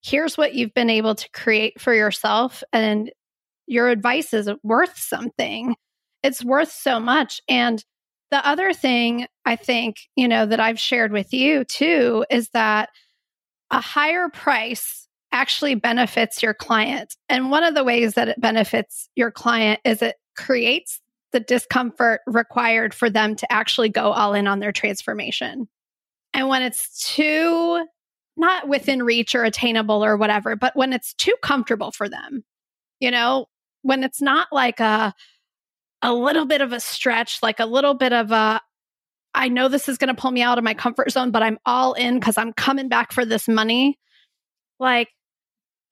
here's 0.03 0.37
what 0.37 0.53
you've 0.53 0.73
been 0.73 0.89
able 0.89 1.15
to 1.15 1.29
create 1.31 1.79
for 1.81 1.93
yourself, 1.93 2.63
and 2.71 3.11
your 3.67 3.89
advice 3.89 4.33
is 4.33 4.49
worth 4.63 4.97
something. 4.97 5.75
It's 6.21 6.43
worth 6.43 6.71
so 6.71 6.99
much. 6.99 7.41
And 7.47 7.83
the 8.31 8.47
other 8.47 8.73
thing 8.73 9.27
I 9.45 9.55
think, 9.55 9.97
you 10.15 10.27
know, 10.27 10.45
that 10.45 10.59
I've 10.59 10.79
shared 10.79 11.11
with 11.11 11.33
you 11.33 11.63
too 11.63 12.25
is 12.29 12.49
that 12.49 12.89
a 13.71 13.81
higher 13.81 14.29
price 14.29 15.04
actually 15.31 15.75
benefits 15.75 16.41
your 16.41 16.53
client. 16.53 17.15
And 17.29 17.51
one 17.51 17.63
of 17.63 17.75
the 17.75 17.83
ways 17.83 18.13
that 18.13 18.29
it 18.29 18.39
benefits 18.39 19.09
your 19.15 19.31
client 19.31 19.79
is 19.83 20.01
it 20.01 20.15
creates 20.37 21.01
the 21.31 21.39
discomfort 21.41 22.21
required 22.25 22.93
for 22.93 23.09
them 23.09 23.35
to 23.35 23.51
actually 23.51 23.89
go 23.89 24.11
all 24.11 24.33
in 24.33 24.47
on 24.47 24.59
their 24.59 24.71
transformation. 24.71 25.67
And 26.33 26.47
when 26.47 26.61
it's 26.61 27.09
too 27.13 27.85
not 28.37 28.67
within 28.67 29.03
reach 29.03 29.35
or 29.35 29.43
attainable 29.43 30.03
or 30.03 30.17
whatever, 30.17 30.55
but 30.55 30.75
when 30.75 30.93
it's 30.93 31.13
too 31.13 31.35
comfortable 31.41 31.91
for 31.91 32.09
them, 32.09 32.43
you 32.99 33.11
know, 33.11 33.47
when 33.81 34.03
it's 34.03 34.21
not 34.21 34.47
like 34.51 34.79
a 34.79 35.13
a 36.01 36.13
little 36.13 36.45
bit 36.45 36.61
of 36.61 36.71
a 36.71 36.79
stretch, 36.79 37.39
like 37.41 37.59
a 37.59 37.65
little 37.65 37.93
bit 37.93 38.13
of 38.13 38.31
a 38.31 38.61
I 39.33 39.49
know 39.49 39.67
this 39.67 39.89
is 39.89 39.97
going 39.97 40.15
to 40.15 40.21
pull 40.21 40.31
me 40.31 40.41
out 40.41 40.57
of 40.57 40.63
my 40.63 40.73
comfort 40.73 41.11
zone, 41.11 41.31
but 41.31 41.43
I'm 41.43 41.57
all 41.65 41.93
in 41.93 42.21
cuz 42.21 42.37
I'm 42.37 42.53
coming 42.53 42.87
back 42.87 43.11
for 43.11 43.25
this 43.25 43.47
money. 43.47 43.99
Like 44.79 45.09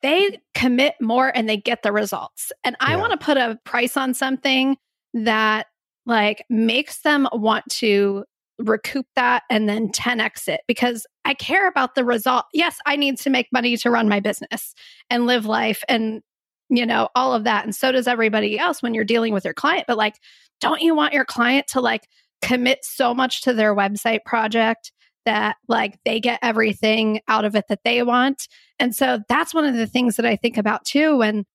they 0.03 0.39
commit 0.53 0.95
more 1.01 1.31
and 1.33 1.49
they 1.49 1.57
get 1.57 1.81
the 1.81 1.91
results. 1.91 2.51
And 2.63 2.75
I 2.79 2.91
yeah. 2.91 2.97
want 2.97 3.11
to 3.11 3.17
put 3.17 3.37
a 3.37 3.57
price 3.63 3.97
on 3.97 4.13
something 4.13 4.77
that 5.15 5.67
like 6.05 6.45
makes 6.49 6.99
them 7.01 7.27
want 7.31 7.63
to 7.69 8.25
recoup 8.59 9.07
that 9.15 9.43
and 9.49 9.67
then 9.67 9.89
10x 9.89 10.47
it 10.47 10.61
because 10.67 11.07
I 11.25 11.33
care 11.33 11.67
about 11.67 11.95
the 11.95 12.05
result. 12.05 12.45
Yes, 12.53 12.77
I 12.85 12.97
need 12.97 13.17
to 13.19 13.29
make 13.29 13.47
money 13.51 13.77
to 13.77 13.89
run 13.89 14.09
my 14.09 14.19
business 14.19 14.75
and 15.09 15.25
live 15.25 15.45
life 15.45 15.83
and 15.89 16.21
you 16.69 16.85
know 16.85 17.09
all 17.13 17.33
of 17.33 17.43
that 17.43 17.65
and 17.65 17.75
so 17.75 17.91
does 17.91 18.07
everybody 18.07 18.57
else 18.57 18.81
when 18.81 18.93
you're 18.93 19.03
dealing 19.03 19.33
with 19.33 19.43
your 19.43 19.53
client 19.53 19.83
but 19.85 19.97
like 19.97 20.15
don't 20.61 20.81
you 20.81 20.95
want 20.95 21.13
your 21.13 21.25
client 21.25 21.67
to 21.67 21.81
like 21.81 22.07
commit 22.41 22.79
so 22.83 23.13
much 23.13 23.41
to 23.41 23.53
their 23.53 23.75
website 23.75 24.23
project 24.25 24.93
that 25.25 25.57
like 25.67 25.99
they 26.05 26.19
get 26.19 26.39
everything 26.41 27.21
out 27.27 27.45
of 27.45 27.55
it 27.55 27.65
that 27.69 27.79
they 27.83 28.03
want 28.03 28.47
and 28.79 28.95
so 28.95 29.19
that's 29.29 29.53
one 29.53 29.65
of 29.65 29.75
the 29.75 29.87
things 29.87 30.15
that 30.15 30.25
I 30.25 30.35
think 30.35 30.57
about 30.57 30.85
too 30.85 31.17
when 31.17 31.45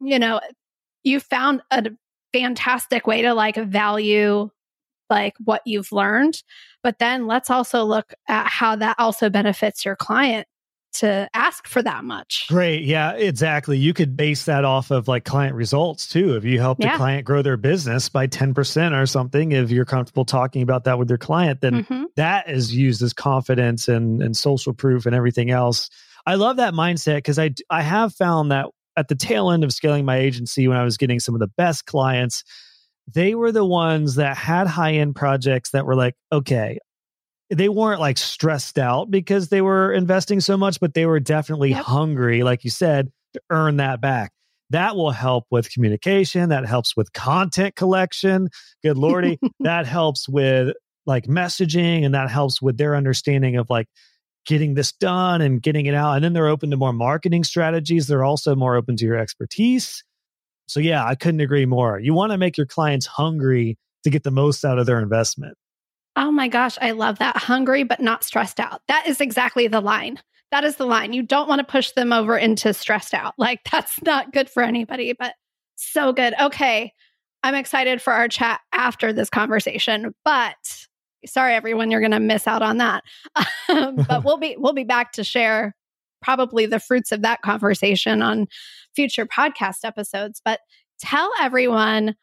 you 0.00 0.18
know 0.18 0.40
you 1.02 1.20
found 1.20 1.62
a 1.70 1.90
fantastic 2.32 3.06
way 3.06 3.22
to 3.22 3.34
like 3.34 3.56
value 3.56 4.50
like 5.10 5.34
what 5.44 5.62
you've 5.64 5.92
learned. 5.92 6.42
But 6.82 6.98
then 6.98 7.26
let's 7.26 7.50
also 7.50 7.84
look 7.84 8.12
at 8.28 8.46
how 8.46 8.76
that 8.76 8.96
also 8.98 9.30
benefits 9.30 9.84
your 9.84 9.96
client 9.96 10.46
to 10.98 11.28
ask 11.34 11.66
for 11.66 11.82
that 11.82 12.04
much. 12.04 12.46
Great. 12.48 12.84
Yeah, 12.84 13.12
exactly. 13.12 13.78
You 13.78 13.94
could 13.94 14.16
base 14.16 14.44
that 14.46 14.64
off 14.64 14.90
of 14.90 15.08
like 15.08 15.24
client 15.24 15.54
results 15.54 16.08
too. 16.08 16.36
If 16.36 16.44
you 16.44 16.60
help 16.60 16.78
yeah. 16.80 16.94
a 16.94 16.96
client 16.96 17.24
grow 17.24 17.42
their 17.42 17.56
business 17.56 18.08
by 18.08 18.26
10% 18.26 19.00
or 19.00 19.06
something, 19.06 19.52
if 19.52 19.70
you're 19.70 19.84
comfortable 19.84 20.24
talking 20.24 20.62
about 20.62 20.84
that 20.84 20.98
with 20.98 21.08
your 21.08 21.18
client, 21.18 21.60
then 21.60 21.84
mm-hmm. 21.84 22.04
that 22.16 22.48
is 22.48 22.74
used 22.74 23.02
as 23.02 23.12
confidence 23.12 23.88
and, 23.88 24.22
and 24.22 24.36
social 24.36 24.72
proof 24.72 25.06
and 25.06 25.14
everything 25.14 25.50
else. 25.50 25.88
I 26.26 26.34
love 26.34 26.56
that 26.56 26.74
mindset 26.74 27.18
because 27.18 27.38
I, 27.38 27.54
I 27.70 27.82
have 27.82 28.14
found 28.14 28.50
that 28.50 28.66
at 28.96 29.08
the 29.08 29.14
tail 29.14 29.50
end 29.50 29.62
of 29.62 29.72
scaling 29.72 30.04
my 30.04 30.16
agency 30.16 30.66
when 30.66 30.76
I 30.76 30.82
was 30.82 30.96
getting 30.96 31.20
some 31.20 31.34
of 31.34 31.40
the 31.40 31.50
best 31.56 31.86
clients, 31.86 32.42
they 33.14 33.34
were 33.34 33.52
the 33.52 33.64
ones 33.64 34.16
that 34.16 34.36
had 34.36 34.66
high 34.66 34.94
end 34.94 35.14
projects 35.14 35.70
that 35.70 35.86
were 35.86 35.94
like, 35.94 36.14
okay, 36.32 36.78
they 37.50 37.68
weren't 37.68 38.00
like 38.00 38.18
stressed 38.18 38.78
out 38.78 39.10
because 39.10 39.48
they 39.48 39.60
were 39.60 39.92
investing 39.92 40.40
so 40.40 40.56
much, 40.56 40.80
but 40.80 40.94
they 40.94 41.06
were 41.06 41.20
definitely 41.20 41.70
yep. 41.70 41.84
hungry, 41.84 42.42
like 42.42 42.64
you 42.64 42.70
said, 42.70 43.10
to 43.34 43.40
earn 43.50 43.76
that 43.78 44.00
back. 44.00 44.32
That 44.70 44.96
will 44.96 45.12
help 45.12 45.44
with 45.50 45.72
communication. 45.72 46.50
That 46.50 46.66
helps 46.66 46.94
with 46.94 47.12
content 47.14 47.74
collection. 47.74 48.48
Good 48.82 48.98
Lordy. 48.98 49.38
that 49.60 49.86
helps 49.86 50.28
with 50.28 50.74
like 51.06 51.24
messaging 51.24 52.04
and 52.04 52.14
that 52.14 52.30
helps 52.30 52.60
with 52.60 52.76
their 52.76 52.94
understanding 52.94 53.56
of 53.56 53.70
like 53.70 53.86
getting 54.44 54.74
this 54.74 54.92
done 54.92 55.40
and 55.40 55.62
getting 55.62 55.86
it 55.86 55.94
out. 55.94 56.16
And 56.16 56.24
then 56.24 56.34
they're 56.34 56.48
open 56.48 56.70
to 56.70 56.76
more 56.76 56.92
marketing 56.92 57.44
strategies. 57.44 58.06
They're 58.06 58.24
also 58.24 58.54
more 58.54 58.76
open 58.76 58.96
to 58.96 59.04
your 59.06 59.16
expertise. 59.16 60.04
So, 60.66 60.80
yeah, 60.80 61.04
I 61.04 61.14
couldn't 61.14 61.40
agree 61.40 61.64
more. 61.64 61.98
You 61.98 62.12
want 62.12 62.32
to 62.32 62.38
make 62.38 62.58
your 62.58 62.66
clients 62.66 63.06
hungry 63.06 63.78
to 64.04 64.10
get 64.10 64.22
the 64.22 64.30
most 64.30 64.66
out 64.66 64.78
of 64.78 64.84
their 64.84 65.00
investment. 65.00 65.56
Oh 66.18 66.32
my 66.32 66.48
gosh, 66.48 66.76
I 66.80 66.90
love 66.90 67.20
that. 67.20 67.36
Hungry, 67.36 67.84
but 67.84 68.00
not 68.00 68.24
stressed 68.24 68.58
out. 68.58 68.82
That 68.88 69.06
is 69.06 69.20
exactly 69.20 69.68
the 69.68 69.80
line. 69.80 70.18
That 70.50 70.64
is 70.64 70.74
the 70.74 70.84
line. 70.84 71.12
You 71.12 71.22
don't 71.22 71.48
want 71.48 71.60
to 71.60 71.64
push 71.64 71.92
them 71.92 72.12
over 72.12 72.36
into 72.36 72.74
stressed 72.74 73.14
out. 73.14 73.34
Like, 73.38 73.60
that's 73.70 74.02
not 74.02 74.32
good 74.32 74.50
for 74.50 74.64
anybody, 74.64 75.12
but 75.16 75.34
so 75.76 76.12
good. 76.12 76.34
Okay. 76.40 76.92
I'm 77.44 77.54
excited 77.54 78.02
for 78.02 78.12
our 78.12 78.26
chat 78.26 78.60
after 78.72 79.12
this 79.12 79.30
conversation, 79.30 80.12
but 80.24 80.56
sorry 81.26 81.54
everyone 81.54 81.90
you're 81.90 82.00
going 82.00 82.12
to 82.12 82.20
miss 82.20 82.46
out 82.46 82.62
on 82.62 82.78
that 82.78 83.02
um, 83.68 83.96
but 84.08 84.24
we'll 84.24 84.36
be 84.36 84.54
we'll 84.56 84.72
be 84.72 84.84
back 84.84 85.10
to 85.10 85.24
share 85.24 85.74
probably 86.22 86.64
the 86.64 86.78
fruits 86.78 87.10
of 87.10 87.22
that 87.22 87.42
conversation 87.42 88.22
on 88.22 88.46
future 88.94 89.26
podcast 89.26 89.78
episodes 89.82 90.40
but 90.44 90.60
tell 91.00 91.28
everyone 91.40 92.14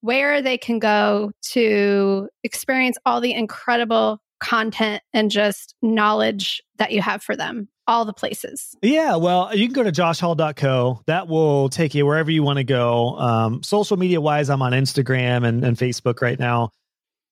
where 0.00 0.42
they 0.42 0.58
can 0.58 0.78
go 0.78 1.32
to 1.52 2.28
experience 2.44 2.98
all 3.04 3.20
the 3.20 3.32
incredible 3.32 4.20
content 4.40 5.02
and 5.12 5.30
just 5.30 5.74
knowledge 5.82 6.62
that 6.76 6.92
you 6.92 7.02
have 7.02 7.22
for 7.22 7.34
them 7.34 7.68
all 7.88 8.04
the 8.04 8.12
places. 8.12 8.76
Yeah 8.82 9.16
well 9.16 9.54
you 9.56 9.66
can 9.66 9.74
go 9.74 9.82
to 9.82 9.90
joshhall.co 9.90 11.02
that 11.06 11.26
will 11.26 11.68
take 11.68 11.94
you 11.94 12.06
wherever 12.06 12.30
you 12.30 12.42
want 12.42 12.58
to 12.58 12.64
go. 12.64 13.18
Um, 13.18 13.62
social 13.62 13.96
media 13.96 14.20
wise 14.20 14.50
i'm 14.50 14.62
on 14.62 14.72
instagram 14.72 15.46
and, 15.46 15.64
and 15.64 15.76
facebook 15.76 16.20
right 16.20 16.38
now 16.38 16.70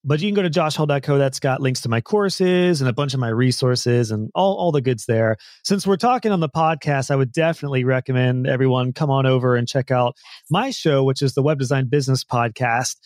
but 0.07 0.21
you 0.21 0.29
can 0.29 0.37
go 0.37 0.43
to 0.43 0.49
joshhall.co. 0.49 1.19
That's 1.19 1.41
got 1.41 1.61
links 1.61 1.81
to 1.81 1.89
my 1.89 2.01
courses 2.01 2.81
and 2.81 2.89
a 2.89 2.93
bunch 2.93 3.13
of 3.13 3.19
my 3.19 3.29
resources 3.29 4.13
and 4.13 4.31
all, 4.37 4.57
all 4.57 4.71
the 4.71 4.81
goods 4.81 5.05
there. 5.07 5.37
Since 5.65 5.85
we're 5.85 5.97
talking 5.97 6.31
on 6.31 6.39
the 6.39 6.49
podcast, 6.49 7.11
I 7.11 7.17
would 7.17 7.33
definitely 7.33 7.83
recommend 7.83 8.47
everyone 8.47 8.93
come 8.93 9.11
on 9.11 9.27
over 9.27 9.57
and 9.57 9.67
check 9.67 9.91
out 9.91 10.15
my 10.49 10.71
show, 10.71 11.03
which 11.03 11.23
is 11.23 11.35
the 11.35 11.43
Web 11.43 11.59
Design 11.59 11.89
Business 11.89 12.23
Podcast. 12.23 12.97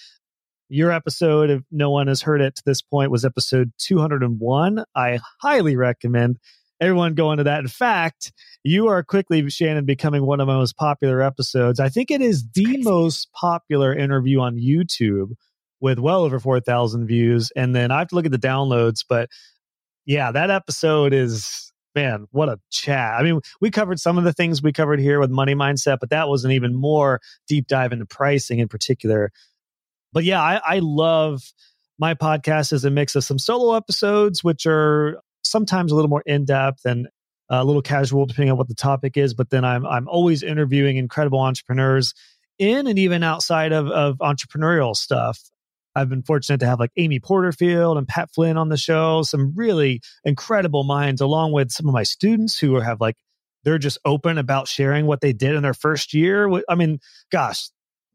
Your 0.69 0.93
episode, 0.93 1.49
if 1.49 1.63
no 1.73 1.91
one 1.91 2.07
has 2.07 2.21
heard 2.21 2.43
it 2.43 2.55
to 2.57 2.63
this 2.67 2.83
point, 2.83 3.11
was 3.11 3.25
episode 3.25 3.73
201. 3.79 4.85
I 4.95 5.21
highly 5.41 5.77
recommend 5.77 6.39
everyone 6.83 7.15
go 7.15 7.33
into 7.33 7.45
that. 7.45 7.61
In 7.61 7.69
fact, 7.69 8.31
you 8.63 8.89
are 8.89 9.03
quickly, 9.03 9.49
Shannon, 9.49 9.87
becoming 9.87 10.27
one 10.27 10.39
of 10.39 10.49
my 10.49 10.55
most 10.55 10.77
popular 10.77 11.23
episodes. 11.23 11.81
I 11.81 11.89
think 11.89 12.11
it 12.11 12.21
is 12.21 12.45
the 12.55 12.77
most 12.83 13.31
popular 13.33 13.95
interview 13.95 14.41
on 14.41 14.57
YouTube 14.57 15.31
with 15.81 15.99
well 15.99 16.23
over 16.23 16.39
4,000 16.39 17.07
views. 17.07 17.51
And 17.57 17.75
then 17.75 17.91
I 17.91 17.99
have 17.99 18.09
to 18.09 18.15
look 18.15 18.27
at 18.27 18.33
the 18.33 18.39
downloads, 18.39 19.05
but 19.09 19.31
yeah, 20.07 20.33
that 20.33 20.51
episode 20.51 21.13
is, 21.13 21.73
man, 21.95 22.27
what 22.31 22.49
a 22.49 22.59
chat. 22.71 23.15
I 23.19 23.23
mean, 23.23 23.41
we 23.61 23.71
covered 23.71 24.01
some 24.01 24.19
of 24.19 24.25
the 24.25 24.33
things 24.33 24.63
we 24.63 24.73
covered 24.73 25.01
here 25.01 25.21
with 25.21 25.31
money 25.31 25.55
mindset, 25.55 25.99
but 26.01 26.11
that 26.11 26.29
was 26.29 26.45
an 26.45 26.53
even 26.53 26.75
more 26.75 27.21
deep 27.49 27.67
dive 27.67 27.93
into 27.93 28.07
pricing 28.07 28.59
in 28.59 28.69
particular. 28.69 29.31
But 30.13 30.25
yeah, 30.25 30.41
I, 30.41 30.61
I 30.65 30.79
love 30.81 31.43
my 31.99 32.15
podcast 32.15 32.73
as 32.73 32.85
a 32.85 32.91
mix 32.91 33.15
of 33.15 33.25
some 33.25 33.39
solo 33.39 33.75
episodes, 33.75 34.43
which 34.43 34.67
are 34.67 35.21
sometimes 35.43 35.93
a 35.93 35.95
little 35.95 36.09
more 36.09 36.23
in 36.27 36.45
depth 36.45 36.85
and 36.85 37.09
a 37.51 37.65
little 37.65 37.83
casual, 37.83 38.27
depending 38.27 38.51
on 38.51 38.59
what 38.59 38.69
the 38.69 38.75
topic 38.75 39.17
is. 39.17 39.35
But 39.35 39.51
then 39.51 39.65
I'm 39.65 39.85
I'm 39.85 40.09
always 40.09 40.43
interviewing 40.43 40.97
incredible 40.97 41.41
entrepreneurs 41.41 42.15
in 42.59 42.87
and 42.87 42.99
even 42.99 43.23
outside 43.23 43.73
of, 43.73 43.89
of 43.89 44.19
entrepreneurial 44.19 44.95
stuff. 44.95 45.50
I've 45.95 46.09
been 46.09 46.23
fortunate 46.23 46.59
to 46.61 46.67
have 46.67 46.81
like 46.81 46.93
Amy 46.97 47.21
Porterfield 47.21 47.99
and 47.99 48.07
Pat 48.07 48.31
Flynn 48.33 48.57
on 48.57 48.69
the 48.69 48.77
show, 48.77 49.23
some 49.23 49.53
really 49.57 50.01
incredible 50.25 50.85
minds, 50.85 51.21
along 51.21 51.53
with 51.53 51.71
some 51.73 51.89
of 51.89 51.95
my 51.95 52.05
students 52.05 52.59
who 52.59 52.79
have 52.81 53.01
like, 53.01 53.17
they're 53.65 53.79
just 53.79 53.99
open 54.05 54.39
about 54.39 54.69
sharing 54.69 55.07
what 55.07 55.21
they 55.21 55.33
did 55.33 55.55
in 55.55 55.63
their 55.63 55.75
first 55.75 56.15
year. 56.15 56.51
I 56.69 56.75
mean, 56.75 56.99
gosh, 57.31 57.69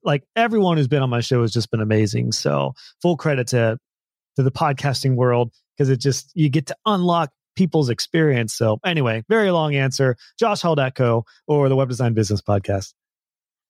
like 0.03 0.23
everyone 0.35 0.77
who's 0.77 0.87
been 0.87 1.03
on 1.03 1.09
my 1.09 1.21
show 1.21 1.41
has 1.41 1.51
just 1.51 1.69
been 1.71 1.81
amazing. 1.81 2.31
So 2.31 2.73
full 3.01 3.17
credit 3.17 3.47
to 3.47 3.77
to 4.35 4.43
the 4.43 4.51
podcasting 4.51 5.15
world 5.15 5.51
because 5.75 5.89
it 5.89 5.97
just 5.97 6.31
you 6.33 6.49
get 6.49 6.67
to 6.67 6.75
unlock 6.85 7.31
people's 7.55 7.89
experience. 7.89 8.53
So 8.53 8.79
anyway, 8.85 9.23
very 9.29 9.51
long 9.51 9.75
answer. 9.75 10.17
Josh 10.37 10.61
JoshHall.co 10.61 11.25
or 11.47 11.69
the 11.69 11.75
Web 11.75 11.89
Design 11.89 12.13
Business 12.13 12.41
Podcast. 12.41 12.93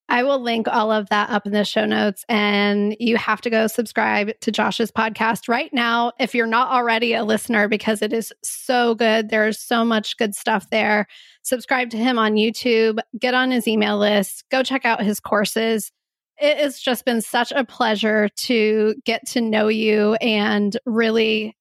I 0.08 0.24
will 0.24 0.40
link 0.40 0.68
all 0.68 0.92
of 0.92 1.10
that 1.10 1.32
up 1.32 1.48
in 1.48 1.52
the 1.52 1.66
show 1.66 1.86
notes. 1.86 2.26
And 2.30 2.96
you 3.00 3.18
have 3.18 3.42
to 3.42 3.50
go 3.50 3.68
subscribe 3.68 4.40
to 4.42 4.52
Josh's 4.52 4.92
podcast 4.92 5.48
right 5.48 5.74
now 5.74 6.12
if 6.20 6.36
you're 6.36 6.46
not 6.46 6.72
already 6.72 7.14
a 7.14 7.24
listener, 7.24 7.68
because 7.68 8.02
it 8.02 8.14
is 8.14 8.32
so 8.44 8.94
good. 8.94 9.30
There's 9.30 9.60
so 9.60 9.84
much 9.84 10.18
good 10.18 10.36
stuff 10.36 10.70
there. 10.70 11.08
Subscribe 11.42 11.90
to 11.92 11.98
him 11.98 12.20
on 12.20 12.36
YouTube, 12.36 13.00
get 13.20 13.34
on 13.34 13.52
his 13.52 13.68
email 13.68 13.98
list, 13.98 14.46
go 14.52 14.64
check 14.64 14.86
out 14.86 15.04
his 15.04 15.20
courses. 15.20 15.92
It 16.38 16.58
has 16.58 16.80
just 16.80 17.06
been 17.06 17.22
such 17.22 17.52
a 17.52 17.64
pleasure 17.64 18.30
to 18.30 18.96
get 19.06 19.26
to 19.30 19.42
know 19.42 19.70
you 19.70 20.16
and 20.16 20.76
really 20.86 21.56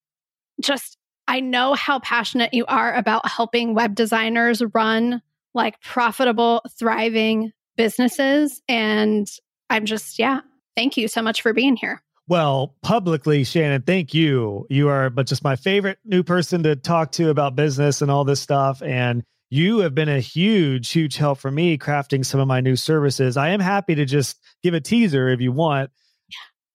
just, 0.61 0.97
I 1.27 1.39
know 1.39 1.73
how 1.73 1.99
passionate 1.99 2.53
you 2.53 2.65
are 2.67 2.93
about 2.93 3.27
helping 3.27 3.73
web 3.73 3.95
designers 3.95 4.61
run 4.73 5.21
like 5.53 5.81
profitable, 5.81 6.61
thriving 6.77 7.53
businesses. 7.75 8.61
And 8.67 9.27
I'm 9.69 9.85
just, 9.85 10.19
yeah, 10.19 10.41
thank 10.75 10.97
you 10.97 11.07
so 11.07 11.21
much 11.21 11.41
for 11.41 11.53
being 11.53 11.75
here. 11.75 12.01
Well, 12.27 12.75
publicly, 12.81 13.43
Shannon, 13.43 13.83
thank 13.83 14.13
you. 14.13 14.65
You 14.69 14.89
are 14.89 15.11
but 15.11 15.27
just 15.27 15.43
my 15.43 15.55
favorite 15.55 15.99
new 16.03 16.23
person 16.23 16.63
to 16.63 16.75
talk 16.75 17.11
to 17.13 17.29
about 17.29 17.55
business 17.55 18.01
and 18.01 18.09
all 18.09 18.23
this 18.23 18.41
stuff. 18.41 18.81
And 18.81 19.23
you 19.51 19.79
have 19.79 19.93
been 19.93 20.09
a 20.09 20.19
huge, 20.19 20.91
huge 20.91 21.17
help 21.17 21.37
for 21.37 21.51
me 21.51 21.77
crafting 21.77 22.25
some 22.25 22.39
of 22.39 22.47
my 22.47 22.61
new 22.61 22.75
services. 22.75 23.37
I 23.37 23.49
am 23.49 23.59
happy 23.59 23.93
to 23.95 24.05
just 24.05 24.39
give 24.63 24.73
a 24.73 24.81
teaser 24.81 25.29
if 25.29 25.39
you 25.39 25.51
want. 25.51 25.91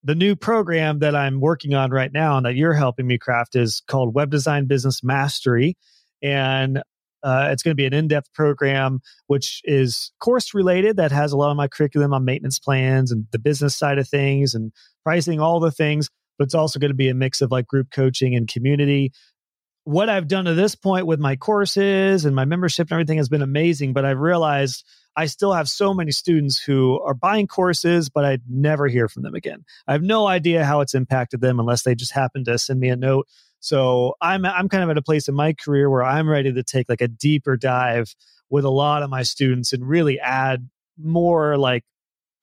The 0.03 0.15
new 0.15 0.35
program 0.35 1.01
that 1.01 1.15
I'm 1.15 1.41
working 1.41 1.75
on 1.75 1.91
right 1.91 2.13
now 2.13 2.37
and 2.37 2.47
that 2.47 2.55
you're 2.55 2.73
helping 2.73 3.07
me 3.07 3.19
craft 3.19 3.55
is 3.55 3.83
called 3.87 4.15
Web 4.15 4.31
Design 4.31 4.67
Business 4.67 5.03
Mastery. 5.03 5.77
And 6.23 6.83
uh, 7.23 7.49
it's 7.51 7.63
going 7.63 7.73
to 7.73 7.77
be 7.77 7.87
an 7.87 7.95
in-depth 7.95 8.33
program, 8.33 9.01
which 9.27 9.61
is 9.65 10.13
course 10.21 10.55
related. 10.55 10.97
That 10.97 11.13
has 11.13 11.33
a 11.33 11.37
lot 11.37 11.51
of 11.51 11.57
my 11.57 11.69
curriculum 11.69 12.13
on 12.13 12.25
maintenance 12.25 12.59
plans 12.59 13.13
and 13.13 13.27
the 13.33 13.39
business 13.39 13.77
side 13.77 13.99
of 13.99 14.09
things 14.09 14.55
and 14.55 14.73
pricing, 15.05 15.41
all 15.41 15.61
the 15.61 15.71
things. 15.71 16.09
But 16.39 16.45
it's 16.45 16.55
also 16.55 16.79
going 16.79 16.91
to 16.91 16.97
be 16.97 17.09
a 17.09 17.15
mix 17.15 17.41
of 17.41 17.51
like 17.51 17.67
group 17.67 17.89
coaching 17.91 18.35
and 18.35 18.49
community. 18.49 19.13
What 19.85 20.09
I've 20.09 20.29
done 20.29 20.45
to 20.45 20.55
this 20.55 20.75
point 20.75 21.07
with 21.07 21.21
my 21.21 21.37
courses 21.37 22.25
and 22.25 22.35
my 22.35 22.45
membership 22.45 22.89
and 22.89 22.93
everything 22.93 23.19
has 23.19 23.29
been 23.29 23.43
amazing. 23.43 23.93
But 23.93 24.05
I've 24.05 24.19
realized 24.19 24.85
I 25.17 25.27
still 25.27 25.53
have 25.53 25.69
so 25.69 25.93
many 25.93 26.13
students 26.13 26.63
who 26.63 27.01
are 27.01 27.15
buying 27.15 27.47
courses, 27.47 28.09
but 28.09 28.25
I 28.25 28.39
never 28.49 28.87
hear 28.87 29.09
from 29.09 29.23
them 29.23 29.35
again. 29.35 29.65
I 29.87 29.93
have 29.93 30.03
no 30.03 30.27
idea 30.27 30.65
how 30.65 30.81
it's 30.81 30.95
impacted 30.95 31.41
them 31.41 31.59
unless 31.59 31.83
they 31.83 31.95
just 31.95 32.13
happen 32.13 32.45
to 32.45 32.59
send 32.59 32.81
me 32.81 32.89
a 32.89 32.97
note 32.97 33.27
so 33.61 34.15
I'm 34.21 34.45
I'm 34.45 34.69
kind 34.69 34.83
of 34.83 34.91
at 34.91 34.97
a 34.97 35.03
place 35.03 35.29
in 35.29 35.35
my 35.35 35.53
career 35.53 35.89
where 35.89 36.03
I'm 36.03 36.29
ready 36.29 36.53
to 36.53 36.63
take 36.63 36.89
like 36.89 37.03
a 37.03 37.09
deeper 37.09 37.57
dive 37.57 38.15
with 38.49 38.65
a 38.65 38.71
lot 38.71 39.03
of 39.03 39.11
my 39.11 39.23
students 39.23 39.73
and 39.73 39.87
really 39.87 40.19
add 40.19 40.69
more 40.99 41.57
like 41.57 41.85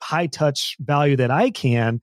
high 0.02 0.28
touch 0.28 0.78
value 0.80 1.18
that 1.18 1.32
I 1.32 1.50
can. 1.50 2.02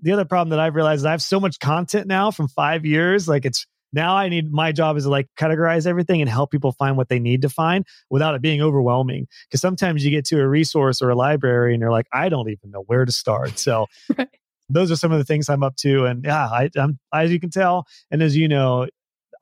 The 0.00 0.12
other 0.12 0.24
problem 0.24 0.50
that 0.50 0.60
I've 0.60 0.74
realized 0.74 1.00
is 1.00 1.06
I 1.06 1.10
have 1.10 1.22
so 1.22 1.38
much 1.38 1.58
content 1.60 2.06
now 2.06 2.30
from 2.30 2.48
five 2.48 2.84
years. 2.84 3.28
Like 3.28 3.44
it's 3.44 3.66
now 3.92 4.16
I 4.16 4.28
need 4.28 4.50
my 4.50 4.72
job 4.72 4.96
is 4.96 5.04
to 5.04 5.10
like 5.10 5.28
categorize 5.38 5.86
everything 5.86 6.20
and 6.20 6.28
help 6.28 6.50
people 6.50 6.72
find 6.72 6.96
what 6.96 7.08
they 7.08 7.18
need 7.18 7.42
to 7.42 7.48
find 7.48 7.86
without 8.10 8.34
it 8.34 8.42
being 8.42 8.62
overwhelming. 8.62 9.26
Because 9.46 9.60
sometimes 9.60 10.04
you 10.04 10.10
get 10.10 10.24
to 10.26 10.40
a 10.40 10.48
resource 10.48 11.02
or 11.02 11.10
a 11.10 11.14
library 11.14 11.74
and 11.74 11.80
you're 11.80 11.92
like, 11.92 12.06
I 12.12 12.28
don't 12.28 12.48
even 12.48 12.70
know 12.70 12.82
where 12.86 13.04
to 13.04 13.12
start. 13.12 13.58
So 13.58 13.86
right 14.16 14.28
those 14.68 14.90
are 14.90 14.96
some 14.96 15.12
of 15.12 15.18
the 15.18 15.24
things 15.24 15.48
I'm 15.48 15.62
up 15.62 15.76
to. 15.76 16.04
And 16.04 16.24
yeah, 16.24 16.46
I, 16.46 16.70
I'm, 16.76 16.98
as 17.12 17.30
you 17.30 17.40
can 17.40 17.50
tell, 17.50 17.86
and 18.10 18.22
as 18.22 18.36
you 18.36 18.48
know, 18.48 18.86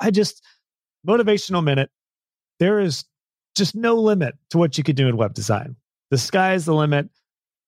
I 0.01 0.11
just, 0.11 0.43
motivational 1.07 1.65
minute, 1.65 1.91
there 2.59 2.81
is 2.81 3.05
just 3.57 3.75
no 3.75 3.97
limit 3.97 4.35
to 4.51 4.59
what 4.59 4.79
you 4.79 4.85
could 4.85 4.97
do 4.97 5.09
in 5.09 5.17
web 5.17 5.35
design. 5.35 5.77
The 6.11 6.19
sky 6.19 6.55
is 6.55 6.65
the 6.65 6.75
limit. 6.75 7.09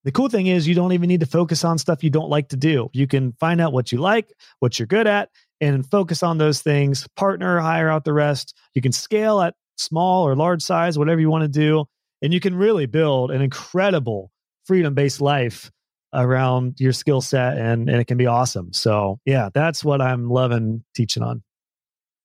The 0.04 0.12
cool 0.12 0.28
thing 0.28 0.46
is, 0.46 0.68
you 0.68 0.74
don't 0.74 0.92
even 0.92 1.08
need 1.08 1.20
to 1.20 1.26
focus 1.26 1.64
on 1.64 1.76
stuff 1.76 2.04
you 2.04 2.10
don't 2.10 2.30
like 2.30 2.50
to 2.50 2.56
do. 2.56 2.88
You 2.92 3.06
can 3.06 3.32
find 3.32 3.60
out 3.60 3.72
what 3.72 3.90
you 3.90 3.98
like, 3.98 4.32
what 4.60 4.78
you're 4.78 4.86
good 4.86 5.06
at, 5.06 5.30
and 5.60 5.84
focus 5.90 6.22
on 6.22 6.38
those 6.38 6.62
things, 6.62 7.06
partner, 7.16 7.58
hire 7.58 7.88
out 7.88 8.04
the 8.04 8.12
rest. 8.12 8.56
You 8.74 8.82
can 8.82 8.92
scale 8.92 9.40
at 9.40 9.54
small 9.76 10.26
or 10.26 10.36
large 10.36 10.62
size, 10.62 10.98
whatever 10.98 11.20
you 11.20 11.30
want 11.30 11.42
to 11.42 11.48
do. 11.48 11.84
And 12.22 12.32
you 12.32 12.40
can 12.40 12.54
really 12.54 12.86
build 12.86 13.30
an 13.30 13.42
incredible 13.42 14.30
freedom 14.64 14.94
based 14.94 15.20
life 15.20 15.70
around 16.12 16.76
your 16.78 16.92
skill 16.92 17.20
set 17.20 17.58
and, 17.58 17.88
and 17.88 18.00
it 18.00 18.06
can 18.06 18.16
be 18.16 18.26
awesome. 18.26 18.72
So, 18.72 19.18
yeah, 19.24 19.50
that's 19.52 19.84
what 19.84 20.00
I'm 20.00 20.30
loving 20.30 20.84
teaching 20.94 21.22
on. 21.22 21.42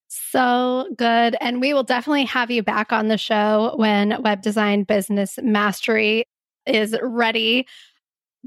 So 0.07 0.87
good. 0.95 1.35
And 1.41 1.59
we 1.59 1.73
will 1.73 1.83
definitely 1.83 2.25
have 2.25 2.51
you 2.51 2.63
back 2.63 2.93
on 2.93 3.07
the 3.07 3.17
show 3.17 3.73
when 3.77 4.21
Web 4.21 4.41
Design 4.41 4.83
Business 4.83 5.39
Mastery 5.41 6.25
is 6.65 6.95
ready 7.01 7.67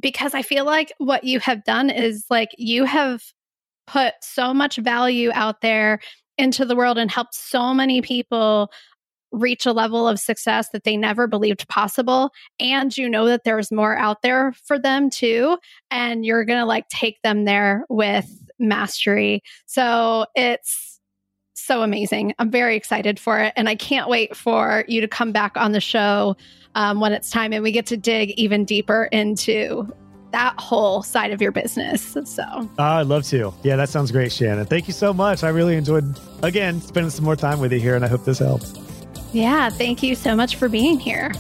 because 0.00 0.34
I 0.34 0.42
feel 0.42 0.64
like 0.64 0.92
what 0.98 1.24
you 1.24 1.40
have 1.40 1.64
done 1.64 1.90
is 1.90 2.26
like 2.30 2.50
you 2.56 2.84
have 2.84 3.22
put 3.86 4.14
so 4.20 4.52
much 4.52 4.76
value 4.76 5.30
out 5.32 5.60
there 5.60 6.00
into 6.38 6.64
the 6.64 6.76
world 6.76 6.98
and 6.98 7.10
helped 7.10 7.34
so 7.34 7.72
many 7.72 8.02
people 8.02 8.70
reach 9.36 9.66
a 9.66 9.72
level 9.72 10.08
of 10.08 10.18
success 10.18 10.70
that 10.70 10.84
they 10.84 10.96
never 10.96 11.26
believed 11.26 11.68
possible 11.68 12.30
and 12.58 12.96
you 12.96 13.08
know 13.08 13.26
that 13.26 13.44
there's 13.44 13.70
more 13.70 13.96
out 13.96 14.22
there 14.22 14.52
for 14.64 14.78
them 14.78 15.10
too 15.10 15.58
and 15.90 16.24
you're 16.24 16.44
going 16.44 16.58
to 16.58 16.64
like 16.64 16.88
take 16.88 17.20
them 17.22 17.44
there 17.44 17.84
with 17.90 18.26
mastery 18.58 19.42
so 19.66 20.24
it's 20.34 21.00
so 21.52 21.82
amazing 21.82 22.32
i'm 22.38 22.50
very 22.50 22.76
excited 22.76 23.20
for 23.20 23.38
it 23.38 23.52
and 23.56 23.68
i 23.68 23.74
can't 23.74 24.08
wait 24.08 24.34
for 24.34 24.84
you 24.88 25.02
to 25.02 25.08
come 25.08 25.32
back 25.32 25.56
on 25.56 25.72
the 25.72 25.80
show 25.80 26.34
um, 26.74 27.00
when 27.00 27.12
it's 27.12 27.30
time 27.30 27.52
and 27.52 27.62
we 27.62 27.72
get 27.72 27.86
to 27.86 27.96
dig 27.96 28.30
even 28.30 28.64
deeper 28.64 29.04
into 29.12 29.86
that 30.32 30.58
whole 30.58 31.02
side 31.02 31.30
of 31.30 31.40
your 31.40 31.52
business. 31.52 32.16
So 32.24 32.42
oh, 32.46 32.68
I'd 32.78 33.06
love 33.06 33.24
to. 33.28 33.54
Yeah, 33.62 33.76
that 33.76 33.88
sounds 33.88 34.12
great, 34.12 34.30
Shannon. 34.32 34.66
Thank 34.66 34.86
you 34.86 34.92
so 34.92 35.14
much. 35.14 35.42
I 35.42 35.48
really 35.48 35.76
enjoyed 35.76 36.18
again 36.42 36.80
spending 36.82 37.10
some 37.10 37.24
more 37.24 37.36
time 37.36 37.58
with 37.58 37.72
you 37.72 37.80
here, 37.80 37.94
and 37.94 38.04
I 38.04 38.08
hope 38.08 38.24
this 38.24 38.40
helps. 38.40 38.85
Yeah, 39.32 39.70
thank 39.70 40.02
you 40.02 40.14
so 40.14 40.34
much 40.34 40.56
for 40.56 40.68
being 40.68 40.98
here. 40.98 41.32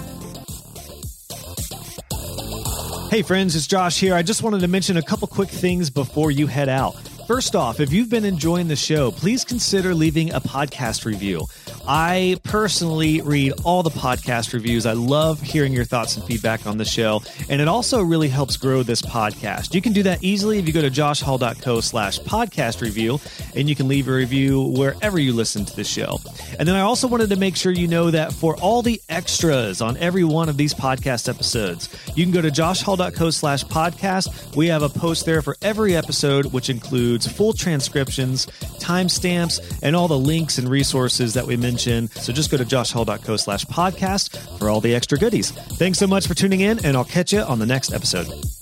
Hey, 3.10 3.22
friends, 3.22 3.54
it's 3.54 3.66
Josh 3.66 3.98
here. 3.98 4.14
I 4.14 4.22
just 4.22 4.42
wanted 4.42 4.60
to 4.60 4.68
mention 4.68 4.96
a 4.96 5.02
couple 5.02 5.28
quick 5.28 5.48
things 5.48 5.90
before 5.90 6.30
you 6.30 6.46
head 6.46 6.68
out. 6.68 6.96
First 7.26 7.56
off, 7.56 7.80
if 7.80 7.92
you've 7.92 8.08
been 8.08 8.24
enjoying 8.24 8.68
the 8.68 8.76
show, 8.76 9.10
please 9.10 9.44
consider 9.44 9.96
leaving 9.96 10.32
a 10.32 10.40
podcast 10.40 11.04
review. 11.04 11.44
I 11.88 12.38
personally 12.44 13.20
read 13.20 13.52
all 13.64 13.82
the 13.82 13.90
podcast 13.90 14.52
reviews. 14.52 14.86
I 14.86 14.92
love 14.92 15.40
hearing 15.40 15.72
your 15.72 15.84
thoughts 15.84 16.16
and 16.16 16.24
feedback 16.24 16.68
on 16.68 16.78
the 16.78 16.84
show, 16.84 17.22
and 17.48 17.60
it 17.60 17.66
also 17.66 18.00
really 18.00 18.28
helps 18.28 18.56
grow 18.56 18.84
this 18.84 19.02
podcast. 19.02 19.74
You 19.74 19.82
can 19.82 19.92
do 19.92 20.04
that 20.04 20.22
easily 20.22 20.60
if 20.60 20.68
you 20.68 20.72
go 20.72 20.82
to 20.82 20.90
joshhall.co 20.90 21.80
slash 21.80 22.20
podcast 22.20 22.80
review, 22.80 23.18
and 23.56 23.68
you 23.68 23.74
can 23.74 23.88
leave 23.88 24.06
a 24.06 24.12
review 24.12 24.62
wherever 24.76 25.18
you 25.18 25.32
listen 25.32 25.64
to 25.64 25.74
the 25.74 25.82
show. 25.82 26.20
And 26.60 26.68
then 26.68 26.76
I 26.76 26.82
also 26.82 27.08
wanted 27.08 27.30
to 27.30 27.36
make 27.36 27.56
sure 27.56 27.72
you 27.72 27.88
know 27.88 28.12
that 28.12 28.32
for 28.34 28.56
all 28.58 28.82
the 28.82 29.00
extras 29.08 29.80
on 29.80 29.96
every 29.96 30.22
one 30.22 30.48
of 30.48 30.56
these 30.56 30.74
podcast 30.74 31.28
episodes, 31.28 31.88
you 32.14 32.24
can 32.24 32.32
go 32.32 32.40
to 32.40 32.52
joshhall.co 32.52 33.30
slash 33.30 33.64
podcast. 33.64 34.54
We 34.54 34.68
have 34.68 34.82
a 34.84 34.88
post 34.88 35.26
there 35.26 35.42
for 35.42 35.56
every 35.60 35.96
episode, 35.96 36.46
which 36.46 36.70
includes 36.70 37.15
full 37.24 37.52
transcriptions, 37.52 38.46
timestamps, 38.80 39.60
and 39.82 39.94
all 39.94 40.08
the 40.08 40.18
links 40.18 40.58
and 40.58 40.68
resources 40.68 41.32
that 41.34 41.46
we 41.46 41.56
mentioned 41.56 41.76
mention. 41.76 42.08
So 42.22 42.32
just 42.32 42.50
go 42.50 42.56
to 42.56 42.64
joshhall.co 42.64 43.36
slash 43.36 43.64
podcast 43.66 44.58
for 44.58 44.68
all 44.68 44.80
the 44.80 44.94
extra 44.94 45.18
goodies. 45.18 45.50
Thanks 45.50 45.98
so 45.98 46.06
much 46.06 46.26
for 46.26 46.34
tuning 46.34 46.60
in, 46.60 46.84
and 46.84 46.96
I'll 46.96 47.04
catch 47.04 47.32
you 47.32 47.40
on 47.40 47.58
the 47.58 47.66
next 47.66 47.92
episode. 47.92 48.55